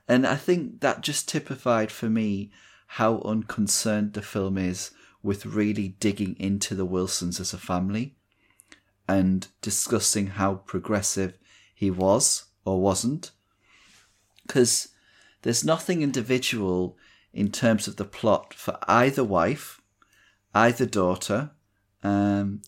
And 0.07 0.25
I 0.25 0.35
think 0.35 0.81
that 0.81 1.01
just 1.01 1.29
typified 1.29 1.91
for 1.91 2.09
me 2.09 2.51
how 2.87 3.21
unconcerned 3.21 4.13
the 4.13 4.21
film 4.21 4.57
is 4.57 4.91
with 5.21 5.45
really 5.45 5.89
digging 5.89 6.35
into 6.39 6.75
the 6.75 6.85
Wilsons 6.85 7.39
as 7.39 7.53
a 7.53 7.57
family 7.57 8.15
and 9.07 9.47
discussing 9.61 10.27
how 10.27 10.55
progressive 10.55 11.37
he 11.73 11.89
was 11.89 12.45
or 12.65 12.81
wasn't. 12.81 13.31
Because 14.45 14.89
there's 15.43 15.63
nothing 15.63 16.01
individual 16.01 16.97
in 17.33 17.51
terms 17.51 17.87
of 17.87 17.97
the 17.97 18.05
plot 18.05 18.53
for 18.53 18.77
either 18.87 19.23
wife, 19.23 19.81
either 20.53 20.85
daughter. 20.85 21.51
Um, 22.01 22.61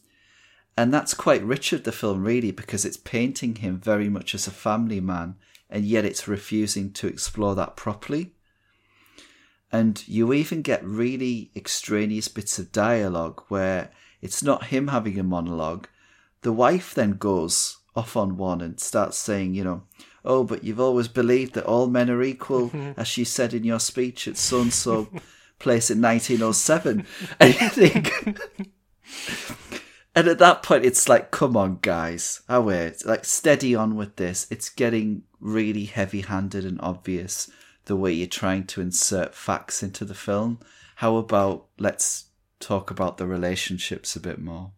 and 0.77 0.93
that's 0.93 1.13
quite 1.13 1.43
rich 1.43 1.71
of 1.73 1.83
the 1.83 1.91
film, 1.91 2.23
really, 2.23 2.51
because 2.51 2.85
it's 2.85 2.97
painting 2.97 3.55
him 3.55 3.79
very 3.79 4.09
much 4.09 4.35
as 4.35 4.45
a 4.45 4.51
family 4.51 4.99
man, 4.99 5.35
and 5.69 5.85
yet 5.85 6.05
it's 6.05 6.27
refusing 6.27 6.91
to 6.93 7.07
explore 7.07 7.55
that 7.55 7.75
properly. 7.75 8.33
And 9.71 10.05
you 10.07 10.33
even 10.33 10.61
get 10.61 10.83
really 10.83 11.51
extraneous 11.55 12.27
bits 12.27 12.59
of 12.59 12.71
dialogue 12.71 13.43
where 13.47 13.91
it's 14.21 14.43
not 14.43 14.65
him 14.65 14.89
having 14.89 15.17
a 15.17 15.23
monologue. 15.23 15.87
The 16.41 16.53
wife 16.53 16.93
then 16.93 17.13
goes 17.13 17.77
off 17.95 18.17
on 18.17 18.37
one 18.37 18.61
and 18.61 18.79
starts 18.79 19.17
saying, 19.17 19.53
you 19.53 19.63
know, 19.63 19.83
oh, 20.23 20.43
but 20.43 20.63
you've 20.63 20.79
always 20.79 21.07
believed 21.07 21.53
that 21.53 21.65
all 21.65 21.87
men 21.87 22.09
are 22.09 22.23
equal, 22.23 22.71
as 22.97 23.17
you 23.17 23.25
said 23.25 23.53
in 23.53 23.63
your 23.63 23.79
speech 23.79 24.27
at 24.27 24.37
so 24.37 24.61
and 24.61 24.73
so 24.73 25.07
place 25.59 25.89
in 25.89 26.01
1907. 26.01 27.05
And 27.39 27.61
you 27.61 27.69
think. 27.69 28.11
and 30.15 30.27
at 30.27 30.39
that 30.39 30.63
point, 30.63 30.85
it's 30.85 31.07
like, 31.07 31.31
come 31.31 31.55
on, 31.55 31.79
guys. 31.81 32.41
Oh, 32.49 32.61
wait. 32.61 33.05
Like, 33.05 33.25
steady 33.25 33.75
on 33.75 33.95
with 33.95 34.17
this. 34.17 34.47
It's 34.49 34.69
getting 34.69 35.23
really 35.39 35.85
heavy 35.85 36.21
handed 36.21 36.65
and 36.65 36.79
obvious 36.81 37.49
the 37.85 37.95
way 37.95 38.11
you're 38.11 38.27
trying 38.27 38.65
to 38.65 38.81
insert 38.81 39.35
facts 39.35 39.83
into 39.83 40.05
the 40.05 40.15
film. 40.15 40.59
How 40.95 41.17
about 41.17 41.67
let's 41.77 42.25
talk 42.59 42.89
about 42.89 43.17
the 43.17 43.27
relationships 43.27 44.15
a 44.15 44.19
bit 44.19 44.39
more? 44.39 44.71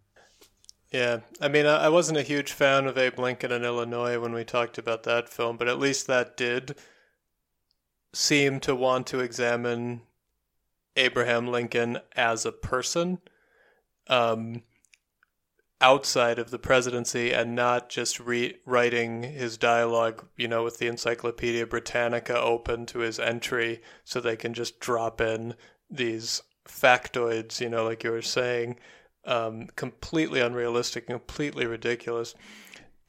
Yeah, 0.91 1.19
I 1.41 1.49
mean, 1.49 1.65
I 1.65 1.89
wasn't 1.89 2.17
a 2.17 2.23
huge 2.23 2.53
fan 2.53 2.85
of 2.85 2.97
Abe 2.97 3.19
Lincoln 3.19 3.51
in 3.51 3.65
Illinois 3.65 4.19
when 4.19 4.33
we 4.33 4.45
talked 4.45 4.77
about 4.77 5.03
that 5.03 5.27
film, 5.27 5.57
but 5.57 5.67
at 5.67 5.79
least 5.79 6.07
that 6.07 6.37
did 6.37 6.75
seem 8.13 8.61
to 8.61 8.73
want 8.73 9.05
to 9.07 9.19
examine 9.19 10.01
Abraham 10.95 11.47
Lincoln 11.47 11.99
as 12.15 12.45
a 12.45 12.53
person 12.53 13.19
um, 14.07 14.63
outside 15.81 16.39
of 16.39 16.51
the 16.51 16.57
presidency 16.57 17.33
and 17.33 17.53
not 17.53 17.89
just 17.89 18.19
rewriting 18.19 19.23
his 19.23 19.57
dialogue, 19.57 20.25
you 20.37 20.47
know, 20.47 20.63
with 20.63 20.79
the 20.79 20.87
Encyclopedia 20.87 21.67
Britannica 21.67 22.39
open 22.39 22.85
to 22.87 22.99
his 22.99 23.19
entry 23.19 23.81
so 24.05 24.21
they 24.21 24.37
can 24.37 24.53
just 24.53 24.79
drop 24.79 25.19
in 25.19 25.53
these 25.89 26.41
factoids, 26.65 27.59
you 27.59 27.69
know, 27.69 27.83
like 27.83 28.05
you 28.05 28.11
were 28.11 28.21
saying, 28.21 28.77
um, 29.27 29.67
completely 29.75 30.39
unrealistic, 30.39 31.07
completely 31.07 31.65
ridiculous. 31.65 32.33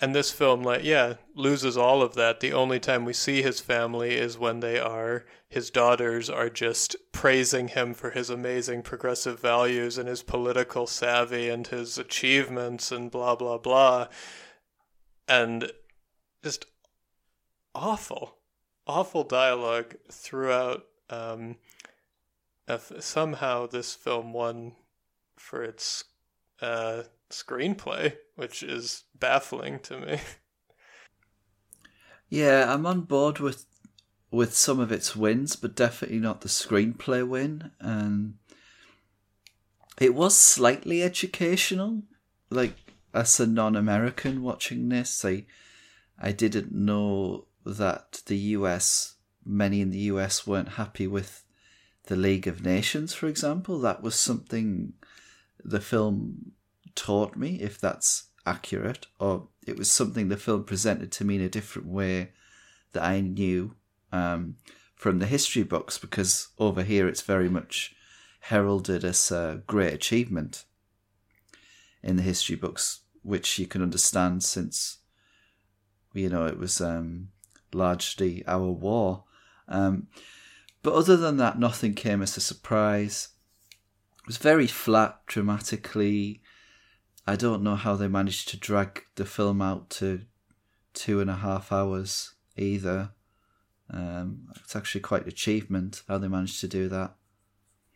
And 0.00 0.14
this 0.14 0.30
film, 0.30 0.62
like, 0.62 0.84
yeah, 0.84 1.14
loses 1.34 1.76
all 1.76 2.02
of 2.02 2.14
that. 2.14 2.40
The 2.40 2.52
only 2.52 2.78
time 2.78 3.04
we 3.04 3.12
see 3.12 3.42
his 3.42 3.58
family 3.58 4.16
is 4.16 4.38
when 4.38 4.60
they 4.60 4.78
are, 4.78 5.24
his 5.48 5.70
daughters 5.70 6.30
are 6.30 6.50
just 6.50 6.94
praising 7.10 7.68
him 7.68 7.94
for 7.94 8.10
his 8.10 8.30
amazing 8.30 8.82
progressive 8.82 9.40
values 9.40 9.98
and 9.98 10.08
his 10.08 10.22
political 10.22 10.86
savvy 10.86 11.48
and 11.48 11.66
his 11.66 11.98
achievements 11.98 12.92
and 12.92 13.10
blah, 13.10 13.34
blah, 13.34 13.58
blah. 13.58 14.06
And 15.26 15.72
just 16.44 16.66
awful, 17.74 18.36
awful 18.86 19.24
dialogue 19.24 19.96
throughout. 20.10 20.84
Um, 21.10 21.56
somehow 23.00 23.66
this 23.66 23.94
film 23.94 24.32
won 24.32 24.76
for 25.38 25.62
its 25.62 26.04
uh, 26.60 27.02
screenplay, 27.30 28.16
which 28.36 28.62
is 28.62 29.04
baffling 29.18 29.78
to 29.80 30.00
me. 30.00 30.20
Yeah, 32.30 32.72
I'm 32.72 32.84
on 32.84 33.02
board 33.02 33.38
with 33.38 33.64
with 34.30 34.54
some 34.54 34.78
of 34.78 34.92
its 34.92 35.16
wins, 35.16 35.56
but 35.56 35.74
definitely 35.74 36.18
not 36.18 36.42
the 36.42 36.48
screenplay 36.48 37.26
win. 37.26 37.70
And 37.80 38.34
it 39.98 40.14
was 40.14 40.36
slightly 40.36 41.02
educational. 41.02 42.02
Like 42.50 42.74
as 43.14 43.40
a 43.40 43.46
non-American 43.46 44.42
watching 44.42 44.88
this, 44.88 45.24
I 45.24 45.46
I 46.18 46.32
didn't 46.32 46.72
know 46.72 47.46
that 47.64 48.22
the 48.26 48.36
US, 48.36 49.14
many 49.44 49.80
in 49.80 49.90
the 49.90 50.10
US, 50.12 50.46
weren't 50.46 50.70
happy 50.70 51.06
with 51.06 51.44
the 52.04 52.16
League 52.16 52.46
of 52.46 52.64
Nations, 52.64 53.14
for 53.14 53.26
example. 53.26 53.80
That 53.80 54.02
was 54.02 54.14
something 54.14 54.94
the 55.64 55.80
film 55.80 56.52
taught 56.94 57.36
me, 57.36 57.58
if 57.60 57.80
that's 57.80 58.24
accurate, 58.46 59.06
or 59.20 59.48
it 59.66 59.76
was 59.76 59.90
something 59.90 60.28
the 60.28 60.36
film 60.36 60.64
presented 60.64 61.12
to 61.12 61.24
me 61.24 61.36
in 61.36 61.42
a 61.42 61.48
different 61.48 61.88
way 61.88 62.30
that 62.92 63.02
I 63.02 63.20
knew 63.20 63.74
um, 64.12 64.56
from 64.94 65.18
the 65.18 65.26
history 65.26 65.62
books, 65.62 65.98
because 65.98 66.48
over 66.58 66.82
here 66.82 67.06
it's 67.06 67.22
very 67.22 67.48
much 67.48 67.94
heralded 68.40 69.04
as 69.04 69.30
a 69.30 69.62
great 69.66 69.92
achievement 69.92 70.64
in 72.02 72.16
the 72.16 72.22
history 72.22 72.56
books, 72.56 73.00
which 73.22 73.58
you 73.58 73.66
can 73.66 73.82
understand 73.82 74.42
since, 74.42 74.98
you 76.14 76.28
know, 76.28 76.46
it 76.46 76.58
was 76.58 76.80
um, 76.80 77.28
largely 77.72 78.42
our 78.46 78.70
war. 78.70 79.24
Um, 79.68 80.06
but 80.82 80.94
other 80.94 81.16
than 81.16 81.36
that, 81.36 81.58
nothing 81.58 81.94
came 81.94 82.22
as 82.22 82.36
a 82.36 82.40
surprise. 82.40 83.28
Was 84.28 84.36
very 84.36 84.66
flat 84.66 85.20
dramatically. 85.26 86.42
I 87.26 87.34
don't 87.34 87.62
know 87.62 87.76
how 87.76 87.96
they 87.96 88.08
managed 88.08 88.48
to 88.50 88.58
drag 88.58 89.04
the 89.14 89.24
film 89.24 89.62
out 89.62 89.88
to 89.90 90.20
two 90.92 91.22
and 91.22 91.30
a 91.30 91.36
half 91.36 91.72
hours 91.72 92.34
either. 92.54 93.12
Um, 93.90 94.48
it's 94.62 94.76
actually 94.76 95.00
quite 95.00 95.22
an 95.22 95.28
achievement 95.28 96.02
how 96.08 96.18
they 96.18 96.28
managed 96.28 96.60
to 96.60 96.68
do 96.68 96.90
that. 96.90 97.14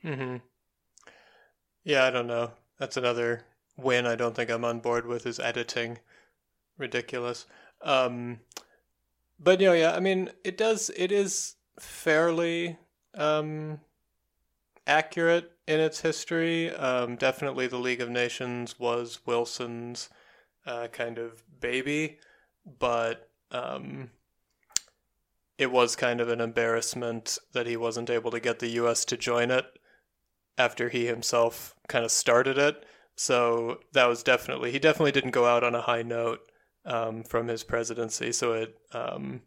hmm 0.01 0.37
Yeah, 1.85 2.07
I 2.07 2.11
don't 2.11 2.27
know. 2.27 2.53
That's 2.79 2.97
another 2.97 3.45
win 3.77 4.07
I 4.07 4.15
don't 4.15 4.35
think 4.35 4.51
I'm 4.51 4.65
on 4.65 4.81
board 4.81 5.07
with 5.07 5.27
is 5.27 5.39
editing. 5.39 5.99
Ridiculous. 6.79 7.45
Um, 7.83 8.41
but 9.39 9.61
you 9.61 9.67
know, 9.67 9.75
yeah, 9.75 9.93
I 9.95 10.01
mean, 10.01 10.31
it 10.45 10.57
does. 10.57 10.91
It 10.97 11.13
is 11.13 11.57
fairly 11.79 12.79
um, 13.15 13.81
accurate 14.87 15.53
in 15.67 15.81
its 15.81 16.01
history. 16.01 16.75
Um, 16.75 17.17
definitely, 17.17 17.67
the 17.67 17.79
League 17.79 18.01
of 18.01 18.11
Nations 18.11 18.79
was 18.79 19.21
Wilson's 19.27 20.09
uh, 20.67 20.89
kind 20.89 21.19
of 21.19 21.43
baby, 21.61 22.19
but 22.79 23.29
um, 23.51 24.11
it 25.59 25.71
was 25.71 25.97
kind 25.97 26.21
of 26.21 26.29
an 26.29 26.41
embarrassment 26.41 27.39
that 27.53 27.67
he 27.67 27.77
wasn't 27.77 28.11
able 28.11 28.31
to 28.31 28.41
get 28.41 28.59
the 28.59 28.71
U.S. 28.71 29.05
to 29.07 29.17
join 29.17 29.51
it 29.51 29.67
after 30.59 30.89
he 30.89 31.07
himself 31.07 31.75
kind 31.89 32.05
of 32.05 32.11
started 32.11 32.59
it. 32.59 32.85
So 33.15 33.81
that 33.93 34.09
was 34.09 34.23
definitely 34.23 34.73
he 34.73 34.79
definitely 34.79 35.13
didn't 35.13 35.31
go 35.31 35.47
out 35.47 35.65
on 35.65 35.75
a 35.75 35.83
high 35.83 36.03
note 36.03 36.41
um, 36.85 37.23
from 37.23 37.49
his 37.49 37.63
presidency. 37.63 38.33
So 38.33 38.53
it 38.53 38.77
um, 38.93 39.43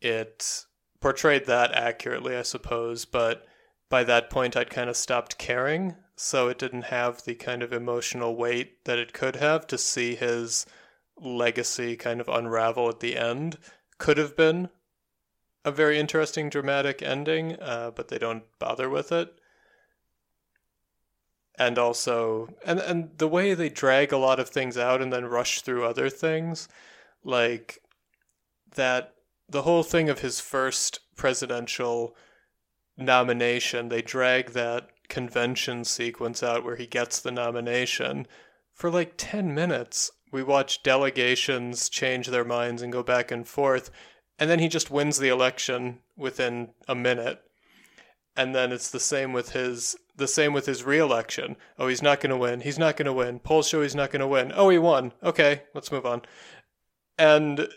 it 0.00 0.64
portrayed 1.00 1.46
that 1.46 1.74
accurately, 1.74 2.36
I 2.36 2.42
suppose, 2.42 3.04
but 3.04 3.46
by 3.90 4.04
that 4.04 4.30
point 4.30 4.56
I'd 4.56 4.70
kind 4.70 4.88
of 4.88 4.96
stopped 4.96 5.36
caring, 5.36 5.96
so 6.16 6.48
it 6.48 6.58
didn't 6.58 6.84
have 6.84 7.24
the 7.24 7.34
kind 7.34 7.62
of 7.62 7.72
emotional 7.72 8.36
weight 8.36 8.84
that 8.84 8.98
it 8.98 9.12
could 9.12 9.36
have 9.36 9.66
to 9.66 9.76
see 9.76 10.14
his 10.14 10.64
legacy 11.20 11.96
kind 11.96 12.20
of 12.20 12.28
unravel 12.28 12.88
at 12.88 13.00
the 13.00 13.18
end. 13.18 13.58
Could 13.98 14.16
have 14.16 14.36
been 14.36 14.70
a 15.64 15.72
very 15.72 15.98
interesting 15.98 16.48
dramatic 16.48 17.02
ending, 17.02 17.60
uh, 17.60 17.90
but 17.94 18.08
they 18.08 18.18
don't 18.18 18.44
bother 18.58 18.88
with 18.88 19.12
it. 19.12 19.34
And 21.58 21.78
also, 21.78 22.48
and 22.64 22.78
and 22.78 23.10
the 23.18 23.28
way 23.28 23.52
they 23.52 23.68
drag 23.68 24.12
a 24.12 24.16
lot 24.16 24.40
of 24.40 24.48
things 24.48 24.78
out 24.78 25.02
and 25.02 25.12
then 25.12 25.26
rush 25.26 25.60
through 25.60 25.84
other 25.84 26.08
things, 26.08 26.68
like 27.22 27.82
that 28.76 29.14
the 29.48 29.62
whole 29.62 29.82
thing 29.82 30.08
of 30.08 30.20
his 30.20 30.40
first 30.40 31.00
presidential 31.16 32.16
nomination, 33.00 33.88
they 33.88 34.02
drag 34.02 34.50
that 34.50 34.90
convention 35.08 35.84
sequence 35.84 36.42
out 36.42 36.64
where 36.64 36.76
he 36.76 36.86
gets 36.86 37.20
the 37.20 37.30
nomination 37.30 38.26
for 38.72 38.90
like 38.90 39.14
10 39.16 39.54
minutes. 39.54 40.10
We 40.32 40.42
watch 40.42 40.82
delegations 40.82 41.88
change 41.88 42.28
their 42.28 42.44
minds 42.44 42.82
and 42.82 42.92
go 42.92 43.02
back 43.02 43.30
and 43.30 43.46
forth, 43.46 43.90
and 44.38 44.48
then 44.48 44.60
he 44.60 44.68
just 44.68 44.90
wins 44.90 45.18
the 45.18 45.28
election 45.28 45.98
within 46.16 46.70
a 46.88 46.94
minute. 46.94 47.42
And 48.36 48.54
then 48.54 48.72
it's 48.72 48.90
the 48.90 49.00
same 49.00 49.32
with 49.32 49.50
his 49.52 49.96
the 50.16 50.28
same 50.28 50.52
with 50.52 50.66
his 50.66 50.84
reelection. 50.84 51.56
Oh, 51.78 51.88
he's 51.88 52.02
not 52.02 52.20
going 52.20 52.30
to 52.30 52.36
win. 52.36 52.60
He's 52.60 52.78
not 52.78 52.96
going 52.96 53.06
to 53.06 53.12
win. 53.12 53.40
Polls 53.40 53.66
show 53.66 53.82
he's 53.82 53.94
not 53.94 54.10
going 54.10 54.20
to 54.20 54.26
win. 54.26 54.52
Oh, 54.54 54.68
he 54.68 54.78
won. 54.78 55.12
Okay, 55.22 55.62
let's 55.74 55.90
move 55.90 56.06
on. 56.06 56.22
And 57.18 57.68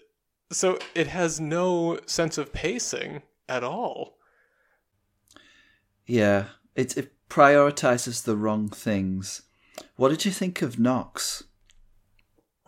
so 0.52 0.78
it 0.94 1.08
has 1.08 1.40
no 1.40 2.00
sense 2.06 2.38
of 2.38 2.54
pacing 2.54 3.24
at 3.50 3.64
all. 3.64 4.18
Yeah, 6.06 6.46
it 6.76 6.98
it 6.98 7.14
prioritizes 7.30 8.24
the 8.24 8.36
wrong 8.36 8.70
things. 8.70 9.44
What 9.96 10.10
did 10.10 10.26
you 10.26 10.32
think 10.32 10.62
of 10.62 10.80
Knox? 10.80 11.44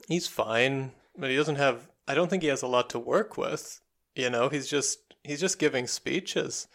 He's 0.08 0.28
fine, 0.28 0.92
but 1.18 1.30
he 1.30 1.36
doesn't 1.36 1.58
have. 1.58 1.90
I 2.08 2.14
don't 2.14 2.30
think 2.30 2.44
he 2.44 2.50
has 2.50 2.62
a 2.62 2.68
lot 2.68 2.90
to 2.92 3.00
work 3.00 3.38
with. 3.38 3.82
You 4.16 4.30
know, 4.30 4.50
he's 4.50 4.68
just 4.68 5.16
he's 5.24 5.40
just 5.40 5.60
giving 5.60 5.88
speeches, 5.88 6.68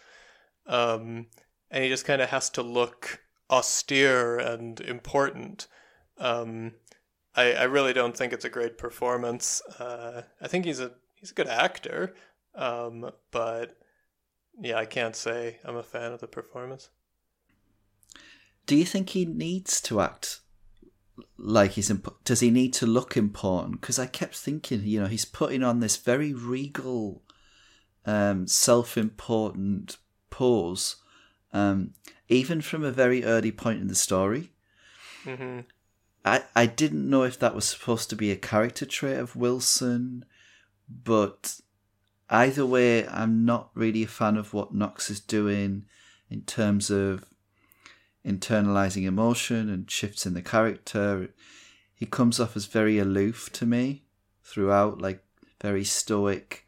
um, 0.67 1.27
and 1.71 1.85
he 1.85 1.91
just 1.91 2.05
kind 2.05 2.21
of 2.21 2.31
has 2.31 2.51
to 2.51 2.63
look 2.63 3.21
austere 3.49 4.39
and 4.39 4.81
important. 4.81 5.67
Um, 6.19 6.75
I, 7.35 7.53
I 7.53 7.63
really 7.65 7.93
don't 7.93 8.17
think 8.17 8.33
it's 8.33 8.45
a 8.45 8.51
great 8.51 8.79
performance. 8.79 9.63
Uh, 9.79 10.23
I 10.41 10.49
think 10.49 10.65
he's 10.65 10.81
a 10.81 10.93
he's 11.17 11.31
a 11.31 11.35
good 11.35 11.49
actor, 11.49 12.15
um, 12.55 13.11
but 13.31 13.77
yeah, 14.59 14.77
I 14.77 14.87
can't 14.87 15.17
say 15.17 15.59
I'm 15.65 15.77
a 15.77 15.83
fan 15.83 16.13
of 16.13 16.21
the 16.21 16.27
performance. 16.27 16.89
Do 18.67 18.77
you 18.77 18.85
think 18.85 19.11
he 19.11 19.25
needs 19.25 19.81
to 19.83 20.01
act 20.01 20.41
like 21.37 21.73
he's 21.73 21.91
imp- 21.91 22.25
does 22.25 22.41
he 22.41 22.51
need 22.51 22.73
to 22.75 22.87
look 22.87 23.17
important? 23.17 23.81
Because 23.81 23.99
I 23.99 24.07
kept 24.07 24.37
thinking, 24.37 24.85
you 24.85 25.01
know, 25.01 25.07
he's 25.07 25.25
putting 25.25 25.63
on 25.63 25.81
this 25.81 25.97
very 25.97 26.33
regal, 26.33 27.23
um, 28.07 28.47
self-important 28.47 29.97
pose, 30.31 30.97
um, 31.53 31.95
even 32.29 32.61
from 32.61 32.85
a 32.85 32.93
very 32.93 33.25
early 33.25 33.53
point 33.53 33.81
in 33.81 33.89
the 33.89 33.95
story. 33.95 34.53
Mm-hmm. 35.25 35.61
I, 36.25 36.45
I 36.55 36.67
didn't 36.67 37.09
know 37.09 37.23
if 37.23 37.39
that 37.39 37.55
was 37.55 37.65
supposed 37.65 38.11
to 38.11 38.17
be 38.17 38.31
a 38.31 38.37
character 38.37 38.87
trait 38.87 39.19
of 39.19 39.37
Wilson, 39.37 40.25
but 40.89 41.61
either 42.31 42.65
way, 42.65 43.07
I'm 43.07 43.45
not 43.45 43.71
really 43.75 44.05
a 44.05 44.09
fan 44.09 44.37
of 44.37 44.55
what 44.55 44.75
Knox 44.75 45.11
is 45.11 45.21
doing 45.21 45.85
in 46.31 46.43
terms 46.43 46.91
of 46.91 47.25
internalizing 48.25 49.05
emotion 49.05 49.69
and 49.69 49.91
shifts 49.91 50.27
in 50.27 50.35
the 50.35 50.43
character. 50.43 51.35
He 51.95 52.07
comes 52.07 52.39
off 52.39 52.57
as 52.57 52.67
very 52.67 52.99
aloof 52.99 53.51
to 53.55 53.67
me 53.67 54.05
throughout, 54.45 55.01
like 55.01 55.25
very 55.61 55.85
stoic. 55.85 56.67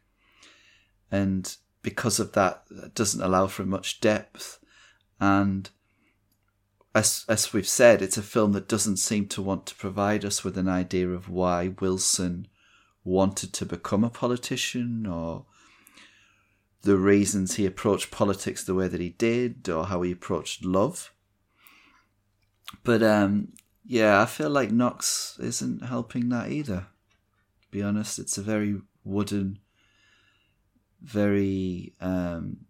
And 1.11 1.55
because 1.81 2.19
of 2.19 2.33
that, 2.33 2.63
it 2.69 2.93
doesn't 2.93 3.21
allow 3.21 3.47
for 3.47 3.65
much 3.65 4.01
depth. 4.01 4.59
And 5.19 5.69
as 6.95 7.25
as 7.27 7.53
we've 7.53 7.67
said, 7.67 8.01
it's 8.01 8.17
a 8.17 8.23
film 8.23 8.51
that 8.53 8.67
doesn't 8.67 8.97
seem 8.97 9.27
to 9.29 9.41
want 9.41 9.65
to 9.67 9.75
provide 9.75 10.25
us 10.25 10.43
with 10.43 10.57
an 10.57 10.67
idea 10.67 11.09
of 11.09 11.29
why 11.29 11.73
Wilson 11.79 12.47
wanted 13.03 13.53
to 13.53 13.65
become 13.65 14.03
a 14.03 14.09
politician 14.09 15.05
or 15.05 15.45
the 16.83 16.97
reasons 16.97 17.55
he 17.55 17.65
approached 17.65 18.11
politics 18.11 18.63
the 18.63 18.75
way 18.75 18.87
that 18.87 19.01
he 19.01 19.09
did 19.09 19.67
or 19.69 19.85
how 19.85 20.01
he 20.01 20.11
approached 20.11 20.63
love. 20.63 21.11
But 22.83 23.01
um 23.01 23.53
yeah, 23.85 24.21
I 24.21 24.25
feel 24.25 24.49
like 24.49 24.71
Knox 24.71 25.37
isn't 25.41 25.85
helping 25.85 26.29
that 26.29 26.49
either. 26.49 26.87
To 27.61 27.67
be 27.69 27.83
honest, 27.83 28.17
it's 28.17 28.37
a 28.37 28.41
very 28.41 28.79
wooden, 29.03 29.59
very 31.01 31.93
um, 31.99 32.65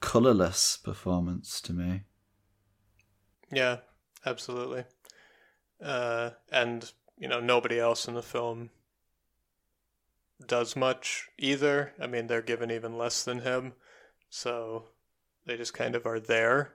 colorless 0.00 0.78
performance 0.78 1.60
to 1.62 1.74
me. 1.74 2.02
Yeah, 3.52 3.78
absolutely. 4.24 4.84
Uh, 5.82 6.30
and 6.50 6.90
you 7.18 7.28
know, 7.28 7.40
nobody 7.40 7.78
else 7.78 8.08
in 8.08 8.14
the 8.14 8.22
film 8.22 8.70
does 10.44 10.76
much 10.76 11.28
either. 11.38 11.92
I 12.00 12.06
mean, 12.06 12.26
they're 12.26 12.42
given 12.42 12.70
even 12.70 12.98
less 12.98 13.24
than 13.24 13.40
him, 13.40 13.74
so 14.28 14.86
they 15.46 15.56
just 15.56 15.74
kind 15.74 15.94
of 15.94 16.06
are 16.06 16.20
there 16.20 16.74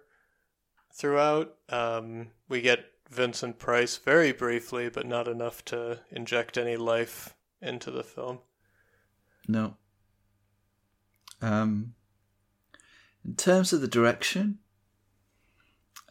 throughout. 0.94 1.56
Um, 1.70 2.32
we 2.50 2.62
get 2.62 2.86
Vincent 3.10 3.60
Price 3.60 3.98
very 3.98 4.32
briefly, 4.32 4.90
but 4.90 5.06
not 5.06 5.28
enough 5.28 5.64
to 5.66 6.00
inject 6.10 6.58
any 6.58 6.78
life 6.78 7.36
into 7.62 7.92
the 7.92 8.04
film. 8.04 8.40
No. 9.48 9.76
Um, 11.42 11.94
in 13.26 13.36
terms 13.36 13.74
of 13.74 13.82
the 13.82 13.88
direction, 13.88 14.60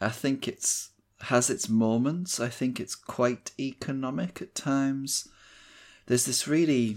I 0.01 0.09
think 0.09 0.47
it's 0.47 0.91
has 1.23 1.51
its 1.51 1.69
moments. 1.69 2.41
I 2.41 2.49
think 2.49 2.81
it's 2.81 2.95
quite 2.95 3.53
economic 3.59 4.41
at 4.41 4.55
times. 4.55 5.29
There's 6.07 6.25
this 6.25 6.49
really 6.49 6.97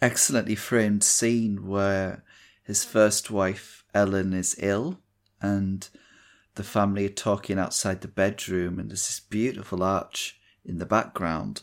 excellently 0.00 0.54
framed 0.54 1.02
scene 1.02 1.66
where 1.66 2.24
his 2.62 2.84
first 2.84 3.30
wife 3.30 3.84
Ellen 3.94 4.32
is 4.32 4.56
ill 4.58 5.00
and 5.40 5.88
the 6.54 6.64
family 6.64 7.06
are 7.06 7.10
talking 7.10 7.58
outside 7.58 8.00
the 8.00 8.08
bedroom 8.08 8.78
and 8.78 8.90
there's 8.90 9.06
this 9.06 9.20
beautiful 9.20 9.82
arch 9.82 10.38
in 10.64 10.78
the 10.78 10.86
background 10.86 11.62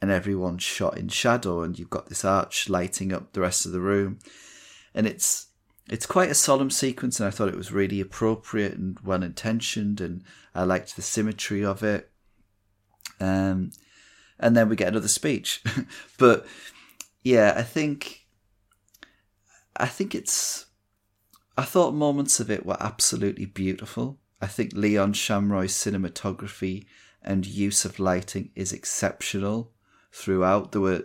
and 0.00 0.10
everyone's 0.10 0.62
shot 0.62 0.96
in 0.98 1.08
shadow 1.08 1.62
and 1.62 1.78
you've 1.78 1.90
got 1.90 2.08
this 2.08 2.24
arch 2.24 2.68
lighting 2.68 3.12
up 3.12 3.32
the 3.32 3.40
rest 3.40 3.66
of 3.66 3.72
the 3.72 3.80
room 3.80 4.18
and 4.94 5.06
it's 5.06 5.48
it's 5.90 6.06
quite 6.06 6.30
a 6.30 6.34
solemn 6.34 6.70
sequence 6.70 7.20
and 7.20 7.26
I 7.26 7.30
thought 7.30 7.48
it 7.48 7.56
was 7.56 7.72
really 7.72 8.00
appropriate 8.00 8.74
and 8.74 8.98
well 9.00 9.22
intentioned 9.22 10.00
and 10.00 10.22
I 10.54 10.64
liked 10.64 10.96
the 10.96 11.02
symmetry 11.02 11.64
of 11.64 11.82
it. 11.82 12.10
Um, 13.20 13.72
and 14.38 14.56
then 14.56 14.68
we 14.68 14.76
get 14.76 14.88
another 14.88 15.08
speech. 15.08 15.62
but 16.18 16.46
yeah, 17.24 17.54
I 17.56 17.62
think 17.62 18.26
I 19.76 19.86
think 19.86 20.14
it's 20.14 20.66
I 21.56 21.64
thought 21.64 21.94
moments 21.94 22.38
of 22.38 22.50
it 22.50 22.66
were 22.66 22.76
absolutely 22.78 23.46
beautiful. 23.46 24.18
I 24.40 24.46
think 24.46 24.72
Leon 24.74 25.14
Shamroy's 25.14 25.74
cinematography 25.74 26.84
and 27.22 27.46
use 27.46 27.84
of 27.84 27.98
lighting 27.98 28.50
is 28.54 28.72
exceptional 28.72 29.72
throughout. 30.12 30.72
There 30.72 30.82
were 30.82 31.04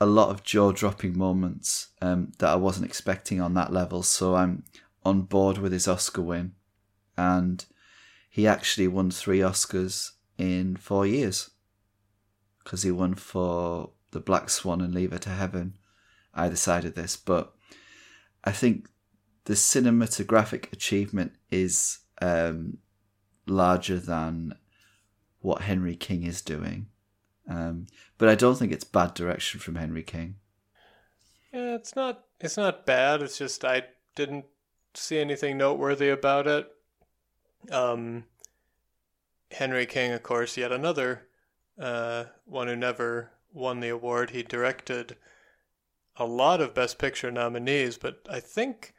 a 0.00 0.06
lot 0.06 0.30
of 0.30 0.44
jaw 0.44 0.72
dropping 0.72 1.18
moments 1.18 1.88
um, 2.00 2.32
that 2.38 2.50
I 2.50 2.56
wasn't 2.56 2.86
expecting 2.86 3.40
on 3.40 3.54
that 3.54 3.72
level. 3.72 4.02
So 4.04 4.36
I'm 4.36 4.62
on 5.04 5.22
board 5.22 5.58
with 5.58 5.72
his 5.72 5.88
Oscar 5.88 6.22
win. 6.22 6.52
And 7.16 7.64
he 8.28 8.46
actually 8.46 8.86
won 8.88 9.10
three 9.10 9.38
Oscars 9.38 10.12
in 10.38 10.76
four 10.76 11.06
years 11.06 11.50
because 12.62 12.82
he 12.82 12.90
won 12.90 13.14
for 13.14 13.90
The 14.12 14.20
Black 14.20 14.50
Swan 14.50 14.80
and 14.80 14.94
Leave 14.94 15.12
Her 15.12 15.18
to 15.18 15.30
Heaven, 15.30 15.78
either 16.34 16.56
side 16.56 16.84
of 16.84 16.94
this. 16.94 17.16
But 17.16 17.52
I 18.44 18.52
think 18.52 18.88
the 19.44 19.54
cinematographic 19.54 20.72
achievement 20.72 21.32
is 21.50 21.98
um, 22.20 22.78
larger 23.46 23.98
than 23.98 24.54
what 25.40 25.62
Henry 25.62 25.96
King 25.96 26.24
is 26.24 26.42
doing. 26.42 26.86
Um, 27.48 27.86
but 28.18 28.28
I 28.28 28.34
don't 28.34 28.56
think 28.56 28.72
it's 28.72 28.84
bad 28.84 29.14
direction 29.14 29.60
from 29.60 29.76
Henry 29.76 30.02
King. 30.02 30.36
Yeah, 31.52 31.74
it's 31.74 31.94
not. 31.94 32.24
It's 32.40 32.56
not 32.56 32.84
bad. 32.86 33.22
It's 33.22 33.38
just 33.38 33.64
I 33.64 33.84
didn't 34.14 34.46
see 34.94 35.18
anything 35.18 35.56
noteworthy 35.56 36.08
about 36.08 36.46
it. 36.46 36.68
Um, 37.70 38.24
Henry 39.52 39.86
King, 39.86 40.12
of 40.12 40.22
course, 40.22 40.56
yet 40.56 40.72
another 40.72 41.28
uh, 41.80 42.24
one 42.44 42.66
who 42.68 42.76
never 42.76 43.30
won 43.56 43.80
the 43.80 43.88
award. 43.88 44.30
He 44.30 44.42
directed 44.42 45.16
a 46.16 46.24
lot 46.24 46.60
of 46.60 46.74
Best 46.74 46.98
Picture 46.98 47.30
nominees, 47.30 47.98
but 47.98 48.20
I 48.30 48.40
think 48.40 48.94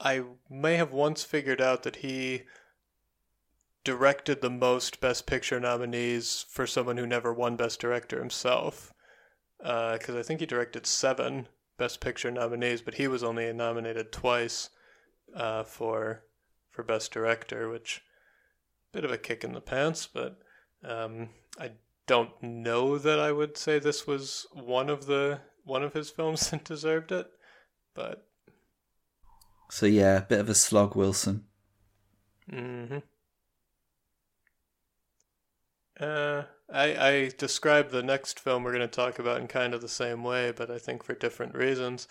I 0.00 0.22
may 0.48 0.76
have 0.76 0.92
once 0.92 1.24
figured 1.24 1.60
out 1.60 1.82
that 1.82 1.96
he 1.96 2.42
directed 3.82 4.40
the 4.40 4.50
most 4.50 5.00
Best 5.00 5.26
Picture 5.26 5.60
nominees 5.60 6.46
for 6.48 6.66
someone 6.66 6.96
who 6.96 7.06
never 7.06 7.32
won 7.32 7.56
Best 7.56 7.80
Director 7.80 8.18
himself. 8.18 8.92
Because 9.58 10.10
uh, 10.10 10.18
I 10.18 10.22
think 10.22 10.40
he 10.40 10.46
directed 10.46 10.86
seven 10.86 11.48
Best 11.78 12.00
Picture 12.00 12.30
nominees, 12.30 12.82
but 12.82 12.94
he 12.94 13.08
was 13.08 13.24
only 13.24 13.52
nominated 13.52 14.12
twice 14.12 14.70
uh, 15.34 15.64
for 15.64 16.24
for 16.70 16.82
Best 16.82 17.12
Director, 17.12 17.68
which 17.68 18.02
bit 18.92 19.04
of 19.04 19.12
a 19.12 19.18
kick 19.18 19.44
in 19.44 19.52
the 19.52 19.60
pants. 19.60 20.08
But 20.12 20.38
um, 20.82 21.30
I 21.58 21.72
don't 22.06 22.30
know 22.42 22.98
that 22.98 23.18
I 23.18 23.32
would 23.32 23.56
say 23.56 23.78
this 23.78 24.06
was 24.06 24.46
one 24.52 24.90
of 24.90 25.06
the 25.06 25.40
one 25.64 25.82
of 25.82 25.94
his 25.94 26.10
films 26.10 26.50
that 26.50 26.64
deserved 26.64 27.12
it. 27.12 27.26
But 27.94 28.26
so 29.70 29.86
yeah, 29.86 30.18
a 30.18 30.22
bit 30.22 30.40
of 30.40 30.48
a 30.48 30.54
slog, 30.54 30.94
Wilson. 30.94 31.44
Mm-hmm. 32.50 32.98
Uh, 35.98 36.42
I 36.72 37.08
I 37.08 37.30
describe 37.38 37.90
the 37.90 38.02
next 38.02 38.40
film 38.40 38.64
we're 38.64 38.72
going 38.72 38.80
to 38.80 38.88
talk 38.88 39.18
about 39.18 39.40
in 39.40 39.46
kind 39.46 39.74
of 39.74 39.80
the 39.80 39.88
same 39.88 40.24
way, 40.24 40.52
but 40.54 40.70
I 40.70 40.78
think 40.78 41.02
for 41.02 41.14
different 41.14 41.54
reasons. 41.54 42.08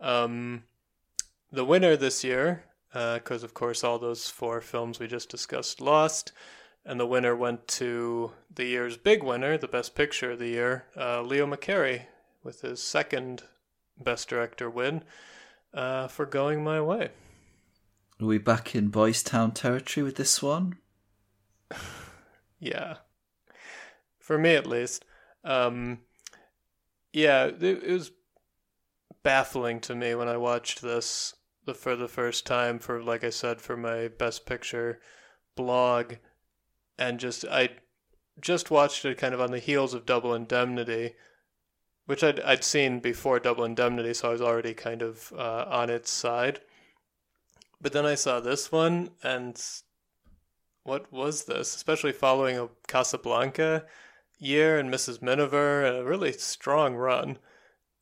Um, 0.00 0.64
the 1.50 1.64
winner 1.64 1.96
this 1.96 2.24
year, 2.24 2.64
because 2.92 3.42
uh, 3.42 3.46
of 3.46 3.54
course 3.54 3.84
all 3.84 3.98
those 3.98 4.28
four 4.28 4.60
films 4.60 4.98
we 4.98 5.06
just 5.06 5.28
discussed 5.28 5.80
lost, 5.80 6.32
and 6.84 7.00
the 7.00 7.06
winner 7.06 7.34
went 7.34 7.66
to 7.68 8.32
the 8.54 8.64
year's 8.64 8.96
big 8.96 9.22
winner, 9.22 9.56
the 9.56 9.68
Best 9.68 9.94
Picture 9.94 10.32
of 10.32 10.38
the 10.38 10.48
year, 10.48 10.86
uh, 10.96 11.22
Leo 11.22 11.46
McCarey, 11.46 12.02
with 12.42 12.60
his 12.60 12.82
second 12.82 13.42
Best 14.02 14.28
Director 14.28 14.68
win 14.68 15.02
uh, 15.72 16.08
for 16.08 16.26
Going 16.26 16.62
My 16.62 16.80
Way. 16.80 17.10
Are 18.20 18.26
we 18.26 18.38
back 18.38 18.74
in 18.74 18.88
Boys 18.88 19.22
Town 19.22 19.52
territory 19.52 20.04
with 20.04 20.16
this 20.16 20.42
one? 20.42 20.76
yeah 22.58 22.96
for 24.24 24.38
me 24.38 24.54
at 24.54 24.66
least. 24.66 25.04
Um, 25.44 25.98
yeah, 27.12 27.44
it, 27.44 27.62
it, 27.62 27.90
was 27.90 28.10
baffling 29.22 29.80
to 29.80 29.94
me 29.94 30.14
when 30.14 30.28
I 30.28 30.38
watched 30.38 30.80
this 30.80 31.34
the, 31.66 31.74
for 31.74 31.94
the 31.94 32.08
first 32.08 32.46
time 32.46 32.78
for, 32.78 33.02
like 33.02 33.22
I 33.22 33.28
said, 33.28 33.60
for 33.60 33.76
my 33.76 34.08
Best 34.08 34.46
Picture 34.46 34.98
blog, 35.56 36.14
and 36.98 37.18
just 37.18 37.44
I 37.44 37.70
just 38.40 38.70
watched 38.70 39.04
it 39.04 39.18
kind 39.18 39.34
of 39.34 39.40
on 39.40 39.50
the 39.50 39.58
heels 39.58 39.94
of 39.94 40.06
Double 40.06 40.34
Indemnity, 40.34 41.14
which 42.06 42.22
I'd 42.22 42.40
I'd 42.40 42.64
seen 42.64 43.00
before 43.00 43.38
Double 43.38 43.64
Indemnity, 43.64 44.14
so 44.14 44.28
I 44.28 44.32
was 44.32 44.42
already 44.42 44.74
kind 44.74 45.02
of 45.02 45.32
uh, 45.36 45.64
on 45.68 45.90
its 45.90 46.10
side. 46.10 46.60
But 47.80 47.92
then 47.92 48.06
I 48.06 48.14
saw 48.14 48.40
this 48.40 48.72
one, 48.72 49.10
and 49.22 49.62
what 50.84 51.12
was 51.12 51.44
this? 51.44 51.74
Especially 51.74 52.12
following 52.12 52.58
a 52.58 52.68
Casablanca 52.86 53.84
year 54.38 54.78
and 54.78 54.92
Mrs. 54.92 55.22
Miniver, 55.22 55.84
a 55.84 56.04
really 56.04 56.32
strong 56.32 56.94
run. 56.94 57.38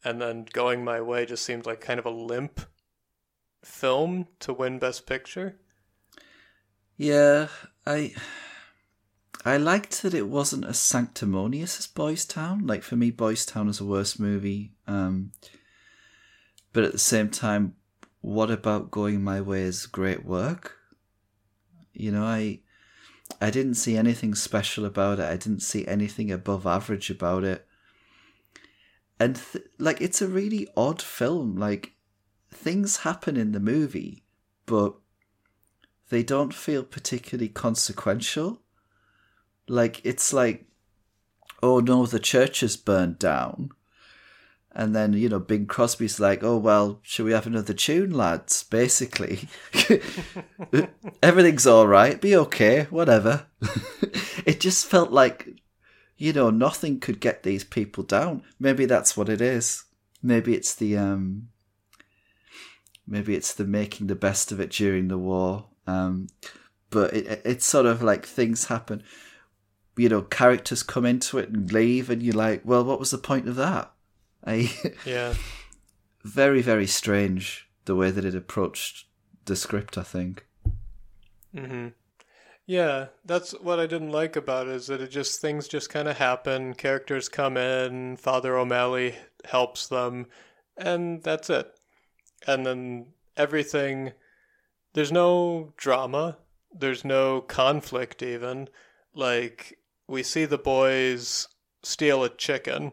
And 0.04 0.20
then 0.20 0.46
Going 0.52 0.84
My 0.84 1.00
Way 1.00 1.26
just 1.26 1.44
seemed 1.44 1.64
like 1.64 1.80
kind 1.80 2.00
of 2.00 2.06
a 2.06 2.10
limp 2.10 2.60
film 3.64 4.26
to 4.40 4.52
win 4.52 4.80
Best 4.80 5.06
Picture. 5.06 5.60
Yeah, 6.96 7.48
I 7.86 8.14
I 9.44 9.56
liked 9.56 10.02
that 10.02 10.14
it 10.14 10.28
wasn't 10.28 10.66
as 10.66 10.78
sanctimonious 10.78 11.78
as 11.78 11.86
Boys 11.86 12.24
Town. 12.24 12.66
Like 12.66 12.82
for 12.82 12.96
me, 12.96 13.10
Boys 13.10 13.44
Town 13.44 13.68
is 13.68 13.80
a 13.80 13.84
worse 13.84 14.18
movie. 14.18 14.72
Um, 14.86 15.32
but 16.72 16.84
at 16.84 16.92
the 16.92 16.98
same 16.98 17.28
time, 17.28 17.74
what 18.20 18.50
about 18.50 18.92
Going 18.92 19.22
My 19.22 19.40
Way 19.40 19.62
is 19.62 19.86
great 19.86 20.24
work? 20.24 20.78
You 21.92 22.12
know, 22.12 22.24
I 22.24 22.60
I 23.40 23.50
didn't 23.50 23.74
see 23.74 23.96
anything 23.96 24.34
special 24.34 24.84
about 24.84 25.18
it. 25.18 25.24
I 25.24 25.36
didn't 25.36 25.60
see 25.60 25.86
anything 25.86 26.30
above 26.30 26.66
average 26.66 27.10
about 27.10 27.42
it. 27.42 27.66
And 29.18 29.36
th- 29.36 29.64
like 29.78 30.00
it's 30.00 30.22
a 30.22 30.28
really 30.28 30.68
odd 30.76 31.02
film. 31.02 31.56
Like 31.56 31.92
things 32.50 32.98
happen 32.98 33.36
in 33.36 33.52
the 33.52 33.60
movie, 33.60 34.24
but 34.66 34.94
they 36.10 36.22
don't 36.22 36.54
feel 36.54 36.84
particularly 36.84 37.48
consequential. 37.48 38.61
Like 39.68 40.00
it's 40.04 40.32
like, 40.32 40.66
oh 41.62 41.80
no, 41.80 42.06
the 42.06 42.20
church 42.20 42.62
is 42.62 42.76
burned 42.76 43.18
down. 43.18 43.70
And 44.74 44.96
then, 44.96 45.12
you 45.12 45.28
know, 45.28 45.38
Bing 45.38 45.66
Crosby's 45.66 46.18
like, 46.18 46.42
oh, 46.42 46.56
well, 46.56 46.98
should 47.02 47.26
we 47.26 47.32
have 47.32 47.46
another 47.46 47.74
tune, 47.74 48.10
lads? 48.10 48.62
Basically. 48.62 49.48
Everything's 51.22 51.66
all 51.66 51.86
right. 51.86 52.18
Be 52.18 52.34
okay. 52.36 52.84
Whatever. 52.84 53.46
it 54.46 54.60
just 54.60 54.86
felt 54.86 55.10
like, 55.10 55.60
you 56.16 56.32
know, 56.32 56.48
nothing 56.48 57.00
could 57.00 57.20
get 57.20 57.42
these 57.42 57.64
people 57.64 58.02
down. 58.02 58.44
Maybe 58.58 58.86
that's 58.86 59.14
what 59.14 59.28
it 59.28 59.42
is. 59.42 59.84
Maybe 60.22 60.54
it's 60.54 60.74
the, 60.74 60.96
um, 60.96 61.48
maybe 63.06 63.34
it's 63.34 63.52
the 63.52 63.64
making 63.64 64.06
the 64.06 64.14
best 64.14 64.52
of 64.52 64.60
it 64.60 64.70
during 64.70 65.08
the 65.08 65.18
war. 65.18 65.66
Um, 65.86 66.28
but 66.88 67.12
it, 67.12 67.42
it's 67.44 67.66
sort 67.66 67.84
of 67.84 68.02
like 68.02 68.24
things 68.24 68.66
happen. 68.66 69.02
You 69.96 70.08
know, 70.08 70.22
characters 70.22 70.82
come 70.82 71.04
into 71.04 71.38
it 71.38 71.50
and 71.50 71.70
leave, 71.70 72.08
and 72.08 72.22
you're 72.22 72.34
like, 72.34 72.62
well, 72.64 72.84
what 72.84 72.98
was 72.98 73.10
the 73.10 73.18
point 73.18 73.48
of 73.48 73.56
that? 73.56 73.92
I 74.44 74.72
yeah. 75.06 75.34
very 76.24 76.62
very 76.62 76.86
strange 76.86 77.68
the 77.84 77.94
way 77.94 78.10
that 78.10 78.24
it 78.24 78.34
approached 78.34 79.06
the 79.44 79.56
script. 79.56 79.98
I 79.98 80.02
think. 80.02 80.46
hmm 81.54 81.88
Yeah, 82.66 83.06
that's 83.24 83.52
what 83.60 83.78
I 83.80 83.86
didn't 83.86 84.10
like 84.12 84.36
about 84.36 84.68
it 84.68 84.74
is 84.74 84.86
that 84.86 85.00
it 85.00 85.10
just 85.10 85.40
things 85.40 85.68
just 85.68 85.90
kind 85.90 86.08
of 86.08 86.16
happen. 86.18 86.74
Characters 86.74 87.28
come 87.28 87.56
in, 87.56 88.16
Father 88.16 88.56
O'Malley 88.56 89.16
helps 89.44 89.86
them, 89.88 90.26
and 90.76 91.22
that's 91.22 91.50
it. 91.50 91.72
And 92.46 92.64
then 92.66 93.06
everything. 93.36 94.12
There's 94.94 95.12
no 95.12 95.72
drama. 95.76 96.38
There's 96.72 97.04
no 97.04 97.40
conflict 97.40 98.22
even. 98.22 98.68
Like 99.14 99.78
we 100.08 100.22
see 100.22 100.44
the 100.44 100.58
boys 100.58 101.48
steal 101.82 102.24
a 102.24 102.28
chicken 102.28 102.92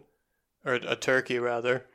or 0.66 0.74
a 0.74 0.96
turkey 0.96 1.40
rather. 1.40 1.86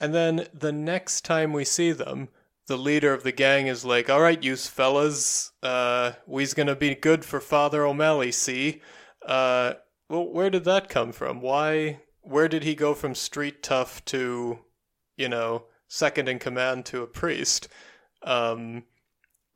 And 0.00 0.14
then 0.14 0.48
the 0.52 0.72
next 0.72 1.24
time 1.24 1.52
we 1.52 1.64
see 1.64 1.92
them, 1.92 2.28
the 2.66 2.76
leader 2.76 3.12
of 3.12 3.22
the 3.22 3.32
gang 3.32 3.66
is 3.66 3.84
like, 3.84 4.08
"All 4.08 4.20
right, 4.20 4.42
you 4.42 4.56
fellas, 4.56 5.52
uh, 5.62 6.12
we's 6.26 6.54
gonna 6.54 6.76
be 6.76 6.94
good 6.94 7.24
for 7.24 7.40
Father 7.40 7.84
O'Malley." 7.84 8.32
See, 8.32 8.82
uh, 9.26 9.74
well, 10.08 10.28
where 10.28 10.50
did 10.50 10.64
that 10.64 10.88
come 10.88 11.12
from? 11.12 11.40
Why? 11.40 12.00
Where 12.20 12.48
did 12.48 12.62
he 12.62 12.74
go 12.74 12.94
from 12.94 13.14
street 13.14 13.62
tough 13.62 14.04
to, 14.06 14.60
you 15.16 15.28
know, 15.28 15.66
second 15.88 16.28
in 16.28 16.38
command 16.38 16.86
to 16.86 17.02
a 17.02 17.06
priest? 17.06 17.68
Um, 18.22 18.84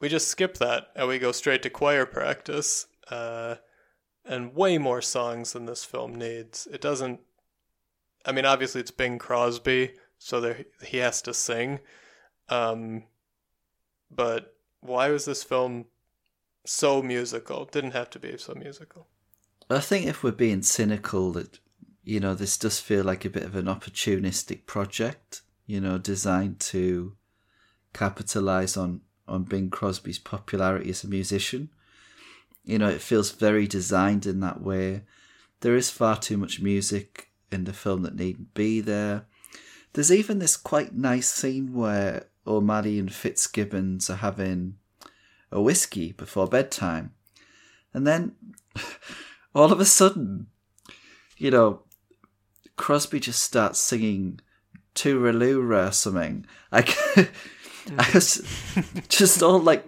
we 0.01 0.09
just 0.09 0.29
skip 0.29 0.59
that 0.59 0.89
and 0.95 1.09
we 1.09 1.19
go 1.19 1.33
straight 1.33 1.63
to 1.63 1.71
choir 1.71 2.07
practice. 2.07 2.87
Uh, 3.09 3.57
and 4.27 4.55
way 4.55 4.79
more 4.79 5.03
songs 5.03 5.53
than 5.53 5.67
this 5.67 5.85
film 5.85 6.15
needs. 6.15 6.67
It 6.73 6.81
doesn't 6.81 7.21
I 8.27 8.33
mean, 8.33 8.45
obviously 8.45 8.81
it's 8.81 8.91
Bing 8.91 9.19
Crosby, 9.19 9.93
so 10.19 10.41
there 10.41 10.65
he 10.83 10.99
has 10.99 11.23
to 11.23 11.33
sing. 11.33 11.79
Um, 12.49 13.05
but 14.11 14.57
why 14.81 15.11
was 15.11 15.25
this 15.25 15.45
film 15.45 15.87
so 16.65 17.03
musical? 17.03 17.65
Didn't 17.67 17.93
have 17.93 18.11
to 18.11 18.19
be 18.19 18.37
so 18.37 18.55
musical. 18.55 19.07
I 19.71 19.79
think 19.79 20.07
if 20.07 20.23
we're 20.23 20.33
being 20.33 20.63
cynical, 20.63 21.33
that 21.33 21.61
you 22.03 22.21
know 22.21 22.35
this 22.35 22.57
does 22.59 22.81
feel 22.81 23.05
like 23.05 23.25
a 23.25 23.31
bit 23.31 23.45
of 23.45 23.55
an 23.55 23.67
opportunistic 23.67 24.67
project. 24.67 25.43
You 25.67 25.81
know, 25.81 25.99
designed 25.99 26.61
to 26.61 27.17
capitalize 27.93 28.77
on 28.77 29.03
on 29.29 29.45
Bing 29.45 29.71
Crosby's 29.71 30.19
popularity 30.19 30.91
as 30.91 31.05
a 31.05 31.09
musician. 31.09 31.71
You 32.67 32.79
know, 32.79 32.89
it 32.89 33.01
feels 33.01 33.31
very 33.31 33.69
designed 33.69 34.27
in 34.27 34.41
that 34.41 34.61
way. 34.61 35.03
There 35.61 35.77
is 35.77 35.89
far 35.89 36.19
too 36.19 36.37
much 36.37 36.61
music 36.61 37.31
in 37.53 37.65
the 37.65 37.73
film 37.73 38.03
that 38.03 38.17
needn't 38.17 38.55
be 38.55 38.81
there. 38.81 39.27
There's 39.93 40.13
even 40.13 40.41
this 40.41 40.57
quite 40.57 40.93
nice 40.93 41.33
scene 41.33 41.73
where 41.73 42.27
O'Malley 42.45 42.99
and 42.99 43.13
Fitzgibbons 43.13 44.11
are 44.11 44.17
having 44.17 44.77
a 45.53 45.63
whiskey 45.63 46.13
before 46.13 46.49
bedtime. 46.49 47.13
And 47.95 48.05
then 48.05 48.33
all 49.55 49.73
of 49.73 49.81
a 49.81 49.85
sudden, 49.85 50.49
you 51.39 51.53
know, 51.53 51.83
Crosby 52.77 53.21
just 53.21 53.43
starts 53.43 53.79
singing 53.79 54.41
Tooraloora 54.97 55.89
or 55.89 55.93
something. 55.93 56.47
Like, 56.73 56.97
I 57.17 58.11
was 58.13 58.43
just 59.09 59.41
all 59.41 59.61
like 59.61 59.85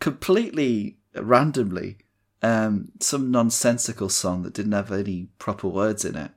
completely 0.00 0.98
randomly 1.14 1.98
um, 2.42 2.92
some 3.00 3.30
nonsensical 3.30 4.08
song 4.08 4.42
that 4.42 4.54
didn't 4.54 4.72
have 4.72 4.92
any 4.92 5.28
proper 5.38 5.68
words 5.68 6.04
in 6.04 6.16
it. 6.16 6.30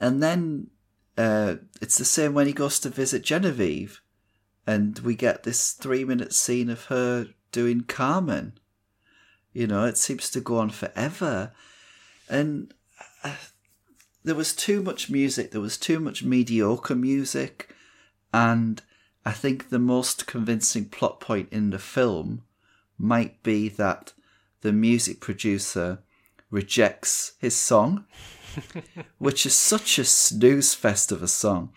And 0.00 0.22
then 0.22 0.70
uh, 1.16 1.56
it's 1.80 1.98
the 1.98 2.04
same 2.04 2.34
when 2.34 2.46
he 2.46 2.52
goes 2.52 2.80
to 2.80 2.88
visit 2.88 3.22
Genevieve, 3.22 4.00
and 4.66 4.98
we 5.00 5.14
get 5.14 5.42
this 5.42 5.72
three 5.72 6.04
minute 6.04 6.32
scene 6.32 6.70
of 6.70 6.86
her 6.86 7.28
doing 7.50 7.82
Carmen. 7.82 8.54
You 9.52 9.66
know, 9.66 9.84
it 9.84 9.98
seems 9.98 10.30
to 10.30 10.40
go 10.40 10.58
on 10.58 10.70
forever. 10.70 11.52
And 12.28 12.72
uh, 13.22 13.36
there 14.24 14.34
was 14.34 14.54
too 14.54 14.82
much 14.82 15.10
music, 15.10 15.50
there 15.50 15.60
was 15.60 15.76
too 15.76 16.00
much 16.00 16.22
mediocre 16.22 16.94
music, 16.94 17.74
and 18.32 18.80
I 19.24 19.32
think 19.32 19.68
the 19.68 19.78
most 19.78 20.26
convincing 20.26 20.86
plot 20.86 21.20
point 21.20 21.48
in 21.52 21.70
the 21.70 21.78
film 21.78 22.42
might 22.98 23.42
be 23.42 23.68
that 23.68 24.14
the 24.62 24.72
music 24.72 25.20
producer 25.20 26.02
rejects 26.50 27.32
his 27.38 27.54
song 27.54 28.04
which 29.18 29.46
is 29.46 29.54
such 29.54 29.98
a 29.98 30.04
snooze 30.04 30.74
fest 30.74 31.12
of 31.12 31.22
a 31.22 31.28
song. 31.28 31.72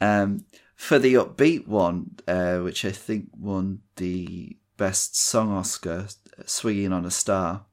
Um, 0.00 0.44
for 0.76 0.98
the 0.98 1.14
upbeat 1.14 1.66
one, 1.66 2.16
uh, 2.26 2.58
which 2.58 2.84
I 2.84 2.92
think 2.92 3.30
won 3.36 3.80
the 3.96 4.56
best 4.76 5.16
song 5.16 5.50
Oscar, 5.50 6.08
"Swinging 6.46 6.92
on 6.92 7.04
a 7.04 7.10
Star," 7.10 7.66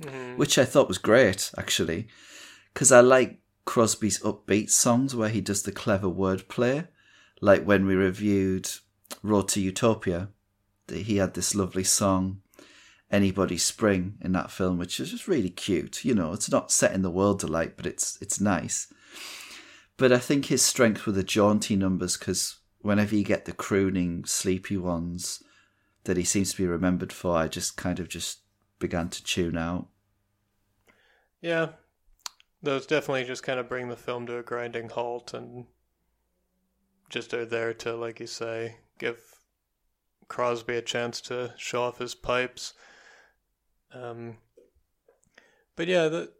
mm-hmm. 0.00 0.36
which 0.36 0.58
I 0.58 0.64
thought 0.64 0.88
was 0.88 0.98
great 0.98 1.50
actually, 1.58 2.08
because 2.72 2.90
I 2.90 3.00
like 3.00 3.40
Crosby's 3.64 4.20
upbeat 4.20 4.70
songs 4.70 5.14
where 5.14 5.28
he 5.28 5.40
does 5.40 5.62
the 5.62 5.72
clever 5.72 6.08
wordplay, 6.08 6.88
like 7.40 7.64
when 7.64 7.86
we 7.86 7.94
reviewed 7.94 8.68
Road 9.22 9.48
to 9.48 9.60
Utopia. 9.60 10.28
He 10.88 11.16
had 11.16 11.34
this 11.34 11.54
lovely 11.54 11.84
song 11.84 12.41
Anybody 13.12 13.58
Spring 13.58 14.16
in 14.22 14.32
that 14.32 14.50
film, 14.50 14.78
which 14.78 14.98
is 14.98 15.10
just 15.10 15.28
really 15.28 15.50
cute. 15.50 16.04
You 16.04 16.14
know, 16.14 16.32
it's 16.32 16.50
not 16.50 16.72
set 16.72 16.94
in 16.94 17.02
the 17.02 17.10
world 17.10 17.38
delight, 17.40 17.76
but 17.76 17.86
it's 17.86 18.18
it's 18.20 18.40
nice. 18.40 18.92
But 19.98 20.12
I 20.12 20.18
think 20.18 20.46
his 20.46 20.62
strength 20.62 21.06
were 21.06 21.12
the 21.12 21.22
jaunty 21.22 21.76
numbers 21.76 22.16
because 22.16 22.56
whenever 22.80 23.14
you 23.14 23.22
get 23.22 23.44
the 23.44 23.52
crooning, 23.52 24.24
sleepy 24.24 24.76
ones 24.76 25.42
that 26.04 26.16
he 26.16 26.24
seems 26.24 26.50
to 26.52 26.56
be 26.56 26.66
remembered 26.66 27.12
for, 27.12 27.36
I 27.36 27.48
just 27.48 27.76
kind 27.76 28.00
of 28.00 28.08
just 28.08 28.40
began 28.78 29.10
to 29.10 29.22
tune 29.22 29.56
out. 29.56 29.86
Yeah, 31.40 31.68
those 32.62 32.86
definitely 32.86 33.24
just 33.24 33.42
kind 33.42 33.60
of 33.60 33.68
bring 33.68 33.88
the 33.88 33.96
film 33.96 34.26
to 34.26 34.38
a 34.38 34.42
grinding 34.42 34.88
halt 34.88 35.34
and 35.34 35.66
just 37.08 37.34
are 37.34 37.44
there 37.44 37.74
to, 37.74 37.94
like 37.94 38.20
you 38.20 38.26
say, 38.26 38.76
give 38.98 39.20
Crosby 40.28 40.76
a 40.76 40.82
chance 40.82 41.20
to 41.22 41.52
show 41.56 41.82
off 41.82 41.98
his 41.98 42.14
pipes. 42.14 42.74
Um, 43.94 44.36
but 45.76 45.86
yeah, 45.86 46.08
the 46.08 46.32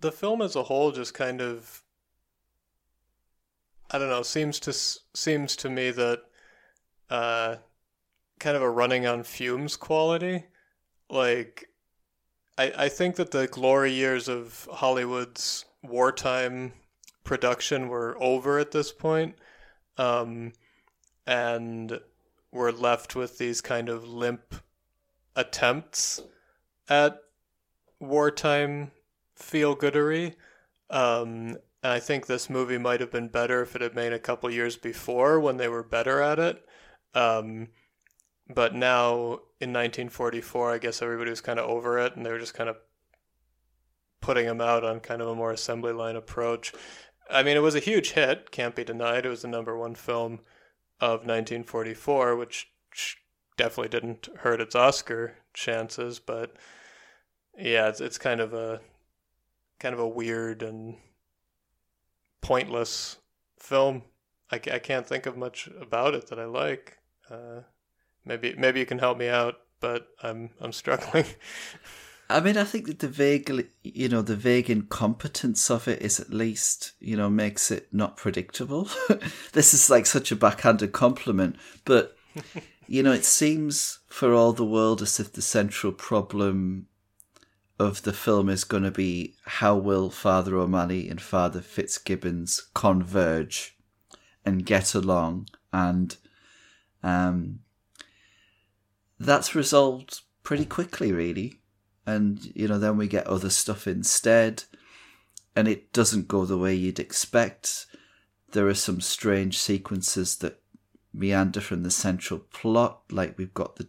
the 0.00 0.12
film 0.12 0.42
as 0.42 0.56
a 0.56 0.64
whole 0.64 0.92
just 0.92 1.14
kind 1.14 1.40
of 1.40 1.82
I 3.90 3.98
don't 3.98 4.08
know 4.08 4.22
seems 4.22 4.58
to 4.60 4.72
seems 4.72 5.54
to 5.56 5.68
me 5.68 5.90
that 5.90 6.22
uh, 7.10 7.56
kind 8.38 8.56
of 8.56 8.62
a 8.62 8.70
running 8.70 9.06
on 9.06 9.22
fumes 9.22 9.76
quality. 9.76 10.46
Like, 11.10 11.68
I 12.56 12.72
I 12.76 12.88
think 12.88 13.16
that 13.16 13.30
the 13.30 13.46
glory 13.46 13.92
years 13.92 14.28
of 14.28 14.68
Hollywood's 14.72 15.66
wartime 15.82 16.72
production 17.22 17.88
were 17.88 18.16
over 18.18 18.58
at 18.58 18.70
this 18.70 18.92
point, 18.92 19.36
um, 19.98 20.52
and 21.26 22.00
we're 22.50 22.70
left 22.70 23.14
with 23.14 23.38
these 23.38 23.60
kind 23.60 23.88
of 23.88 24.08
limp 24.08 24.54
attempts 25.36 26.22
at 26.88 27.18
wartime 28.00 28.90
feel 29.34 29.76
goodery. 29.76 30.34
Um, 30.90 31.56
and 31.82 31.92
I 31.92 32.00
think 32.00 32.26
this 32.26 32.48
movie 32.48 32.78
might 32.78 33.00
have 33.00 33.10
been 33.10 33.28
better 33.28 33.62
if 33.62 33.74
it 33.74 33.82
had 33.82 33.94
made 33.94 34.12
a 34.12 34.18
couple 34.18 34.50
years 34.50 34.76
before 34.76 35.40
when 35.40 35.56
they 35.56 35.68
were 35.68 35.82
better 35.82 36.20
at 36.20 36.38
it. 36.38 36.64
Um, 37.14 37.68
but 38.48 38.74
now 38.74 39.40
in 39.60 39.72
1944, 39.72 40.72
I 40.72 40.78
guess 40.78 41.02
everybody 41.02 41.30
was 41.30 41.40
kind 41.40 41.58
of 41.58 41.68
over 41.68 41.98
it 41.98 42.16
and 42.16 42.24
they 42.24 42.30
were 42.30 42.38
just 42.38 42.54
kind 42.54 42.70
of 42.70 42.76
putting 44.20 44.46
them 44.46 44.60
out 44.60 44.84
on 44.84 45.00
kind 45.00 45.20
of 45.20 45.28
a 45.28 45.34
more 45.34 45.50
assembly 45.50 45.92
line 45.92 46.16
approach. 46.16 46.72
I 47.30 47.42
mean, 47.42 47.56
it 47.56 47.60
was 47.60 47.74
a 47.74 47.80
huge 47.80 48.12
hit, 48.12 48.50
can't 48.50 48.76
be 48.76 48.84
denied. 48.84 49.26
It 49.26 49.30
was 49.30 49.42
the 49.42 49.48
number 49.48 49.76
one 49.76 49.94
film 49.94 50.40
of 51.00 51.20
1944, 51.20 52.36
which 52.36 52.70
definitely 53.62 53.90
didn't 53.90 54.28
hurt 54.38 54.60
its 54.60 54.74
Oscar 54.74 55.36
chances, 55.54 56.18
but 56.18 56.56
yeah, 57.56 57.88
it's 57.88 58.00
it's 58.00 58.18
kind 58.18 58.40
of 58.40 58.52
a 58.52 58.80
kind 59.78 59.94
of 59.94 60.00
a 60.00 60.08
weird 60.08 60.64
and 60.64 60.96
pointless 62.40 63.18
film. 63.60 64.02
I, 64.50 64.56
I 64.56 64.80
can't 64.80 65.06
think 65.06 65.26
of 65.26 65.36
much 65.36 65.68
about 65.80 66.14
it 66.14 66.26
that 66.26 66.40
I 66.40 66.46
like. 66.46 66.98
Uh, 67.30 67.60
maybe 68.24 68.52
maybe 68.58 68.80
you 68.80 68.86
can 68.86 68.98
help 68.98 69.16
me 69.16 69.28
out, 69.28 69.60
but 69.78 70.08
I'm 70.24 70.50
I'm 70.60 70.72
struggling. 70.72 71.26
I 72.28 72.40
mean, 72.40 72.56
I 72.56 72.64
think 72.64 72.86
that 72.86 72.98
the 72.98 73.08
vague, 73.08 73.68
you 73.84 74.08
know, 74.08 74.22
the 74.22 74.36
vague 74.36 74.70
incompetence 74.70 75.70
of 75.70 75.86
it 75.86 76.02
is 76.02 76.18
at 76.18 76.32
least, 76.32 76.92
you 76.98 77.16
know, 77.16 77.28
makes 77.28 77.70
it 77.70 77.92
not 77.92 78.16
predictable. 78.16 78.88
this 79.52 79.74
is 79.74 79.90
like 79.90 80.06
such 80.06 80.32
a 80.32 80.36
backhanded 80.36 80.92
compliment, 80.92 81.56
but 81.84 82.16
you 82.92 83.02
know, 83.02 83.12
it 83.12 83.24
seems 83.24 84.00
for 84.06 84.34
all 84.34 84.52
the 84.52 84.66
world 84.66 85.00
as 85.00 85.18
if 85.18 85.32
the 85.32 85.40
central 85.40 85.94
problem 85.94 86.88
of 87.78 88.02
the 88.02 88.12
film 88.12 88.50
is 88.50 88.64
going 88.64 88.82
to 88.82 88.90
be 88.90 89.34
how 89.46 89.74
will 89.74 90.10
Father 90.10 90.58
O'Malley 90.58 91.08
and 91.08 91.18
Father 91.18 91.62
Fitzgibbons 91.62 92.68
converge 92.74 93.78
and 94.44 94.66
get 94.66 94.94
along, 94.94 95.48
and 95.72 96.18
um, 97.02 97.60
that's 99.18 99.54
resolved 99.54 100.20
pretty 100.42 100.66
quickly, 100.66 101.12
really. 101.12 101.62
And 102.04 102.52
you 102.54 102.68
know, 102.68 102.78
then 102.78 102.98
we 102.98 103.08
get 103.08 103.26
other 103.26 103.48
stuff 103.48 103.86
instead, 103.86 104.64
and 105.56 105.66
it 105.66 105.94
doesn't 105.94 106.28
go 106.28 106.44
the 106.44 106.58
way 106.58 106.74
you'd 106.74 107.00
expect. 107.00 107.86
There 108.50 108.68
are 108.68 108.74
some 108.74 109.00
strange 109.00 109.56
sequences 109.58 110.36
that 110.36 110.61
meander 111.12 111.60
from 111.60 111.82
the 111.82 111.90
central 111.90 112.40
plot, 112.40 113.02
like 113.10 113.36
we've 113.38 113.54
got 113.54 113.76
the 113.76 113.88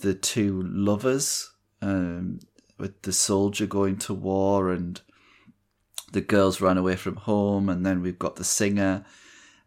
the 0.00 0.14
two 0.14 0.62
lovers 0.62 1.52
um, 1.82 2.40
with 2.78 3.02
the 3.02 3.12
soldier 3.12 3.66
going 3.66 3.98
to 3.98 4.14
war 4.14 4.70
and 4.70 5.02
the 6.12 6.20
girls 6.20 6.60
run 6.60 6.78
away 6.78 6.96
from 6.96 7.16
home, 7.16 7.68
and 7.68 7.86
then 7.86 8.02
we've 8.02 8.18
got 8.18 8.36
the 8.36 8.44
singer, 8.44 9.04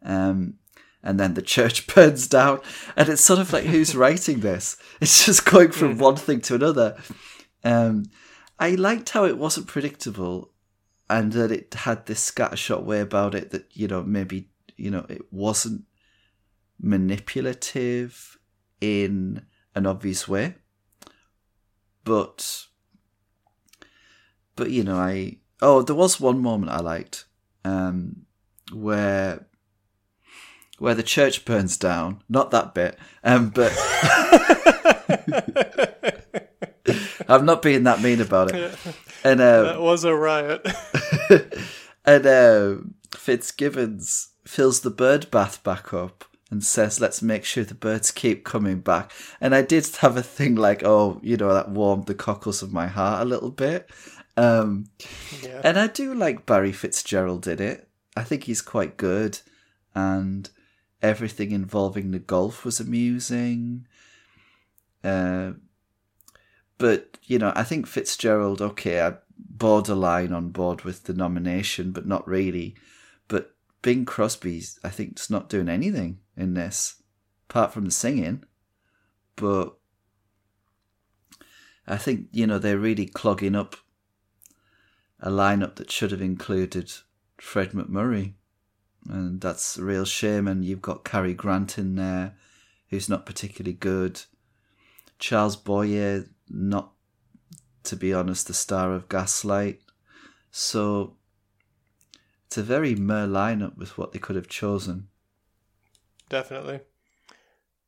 um, 0.04 0.56
and 1.02 1.20
then 1.20 1.34
the 1.34 1.42
church 1.42 1.88
burns 1.96 2.28
down, 2.28 2.60
and 2.96 3.10
it's 3.10 3.22
sort 3.22 3.40
of 3.40 3.54
like 3.54 3.66
who's 3.66 3.96
writing 3.96 4.42
this? 4.42 4.78
It's 5.00 5.26
just 5.26 5.46
going 5.46 5.72
from 5.72 5.98
one 5.98 6.16
thing 6.16 6.42
to 6.42 6.56
another. 6.56 6.98
Um, 7.64 8.06
I 8.60 8.72
liked 8.72 9.10
how 9.10 9.26
it 9.26 9.38
wasn't 9.38 9.68
predictable, 9.68 10.52
and 11.10 11.32
that 11.34 11.52
it 11.52 11.74
had 11.74 12.06
this 12.06 12.30
scattershot 12.30 12.84
way 12.84 13.00
about 13.00 13.36
it 13.36 13.52
that 13.52 13.68
you 13.72 13.88
know 13.88 14.04
maybe 14.04 14.50
you 14.76 14.92
know 14.92 15.06
it 15.10 15.32
wasn't 15.32 15.84
manipulative 16.84 18.38
in 18.82 19.46
an 19.74 19.88
obvious 19.88 20.28
way, 20.28 20.56
but 22.04 22.68
but 24.56 24.70
you 24.70 24.84
know, 24.84 24.98
I 24.98 25.38
oh, 25.62 25.82
there 25.82 25.96
was 25.96 26.20
one 26.20 26.42
moment 26.42 26.72
I 26.72 26.82
liked 26.82 27.26
um, 27.66 28.26
where 28.72 29.48
where 30.78 30.96
the 30.96 31.04
church 31.04 31.46
burns 31.46 31.78
down. 31.78 32.24
Not 32.30 32.52
that 32.52 32.74
bit, 32.74 32.98
um, 33.24 33.50
but 33.50 33.72
I'm 37.28 37.46
not 37.46 37.62
being 37.62 37.84
that 37.84 38.02
mean 38.02 38.22
about 38.22 38.54
it. 38.54 38.78
And 39.26 39.40
um, 39.40 39.64
that 39.64 39.80
was 39.80 40.04
a 40.04 40.14
riot. 40.14 40.68
and 42.06 42.26
uh, 42.26 42.76
Fitzgibbons 43.16 44.34
fills 44.46 44.82
the 44.82 44.90
bird 44.90 45.32
bath 45.32 45.64
back 45.64 45.94
up 45.94 46.26
and 46.54 46.64
says, 46.64 47.02
"Let's 47.02 47.24
make 47.24 47.44
sure 47.46 47.64
the 47.64 47.74
birds 47.74 48.12
keep 48.12 48.46
coming 48.46 48.80
back." 48.80 49.12
And 49.42 49.56
I 49.56 49.64
did 49.64 49.88
have 49.98 50.16
a 50.16 50.24
thing 50.24 50.54
like, 50.56 50.84
"Oh, 50.84 51.20
you 51.24 51.36
know, 51.36 51.52
that 51.54 51.72
warmed 51.72 52.06
the 52.06 52.14
cockles 52.14 52.62
of 52.62 52.72
my 52.72 52.86
heart 52.86 53.24
a 53.24 53.26
little 53.26 53.50
bit." 53.50 53.90
Um, 54.38 54.86
yeah. 55.42 55.62
And 55.64 55.80
I 55.80 55.88
do 55.88 56.14
like 56.14 56.46
Barry 56.46 56.72
Fitzgerald 56.72 57.48
in 57.48 57.60
it. 57.60 57.90
I 58.16 58.24
think 58.24 58.44
he's 58.44 58.62
quite 58.62 58.98
good, 58.98 59.40
and 59.96 60.48
everything 61.02 61.52
involving 61.52 62.12
the 62.12 62.20
golf 62.20 62.64
was 62.64 62.80
amusing. 62.80 63.88
Uh, 65.04 65.54
but 66.78 67.18
you 67.24 67.40
know, 67.40 67.52
I 67.56 67.64
think 67.64 67.88
Fitzgerald. 67.88 68.62
Okay, 68.62 69.02
I 69.02 69.16
borderline 69.38 70.34
on 70.34 70.50
board 70.50 70.84
with 70.84 71.06
the 71.06 71.14
nomination, 71.16 71.92
but 71.92 72.06
not 72.06 72.28
really. 72.28 72.76
Bing 73.84 74.06
Crosby's, 74.06 74.80
I 74.84 74.90
think, 74.90 75.20
is 75.20 75.30
not 75.30 75.50
doing 75.50 75.70
anything 75.70 76.20
in 76.36 76.56
this 76.56 77.04
apart 77.48 77.72
from 77.72 77.86
the 77.86 77.92
singing. 77.92 78.44
But 79.36 79.76
I 81.86 81.98
think 81.98 82.30
you 82.32 82.48
know 82.48 82.58
they're 82.58 82.80
really 82.80 83.06
clogging 83.06 83.56
up 83.56 83.76
a 85.20 85.30
lineup 85.30 85.76
that 85.76 85.92
should 85.92 86.12
have 86.12 86.22
included 86.22 86.92
Fred 87.38 87.72
MacMurray. 87.72 88.34
And 89.10 89.42
that's 89.42 89.78
a 89.78 89.84
real 89.84 90.06
shame. 90.06 90.48
And 90.48 90.64
you've 90.64 90.82
got 90.82 91.04
Cary 91.04 91.34
Grant 91.34 91.78
in 91.78 91.96
there, 91.96 92.36
who's 92.90 93.10
not 93.10 93.26
particularly 93.26 93.74
good. 93.74 94.22
Charles 95.20 95.58
Boyer, 95.58 96.26
not, 96.50 96.94
to 97.84 97.98
be 97.98 98.14
honest, 98.14 98.48
the 98.48 98.54
star 98.54 98.94
of 98.94 99.10
Gaslight. 99.10 99.82
So 100.52 101.18
it's 102.54 102.58
a 102.60 102.62
very 102.62 102.94
mer 102.94 103.26
lineup 103.26 103.76
with 103.78 103.98
what 103.98 104.12
they 104.12 104.20
could 104.20 104.36
have 104.36 104.48
chosen. 104.48 105.08
Definitely. 106.30 106.82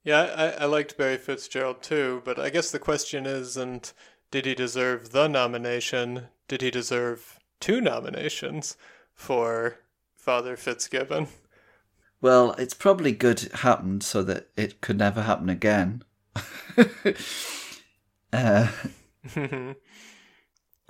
Yeah, 0.03 0.21
I, 0.57 0.63
I 0.63 0.65
liked 0.65 0.97
Barry 0.97 1.17
Fitzgerald 1.17 1.83
too, 1.83 2.23
but 2.25 2.39
I 2.39 2.49
guess 2.49 2.71
the 2.71 2.79
question 2.79 3.27
isn't 3.27 3.93
did 4.31 4.47
he 4.47 4.55
deserve 4.55 5.11
the 5.11 5.27
nomination? 5.27 6.29
did 6.47 6.63
he 6.63 6.71
deserve 6.71 7.39
two 7.59 7.79
nominations 7.79 8.75
for 9.13 9.81
Father 10.15 10.57
Fitzgibbon? 10.57 11.27
Well, 12.19 12.53
it's 12.53 12.73
probably 12.73 13.11
good 13.11 13.43
it 13.43 13.57
happened 13.57 14.01
so 14.01 14.23
that 14.23 14.49
it 14.57 14.81
could 14.81 14.97
never 14.97 15.21
happen 15.21 15.47
again. 15.47 16.03
uh. 18.33 18.67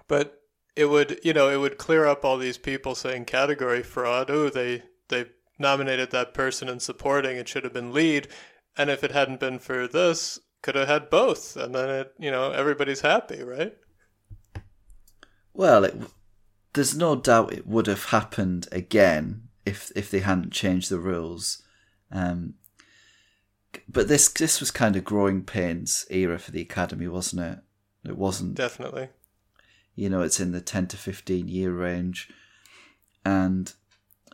but 0.07 0.44
it 0.75 0.85
would, 0.85 1.19
you 1.23 1.33
know, 1.33 1.49
it 1.49 1.57
would 1.57 1.77
clear 1.77 2.05
up 2.05 2.25
all 2.25 2.37
these 2.37 2.57
people 2.57 2.95
saying 2.95 3.25
category 3.25 3.83
fraud. 3.83 4.29
Oh, 4.29 4.49
they 4.49 4.83
they 5.09 5.27
nominated 5.57 6.11
that 6.11 6.33
person 6.33 6.67
in 6.67 6.79
supporting. 6.79 7.37
It 7.37 7.47
should 7.47 7.63
have 7.63 7.73
been 7.73 7.93
lead. 7.93 8.27
And 8.77 8.89
if 8.89 9.03
it 9.03 9.11
hadn't 9.11 9.39
been 9.39 9.59
for 9.59 9.87
this, 9.87 10.39
could 10.61 10.75
have 10.75 10.87
had 10.87 11.09
both, 11.09 11.55
and 11.55 11.73
then 11.73 11.89
it, 11.89 12.13
you 12.17 12.31
know, 12.31 12.51
everybody's 12.51 13.01
happy, 13.01 13.41
right? 13.43 13.77
Well, 15.53 15.85
it, 15.85 15.95
there's 16.73 16.97
no 16.97 17.15
doubt 17.15 17.53
it 17.53 17.67
would 17.67 17.87
have 17.87 18.05
happened 18.05 18.67
again 18.71 19.43
if 19.65 19.91
if 19.95 20.11
they 20.11 20.19
hadn't 20.19 20.51
changed 20.51 20.89
the 20.89 20.99
rules. 20.99 21.63
Um, 22.11 22.55
but 23.87 24.07
this 24.07 24.27
this 24.27 24.59
was 24.59 24.71
kind 24.71 24.95
of 24.95 25.03
growing 25.03 25.43
pains 25.43 26.05
era 26.09 26.37
for 26.37 26.51
the 26.51 26.61
academy, 26.61 27.07
wasn't 27.07 27.43
it? 27.43 27.59
It 28.09 28.17
wasn't 28.17 28.55
definitely. 28.55 29.09
You 29.95 30.09
know, 30.09 30.21
it's 30.21 30.39
in 30.39 30.51
the 30.51 30.61
ten 30.61 30.87
to 30.87 30.97
fifteen 30.97 31.47
year 31.47 31.71
range, 31.71 32.29
and 33.23 33.71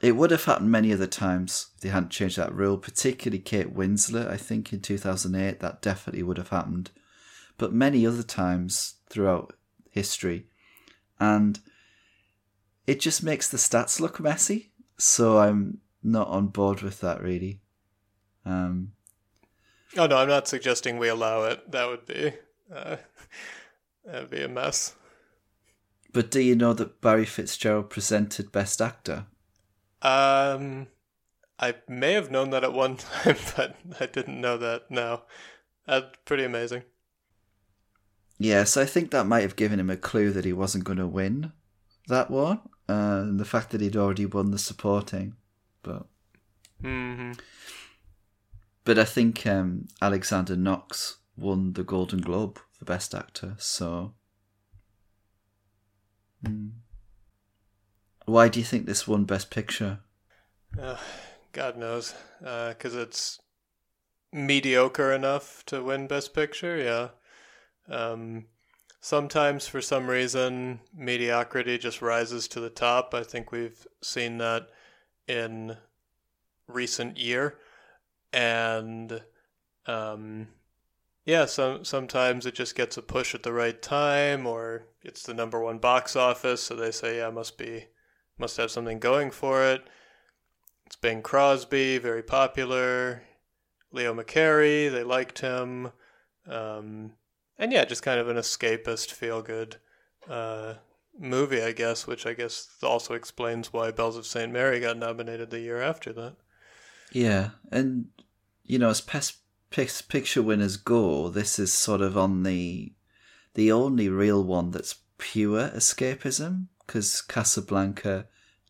it 0.02 0.16
would 0.16 0.32
have 0.32 0.46
happened 0.46 0.72
many 0.72 0.92
other 0.92 1.08
times 1.08 1.68
if 1.76 1.82
they 1.82 1.90
hadn't 1.90 2.10
changed 2.10 2.38
that 2.38 2.54
rule. 2.54 2.78
Particularly 2.78 3.40
Kate 3.40 3.74
Winslet, 3.74 4.28
I 4.28 4.38
think 4.38 4.74
in 4.74 4.82
two 4.82 4.98
thousand 4.98 5.36
eight, 5.36 5.60
that 5.60 5.82
definitely 5.82 6.24
would 6.24 6.38
have 6.38 6.50
happened. 6.50 6.90
But 7.58 7.74
many 7.74 8.06
other 8.06 8.24
times 8.24 8.96
throughout 9.10 9.54
history, 9.92 10.48
and 11.20 11.60
it 12.88 13.00
just 13.00 13.24
makes 13.24 13.48
the 13.48 13.58
stats 13.58 14.00
look 14.00 14.20
messy. 14.20 14.72
So 14.98 15.40
I'm 15.40 15.80
not 16.04 16.28
on 16.28 16.48
board 16.48 16.82
with 16.82 17.00
that 17.02 17.22
really. 17.22 17.60
Um, 18.46 18.94
oh 19.98 20.08
no, 20.08 20.18
I'm 20.18 20.28
not 20.28 20.48
suggesting 20.48 20.98
we 20.98 21.10
allow 21.10 21.44
it. 21.44 21.72
That 21.72 21.88
would 21.88 22.06
be 22.06 22.34
uh, 22.74 22.98
that 24.06 24.22
would 24.22 24.30
be 24.32 24.42
a 24.42 24.48
mess. 24.48 24.96
But 26.14 26.32
do 26.32 26.42
you 26.42 26.56
know 26.56 26.74
that 26.74 27.02
Barry 27.02 27.26
Fitzgerald 27.26 27.90
presented 27.90 28.52
Best 28.52 28.82
Actor? 28.82 29.26
Um, 30.02 30.88
I 31.60 31.76
may 31.88 32.14
have 32.14 32.32
known 32.32 32.50
that 32.50 32.64
at 32.64 32.74
one 32.74 32.98
time, 32.98 33.38
but 33.56 33.76
I 34.00 34.08
didn't 34.08 34.42
know 34.42 34.58
that. 34.58 34.90
now. 34.90 35.24
that's 35.88 36.08
pretty 36.26 36.44
amazing. 36.44 36.84
Yes, 38.38 38.76
I 38.76 38.86
think 38.86 39.12
that 39.12 39.28
might 39.28 39.42
have 39.42 39.56
given 39.56 39.80
him 39.80 39.92
a 39.92 39.98
clue 39.98 40.32
that 40.32 40.46
he 40.46 40.54
wasn't 40.54 40.84
going 40.84 40.98
to 40.98 41.08
win 41.08 41.52
that 42.08 42.32
one, 42.32 42.60
uh, 42.90 43.22
and 43.22 43.40
the 43.40 43.46
fact 43.46 43.70
that 43.70 43.82
he'd 43.82 43.96
already 43.96 44.26
won 44.26 44.50
the 44.50 44.58
supporting. 44.58 45.36
But, 45.84 46.08
mm-hmm. 46.84 47.34
but 48.84 48.98
I 48.98 49.04
think 49.04 49.46
um, 49.46 49.88
Alexander 50.02 50.56
Knox 50.56 51.18
won 51.38 51.74
the 51.74 51.84
Golden 51.84 52.20
Globe 52.20 52.60
for 52.72 52.86
Best 52.86 53.14
Actor. 53.14 53.56
So, 53.60 54.16
mm. 56.44 56.72
why 58.26 58.48
do 58.48 58.60
you 58.60 58.66
think 58.66 58.86
this 58.86 59.08
won 59.08 59.26
Best 59.26 59.50
Picture? 59.50 60.00
Uh, 60.80 60.98
God 61.52 61.78
knows, 61.78 62.14
because 62.40 62.96
uh, 62.96 63.02
it's 63.02 63.40
mediocre 64.32 65.12
enough 65.12 65.66
to 65.66 65.84
win 65.84 66.08
Best 66.08 66.34
Picture. 66.34 66.78
Yeah. 66.78 67.10
Um, 67.94 68.46
sometimes, 69.02 69.68
for 69.68 69.82
some 69.82 70.08
reason, 70.08 70.80
mediocrity 70.96 71.78
just 71.78 72.02
rises 72.02 72.48
to 72.50 72.60
the 72.60 72.70
top. 72.70 73.14
I 73.14 73.24
think 73.24 73.52
we've 73.52 73.86
seen 74.02 74.38
that 74.38 74.70
in 75.28 75.78
recent 76.68 77.18
year, 77.18 77.58
and 78.32 79.22
um, 79.86 80.48
yeah, 81.26 81.45
some 81.45 81.85
sometimes 81.85 82.45
it 82.45 82.56
just 82.56 82.76
gets 82.76 82.98
a 82.98 83.02
push 83.02 83.35
at 83.35 83.43
the 83.43 83.53
right 83.53 83.80
time, 83.81 84.48
or 84.48 84.88
it's 85.03 85.23
the 85.23 85.34
number 85.34 85.60
one 85.61 85.77
box 85.77 86.15
office, 86.15 86.64
so 86.64 86.76
they 86.76 86.91
say, 86.91 87.18
yeah, 87.18 87.30
must 87.30 87.57
be, 87.57 87.85
must 88.38 88.57
have 88.57 88.72
something 88.72 88.99
going 88.99 89.31
for 89.31 89.64
it. 89.64 89.84
It's 90.85 90.95
Bing 90.95 91.22
Crosby, 91.22 91.99
very 91.99 92.23
popular. 92.23 93.23
Leo 93.91 94.14
McCarey, 94.14 94.91
they 94.91 95.03
liked 95.03 95.39
him. 95.39 95.91
Um, 96.48 97.14
and 97.57 97.72
yeah, 97.72 97.85
just 97.85 98.03
kind 98.03 98.19
of 98.19 98.27
an 98.27 98.38
escapist, 98.38 99.11
feel 99.11 99.41
good 99.41 99.77
uh, 100.30 100.76
movie, 101.18 101.61
I 101.61 101.72
guess, 101.72 102.07
which 102.07 102.26
I 102.26 102.34
guess 102.34 102.68
also 102.81 103.14
explains 103.14 103.72
why 103.72 103.91
Bells 103.91 104.18
of 104.18 104.26
St. 104.26 104.52
Mary 104.52 104.80
got 104.80 104.98
nominated 104.98 105.49
the 105.49 105.60
year 105.60 105.81
after 105.81 106.11
that. 106.14 106.35
Yeah, 107.11 107.52
and 107.72 108.07
you 108.64 108.80
know, 108.80 108.89
as 108.89 109.02
past 109.02 109.38
picture 109.72 110.41
winners 110.41 110.77
go, 110.77 111.30
this 111.30 111.57
is 111.57 111.72
sort 111.73 112.02
of 112.02 112.18
on 112.18 112.43
the 112.43 112.93
the 113.53 113.72
only 113.72 114.07
real 114.07 114.43
one 114.43 114.72
that's 114.72 114.95
pure 115.18 115.69
escapism 115.69 116.68
because 116.85 117.22
Casablanca 117.22 118.27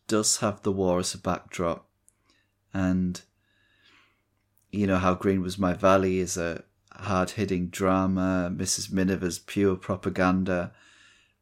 does 0.08 0.38
have 0.38 0.62
the 0.62 0.72
war 0.72 0.98
as 0.98 1.14
a 1.14 1.18
backdrop, 1.18 1.88
and 2.72 3.20
you 4.70 4.86
know 4.86 4.98
how 4.98 5.14
Green 5.14 5.42
Was 5.42 5.58
My 5.58 5.74
Valley 5.74 6.18
is 6.18 6.36
a 6.36 6.64
hard 6.92 7.30
hitting 7.30 7.68
drama. 7.68 8.52
Mrs. 8.54 8.92
Miniver's 8.92 9.38
pure 9.38 9.76
propaganda. 9.76 10.72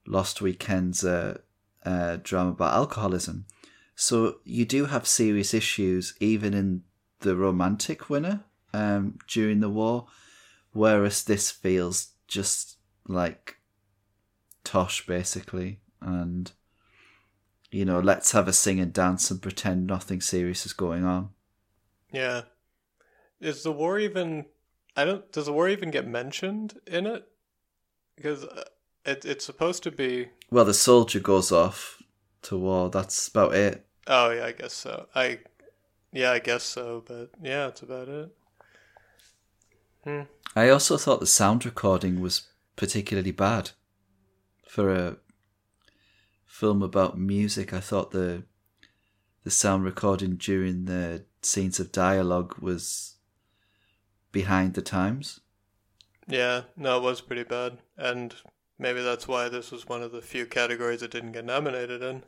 Lost 0.06 0.40
Weekend's 0.40 1.04
a, 1.04 1.40
a 1.82 2.16
drama 2.16 2.50
about 2.50 2.74
alcoholism. 2.74 3.44
So 3.94 4.36
you 4.44 4.64
do 4.64 4.86
have 4.86 5.06
serious 5.06 5.52
issues 5.52 6.14
even 6.18 6.54
in 6.54 6.82
the 7.20 7.36
romantic 7.36 8.08
winner 8.08 8.44
um, 8.72 9.18
during 9.26 9.60
the 9.60 9.70
war, 9.70 10.06
whereas 10.72 11.24
this 11.24 11.50
feels 11.50 12.12
just 12.28 12.76
like 13.06 13.56
tosh 14.64 15.06
basically, 15.06 15.80
and 16.00 16.52
you 17.70 17.84
know, 17.84 18.00
let's 18.00 18.32
have 18.32 18.48
a 18.48 18.52
sing 18.52 18.80
and 18.80 18.92
dance 18.92 19.30
and 19.30 19.40
pretend 19.40 19.86
nothing 19.86 20.20
serious 20.20 20.66
is 20.66 20.72
going 20.72 21.04
on. 21.04 21.30
Yeah, 22.12 22.42
is 23.40 23.62
the 23.62 23.72
war 23.72 23.98
even? 23.98 24.46
I 24.96 25.04
don't. 25.04 25.30
Does 25.32 25.46
the 25.46 25.52
war 25.52 25.68
even 25.68 25.90
get 25.90 26.06
mentioned 26.06 26.78
in 26.86 27.06
it? 27.06 27.26
Because 28.16 28.44
uh, 28.44 28.64
it, 29.04 29.24
it's 29.24 29.44
supposed 29.44 29.82
to 29.84 29.90
be. 29.90 30.28
Well, 30.50 30.64
the 30.64 30.74
soldier 30.74 31.20
goes 31.20 31.52
off 31.52 32.02
to 32.42 32.58
war. 32.58 32.90
That's 32.90 33.28
about 33.28 33.54
it. 33.54 33.86
Oh 34.06 34.30
yeah, 34.30 34.46
I 34.46 34.52
guess 34.52 34.72
so. 34.72 35.06
I 35.14 35.38
yeah, 36.12 36.32
I 36.32 36.40
guess 36.40 36.64
so. 36.64 37.04
But 37.06 37.30
yeah, 37.42 37.66
that's 37.66 37.82
about 37.82 38.08
it. 38.08 38.36
I 40.04 40.68
also 40.68 40.96
thought 40.96 41.20
the 41.20 41.26
sound 41.26 41.64
recording 41.64 42.20
was 42.20 42.48
particularly 42.76 43.32
bad 43.32 43.70
for 44.66 44.90
a 44.90 45.16
film 46.46 46.82
about 46.82 47.18
music. 47.18 47.72
I 47.72 47.80
thought 47.80 48.10
the 48.10 48.44
the 49.44 49.50
sound 49.50 49.84
recording 49.84 50.36
during 50.36 50.84
the 50.84 51.24
scenes 51.42 51.80
of 51.80 51.92
dialogue 51.92 52.56
was 52.60 53.16
behind 54.32 54.74
the 54.74 54.82
times. 54.82 55.40
Yeah, 56.26 56.62
no, 56.76 56.98
it 56.98 57.02
was 57.02 57.20
pretty 57.20 57.44
bad, 57.44 57.78
and 57.96 58.34
maybe 58.78 59.02
that's 59.02 59.26
why 59.26 59.48
this 59.48 59.70
was 59.70 59.88
one 59.88 60.02
of 60.02 60.12
the 60.12 60.20
few 60.20 60.46
categories 60.46 61.02
it 61.02 61.10
didn't 61.10 61.32
get 61.32 61.44
nominated 61.44 62.02
in. 62.02 62.22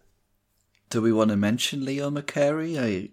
Do 0.91 1.01
we 1.01 1.13
want 1.13 1.31
to 1.31 1.37
mention 1.37 1.85
Leo 1.85 2.11
McCarey? 2.11 2.79
I 2.79 3.11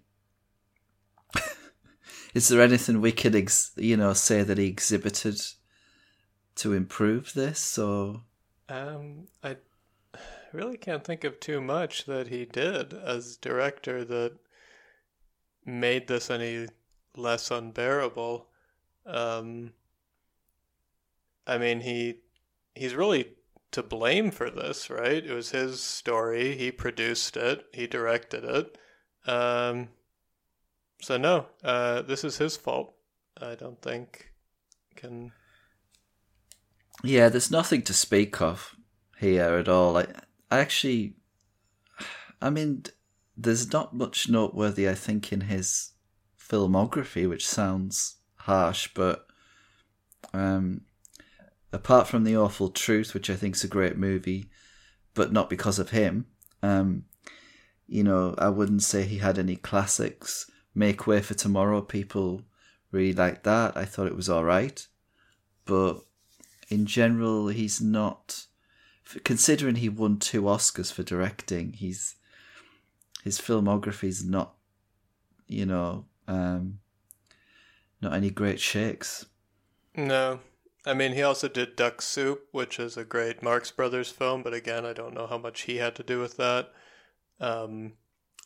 is 2.40 2.48
there 2.48 2.61
anything 2.61 3.02
we 3.02 3.11
could, 3.11 3.36
ex- 3.36 3.74
you 3.76 3.98
know, 3.98 4.14
say 4.14 4.44
that 4.44 4.57
he 4.57 4.68
exhibited 4.68 5.41
to 6.56 6.72
improve 6.72 7.34
this, 7.34 7.78
or? 7.78 8.22
Um, 8.70 9.28
I 9.44 9.57
really 10.53 10.78
can't 10.78 11.03
think 11.03 11.26
of 11.26 11.41
too 11.41 11.60
much 11.60 12.06
that 12.06 12.30
he 12.30 12.45
did 12.45 12.94
as 12.94 13.36
director 13.36 14.06
that 14.06 14.38
made 15.66 16.07
this 16.07 16.30
any 16.30 16.68
less 17.18 17.52
unbearable. 17.52 18.48
Um, 19.06 19.74
I 21.45 21.57
mean, 21.57 21.82
he 21.82 22.22
he's 22.74 22.95
really 22.95 23.36
to 23.72 23.84
blame 23.84 24.32
for 24.32 24.49
this, 24.49 24.90
right? 24.90 25.26
It 25.26 25.34
was 25.34 25.52
his 25.52 25.84
story. 25.84 26.56
He 26.56 26.72
produced 26.72 27.36
it. 27.36 27.66
He 27.74 27.86
directed 27.86 28.45
it. 28.45 28.78
Um, 29.30 29.90
so 31.01 31.17
no, 31.17 31.47
uh, 31.63 32.01
this 32.01 32.23
is 32.23 32.38
his 32.38 32.57
fault. 32.57 32.93
I 33.41 33.55
don't 33.55 33.81
think 33.81 34.31
can. 34.95 35.31
Yeah, 37.03 37.30
there's 37.30 37.51
nothing 37.51 37.81
to 37.84 37.93
speak 37.93 38.41
of 38.41 38.76
here 39.19 39.55
at 39.55 39.69
all. 39.69 39.97
I, 39.97 40.07
I 40.51 40.59
actually, 40.59 41.15
I 42.41 42.49
mean, 42.49 42.84
there's 43.38 43.71
not 43.71 43.95
much 43.95 44.30
noteworthy. 44.30 44.89
I 44.89 44.95
think 44.95 45.31
in 45.31 45.41
his 45.41 45.91
filmography, 46.38 47.27
which 47.30 47.47
sounds 47.47 48.17
harsh, 48.35 48.89
but 48.93 49.27
um, 50.34 50.81
apart 51.71 52.07
from 52.07 52.23
the 52.23 52.35
awful 52.35 52.69
truth, 52.69 53.13
which 53.13 53.30
I 53.30 53.35
think 53.35 53.55
is 53.55 53.63
a 53.63 53.69
great 53.69 53.97
movie, 53.97 54.49
but 55.13 55.31
not 55.31 55.49
because 55.49 55.80
of 55.80 55.91
him. 55.91 56.26
Um, 56.61 57.05
you 57.88 58.03
know, 58.03 58.35
I 58.38 58.49
wouldn't 58.49 58.84
say 58.84 59.03
he 59.03 59.17
had 59.17 59.39
any 59.39 59.55
classics. 59.55 60.49
Make 60.75 61.07
Way 61.07 61.21
for 61.21 61.33
Tomorrow, 61.33 61.81
people 61.81 62.43
really 62.91 63.13
liked 63.13 63.43
that. 63.43 63.75
I 63.75 63.85
thought 63.85 64.07
it 64.07 64.15
was 64.15 64.29
all 64.29 64.43
right, 64.43 64.85
but 65.65 66.01
in 66.69 66.85
general, 66.85 67.47
he's 67.47 67.81
not. 67.81 68.45
Considering 69.23 69.75
he 69.75 69.89
won 69.89 70.17
two 70.19 70.43
Oscars 70.43 70.93
for 70.93 71.03
directing, 71.03 71.73
he's 71.73 72.15
his 73.23 73.39
filmography 73.39 74.07
is 74.07 74.23
not, 74.23 74.55
you 75.47 75.65
know, 75.65 76.05
um, 76.27 76.79
not 78.01 78.13
any 78.13 78.29
great 78.29 78.59
shakes. 78.59 79.25
No. 79.95 80.39
I 80.85 80.93
mean, 80.93 81.13
he 81.13 81.21
also 81.21 81.49
did 81.49 81.75
Duck 81.75 82.01
Soup, 82.01 82.47
which 82.51 82.79
is 82.79 82.95
a 82.95 83.03
great 83.03 83.43
Marx 83.43 83.69
Brothers 83.69 84.09
film, 84.09 84.43
but 84.43 84.53
again, 84.53 84.85
I 84.85 84.93
don't 84.93 85.13
know 85.13 85.27
how 85.27 85.37
much 85.37 85.61
he 85.61 85.77
had 85.77 85.95
to 85.95 86.03
do 86.03 86.19
with 86.19 86.37
that. 86.37 86.71
Um, 87.39 87.93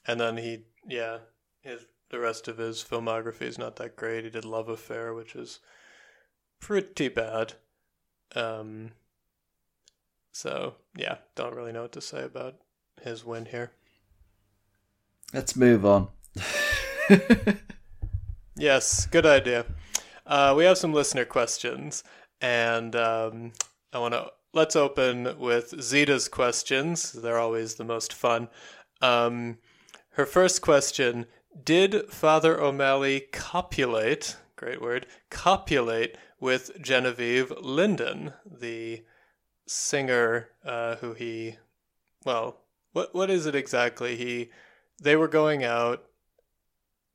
and 0.08 0.20
then 0.20 0.38
he, 0.38 0.66
yeah, 0.88 1.20
his 1.62 1.86
the 2.14 2.20
rest 2.20 2.48
of 2.48 2.60
his 2.60 2.84
filmography 2.84 3.42
is 3.42 3.58
not 3.58 3.78
that 3.78 3.96
great. 3.96 4.24
He 4.24 4.30
did 4.30 4.46
Love 4.46 4.70
Affair, 4.70 5.16
which 5.16 5.36
is 5.36 5.58
pretty 6.60 7.08
bad. 7.08 7.54
Um, 8.36 8.92
so 10.32 10.76
yeah, 10.96 11.18
don't 11.34 11.56
really 11.56 11.72
know 11.72 11.82
what 11.82 11.92
to 11.94 12.02
say 12.02 12.24
about 12.24 12.58
his 13.02 13.26
win 13.26 13.46
here. 13.46 13.72
Let's 15.34 15.56
move 15.56 15.88
on. 15.88 16.10
yes, 18.56 19.08
good 19.08 19.26
idea. 19.26 19.66
Uh, 20.28 20.54
we 20.56 20.66
have 20.66 20.78
some 20.78 20.94
listener 20.94 21.26
questions, 21.26 22.04
and 22.40 22.96
um, 22.96 23.54
I 23.92 23.98
want 23.98 24.14
to 24.14 24.30
let's 24.54 24.76
open 24.76 25.40
with 25.40 25.82
Zita's 25.82 26.28
questions. 26.28 27.12
They're 27.12 27.40
always 27.40 27.74
the 27.74 27.84
most 27.84 28.14
fun. 28.14 28.50
Um, 29.02 29.58
her 30.12 30.28
first 30.28 30.62
question: 30.62 31.26
Did 31.62 32.10
Father 32.10 32.60
O'Malley 32.60 33.22
copulate? 33.32 34.38
Great 34.56 34.82
word. 34.82 35.06
Copulate 35.30 36.16
with 36.40 36.82
Genevieve 36.82 37.52
Linden, 37.62 38.34
the 38.46 39.04
singer 39.66 40.50
uh, 40.66 40.96
who 40.98 41.14
he, 41.14 41.58
well, 42.26 42.62
what 42.92 43.14
what 43.16 43.30
is 43.30 43.46
it 43.46 43.56
exactly? 43.56 44.16
He, 44.16 44.52
they 45.02 45.16
were 45.16 45.28
going 45.28 45.64
out, 45.64 46.04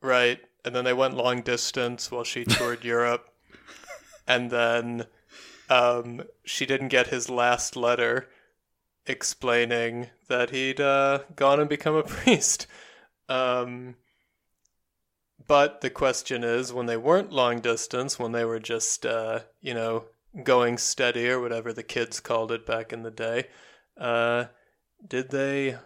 right? 0.01 0.40
and 0.69 0.74
then 0.77 0.85
they 0.85 0.93
went 0.93 1.16
long 1.16 1.40
distance 1.40 2.10
while 2.10 2.24
she 2.24 2.44
toured 2.48 2.85
Europe, 2.85 3.32
and 4.27 4.51
then 4.51 5.06
um, 5.70 6.23
she 6.44 6.66
didn't 6.66 6.89
get 6.89 7.09
his 7.09 7.31
last 7.31 7.74
letter 7.74 8.28
explaining 9.06 10.09
that 10.28 10.51
he'd 10.51 10.78
uh, 10.78 11.20
gone 11.36 11.60
and 11.60 11.70
become 11.70 11.94
a 11.94 12.02
priest. 12.16 12.66
Um, 13.31 13.97
but 15.49 15.81
the 15.81 15.91
question 15.91 16.45
is, 16.45 16.73
when 16.73 16.87
they 16.87 16.97
weren't 16.97 17.33
long 17.33 17.61
distance, 17.61 18.19
when 18.19 18.33
they 18.33 18.45
were 18.45 18.61
just 18.61 19.05
uh, 19.05 19.41
you 19.61 19.75
know 19.75 20.05
going 20.45 20.79
steady 20.79 21.29
or 21.29 21.41
whatever 21.41 21.73
the 21.73 21.83
kids 21.83 22.20
called 22.20 22.53
it 22.53 22.66
back 22.66 22.93
in 22.93 23.03
the 23.03 23.11
day, 23.11 23.47
uh, 23.99 24.45
did 25.07 25.31
they 25.31 25.79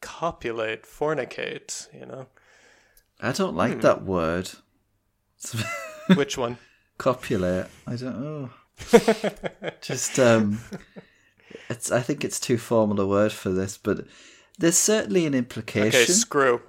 copulate, 0.00 0.82
fornicate? 0.82 1.92
You 1.94 2.06
know. 2.06 2.26
I 3.20 3.32
don't 3.32 3.56
like 3.56 3.80
that 3.80 4.02
word. 4.02 4.50
Which 6.14 6.36
one? 6.36 6.58
Copulate. 6.98 7.66
I 7.86 7.96
don't 7.96 8.20
know. 8.20 8.50
Just 9.80 10.18
um, 10.18 10.60
it's. 11.70 11.90
I 11.90 12.00
think 12.00 12.24
it's 12.24 12.40
too 12.40 12.58
formal 12.58 13.00
a 13.00 13.06
word 13.06 13.32
for 13.32 13.50
this, 13.50 13.78
but 13.78 14.06
there's 14.58 14.76
certainly 14.76 15.26
an 15.26 15.34
implication. 15.34 16.02
Okay, 16.02 16.12
screw. 16.12 16.60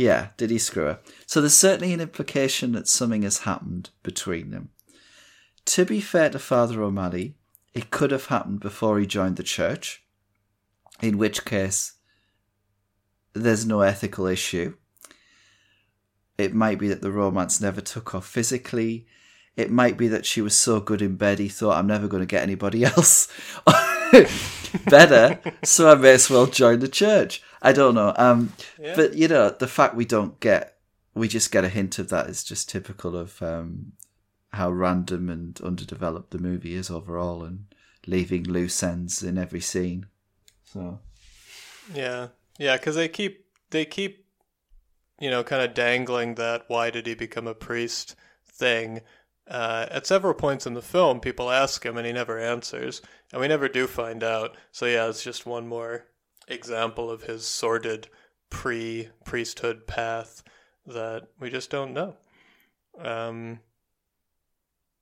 Yeah, 0.00 0.28
did 0.38 0.48
he 0.48 0.56
screw 0.56 0.84
her? 0.84 1.00
So 1.26 1.42
there's 1.42 1.54
certainly 1.54 1.92
an 1.92 2.00
implication 2.00 2.72
that 2.72 2.88
something 2.88 3.20
has 3.20 3.40
happened 3.40 3.90
between 4.02 4.50
them. 4.50 4.70
To 5.66 5.84
be 5.84 6.00
fair 6.00 6.30
to 6.30 6.38
Father 6.38 6.82
O'Malley, 6.82 7.34
it 7.74 7.90
could 7.90 8.10
have 8.10 8.24
happened 8.26 8.60
before 8.60 8.98
he 8.98 9.04
joined 9.04 9.36
the 9.36 9.42
church, 9.42 10.02
in 11.02 11.18
which 11.18 11.44
case 11.44 11.98
there's 13.34 13.66
no 13.66 13.82
ethical 13.82 14.26
issue. 14.26 14.74
It 16.38 16.54
might 16.54 16.78
be 16.78 16.88
that 16.88 17.02
the 17.02 17.12
romance 17.12 17.60
never 17.60 17.82
took 17.82 18.14
off 18.14 18.26
physically. 18.26 19.06
It 19.54 19.70
might 19.70 19.98
be 19.98 20.08
that 20.08 20.24
she 20.24 20.40
was 20.40 20.56
so 20.56 20.80
good 20.80 21.02
in 21.02 21.16
bed 21.16 21.38
he 21.38 21.50
thought, 21.50 21.76
I'm 21.76 21.86
never 21.86 22.08
going 22.08 22.22
to 22.22 22.26
get 22.26 22.42
anybody 22.42 22.84
else 22.96 23.28
better, 24.88 25.38
so 25.64 25.90
I 25.90 25.94
may 25.94 26.12
as 26.12 26.30
well 26.30 26.46
join 26.46 26.80
the 26.80 26.88
church. 26.88 27.42
I 27.62 27.72
don't 27.72 27.94
know. 27.94 28.14
Um, 28.16 28.52
Yeah. 28.78 28.96
But, 28.96 29.14
you 29.14 29.28
know, 29.28 29.50
the 29.50 29.66
fact 29.66 29.94
we 29.94 30.04
don't 30.04 30.38
get, 30.40 30.76
we 31.14 31.28
just 31.28 31.52
get 31.52 31.64
a 31.64 31.68
hint 31.68 31.98
of 31.98 32.08
that 32.08 32.28
is 32.28 32.44
just 32.44 32.68
typical 32.70 33.16
of 33.16 33.40
um, 33.42 33.92
how 34.52 34.70
random 34.70 35.28
and 35.28 35.60
underdeveloped 35.60 36.30
the 36.30 36.38
movie 36.38 36.74
is 36.74 36.90
overall 36.90 37.44
and 37.44 37.66
leaving 38.06 38.44
loose 38.44 38.82
ends 38.82 39.22
in 39.22 39.36
every 39.38 39.60
scene. 39.60 40.06
So, 40.64 41.00
Yeah, 41.94 42.28
yeah, 42.58 42.76
because 42.76 42.96
they 42.96 43.08
keep 43.08 43.44
they 43.70 43.84
keep, 43.84 44.24
you 45.18 45.30
know, 45.30 45.44
kind 45.44 45.62
of 45.62 45.74
dangling 45.74 46.36
that 46.36 46.64
"why 46.68 46.90
did 46.90 47.06
he 47.06 47.14
become 47.14 47.46
a 47.46 47.54
priest?" 47.54 48.16
thing. 48.46 49.00
Uh, 49.50 49.86
at 49.90 50.06
several 50.06 50.32
points 50.32 50.64
in 50.64 50.74
the 50.74 50.82
film, 50.82 51.18
people 51.18 51.50
ask 51.50 51.84
him, 51.84 51.96
and 51.96 52.06
he 52.06 52.12
never 52.12 52.38
answers, 52.38 53.02
and 53.32 53.40
we 53.40 53.48
never 53.48 53.68
do 53.68 53.88
find 53.88 54.22
out. 54.22 54.56
So 54.70 54.86
yeah, 54.86 55.08
it's 55.08 55.24
just 55.24 55.44
one 55.44 55.66
more 55.66 56.06
example 56.46 57.10
of 57.10 57.24
his 57.24 57.44
sordid 57.44 58.06
pre-priesthood 58.48 59.88
path 59.88 60.44
that 60.86 61.28
we 61.40 61.50
just 61.50 61.68
don't 61.68 61.92
know. 61.92 62.14
Um, 62.96 63.58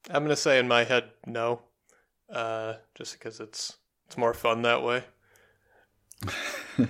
I'm 0.08 0.22
gonna 0.22 0.34
say 0.34 0.58
in 0.58 0.66
my 0.66 0.84
head, 0.84 1.10
no, 1.26 1.60
uh, 2.32 2.74
just 2.94 3.18
because 3.18 3.40
it's 3.40 3.76
it's 4.06 4.16
more 4.16 4.32
fun 4.32 4.62
that 4.62 4.82
way. 4.82 5.04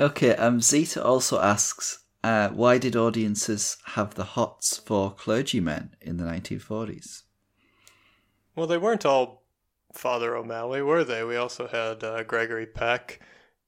okay, 0.00 0.36
um, 0.36 0.60
Zeta 0.60 1.02
also 1.02 1.40
asks, 1.40 2.00
uh, 2.26 2.48
why 2.48 2.76
did 2.76 2.96
audiences 2.96 3.76
have 3.84 4.16
the 4.16 4.24
hots 4.24 4.78
for 4.78 5.12
clergymen 5.12 5.94
in 6.00 6.16
the 6.16 6.24
1940s? 6.24 7.22
Well, 8.56 8.66
they 8.66 8.78
weren't 8.78 9.06
all 9.06 9.44
Father 9.92 10.34
O'Malley, 10.34 10.82
were 10.82 11.04
they? 11.04 11.22
We 11.22 11.36
also 11.36 11.68
had 11.68 12.02
uh, 12.02 12.24
Gregory 12.24 12.66
Peck 12.66 13.20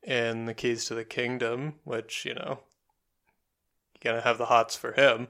in 0.03 0.47
The 0.47 0.55
Keys 0.55 0.87
to 0.87 0.97
the 0.97 1.05
Kingdom, 1.05 1.75
which, 1.85 2.25
you 2.25 2.35
know, 2.35 2.59
you're 3.95 4.13
going 4.13 4.17
to 4.17 4.27
have 4.27 4.39
the 4.39 4.47
hots 4.47 4.75
for 4.75 4.93
him. 4.93 5.29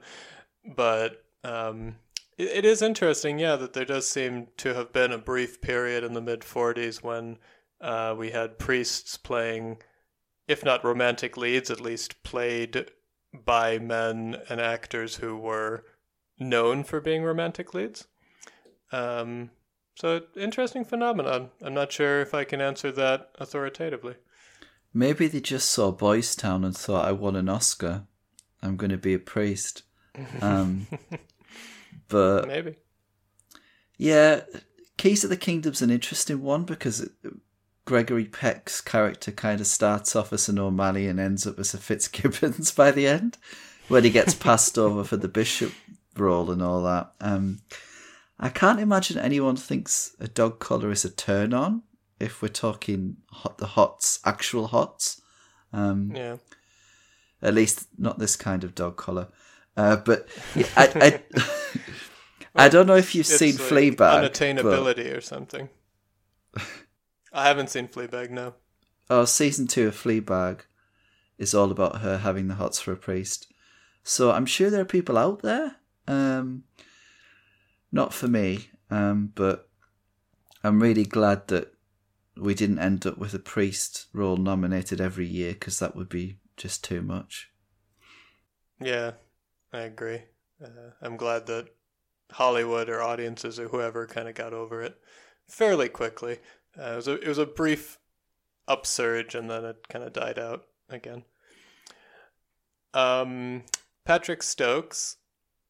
But 0.65 1.23
um, 1.45 1.97
it, 2.39 2.49
it 2.49 2.65
is 2.65 2.81
interesting, 2.81 3.39
yeah, 3.39 3.57
that 3.57 3.75
there 3.75 3.85
does 3.85 4.09
seem 4.09 4.47
to 4.57 4.73
have 4.73 4.91
been 4.95 5.13
a 5.13 5.19
brief 5.19 5.61
period 5.61 6.03
in 6.03 6.15
the 6.15 6.23
mid 6.23 6.41
40s 6.41 7.03
when 7.03 7.37
uh, 7.83 8.15
we 8.17 8.31
had 8.31 8.59
priests 8.59 9.19
playing, 9.19 9.83
if 10.47 10.65
not 10.65 10.83
romantic 10.83 11.37
leads, 11.37 11.71
at 11.71 11.83
least 11.83 12.23
played 12.23 12.91
by 13.45 13.79
men 13.79 14.37
and 14.49 14.61
actors 14.61 15.17
who 15.17 15.37
were 15.37 15.85
known 16.39 16.85
for 16.85 17.01
being 17.01 17.23
romantic 17.23 17.75
leads. 17.75 18.07
Um, 18.93 19.51
so 19.95 20.23
interesting 20.37 20.85
phenomenon. 20.85 21.51
I'm 21.63 21.75
not 21.75 21.91
sure 21.93 22.21
if 22.21 22.35
I 22.35 22.45
can 22.45 22.61
answer 22.61 22.93
that 22.93 23.31
authoritatively. 23.37 24.15
Maybe 24.95 25.27
they 25.27 25.41
just 25.41 25.71
saw 25.71 25.91
Boys 25.91 26.35
Town 26.35 26.65
and 26.65 26.77
thought, 26.77 27.05
I 27.05 27.13
won 27.13 27.37
an 27.37 27.49
Oscar. 27.49 28.05
I'm 28.63 28.77
going 28.77 28.91
to 28.91 28.97
be 28.99 29.15
a 29.15 29.19
priest. 29.19 29.83
Um, 30.41 30.87
but 32.09 32.47
Maybe. 32.49 32.77
yeah, 33.97 34.43
Keys 34.97 35.25
of 35.25 35.31
the 35.31 35.37
Kingdom's 35.37 35.83
an 35.83 35.91
interesting 35.91 36.43
one 36.43 36.65
because 36.65 37.01
it, 37.01 37.13
Gregory 37.89 38.27
Peck's 38.27 38.83
character 38.83 39.33
kind 39.33 39.63
of 39.63 39.67
starts 39.67 40.15
off 40.15 40.31
as 40.35 40.47
an 40.51 40.59
O'Malley 40.59 41.07
and 41.09 41.19
ends 41.19 41.47
up 41.47 41.59
as 41.59 41.73
a 41.73 41.79
Fitzgibbons 41.79 42.71
by 42.77 42.91
the 42.91 43.07
end, 43.07 43.39
when 43.89 44.05
he 44.05 44.11
gets 44.11 44.35
passed 44.35 44.77
over 44.77 45.03
for 45.05 45.17
the 45.17 45.27
bishop 45.27 45.73
role 46.15 46.51
and 46.51 46.63
all 46.63 46.83
that. 46.83 47.13
Um, 47.19 47.61
I 48.39 48.51
can't 48.51 48.79
imagine 48.79 49.17
anyone 49.19 49.57
thinks 49.57 50.15
a 50.21 50.29
dog 50.29 50.59
collar 50.59 50.91
is 50.91 51.07
a 51.07 51.11
turn 51.11 51.55
on 51.55 51.83
if 52.21 52.43
we're 52.43 52.49
talking 52.49 53.17
hot, 53.31 53.57
the 53.57 53.69
hots, 53.69 54.21
actual 54.23 54.67
hots. 54.67 55.23
Um, 55.73 56.13
Yeah. 56.15 56.37
at 57.41 57.55
least 57.55 57.87
not 57.97 58.19
this 58.19 58.37
kind 58.37 58.65
of 58.65 58.75
dog 58.75 58.99
collar. 58.99 59.29
Uh, 59.79 59.97
but 59.97 60.29
I, 60.77 61.23
I, 61.35 61.43
I 62.67 62.69
don't 62.69 62.87
know 62.87 62.97
if 62.97 63.15
you've 63.15 63.27
It's 63.27 63.39
seen 63.39 63.57
like 63.57 63.67
Fleabag. 63.67 63.97
but- 63.97 64.31
Unattainability 64.35 65.17
or 65.17 65.23
something. 65.23 65.71
I 67.33 67.47
haven't 67.47 67.71
seen 67.71 67.89
Fleabag, 67.89 68.31
no. 68.31 68.55
Oh, 69.11 69.25
season 69.25 69.67
two 69.67 69.89
of 69.89 69.95
Fleabag 69.95 70.61
is 71.39 71.55
all 71.55 71.71
about 71.71 72.01
her 72.01 72.19
having 72.19 72.49
the 72.49 72.55
hots 72.55 72.81
for 72.81 72.93
a 72.93 72.97
priest. 72.97 73.53
So 74.03 74.33
I'm 74.33 74.47
sure 74.47 74.71
there 74.71 74.83
are 74.83 74.87
people 74.87 75.17
out 75.19 75.43
there. 75.43 75.77
Um, 76.07 76.65
not 77.93 78.13
for 78.13 78.29
me, 78.29 78.71
um, 78.91 79.33
but 79.35 79.69
I'm 80.65 80.81
really 80.83 81.05
glad 81.05 81.49
that 81.49 81.73
we 82.37 82.55
didn't 82.55 82.79
end 82.79 83.07
up 83.07 83.19
with 83.19 83.35
a 83.35 83.39
priest 83.39 84.07
role 84.13 84.37
nominated 84.37 85.01
every 85.01 85.27
year 85.27 85.53
because 85.53 85.79
that 85.79 85.97
would 85.97 86.09
be 86.09 86.39
just 86.57 86.85
too 86.85 87.03
much. 87.03 87.51
Yeah, 88.81 89.13
I 89.73 89.81
agree. 89.81 90.23
Uh, 90.63 90.93
I'm 91.03 91.17
glad 91.17 91.47
that 91.47 91.69
Hollywood 92.31 92.89
or 92.89 93.03
audiences 93.03 93.59
or 93.59 93.69
whoever 93.69 94.07
kind 94.07 94.29
of 94.29 94.35
got 94.35 94.53
over 94.53 94.83
it 94.83 94.97
fairly 95.49 95.89
quickly. 95.89 96.39
Uh, 96.79 96.93
it 96.93 96.97
was 96.97 97.09
a 97.09 97.15
it 97.21 97.29
was 97.29 97.39
a 97.39 97.47
brief 97.47 97.99
upsurge 98.67 99.35
and 99.35 99.51
then 99.51 99.65
it 99.65 99.89
kind 99.89 100.05
of 100.05 100.13
died 100.13 100.39
out 100.39 100.65
again. 100.89 101.25
Um, 102.95 103.65
Patrick 104.05 104.43
Stokes 104.43 105.17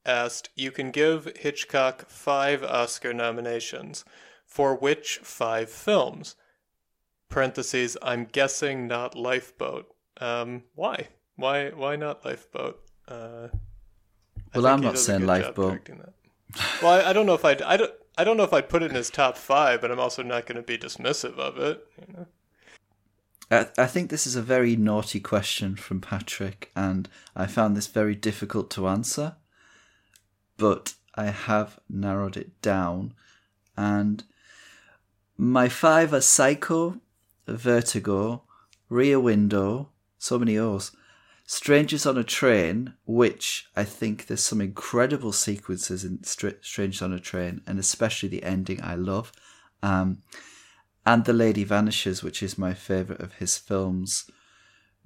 asked, 0.07 0.51
"You 0.55 0.71
can 0.71 0.91
give 0.91 1.37
Hitchcock 1.37 2.09
five 2.09 2.63
Oscar 2.63 3.13
nominations. 3.13 4.05
For 4.47 4.75
which 4.75 5.19
five 5.19 5.71
films?" 5.71 6.37
Parentheses. 7.29 7.97
I'm 8.01 8.25
guessing 8.25 8.87
not 8.87 9.15
Lifeboat. 9.15 9.95
Um, 10.21 10.65
why? 10.75 11.09
Why? 11.37 11.69
Why 11.71 11.97
not 11.97 12.25
Lifeboat? 12.25 12.81
Uh, 13.07 13.49
I 14.55 14.59
well, 14.59 14.67
I'm 14.67 14.81
not 14.81 14.99
saying 14.99 15.27
Lifeboat. 15.27 15.89
Well, 16.83 16.93
I, 16.93 17.11
I 17.11 17.13
don't 17.13 17.27
know 17.27 17.35
if 17.35 17.45
I'd, 17.45 17.61
I 17.61 17.77
don't, 17.77 17.93
I 18.19 18.25
don't 18.25 18.37
know 18.37 18.43
if 18.43 18.53
I'd 18.53 18.69
put 18.69 18.83
it 18.83 18.91
in 18.91 18.97
his 18.97 19.11
top 19.11 19.37
five, 19.37 19.81
but 19.81 19.93
I'm 19.93 20.01
also 20.01 20.25
not 20.25 20.45
going 20.45 20.57
to 20.57 20.63
be 20.63 20.77
dismissive 20.77 21.39
of 21.39 21.57
it. 21.57 21.87
You 22.01 22.13
know? 22.13 22.27
I, 23.49 23.69
I 23.79 23.87
think 23.87 24.11
this 24.11 24.27
is 24.27 24.35
a 24.35 24.43
very 24.43 24.75
naughty 24.75 25.21
question 25.21 25.77
from 25.77 26.01
Patrick, 26.01 26.73
and 26.75 27.09
I 27.37 27.47
found 27.47 27.77
this 27.77 27.87
very 27.87 28.17
difficult 28.17 28.71
to 28.73 28.89
answer. 28.89 29.37
But 30.57 30.95
I 31.15 31.27
have 31.27 31.79
narrowed 31.89 32.37
it 32.37 32.61
down, 32.61 33.15
and 33.77 34.25
my 35.37 35.69
five 35.69 36.13
are 36.13 36.21
Psycho, 36.21 37.01
Vertigo, 37.47 38.43
Rear 38.89 39.21
Window, 39.21 39.91
so 40.19 40.41
many 40.41 40.59
O's, 40.59 40.91
Strangers 41.51 42.05
on 42.05 42.19
a 42.19 42.25
Train, 42.25 42.93
which 43.07 43.71
I 43.75 43.83
think 43.83 44.27
there's 44.27 44.43
some 44.43 44.61
incredible 44.61 45.33
sequences 45.33 46.05
in 46.05 46.23
Str- 46.23 46.61
Strangers 46.61 47.01
on 47.01 47.15
a 47.15 47.19
Train, 47.19 47.63
and 47.67 47.79
especially 47.79 48.29
the 48.29 48.43
ending 48.43 48.83
I 48.83 48.97
love. 48.97 49.33
Um, 49.83 50.19
and 51.07 51.25
The 51.25 51.33
Lady 51.33 51.65
Vanishes, 51.65 52.23
which 52.23 52.43
is 52.43 52.59
my 52.59 52.75
favourite 52.75 53.23
of 53.23 53.33
his 53.33 53.57
films. 53.57 54.31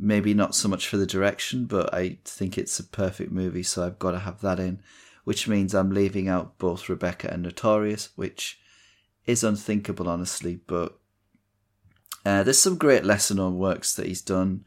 Maybe 0.01 0.35
not 0.35 0.57
so 0.57 0.67
much 0.69 0.89
for 0.89 0.97
the 0.97 1.07
direction, 1.07 1.67
but 1.67 1.95
I 1.95 2.19
think 2.25 2.59
it's 2.59 2.81
a 2.81 2.85
perfect 2.85 3.31
movie, 3.31 3.63
so 3.63 3.87
I've 3.87 4.01
got 4.01 4.11
to 4.11 4.19
have 4.19 4.41
that 4.41 4.59
in. 4.59 4.83
Which 5.23 5.47
means 5.47 5.77
I'm 5.77 5.93
leaving 5.93 6.29
out 6.29 6.59
both 6.59 6.89
Rebecca 6.89 7.33
and 7.33 7.45
Notorious, 7.45 8.09
which 8.17 8.59
is 9.27 9.45
unthinkable, 9.45 10.09
honestly. 10.09 10.59
But 10.67 10.99
uh, 12.27 12.43
there's 12.43 12.59
some 12.59 12.79
great 12.79 13.05
lesser 13.05 13.37
known 13.37 13.59
works 13.59 13.95
that 13.95 14.07
he's 14.07 14.23
done. 14.23 14.65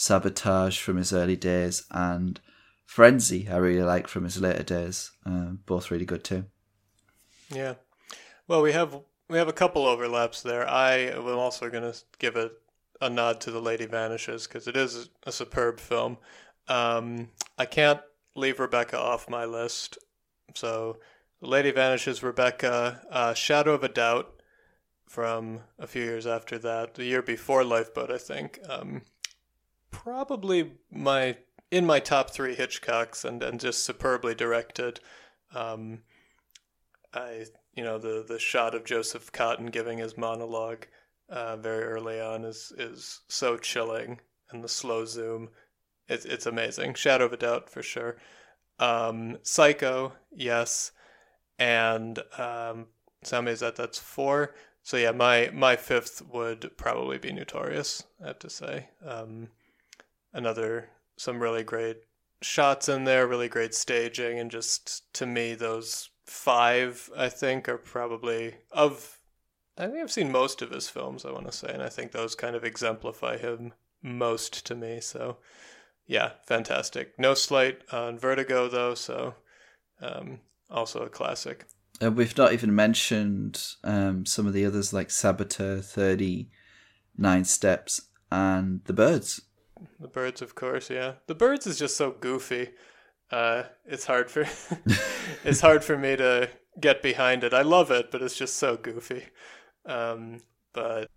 Sabotage 0.00 0.78
from 0.78 0.96
his 0.96 1.12
early 1.12 1.34
days 1.34 1.84
and 1.90 2.40
Frenzy, 2.86 3.48
I 3.48 3.56
really 3.56 3.82
like 3.82 4.06
from 4.06 4.22
his 4.22 4.40
later 4.40 4.62
days. 4.62 5.10
Uh, 5.26 5.50
both 5.66 5.90
really 5.90 6.06
good 6.06 6.22
too. 6.22 6.44
Yeah. 7.50 7.74
Well, 8.46 8.62
we 8.62 8.72
have 8.72 8.96
we 9.28 9.38
have 9.38 9.48
a 9.48 9.52
couple 9.52 9.86
overlaps 9.86 10.40
there. 10.40 10.66
I 10.68 10.92
am 10.92 11.26
also 11.26 11.68
going 11.68 11.82
to 11.82 11.98
give 12.20 12.36
a, 12.36 12.52
a 13.00 13.10
nod 13.10 13.40
to 13.42 13.50
The 13.50 13.60
Lady 13.60 13.86
Vanishes 13.86 14.46
because 14.46 14.68
it 14.68 14.76
is 14.76 15.10
a 15.24 15.32
superb 15.32 15.80
film. 15.80 16.18
Um, 16.68 17.30
I 17.58 17.66
can't 17.66 18.00
leave 18.36 18.60
Rebecca 18.60 18.98
off 18.98 19.28
my 19.28 19.44
list. 19.44 19.98
So, 20.54 20.98
Lady 21.40 21.72
Vanishes, 21.72 22.22
Rebecca, 22.22 23.02
uh, 23.10 23.34
Shadow 23.34 23.74
of 23.74 23.82
a 23.82 23.88
Doubt 23.88 24.32
from 25.08 25.60
a 25.78 25.88
few 25.88 26.04
years 26.04 26.26
after 26.26 26.56
that, 26.58 26.94
the 26.94 27.04
year 27.04 27.22
before 27.22 27.64
Lifeboat, 27.64 28.10
I 28.12 28.18
think. 28.18 28.60
Um, 28.68 29.02
probably 29.90 30.72
my 30.90 31.36
in 31.70 31.84
my 31.84 32.00
top 32.00 32.30
three 32.30 32.56
Hitchcocks 32.56 33.24
and, 33.24 33.42
and 33.42 33.60
just 33.60 33.84
superbly 33.84 34.34
directed. 34.34 35.00
Um, 35.54 36.02
I 37.12 37.46
you 37.74 37.84
know 37.84 37.98
the 37.98 38.24
the 38.26 38.38
shot 38.38 38.74
of 38.74 38.84
Joseph 38.84 39.32
Cotten 39.32 39.70
giving 39.70 39.98
his 39.98 40.16
monologue 40.16 40.86
uh, 41.28 41.56
very 41.56 41.84
early 41.84 42.20
on 42.20 42.44
is 42.44 42.72
is 42.76 43.20
so 43.28 43.56
chilling, 43.56 44.20
and 44.50 44.62
the 44.62 44.68
slow 44.68 45.04
zoom, 45.04 45.50
it's 46.08 46.24
it's 46.24 46.46
amazing. 46.46 46.94
Shadow 46.94 47.26
of 47.26 47.32
a 47.32 47.36
Doubt 47.36 47.68
for 47.70 47.82
sure. 47.82 48.16
Um, 48.78 49.38
Psycho, 49.42 50.12
yes, 50.34 50.92
and 51.58 52.18
um, 52.38 52.86
Sammy 53.22 53.52
is 53.52 53.60
that 53.60 53.76
that's 53.76 53.98
four. 53.98 54.54
So 54.82 54.96
yeah, 54.96 55.12
my 55.12 55.50
my 55.52 55.76
fifth 55.76 56.22
would 56.32 56.76
probably 56.76 57.18
be 57.18 57.32
Notorious. 57.32 58.04
I 58.22 58.28
have 58.28 58.38
to 58.40 58.50
say, 58.50 58.88
um, 59.04 59.48
another 60.32 60.90
some 61.16 61.40
really 61.40 61.64
great 61.64 61.98
shots 62.42 62.88
in 62.88 63.04
there, 63.04 63.26
really 63.26 63.48
great 63.48 63.74
staging, 63.74 64.38
and 64.38 64.50
just 64.50 65.12
to 65.14 65.26
me 65.26 65.54
those 65.54 66.10
five 66.26 67.10
I 67.16 67.28
think 67.28 67.68
are 67.68 67.78
probably 67.78 68.56
of. 68.70 69.18
I 69.76 69.86
think 69.86 69.98
I've 69.98 70.10
seen 70.10 70.32
most 70.32 70.60
of 70.60 70.70
his 70.70 70.88
films. 70.88 71.24
I 71.24 71.30
want 71.30 71.46
to 71.46 71.52
say, 71.52 71.72
and 71.72 71.82
I 71.82 71.88
think 71.88 72.10
those 72.10 72.34
kind 72.34 72.56
of 72.56 72.64
exemplify 72.64 73.36
him 73.38 73.74
most 74.02 74.66
to 74.66 74.74
me. 74.74 75.00
So, 75.00 75.36
yeah, 76.06 76.32
fantastic. 76.46 77.16
No 77.16 77.34
slight 77.34 77.82
on 77.92 78.18
Vertigo 78.18 78.68
though, 78.68 78.94
so 78.94 79.34
um, 80.00 80.40
also 80.68 81.02
a 81.02 81.08
classic. 81.08 81.66
And 82.00 82.16
we've 82.16 82.36
not 82.36 82.52
even 82.52 82.74
mentioned 82.74 83.64
um, 83.82 84.24
some 84.24 84.46
of 84.46 84.52
the 84.52 84.64
others 84.64 84.92
like 84.92 85.10
Saboteur, 85.10 85.80
30, 85.80 86.48
Nine 87.16 87.44
Steps, 87.44 88.02
and 88.30 88.82
The 88.84 88.92
Birds. 88.92 89.40
The 90.00 90.08
Birds, 90.08 90.42
of 90.42 90.54
course, 90.54 90.90
yeah. 90.90 91.14
The 91.26 91.34
Birds 91.34 91.66
is 91.66 91.78
just 91.78 91.96
so 91.96 92.10
goofy. 92.12 92.70
Uh, 93.30 93.64
it's 93.84 94.06
hard 94.06 94.30
for 94.30 94.46
it's 95.44 95.60
hard 95.60 95.84
for 95.84 95.98
me 95.98 96.16
to 96.16 96.48
get 96.80 97.02
behind 97.02 97.44
it. 97.44 97.52
I 97.52 97.62
love 97.62 97.90
it, 97.90 98.10
but 98.10 98.22
it's 98.22 98.36
just 98.36 98.56
so 98.56 98.76
goofy. 98.76 99.24
Um, 99.84 100.40
but 100.72 101.10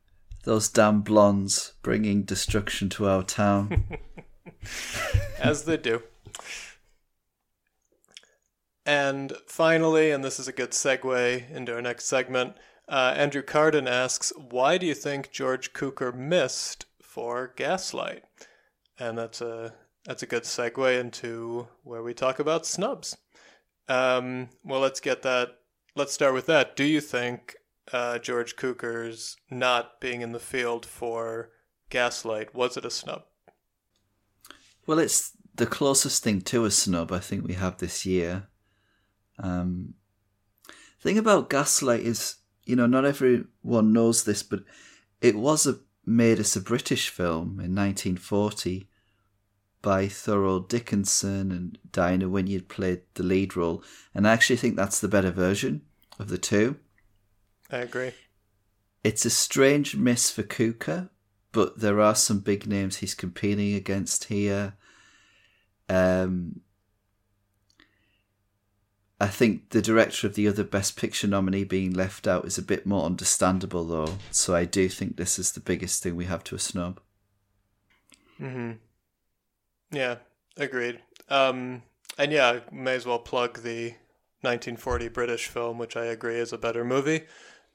those 0.44 0.70
damn 0.70 1.02
blondes 1.02 1.74
bringing 1.82 2.24
destruction 2.24 2.90
to 2.90 3.08
our 3.08 3.24
town, 3.24 3.98
as 5.40 5.66
they 5.66 5.78
do. 5.78 6.04
And 8.86 9.34
finally, 9.48 10.12
and 10.12 10.24
this 10.24 10.40
is 10.40 10.48
a 10.48 10.54
good 10.54 10.72
segue 10.72 11.52
into 11.52 11.74
our 11.76 11.82
next 11.82 12.06
segment, 12.06 12.56
uh, 12.90 13.14
Andrew 13.16 13.44
Carden 13.44 13.88
asks, 13.88 14.34
"Why 14.36 14.78
do 14.78 14.86
you 14.86 14.96
think 14.96 15.32
George 15.32 15.72
Cukor 15.72 16.14
missed 16.14 16.86
for 17.02 17.54
Gaslight?" 17.56 18.24
And 19.02 19.18
that's 19.18 19.42
a 19.42 19.74
that's 20.06 20.22
a 20.22 20.28
good 20.28 20.44
segue 20.44 21.00
into 21.00 21.68
where 21.84 22.04
we 22.04 22.14
talk 22.14 22.38
about 22.38 22.68
snubs. 22.68 23.18
Um, 23.90 24.50
well, 24.64 24.80
let's 24.80 25.00
get 25.00 25.24
that. 25.24 25.58
Let's 25.96 26.14
start 26.14 26.36
with 26.36 26.46
that. 26.46 26.76
Do 26.76 26.84
you 26.84 27.02
think 27.02 27.56
uh, 27.92 28.20
George 28.20 28.56
Cukor's 28.56 29.38
not 29.50 30.00
being 30.00 30.22
in 30.22 30.34
the 30.34 30.40
field 30.40 30.86
for 30.86 31.50
Gaslight 31.90 32.54
was 32.54 32.78
it 32.78 32.86
a 32.86 32.92
snub? 32.92 33.24
Well, 34.86 35.00
it's 35.00 35.32
the 35.56 35.66
closest 35.66 36.24
thing 36.24 36.42
to 36.42 36.66
a 36.66 36.72
snub 36.72 37.12
I 37.12 37.20
think 37.20 37.44
we 37.44 37.56
have 37.56 37.78
this 37.78 38.06
year. 38.06 38.50
Um, 39.40 39.96
thing 41.00 41.18
about 41.18 41.50
Gaslight 41.50 42.02
is, 42.02 42.36
you 42.66 42.76
know, 42.76 42.86
not 42.86 43.06
everyone 43.06 43.94
knows 43.94 44.26
this, 44.26 44.44
but 44.44 44.60
it 45.22 45.36
was 45.36 45.66
a, 45.66 45.80
made 46.06 46.40
as 46.40 46.56
a 46.56 46.62
British 46.62 47.10
film 47.10 47.60
in 47.60 47.74
1940 47.76 48.88
by 49.82 50.08
Thorold 50.08 50.70
Dickinson 50.70 51.52
and 51.52 51.78
Diana 51.92 52.30
Wynyard 52.30 52.68
played 52.68 53.02
the 53.16 53.24
lead 53.24 53.56
role, 53.56 53.84
and 54.14 54.28
I 54.28 54.34
actually 54.34 54.58
think 54.58 54.76
that's 54.76 55.00
the 55.00 55.08
better 55.08 55.32
version 55.32 55.82
of 56.20 56.30
the 56.30 56.38
two. 56.38 56.78
I 57.72 57.78
agree. 57.78 58.12
It's 59.04 59.26
a 59.26 59.30
strange 59.30 59.96
miss 59.96 60.30
for 60.30 60.44
Cukor, 60.44 61.10
but 61.52 61.80
there 61.80 62.00
are 62.00 62.16
some 62.16 62.40
big 62.40 62.68
names 62.68 62.98
he's 62.98 63.16
competing 63.16 63.74
against 63.74 64.26
here. 64.26 64.74
Um, 65.90 66.62
I 69.20 69.28
think 69.28 69.70
the 69.70 69.82
director 69.82 70.28
of 70.28 70.36
the 70.36 70.48
other 70.48 70.64
Best 70.64 70.96
Picture 70.96 71.28
nominee 71.28 71.64
being 71.64 71.94
left 71.94 72.28
out 72.28 72.46
is 72.46 72.58
a 72.58 72.64
bit 72.64 72.86
more 72.86 73.06
understandable, 73.06 73.84
though. 73.86 74.18
So 74.32 74.56
I 74.56 74.66
do 74.66 74.90
think 74.90 75.18
this 75.18 75.38
is 75.38 75.52
the 75.52 75.60
biggest 75.60 76.02
thing 76.02 76.16
we 76.16 76.26
have 76.26 76.44
to 76.46 76.56
a 76.56 76.60
snub. 76.60 77.00
Hmm. 78.38 78.72
Yeah. 79.92 80.18
Agreed. 80.58 81.00
Um. 81.30 81.84
And 82.18 82.32
yeah, 82.32 82.60
may 82.72 82.96
as 82.96 83.06
well 83.06 83.20
plug 83.20 83.60
the 83.64 83.94
1940 84.42 85.08
British 85.08 85.48
film, 85.48 85.78
which 85.78 85.96
I 85.96 86.06
agree 86.06 86.38
is 86.38 86.54
a 86.54 86.58
better 86.58 86.84
movie. 86.84 87.24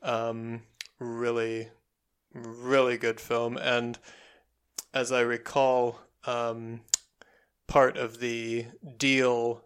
Um. 0.03 0.63
Really, 0.99 1.69
really 2.33 2.97
good 2.97 3.21
film, 3.21 3.59
and 3.59 3.99
as 4.95 5.13
I 5.13 5.21
recall, 5.21 6.01
um, 6.27 6.81
part 7.67 7.99
of 7.99 8.19
the 8.19 8.65
deal 8.97 9.63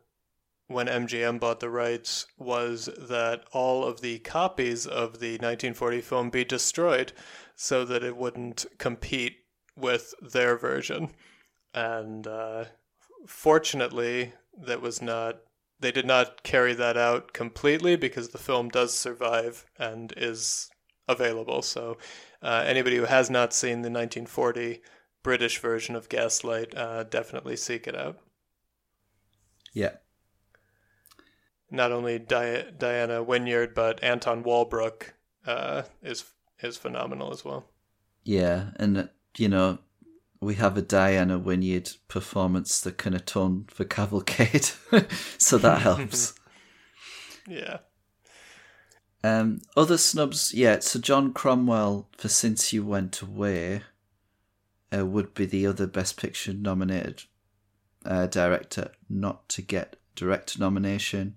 when 0.67 0.89
MGM 0.89 1.39
bought 1.39 1.61
the 1.61 1.71
rights 1.71 2.27
was 2.37 2.89
that 2.99 3.45
all 3.53 3.85
of 3.85 4.01
the 4.01 4.19
copies 4.21 4.87
of 4.87 5.21
the 5.21 5.33
1940 5.33 6.01
film 6.01 6.31
be 6.31 6.45
destroyed 6.45 7.13
so 7.55 7.85
that 7.85 8.03
it 8.03 8.17
wouldn't 8.17 8.67
compete 8.79 9.37
with 9.77 10.15
their 10.21 10.57
version. 10.57 11.11
And 11.75 12.27
uh, 12.27 12.65
fortunately, 13.27 14.33
that 14.59 14.81
was 14.81 15.01
not. 15.01 15.41
They 15.79 15.93
did 15.93 16.07
not 16.07 16.43
carry 16.43 16.75
that 16.75 16.99
out 16.99 17.33
completely 17.33 17.97
because 17.97 18.29
the 18.29 18.39
film 18.39 18.69
does 18.69 18.93
survive 18.95 19.65
and 19.79 20.13
is 20.17 20.69
available. 21.09 21.63
So, 21.63 21.97
uh, 22.43 22.65
anybody 22.67 22.97
who 22.97 23.05
has 23.05 23.31
not 23.31 23.55
seen 23.55 23.83
the 23.83 23.91
1940 23.91 24.83
British 25.23 25.59
version 25.59 25.97
of 25.97 26.11
Gaslight, 26.11 26.77
uh, 26.77 27.05
definitely 27.05 27.57
seek 27.57 27.87
it 27.87 27.97
out. 27.97 28.19
Yeah, 29.73 29.93
not 31.71 31.93
only 31.93 32.19
Di- 32.19 32.67
Diana 32.77 33.23
Wynyard 33.23 33.75
but 33.75 34.03
Anton 34.03 34.43
Walbrook 34.43 35.15
uh, 35.47 35.83
is 36.03 36.25
is 36.63 36.77
phenomenal 36.77 37.33
as 37.33 37.45
well. 37.45 37.67
Yeah, 38.25 38.71
and 38.77 39.09
you 39.37 39.49
know 39.49 39.79
we 40.41 40.55
have 40.55 40.77
a 40.77 40.83
Diana 40.83 41.39
Wynyard 41.39 41.91
performance 42.09 42.81
that 42.81 42.99
can 42.99 43.15
atone 43.15 43.67
for 43.69 43.85
Cavalcade, 43.85 44.71
so 45.39 45.59
that 45.59 45.83
helps. 45.83 46.35
yeah. 47.49 47.79
Um, 49.23 49.61
other 49.77 49.99
snubs, 49.99 50.55
yeah. 50.55 50.79
So 50.81 50.99
John 50.99 51.35
Cromwell 51.35 52.09
for 52.17 52.29
Since 52.29 52.73
You 52.73 52.85
Went 52.85 53.21
Away 53.21 53.83
uh, 54.97 55.05
would 55.05 55.35
be 55.35 55.45
the 55.45 55.67
other 55.67 55.87
Best 55.87 56.17
Picture 56.17 56.55
nominated 56.55 57.25
uh, 58.05 58.27
director 58.27 58.93
not 59.11 59.47
to 59.51 59.63
get 59.63 59.97
director 60.15 60.59
nomination. 60.59 61.37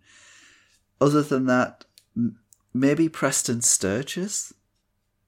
Other 1.01 1.21
than 1.21 1.45
that, 1.47 1.84
m- 2.15 2.39
maybe 2.73 3.09
Preston 3.09 3.61
Sturges 3.61 4.53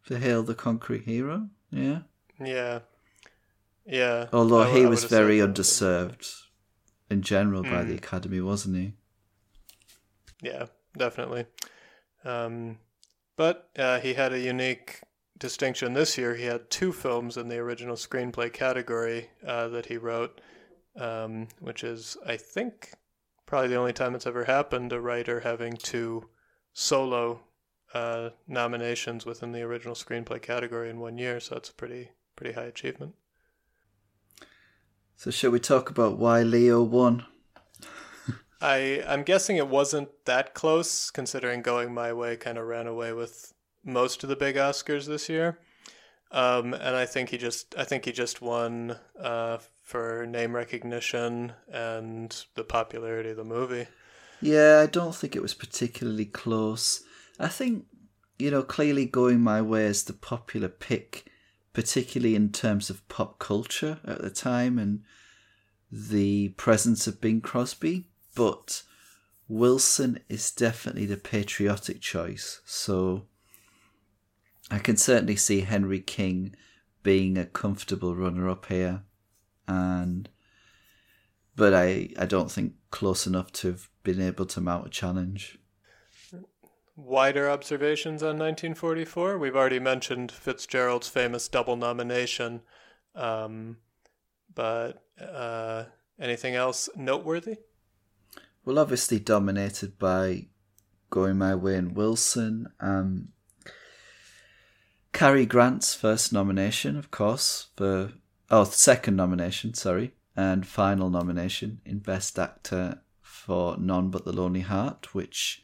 for 0.02 0.18
Hail 0.18 0.44
the 0.44 0.56
Conquering 0.56 1.04
Hero. 1.04 1.50
Yeah. 1.72 2.00
Yeah. 2.40 2.80
Yeah. 3.86 4.28
Although 4.34 4.64
I- 4.64 4.72
he 4.72 4.84
I 4.86 4.90
was 4.90 5.04
very 5.06 5.38
underserved 5.40 6.42
in 7.10 7.22
general 7.22 7.64
by 7.64 7.84
Mm. 7.84 7.88
the 7.90 7.96
Academy, 7.96 8.42
wasn't 8.42 8.78
he? 8.78 8.94
Yeah, 10.42 10.68
definitely. 10.98 11.46
Um, 12.24 12.80
but 13.38 13.70
uh, 13.78 14.00
he 14.00 14.14
had 14.14 14.34
a 14.34 14.40
unique 14.40 15.02
distinction 15.38 15.94
this 15.94 16.18
year. 16.18 16.36
He 16.36 16.46
had 16.46 16.70
two 16.70 16.92
films 16.92 17.38
in 17.38 17.48
the 17.48 17.58
original 17.58 17.96
screenplay 17.96 18.52
category 18.52 19.30
uh, 19.46 19.68
that 19.70 19.86
he 19.88 19.98
wrote, 19.98 20.42
um, 20.96 21.48
which 21.60 21.84
is, 21.84 22.18
I 22.26 22.38
think, 22.38 22.92
probably 23.46 23.68
the 23.70 23.76
only 23.76 23.94
time 23.94 24.16
it's 24.16 24.26
ever 24.28 24.46
happened 24.46 24.94
a 24.94 25.00
writer 25.02 25.42
having 25.42 25.76
two 25.78 26.30
solo 26.74 27.42
uh, 27.94 28.30
nominations 28.48 29.26
within 29.26 29.52
the 29.52 29.62
original 29.62 29.96
screenplay 29.96 30.42
category 30.42 30.90
in 30.90 31.00
one 31.00 31.18
year. 31.18 31.40
So 31.40 31.56
that's 31.56 31.70
a 31.70 31.74
pretty 31.74 32.10
pretty 32.36 32.54
high 32.54 32.64
achievement. 32.66 33.14
So 35.18 35.32
shall 35.32 35.52
we 35.52 35.60
talk 35.60 35.90
about 35.90 36.18
why 36.18 36.42
Leo 36.44 36.84
won? 36.84 37.26
I 38.62 39.04
I'm 39.08 39.24
guessing 39.24 39.58
it 39.58 39.68
wasn't 39.68 40.10
that 40.26 40.54
close, 40.54 41.10
considering 41.12 41.62
going 41.62 41.94
my 41.94 42.14
way 42.14 42.36
kind 42.36 42.58
of 42.58 42.66
ran 42.68 42.88
away 42.88 43.14
with 43.14 43.54
most 43.84 44.24
of 44.24 44.30
the 44.30 44.36
big 44.36 44.56
Oscars 44.56 45.06
this 45.06 45.30
year. 45.30 45.60
Um, 46.32 46.74
and 46.74 46.96
I 46.96 47.06
think 47.06 47.30
he 47.30 47.38
just 47.38 47.76
I 47.78 47.84
think 47.84 48.06
he 48.06 48.12
just 48.12 48.42
won 48.42 48.98
uh, 49.20 49.60
for 49.84 50.26
name 50.26 50.56
recognition 50.56 51.54
and 51.72 52.46
the 52.56 52.64
popularity 52.64 53.30
of 53.30 53.38
the 53.38 53.44
movie. 53.44 53.88
Yeah, 54.42 54.82
I 54.84 54.88
don't 54.88 55.16
think 55.16 55.36
it 55.36 55.42
was 55.42 55.54
particularly 55.54 56.26
close. 56.26 57.04
I 57.40 57.48
think 57.48 57.86
you 58.38 58.52
know 58.52 58.64
clearly 58.64 59.06
going 59.06 59.40
my 59.40 59.62
way 59.62 59.86
is 59.86 60.04
the 60.04 60.14
popular 60.14 60.68
pick, 60.68 61.32
particularly 61.76 62.36
in 62.36 62.54
terms 62.54 62.90
of 62.90 63.06
pop 63.10 63.38
culture 63.38 64.00
at 64.06 64.22
the 64.22 64.30
time 64.30 64.80
and 64.80 65.04
the 65.92 66.48
presence 66.50 67.06
of 67.06 67.20
Bing 67.20 67.42
Crosby, 67.42 68.08
but 68.34 68.82
Wilson 69.50 70.20
is 70.30 70.52
definitely 70.52 71.06
the 71.06 71.18
patriotic 71.18 72.00
choice. 72.00 72.62
So 72.66 73.26
I 74.72 74.80
can 74.80 74.96
certainly 74.96 75.36
see 75.36 75.62
Henry 75.62 76.00
King 76.00 76.56
being 77.04 77.38
a 77.38 77.46
comfortable 77.46 78.16
runner 78.16 78.50
up 78.50 78.68
here, 78.68 79.04
and 79.68 80.30
but 81.58 81.74
I 81.74 82.10
I 82.18 82.26
don't 82.26 82.50
think 82.50 82.76
close 82.90 83.28
enough 83.28 83.52
to 83.52 83.68
have 83.68 83.90
been 84.04 84.22
able 84.22 84.46
to 84.46 84.62
mount 84.62 84.88
a 84.88 84.90
challenge. 84.90 85.60
Wider 86.96 87.50
observations 87.50 88.24
on 88.24 88.40
1944. 88.40 89.38
We've 89.38 89.56
already 89.56 89.80
mentioned 89.80 90.32
Fitzgerald's 90.32 91.10
famous 91.10 91.48
double 91.50 91.76
nomination, 91.76 92.62
um, 93.16 93.78
but 94.54 95.04
uh, 95.22 95.86
anything 96.20 96.56
else 96.56 96.88
noteworthy? 96.96 97.58
Well, 98.64 98.80
obviously 98.80 99.20
dominated 99.20 100.00
by 100.00 100.48
Going 101.10 101.38
My 101.38 101.54
Way 101.54 101.76
and 101.76 101.96
Wilson. 101.96 102.68
Um, 102.80 103.30
Cary 105.12 105.46
Grant's 105.46 105.94
first 105.94 106.32
nomination, 106.32 106.98
of 106.98 107.12
course, 107.12 107.68
for 107.76 108.14
oh 108.50 108.64
second 108.64 109.18
nomination, 109.18 109.74
sorry, 109.74 110.14
and 110.36 110.66
final 110.66 111.10
nomination 111.10 111.82
in 111.86 112.00
Best 112.00 112.40
Actor 112.40 113.02
for 113.22 113.78
None 113.78 114.10
But 114.10 114.24
the 114.24 114.34
Lonely 114.34 114.62
Heart, 114.62 115.14
which 115.14 115.64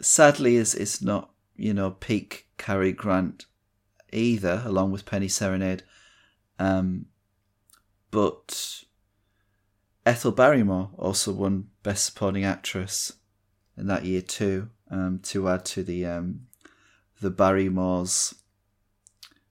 sadly 0.00 0.56
is 0.56 0.74
is 0.74 1.02
not 1.02 1.30
you 1.56 1.74
know 1.74 1.90
peak 1.92 2.46
Cary 2.56 2.92
Grant 2.92 3.46
either, 4.12 4.62
along 4.64 4.92
with 4.92 5.06
Penny 5.06 5.28
Serenade. 5.28 5.82
Um, 6.58 7.06
but 8.10 8.84
Ethel 10.04 10.32
Barrymore 10.32 10.90
also 10.96 11.32
won 11.32 11.68
Best 11.82 12.06
Supporting 12.06 12.44
Actress 12.44 13.12
in 13.76 13.86
that 13.86 14.04
year 14.04 14.22
too. 14.22 14.70
Um, 14.90 15.20
to 15.24 15.48
add 15.48 15.66
to 15.66 15.82
the 15.82 16.06
um, 16.06 16.46
the 17.20 17.30
Barrymores 17.30 18.34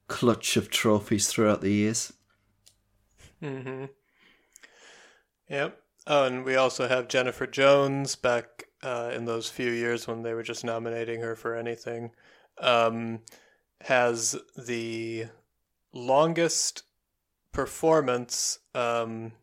clutch 0.07 0.57
of 0.57 0.69
trophies 0.69 1.27
throughout 1.27 1.61
the 1.61 1.71
years. 1.71 2.13
Mm-hmm. 3.41 3.85
Yep. 5.49 5.81
Oh, 6.07 6.23
and 6.25 6.43
we 6.43 6.55
also 6.55 6.87
have 6.87 7.07
Jennifer 7.07 7.45
Jones 7.45 8.15
back 8.15 8.66
uh, 8.83 9.11
in 9.13 9.25
those 9.25 9.49
few 9.49 9.71
years 9.71 10.07
when 10.07 10.21
they 10.21 10.33
were 10.33 10.43
just 10.43 10.63
nominating 10.63 11.21
her 11.21 11.35
for 11.35 11.55
anything. 11.55 12.11
Um, 12.59 13.19
has 13.81 14.35
the 14.57 15.27
longest 15.93 16.83
performance 17.51 18.59
um, 18.73 19.33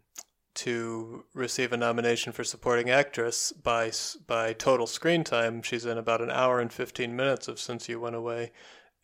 to 0.54 1.24
receive 1.34 1.72
a 1.72 1.76
nomination 1.76 2.32
for 2.32 2.44
supporting 2.44 2.90
actress 2.90 3.52
by 3.52 3.90
by 4.26 4.52
total 4.52 4.86
screen 4.86 5.24
time. 5.24 5.62
She's 5.62 5.84
in 5.84 5.98
about 5.98 6.22
an 6.22 6.30
hour 6.30 6.60
and 6.60 6.72
15 6.72 7.14
minutes 7.14 7.48
of 7.48 7.58
Since 7.58 7.88
You 7.88 8.00
Went 8.00 8.16
Away 8.16 8.52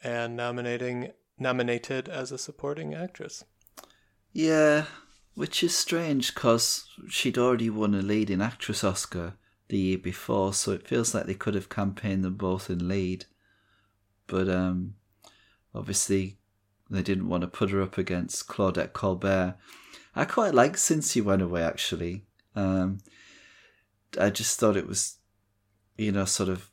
and 0.02 0.36
nominating 0.36 1.12
nominated 1.38 2.08
as 2.08 2.30
a 2.30 2.38
supporting 2.38 2.94
actress. 2.94 3.44
Yeah, 4.32 4.84
which 5.34 5.62
is 5.64 5.76
strange 5.76 6.34
cuz 6.34 6.86
she'd 7.08 7.38
already 7.38 7.70
won 7.70 7.94
a 7.94 8.02
leading 8.02 8.40
actress 8.40 8.84
Oscar 8.84 9.34
the 9.70 9.78
year 9.78 9.98
before, 9.98 10.52
so 10.52 10.72
it 10.72 10.86
feels 10.86 11.14
like 11.14 11.26
they 11.26 11.34
could 11.34 11.54
have 11.54 11.68
campaigned 11.68 12.24
them 12.24 12.34
both 12.34 12.68
in 12.70 12.86
lead. 12.86 13.24
But 14.26 14.48
um 14.48 14.94
obviously 15.74 16.38
they 16.90 17.02
didn't 17.02 17.28
want 17.28 17.42
to 17.42 17.46
put 17.46 17.70
her 17.70 17.80
up 17.80 17.96
against 17.96 18.48
Claudette 18.48 18.92
Colbert 18.92 19.56
I 20.14 20.24
quite 20.24 20.54
like 20.54 20.76
since 20.76 21.14
you 21.14 21.24
went 21.24 21.42
away. 21.42 21.62
Actually, 21.62 22.24
um, 22.56 22.98
I 24.18 24.30
just 24.30 24.58
thought 24.58 24.76
it 24.76 24.88
was, 24.88 25.18
you 25.96 26.12
know, 26.12 26.24
sort 26.24 26.48
of. 26.48 26.70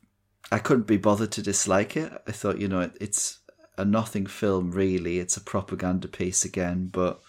I 0.50 0.58
couldn't 0.58 0.86
be 0.86 0.96
bothered 0.96 1.32
to 1.32 1.42
dislike 1.42 1.96
it. 1.96 2.10
I 2.26 2.32
thought, 2.32 2.58
you 2.58 2.68
know, 2.68 2.80
it, 2.80 2.96
it's 3.00 3.40
a 3.76 3.84
nothing 3.84 4.26
film 4.26 4.72
really. 4.72 5.18
It's 5.18 5.36
a 5.36 5.42
propaganda 5.42 6.08
piece 6.08 6.44
again, 6.44 6.88
but 6.90 7.20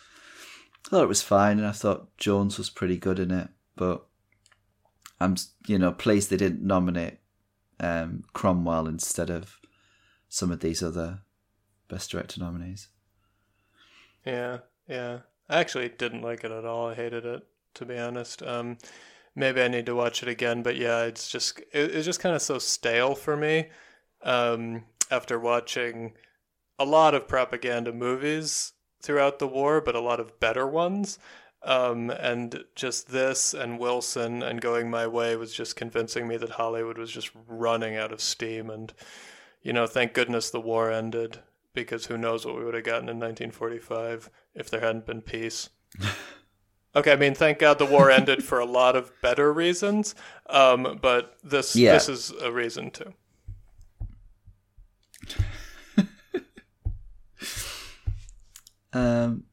I 0.85 0.89
thought 0.89 1.03
it 1.03 1.09
was 1.09 1.21
fine, 1.21 1.59
and 1.59 1.67
I 1.67 1.73
thought 1.73 2.15
Jones 2.17 2.57
was 2.57 2.69
pretty 2.69 2.97
good 2.97 3.19
in 3.19 3.31
it. 3.31 3.49
But 3.75 4.05
I'm, 5.19 5.35
you 5.67 5.77
know, 5.77 5.91
pleased 5.91 6.29
they 6.29 6.37
didn't 6.37 6.61
nominate 6.61 7.19
um, 7.79 8.23
Cromwell 8.33 8.87
instead 8.87 9.29
of 9.29 9.59
some 10.27 10.51
of 10.51 10.59
these 10.59 10.83
other 10.83 11.21
best 11.87 12.11
director 12.11 12.39
nominees. 12.39 12.89
Yeah, 14.25 14.59
yeah. 14.87 15.19
I 15.49 15.59
actually 15.59 15.89
didn't 15.89 16.21
like 16.21 16.43
it 16.43 16.51
at 16.51 16.65
all. 16.65 16.89
I 16.89 16.93
hated 16.93 17.25
it, 17.25 17.45
to 17.75 17.85
be 17.85 17.97
honest. 17.97 18.43
Um, 18.43 18.77
maybe 19.35 19.61
I 19.61 19.67
need 19.67 19.87
to 19.87 19.95
watch 19.95 20.21
it 20.21 20.29
again, 20.29 20.61
but 20.61 20.75
yeah, 20.75 21.03
it's 21.03 21.29
just 21.29 21.59
it, 21.59 21.95
it's 21.95 22.05
just 22.05 22.19
kind 22.19 22.35
of 22.35 22.41
so 22.41 22.59
stale 22.59 23.15
for 23.15 23.35
me. 23.35 23.69
Um, 24.21 24.83
after 25.09 25.39
watching 25.39 26.13
a 26.77 26.85
lot 26.85 27.15
of 27.15 27.27
propaganda 27.27 27.91
movies 27.91 28.73
throughout 29.01 29.39
the 29.39 29.47
war, 29.47 29.81
but 29.81 29.95
a 29.95 29.99
lot 29.99 30.19
of 30.19 30.39
better 30.39 30.67
ones. 30.67 31.17
Um, 31.61 32.09
and 32.09 32.63
just 32.75 33.09
this 33.09 33.53
and 33.53 33.79
Wilson 33.79 34.41
and 34.41 34.61
Going 34.61 34.89
My 34.89 35.07
Way 35.07 35.35
was 35.35 35.53
just 35.53 35.75
convincing 35.75 36.27
me 36.27 36.37
that 36.37 36.51
Hollywood 36.51 36.97
was 36.97 37.11
just 37.11 37.31
running 37.47 37.97
out 37.97 38.13
of 38.13 38.21
steam. 38.21 38.69
And, 38.69 38.93
you 39.61 39.73
know, 39.73 39.85
thank 39.85 40.13
goodness 40.13 40.49
the 40.49 40.61
war 40.61 40.89
ended 40.89 41.39
because 41.73 42.05
who 42.05 42.17
knows 42.17 42.45
what 42.45 42.57
we 42.57 42.63
would 42.63 42.75
have 42.75 42.83
gotten 42.83 43.09
in 43.09 43.17
1945 43.17 44.29
if 44.55 44.69
there 44.69 44.79
hadn't 44.81 45.05
been 45.05 45.21
peace. 45.21 45.69
okay, 46.95 47.11
I 47.11 47.15
mean, 47.15 47.35
thank 47.35 47.59
God 47.59 47.77
the 47.77 47.85
war 47.85 48.09
ended 48.11 48.43
for 48.43 48.59
a 48.59 48.65
lot 48.65 48.95
of 48.95 49.11
better 49.21 49.51
reasons, 49.53 50.15
um, 50.49 50.99
but 51.01 51.37
this 51.43 51.75
yeah. 51.75 51.93
this 51.93 52.09
is 52.09 52.31
a 52.41 52.51
reason 52.51 52.91
too. 52.91 53.13
um, 58.93 59.43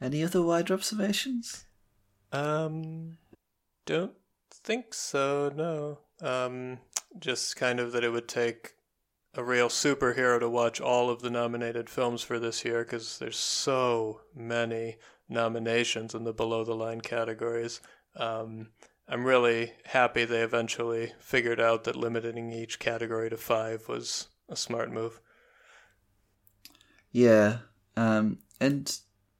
any 0.00 0.22
other 0.22 0.42
wider 0.42 0.74
observations? 0.74 1.64
Um, 2.32 3.18
don't 3.84 4.14
think 4.50 4.94
so. 4.94 5.52
No. 5.54 5.98
Um, 6.26 6.78
just 7.18 7.56
kind 7.56 7.80
of 7.80 7.92
that 7.92 8.04
it 8.04 8.10
would 8.10 8.28
take 8.28 8.72
a 9.34 9.44
real 9.44 9.68
superhero 9.68 10.40
to 10.40 10.48
watch 10.48 10.80
all 10.80 11.10
of 11.10 11.20
the 11.20 11.30
nominated 11.30 11.90
films 11.90 12.22
for 12.22 12.38
this 12.38 12.64
year 12.64 12.84
because 12.84 13.18
there's 13.18 13.36
so 13.38 14.22
many 14.34 14.96
nominations 15.28 16.14
in 16.14 16.24
the 16.24 16.32
below 16.32 16.64
the 16.64 16.74
line 16.74 17.00
categories. 17.00 17.80
Um, 18.16 18.68
I'm 19.08 19.24
really 19.24 19.72
happy 19.84 20.24
they 20.24 20.40
eventually 20.40 21.12
figured 21.20 21.60
out 21.60 21.84
that 21.84 21.96
limiting 21.96 22.50
each 22.50 22.78
category 22.78 23.30
to 23.30 23.36
five 23.36 23.88
was 23.88 24.28
a 24.48 24.56
smart 24.56 24.90
move. 24.90 25.20
Yeah, 27.12 27.58
um, 27.96 28.38
and 28.60 28.98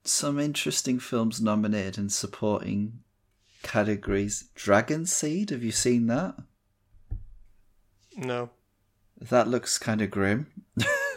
some 0.09 0.39
interesting 0.39 0.99
films 0.99 1.41
nominated 1.41 1.99
in 1.99 2.09
supporting 2.09 3.01
categories. 3.63 4.49
Dragon 4.55 5.07
Seed, 5.07 5.51
have 5.51 5.63
you 5.63 5.73
seen 5.73 6.07
that? 6.07 6.37
No. 8.17 8.51
That 9.21 9.49
looks 9.49 9.79
kind 9.79 10.03
of 10.03 10.11
grim. 10.11 10.47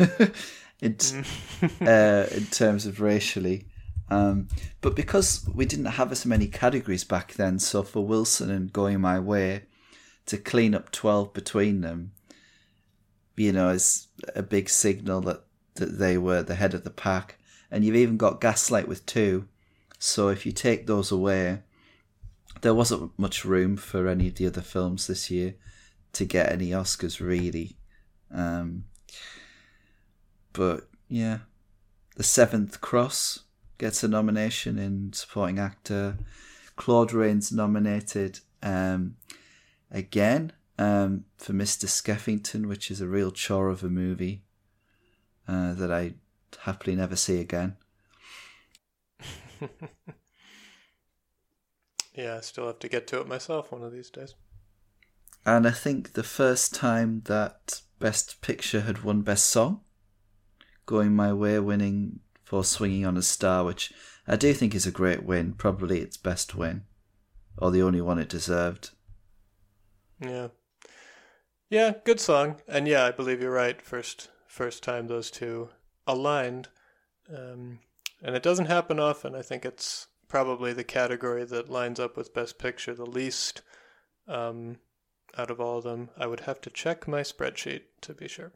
it, 0.82 1.14
uh, 1.82 2.26
in 2.32 2.46
terms 2.52 2.86
of 2.86 3.02
racially. 3.02 3.68
Um, 4.10 4.48
but 4.82 4.96
because 4.96 5.48
we 5.54 5.66
didn't 5.66 5.86
have 5.86 6.12
as 6.12 6.26
many 6.26 6.48
categories 6.48 7.04
back 7.04 7.34
then, 7.34 7.60
so 7.60 7.84
for 7.84 8.06
Wilson 8.06 8.50
and 8.50 8.74
Going 8.74 9.00
My 9.00 9.20
Way 9.20 9.64
to 10.26 10.38
clean 10.38 10.74
up 10.74 10.92
12 10.92 11.34
between 11.34 11.82
them, 11.82 12.12
you 13.36 13.52
know, 13.52 13.70
is 13.70 14.08
a 14.36 14.44
big 14.44 14.70
signal 14.70 15.22
that, 15.22 15.44
that 15.76 15.98
they 15.98 16.18
were 16.18 16.42
the 16.42 16.56
head 16.56 16.74
of 16.74 16.84
the 16.84 16.90
pack. 16.90 17.39
And 17.72 17.84
you've 17.84 17.96
even 17.96 18.18
got 18.18 18.42
Gaslight 18.42 18.88
with 18.88 19.06
two. 19.06 19.48
So 20.00 20.30
if 20.30 20.46
you 20.46 20.52
take 20.52 20.88
those 20.88 21.12
away, 21.12 21.60
there 22.62 22.74
wasn't 22.74 23.18
much 23.18 23.46
room 23.46 23.78
for 23.78 24.08
any 24.08 24.28
of 24.28 24.36
the 24.36 24.48
other 24.48 24.62
films 24.62 25.08
this 25.08 25.30
year 25.30 25.56
to 26.14 26.26
get 26.26 26.52
any 26.52 26.70
Oscars, 26.70 27.20
really. 27.20 27.78
Um, 28.34 28.86
but 30.54 30.88
yeah, 31.08 31.40
the 32.16 32.24
Seventh 32.24 32.82
Cross 32.82 33.44
gets 33.78 34.04
a 34.04 34.08
nomination 34.08 34.78
in 34.80 35.14
supporting 35.14 35.60
actor. 35.60 36.18
Claude 36.76 37.14
Rains 37.14 37.52
nominated 37.52 38.40
um, 38.64 39.16
again 39.92 40.54
um, 40.78 41.26
for 41.38 41.54
Mr. 41.54 41.86
Skeffington, 41.86 42.66
which 42.68 42.90
is 42.90 43.02
a 43.02 43.08
real 43.08 43.32
chore 43.32 43.70
of 43.70 43.84
a 43.84 43.90
movie. 43.90 44.44
uh, 45.50 45.74
that 45.74 45.92
I 45.92 46.14
happily 46.62 46.96
never 46.96 47.16
see 47.16 47.40
again. 47.40 47.78
yeah, 52.14 52.38
I 52.38 52.42
still 52.42 52.68
have 52.68 52.80
to 52.80 52.90
get 52.90 53.08
to 53.08 53.20
it 53.22 53.28
myself 53.28 53.72
one 53.72 53.84
of 53.84 53.92
these 53.92 54.10
days. 54.10 54.36
And 55.46 55.68
I 55.68 55.72
think 55.72 56.14
the 56.14 56.24
first 56.24 56.74
time 56.74 57.22
that 57.26 57.82
Best 58.00 58.42
Picture 58.42 58.82
had 58.82 59.04
won 59.04 59.22
Best 59.22 59.48
Song, 59.48 59.82
going 60.86 61.16
my 61.16 61.34
way, 61.34 61.60
winning 61.60 62.20
for 62.44 62.64
Swinging 62.64 63.06
on 63.06 63.18
a 63.18 63.22
Star, 63.22 63.64
which 63.64 63.94
I 64.28 64.36
do 64.36 64.54
think 64.54 64.76
is 64.76 64.86
a 64.86 64.92
great 64.92 65.24
win, 65.24 65.54
probably 65.54 66.00
its 66.00 66.18
best 66.18 66.56
win, 66.56 66.84
or 67.58 67.72
the 67.72 67.82
only 67.82 68.02
one 68.02 68.20
it 68.20 68.30
deserved. 68.30 68.92
Yeah. 70.20 70.50
Yeah, 71.70 71.94
good 72.04 72.20
song. 72.20 72.58
And 72.68 72.88
yeah, 72.88 73.06
I 73.06 73.12
believe 73.12 73.42
you're 73.42 73.52
right. 73.52 73.82
First 73.82 74.30
first 74.48 74.84
time 74.84 75.08
those 75.08 75.30
two 75.30 75.70
aligned. 76.10 76.68
Um, 77.34 77.80
and 78.22 78.36
it 78.36 78.44
doesn't 78.44 78.66
happen 78.66 79.00
often. 79.00 79.36
I 79.36 79.42
think 79.42 79.64
it's 79.64 80.08
probably 80.28 80.74
the 80.74 80.84
category 80.84 81.46
that 81.46 81.70
lines 81.70 82.00
up 82.00 82.18
with 82.18 82.34
Best 82.34 82.58
Picture 82.58 82.94
the 82.94 83.06
least 83.06 83.62
um, 84.28 84.78
out 85.38 85.52
of 85.52 85.62
all 85.62 85.78
of 85.78 85.84
them. 85.84 86.10
I 86.18 86.28
would 86.28 86.42
have 86.42 86.60
to 86.62 86.70
check 86.70 87.08
my 87.08 87.22
spreadsheet 87.22 87.82
to 88.02 88.14
be 88.14 88.28
sure. 88.28 88.52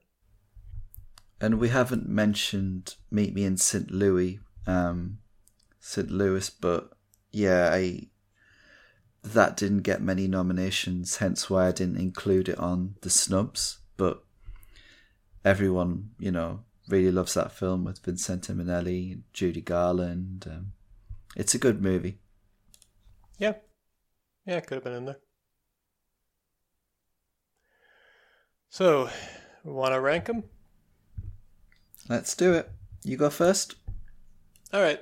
And 1.39 1.59
we 1.59 1.69
haven't 1.69 2.07
mentioned 2.07 2.95
Meet 3.11 3.33
Me 3.33 3.43
in 3.43 3.57
St. 3.57 3.91
Louis, 3.91 4.39
um, 4.65 5.19
St. 5.79 6.09
Louis, 6.09 6.49
but 6.49 6.91
yeah, 7.31 7.69
I 7.71 8.07
that 9.23 9.55
didn't 9.55 9.81
get 9.81 10.01
many 10.01 10.27
nominations, 10.27 11.17
hence 11.17 11.49
why 11.49 11.67
I 11.67 11.71
didn't 11.71 11.97
include 11.97 12.49
it 12.49 12.57
on 12.57 12.95
the 13.01 13.09
snubs. 13.09 13.79
But 13.95 14.23
everyone, 15.45 16.11
you 16.19 16.31
know, 16.31 16.63
really 16.87 17.11
loves 17.11 17.33
that 17.33 17.51
film 17.51 17.85
with 17.85 18.03
Vincente 18.03 18.53
Minnelli, 18.53 19.13
and 19.13 19.23
Judy 19.33 19.61
Garland. 19.61 20.45
Um, 20.49 20.73
it's 21.35 21.55
a 21.55 21.59
good 21.59 21.81
movie. 21.81 22.19
Yeah, 23.37 23.53
yeah, 24.45 24.57
it 24.57 24.67
could 24.67 24.75
have 24.75 24.83
been 24.83 24.93
in 24.93 25.05
there. 25.05 25.19
So, 28.69 29.09
we 29.63 29.71
want 29.71 29.93
to 29.93 30.01
rank 30.01 30.25
them? 30.25 30.43
Let's 32.09 32.35
do 32.35 32.53
it. 32.53 32.71
You 33.03 33.17
go 33.17 33.29
first. 33.29 33.75
All 34.73 34.81
right. 34.81 34.99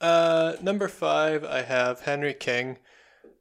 Uh, 0.00 0.54
number 0.62 0.88
five, 0.88 1.44
I 1.44 1.62
have 1.62 2.00
Henry 2.00 2.34
King. 2.34 2.78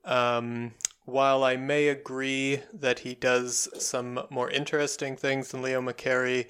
Um, 0.04 0.74
while 1.06 1.44
I 1.44 1.56
may 1.56 1.88
agree 1.88 2.62
that 2.74 3.00
he 3.00 3.16
does 3.16 3.70
some 3.78 4.20
more 4.30 4.50
interesting 4.50 5.16
things 5.16 5.50
than 5.50 5.62
Leo 5.62 5.82
McCarey, 5.82 6.48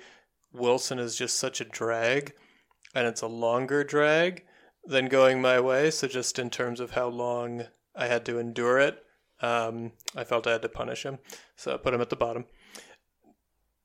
Wilson 0.56 1.00
is 1.00 1.16
just 1.16 1.38
such 1.38 1.62
a 1.62 1.66
drag, 1.66 2.34
and 2.94 3.08
it's 3.08 3.22
a 3.22 3.28
longer 3.28 3.84
drag 3.84 4.44
than 4.86 5.08
going 5.08 5.42
my 5.42 5.60
way. 5.60 5.92
So, 5.92 6.08
just 6.08 6.40
in 6.40 6.50
terms 6.50 6.80
of 6.80 6.92
how 6.92 7.08
long 7.08 7.66
I 7.96 8.08
had 8.08 8.26
to 8.26 8.40
endure 8.40 8.80
it, 8.80 9.04
um, 9.42 9.92
I 10.16 10.24
felt 10.24 10.48
I 10.48 10.54
had 10.54 10.62
to 10.62 10.70
punish 10.70 11.04
him. 11.04 11.20
So, 11.56 11.74
I 11.74 11.78
put 11.78 11.94
him 11.94 12.02
at 12.02 12.10
the 12.10 12.16
bottom. 12.16 12.46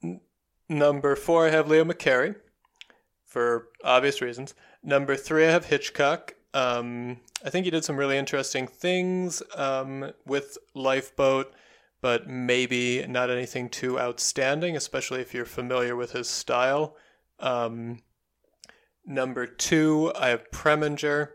N- 0.02 0.20
number 0.68 1.16
four, 1.16 1.46
I 1.46 1.50
have 1.50 1.68
Leo 1.68 1.84
McCarey 1.84 2.36
for 3.26 3.68
obvious 3.84 4.20
reasons. 4.20 4.54
Number 4.82 5.16
three, 5.16 5.46
I 5.46 5.50
have 5.50 5.66
Hitchcock. 5.66 6.34
Um, 6.52 7.20
I 7.44 7.50
think 7.50 7.64
he 7.64 7.70
did 7.70 7.84
some 7.84 7.96
really 7.96 8.18
interesting 8.18 8.66
things 8.66 9.42
um, 9.54 10.12
with 10.26 10.58
Lifeboat, 10.74 11.54
but 12.00 12.28
maybe 12.28 13.04
not 13.06 13.30
anything 13.30 13.68
too 13.68 13.98
outstanding, 13.98 14.76
especially 14.76 15.20
if 15.20 15.34
you're 15.34 15.44
familiar 15.44 15.94
with 15.96 16.12
his 16.12 16.28
style. 16.28 16.96
Um, 17.38 18.02
number 19.04 19.46
two, 19.46 20.12
I 20.18 20.28
have 20.28 20.50
Preminger. 20.50 21.30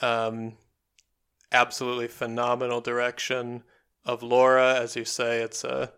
Um, 0.00 0.54
absolutely 1.52 2.08
phenomenal 2.08 2.80
direction 2.80 3.62
of 4.04 4.22
Laura, 4.22 4.80
as 4.80 4.96
you 4.96 5.04
say. 5.04 5.40
It's 5.40 5.64
a 5.64 5.92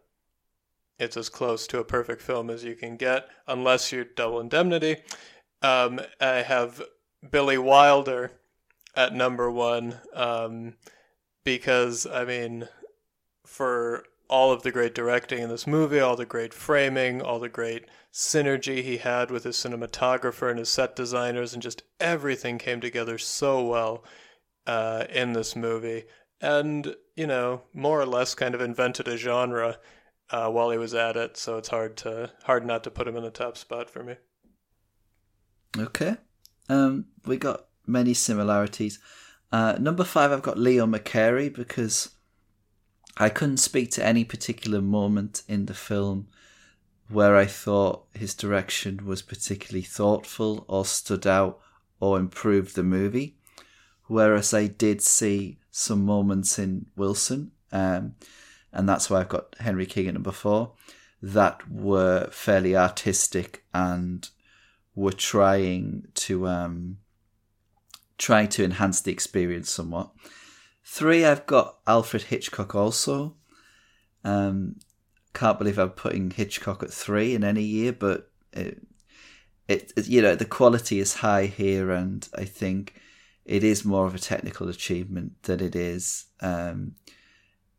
it's 0.99 1.17
as 1.17 1.29
close 1.29 1.67
to 1.69 1.79
a 1.79 1.85
perfect 1.85 2.23
film 2.23 2.49
as 2.51 2.63
you 2.63 2.75
can 2.75 2.97
get, 2.97 3.29
unless 3.47 3.91
you're 3.91 4.05
Double 4.05 4.41
Indemnity. 4.41 4.97
Um, 5.61 6.01
I 6.21 6.43
have 6.43 6.83
Billy 7.29 7.59
Wilder 7.59 8.33
at 8.95 9.15
number 9.15 9.51
one 9.51 9.97
um, 10.15 10.75
because 11.45 12.07
I 12.07 12.25
mean, 12.25 12.69
for 13.53 14.05
all 14.29 14.51
of 14.51 14.63
the 14.63 14.73
great 14.73 14.95
directing 14.95 15.43
in 15.43 15.51
this 15.51 15.67
movie, 15.67 16.01
all 16.01 16.17
the 16.17 16.25
great 16.25 16.55
framing, 16.55 17.21
all 17.21 17.39
the 17.39 17.51
great 17.51 17.85
synergy 18.13 18.83
he 18.83 18.97
had 18.97 19.31
with 19.31 19.45
his 19.45 19.57
cinematographer 19.57 20.49
and 20.49 20.59
his 20.59 20.71
set 20.71 20.97
designers, 20.97 21.53
and 21.53 21.63
just 21.63 21.83
everything 22.01 22.57
came 22.57 22.81
together 22.81 23.19
so 23.19 23.63
well 23.63 24.05
uh, 24.67 25.05
in 25.11 25.35
this 25.35 25.55
movie. 25.55 26.05
And 26.41 26.97
you 27.15 27.27
know, 27.27 27.63
more 27.75 28.01
or 28.01 28.07
less, 28.07 28.35
kind 28.35 28.55
of 28.55 28.63
invented 28.63 29.07
a 29.07 29.19
genre 29.19 29.79
uh, 30.31 30.49
while 30.49 30.71
he 30.71 30.79
was 30.79 30.95
at 30.95 31.17
it. 31.17 31.37
So 31.37 31.59
it's 31.59 31.69
hard 31.69 31.97
to 31.99 32.31
hard 32.45 32.65
not 32.65 32.85
to 32.85 32.91
put 32.91 33.07
him 33.07 33.17
in 33.17 33.23
the 33.23 33.31
top 33.31 33.59
spot 33.59 33.91
for 33.91 34.03
me. 34.03 34.17
Okay, 35.79 36.17
um, 36.71 37.07
we 37.27 37.37
got 37.37 37.67
many 37.87 38.15
similarities. 38.15 38.99
Uh, 39.53 39.77
number 39.79 40.05
five, 40.05 40.33
I've 40.33 40.43
got 40.43 40.59
Leo 40.59 40.87
McCarey 40.87 41.55
because 41.55 42.11
I 43.17 43.29
couldn't 43.29 43.59
speak 43.59 43.91
to 43.93 44.05
any 44.05 44.25
particular 44.25 44.81
moment 44.81 45.43
in 45.49 45.67
the 45.67 45.75
film 45.75 46.29
where 47.09 47.37
I 47.37 47.45
thought 47.45 48.07
his 48.15 48.35
direction 48.35 49.05
was 49.05 49.21
particularly 49.21 49.83
thoughtful 49.83 50.65
or 50.67 50.85
stood 50.85 51.27
out 51.27 51.61
or 52.01 52.19
improved 52.19 52.75
the 52.75 52.83
movie. 52.83 53.37
Whereas 54.07 54.55
I 54.55 54.67
did 54.67 55.03
see 55.03 55.59
some 55.71 56.05
moments 56.05 56.59
in 56.59 56.87
Wilson, 56.97 57.53
um, 57.71 58.15
and 58.73 58.89
that's 58.89 59.09
why 59.09 59.21
I've 59.21 59.29
got 59.29 59.55
Henry 59.61 59.87
King 59.87 60.09
at 60.09 60.15
number 60.15 60.33
four, 60.33 60.73
that 61.23 61.71
were 61.71 62.29
fairly 62.31 62.77
artistic 62.77 63.65
and 63.73 64.29
were 64.95 65.13
trying 65.13 66.09
to 66.15 66.49
um, 66.49 66.99
trying 68.19 68.49
to 68.49 68.65
enhance 68.65 69.01
the 69.01 69.13
experience 69.13 69.71
somewhat. 69.71 70.11
Three, 70.85 71.25
I've 71.25 71.47
got 71.47 71.79
Alfred 71.87 72.25
Hitchcock 72.25 72.75
also. 72.75 73.37
Um, 74.25 74.77
can't 75.33 75.59
believe 75.59 75.79
I'm 75.79 75.91
putting 75.91 76.31
Hitchcock 76.31 76.83
at 76.83 76.93
three 76.93 77.35
in 77.35 77.45
any 77.45 77.63
year, 77.63 77.93
but 77.93 78.31
it, 78.53 78.87
it, 79.69 79.93
you 80.07 80.21
know 80.21 80.35
the 80.35 80.45
quality 80.45 81.01
is 81.01 81.15
high 81.15 81.47
here, 81.47 81.91
and 81.91 82.29
I 82.37 82.45
think 82.45 83.01
it 83.45 83.65
is 83.65 83.85
more 83.85 84.07
of 84.07 84.15
a 84.15 84.19
technical 84.19 84.69
achievement 84.69 85.43
than 85.45 85.61
it 85.61 85.75
is 85.75 86.27
um, 86.41 86.97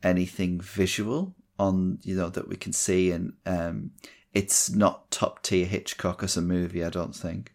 anything 0.01 0.59
visual 0.59 1.35
on 1.59 1.99
you 2.01 2.15
know 2.15 2.29
that 2.29 2.47
we 2.47 2.55
can 2.55 2.73
see, 2.73 3.11
and 3.11 3.33
um, 3.45 3.91
it's 4.33 4.71
not 4.71 5.11
top 5.11 5.43
tier 5.43 5.65
Hitchcock 5.65 6.23
as 6.23 6.35
a 6.35 6.41
movie. 6.41 6.83
I 6.83 6.89
don't 6.89 7.15
think. 7.15 7.53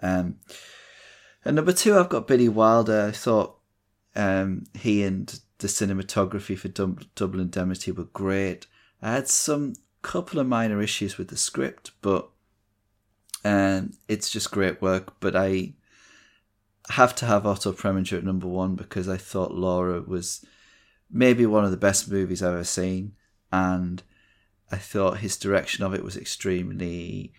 Um, 0.00 0.36
and 1.44 1.56
number 1.56 1.72
two, 1.72 1.96
I've 1.96 2.08
got 2.08 2.28
Billy 2.28 2.48
Wilder. 2.48 3.06
I 3.08 3.12
thought 3.12 3.57
um, 4.14 4.64
he 4.74 5.02
and 5.02 5.40
the 5.58 5.68
cinematography 5.68 6.56
for 6.56 6.68
Double 6.68 7.40
Indemnity 7.40 7.92
were 7.92 8.04
great. 8.04 8.66
I 9.02 9.12
had 9.12 9.28
some 9.28 9.74
couple 10.02 10.40
of 10.40 10.46
minor 10.46 10.80
issues 10.80 11.18
with 11.18 11.28
the 11.28 11.36
script, 11.36 11.90
but 12.02 12.28
um, 13.44 13.92
it's 14.08 14.30
just 14.30 14.50
great 14.50 14.80
work. 14.80 15.20
But 15.20 15.36
I 15.36 15.74
have 16.90 17.14
to 17.16 17.26
have 17.26 17.46
Otto 17.46 17.72
Preminger 17.72 18.18
at 18.18 18.24
number 18.24 18.46
one 18.46 18.74
because 18.74 19.08
I 19.08 19.16
thought 19.16 19.52
Laura 19.52 20.00
was 20.00 20.44
maybe 21.10 21.46
one 21.46 21.64
of 21.64 21.70
the 21.70 21.76
best 21.76 22.10
movies 22.10 22.42
I've 22.42 22.54
ever 22.54 22.64
seen, 22.64 23.12
and 23.52 24.02
I 24.70 24.76
thought 24.76 25.18
his 25.18 25.36
direction 25.36 25.84
of 25.84 25.94
it 25.94 26.04
was 26.04 26.16
extremely 26.16 27.32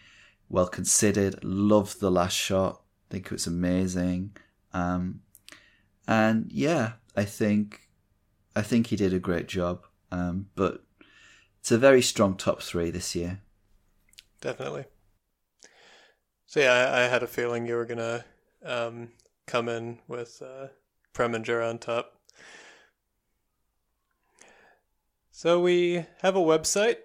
well 0.50 0.68
considered. 0.68 1.44
Loved 1.44 2.00
the 2.00 2.12
last 2.12 2.36
shot 2.36 2.82
I 3.10 3.14
think 3.14 3.26
it 3.26 3.32
was 3.32 3.48
amazing. 3.48 4.36
Um, 4.72 5.22
and 6.10 6.52
yeah, 6.52 6.94
I 7.16 7.24
think 7.24 7.88
I 8.56 8.64
think 8.64 8.88
he 8.88 8.96
did 8.96 9.14
a 9.14 9.20
great 9.20 9.48
job. 9.48 9.86
Um, 10.12 10.48
but 10.56 10.84
it's 11.60 11.72
a 11.72 11.78
very 11.78 12.02
strong 12.02 12.36
top 12.36 12.64
three 12.64 12.90
this 12.90 13.16
year. 13.16 13.42
Definitely. 14.42 14.86
So 16.48 16.62
yeah, 16.62 16.74
I, 16.74 17.02
I 17.02 17.08
had 17.08 17.22
a 17.22 17.28
feeling 17.28 17.68
you 17.68 17.76
were 17.76 17.86
gonna 17.86 18.26
um, 18.66 19.10
come 19.46 19.70
in 19.70 20.00
with 20.08 20.42
uh, 20.42 20.70
Preminger 21.14 21.68
on 21.68 21.78
top. 21.78 22.16
So 25.32 25.60
we 25.60 26.06
have 26.24 26.36
a 26.36 26.40
website. 26.40 26.98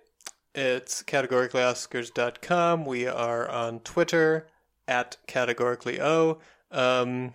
It's 0.55 1.03
categoricallyoscars.com. 1.03 2.87
We 2.87 3.07
are 3.07 3.51
on 3.51 3.81
Twitter 3.81 4.49
at 4.89 5.19
categorically 5.27 6.01
O. 6.01 6.39
Um, 6.71 7.35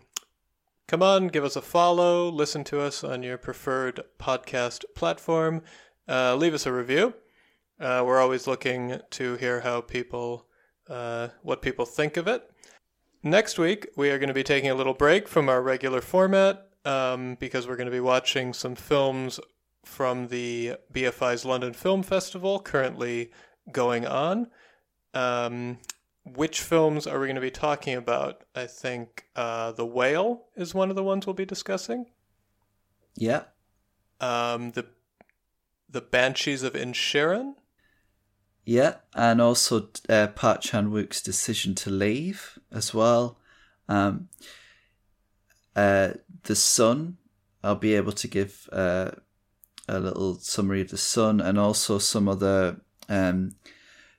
come 0.89 1.03
on, 1.03 1.27
give 1.27 1.43
us 1.43 1.55
a 1.55 1.61
follow, 1.61 2.29
listen 2.29 2.63
to 2.63 2.81
us 2.81 3.03
on 3.03 3.21
your 3.21 3.37
preferred 3.37 4.01
podcast 4.17 4.83
platform, 4.95 5.61
uh, 6.07 6.33
leave 6.35 6.55
us 6.55 6.65
a 6.65 6.73
review. 6.73 7.13
Uh, 7.79 8.03
we're 8.03 8.19
always 8.19 8.47
looking 8.47 8.99
to 9.11 9.35
hear 9.35 9.59
how 9.59 9.81
people 9.81 10.47
uh, 10.89 11.27
what 11.43 11.61
people 11.61 11.85
think 11.85 12.17
of 12.17 12.27
it. 12.27 12.49
Next 13.21 13.59
week, 13.59 13.87
we 13.95 14.09
are 14.09 14.17
going 14.17 14.29
to 14.29 14.33
be 14.33 14.41
taking 14.41 14.71
a 14.71 14.73
little 14.73 14.95
break 14.95 15.27
from 15.27 15.47
our 15.47 15.61
regular 15.61 16.01
format 16.01 16.69
um, 16.85 17.37
because 17.39 17.67
we're 17.67 17.75
going 17.75 17.85
to 17.85 17.91
be 17.91 17.99
watching 17.99 18.51
some 18.51 18.73
films 18.73 19.39
from 19.85 20.29
the 20.29 20.73
BFI's 20.91 21.45
London 21.45 21.73
Film 21.73 22.01
Festival 22.01 22.59
currently 22.59 23.29
going 23.71 24.07
on. 24.07 24.47
Um, 25.13 25.77
which 26.25 26.61
films 26.61 27.07
are 27.07 27.19
we 27.19 27.27
going 27.27 27.35
to 27.35 27.41
be 27.41 27.51
talking 27.51 27.95
about? 27.95 28.43
I 28.55 28.65
think 28.65 29.25
uh, 29.35 29.71
The 29.71 29.85
Whale 29.85 30.45
is 30.55 30.73
one 30.73 30.89
of 30.89 30.95
the 30.95 31.03
ones 31.03 31.25
we'll 31.25 31.33
be 31.33 31.45
discussing. 31.45 32.07
Yeah. 33.15 33.43
Um, 34.19 34.71
the 34.71 34.87
the 35.89 36.01
Banshees 36.01 36.61
of 36.63 36.73
Inisherin. 36.73 37.55
Yeah, 38.63 38.95
and 39.15 39.41
also 39.41 39.89
uh, 40.07 40.27
Park 40.27 40.61
Chan 40.61 40.91
Wook's 40.91 41.21
decision 41.21 41.73
to 41.75 41.89
leave 41.89 42.59
as 42.71 42.93
well. 42.93 43.39
Um, 43.87 44.29
uh, 45.75 46.11
the 46.43 46.55
Sun. 46.55 47.17
I'll 47.63 47.75
be 47.75 47.95
able 47.95 48.13
to 48.13 48.27
give 48.27 48.69
uh, 48.71 49.11
a 49.87 49.99
little 49.99 50.35
summary 50.35 50.81
of 50.81 50.91
the 50.91 50.97
Sun 50.97 51.41
and 51.41 51.57
also 51.57 51.97
some 51.97 52.29
other 52.29 52.79
um, 53.09 53.55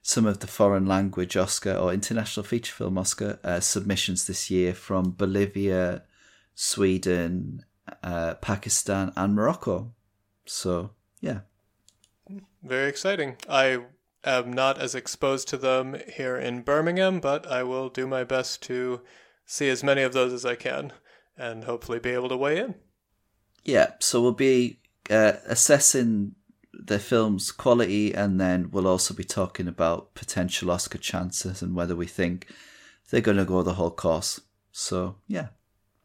some 0.03 0.27
of 0.27 0.41
the 0.41 0.47
foreign 0.47 0.87
language 0.87 1.37
Oscar 1.37 1.75
or 1.75 1.93
international 1.93 2.45
feature 2.45 2.73
film 2.73 2.99
Oscar 2.99 3.39
uh, 3.45 3.61
submissions 3.61 4.27
this 4.27 4.51
year 4.51 4.75
from 4.75 5.11
Bolivia, 5.11 6.03
Sweden, 6.55 7.65
uh, 8.03 8.35
Pakistan, 8.35 9.13
and 9.17 9.35
Morocco. 9.35 9.93
So 10.47 10.91
yeah, 11.21 11.41
very 12.63 12.89
exciting. 12.89 13.37
I 13.49 13.81
am 14.25 14.53
not 14.53 14.79
as 14.79 14.95
exposed 14.95 15.49
to 15.49 15.57
them 15.57 15.97
here 16.15 16.37
in 16.37 16.63
Birmingham, 16.63 17.21
but 17.21 17.47
I 17.47 17.63
will 17.63 17.89
do 17.89 18.07
my 18.07 18.25
best 18.25 18.63
to 18.65 19.01
see 19.45 19.69
as 19.69 19.83
many 19.83 20.03
of 20.03 20.13
those 20.13 20.33
as 20.33 20.45
I 20.45 20.55
can 20.55 20.93
and 21.37 21.65
hopefully 21.65 21.99
be 21.99 22.11
able 22.11 22.29
to 22.29 22.37
weigh 22.37 22.59
in. 22.59 22.75
Yeah, 23.65 23.93
so 23.99 24.21
we'll 24.21 24.33
be 24.33 24.81
uh, 25.11 25.35
assessing 25.47 26.35
the 26.87 26.99
film's 26.99 27.53
quality 27.53 28.15
and 28.15 28.41
then 28.41 28.71
we'll 28.71 28.87
also 28.87 29.15
be 29.15 29.25
talking 29.25 29.69
about 29.69 30.15
potential 30.15 30.71
Oscar 30.71 30.99
chances 30.99 31.63
and 31.63 31.75
whether 31.75 31.95
we 31.95 32.07
think 32.07 32.47
they're 33.11 33.21
going 33.21 33.37
to 33.37 33.45
go 33.45 33.63
the 33.63 33.75
whole 33.75 33.91
course. 33.91 34.41
So, 34.73 35.17
yeah. 35.27 35.49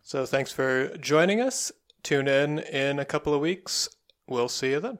So, 0.02 0.26
thanks 0.26 0.52
for 0.52 0.96
joining 0.98 1.40
us. 1.42 1.72
Tune 2.04 2.28
in 2.28 2.60
in 2.60 3.00
a 3.00 3.06
couple 3.06 3.34
of 3.34 3.42
weeks. 3.42 3.90
We'll 4.28 4.50
see 4.50 4.72
you 4.72 4.80
then. 4.80 5.00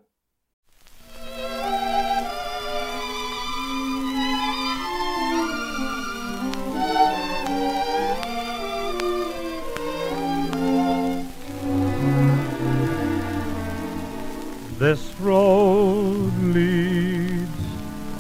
This 14.86 15.06
road 15.20 16.32
leads 16.54 17.60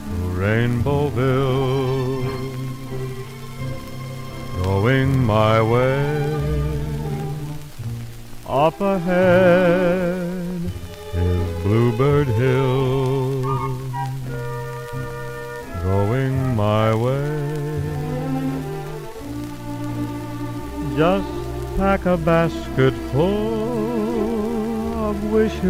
to 0.07 0.15
Rainbowville, 0.41 2.23
going 4.63 5.23
my 5.23 5.61
way. 5.61 6.25
Up 8.47 8.81
ahead 8.81 10.59
is 11.13 11.63
Bluebird 11.63 12.29
Hill, 12.29 13.43
going 15.83 16.55
my 16.55 16.95
way. 16.95 17.81
Just 20.97 21.29
pack 21.77 22.07
a 22.07 22.17
basket 22.17 22.95
full 23.11 23.94
of 25.15 25.31
wishes, 25.31 25.63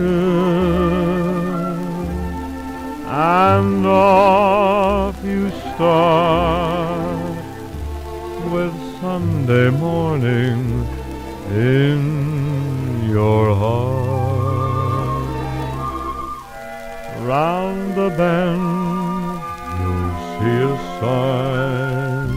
and 3.08 3.86
off 3.86 5.16
you 5.24 5.50
start 5.50 7.36
with 8.52 8.74
Sunday 9.02 9.70
morning 9.70 10.88
in 11.52 12.00
your 13.10 13.56
heart. 13.56 14.06
Round 17.22 17.96
the 17.96 18.10
bend 18.20 19.40
you'll 19.80 20.16
see 20.36 20.60
a 20.72 20.76
sign, 21.00 22.30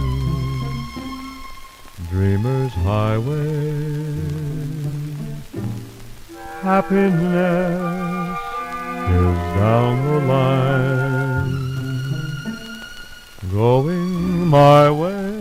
Dreamer's 2.11 2.73
Highway 2.73 4.38
Happiness 6.63 8.39
is 9.09 9.39
down 9.57 9.95
the 10.05 10.19
line, 10.27 11.53
going 13.53 14.47
my 14.49 14.91
way. 14.91 15.38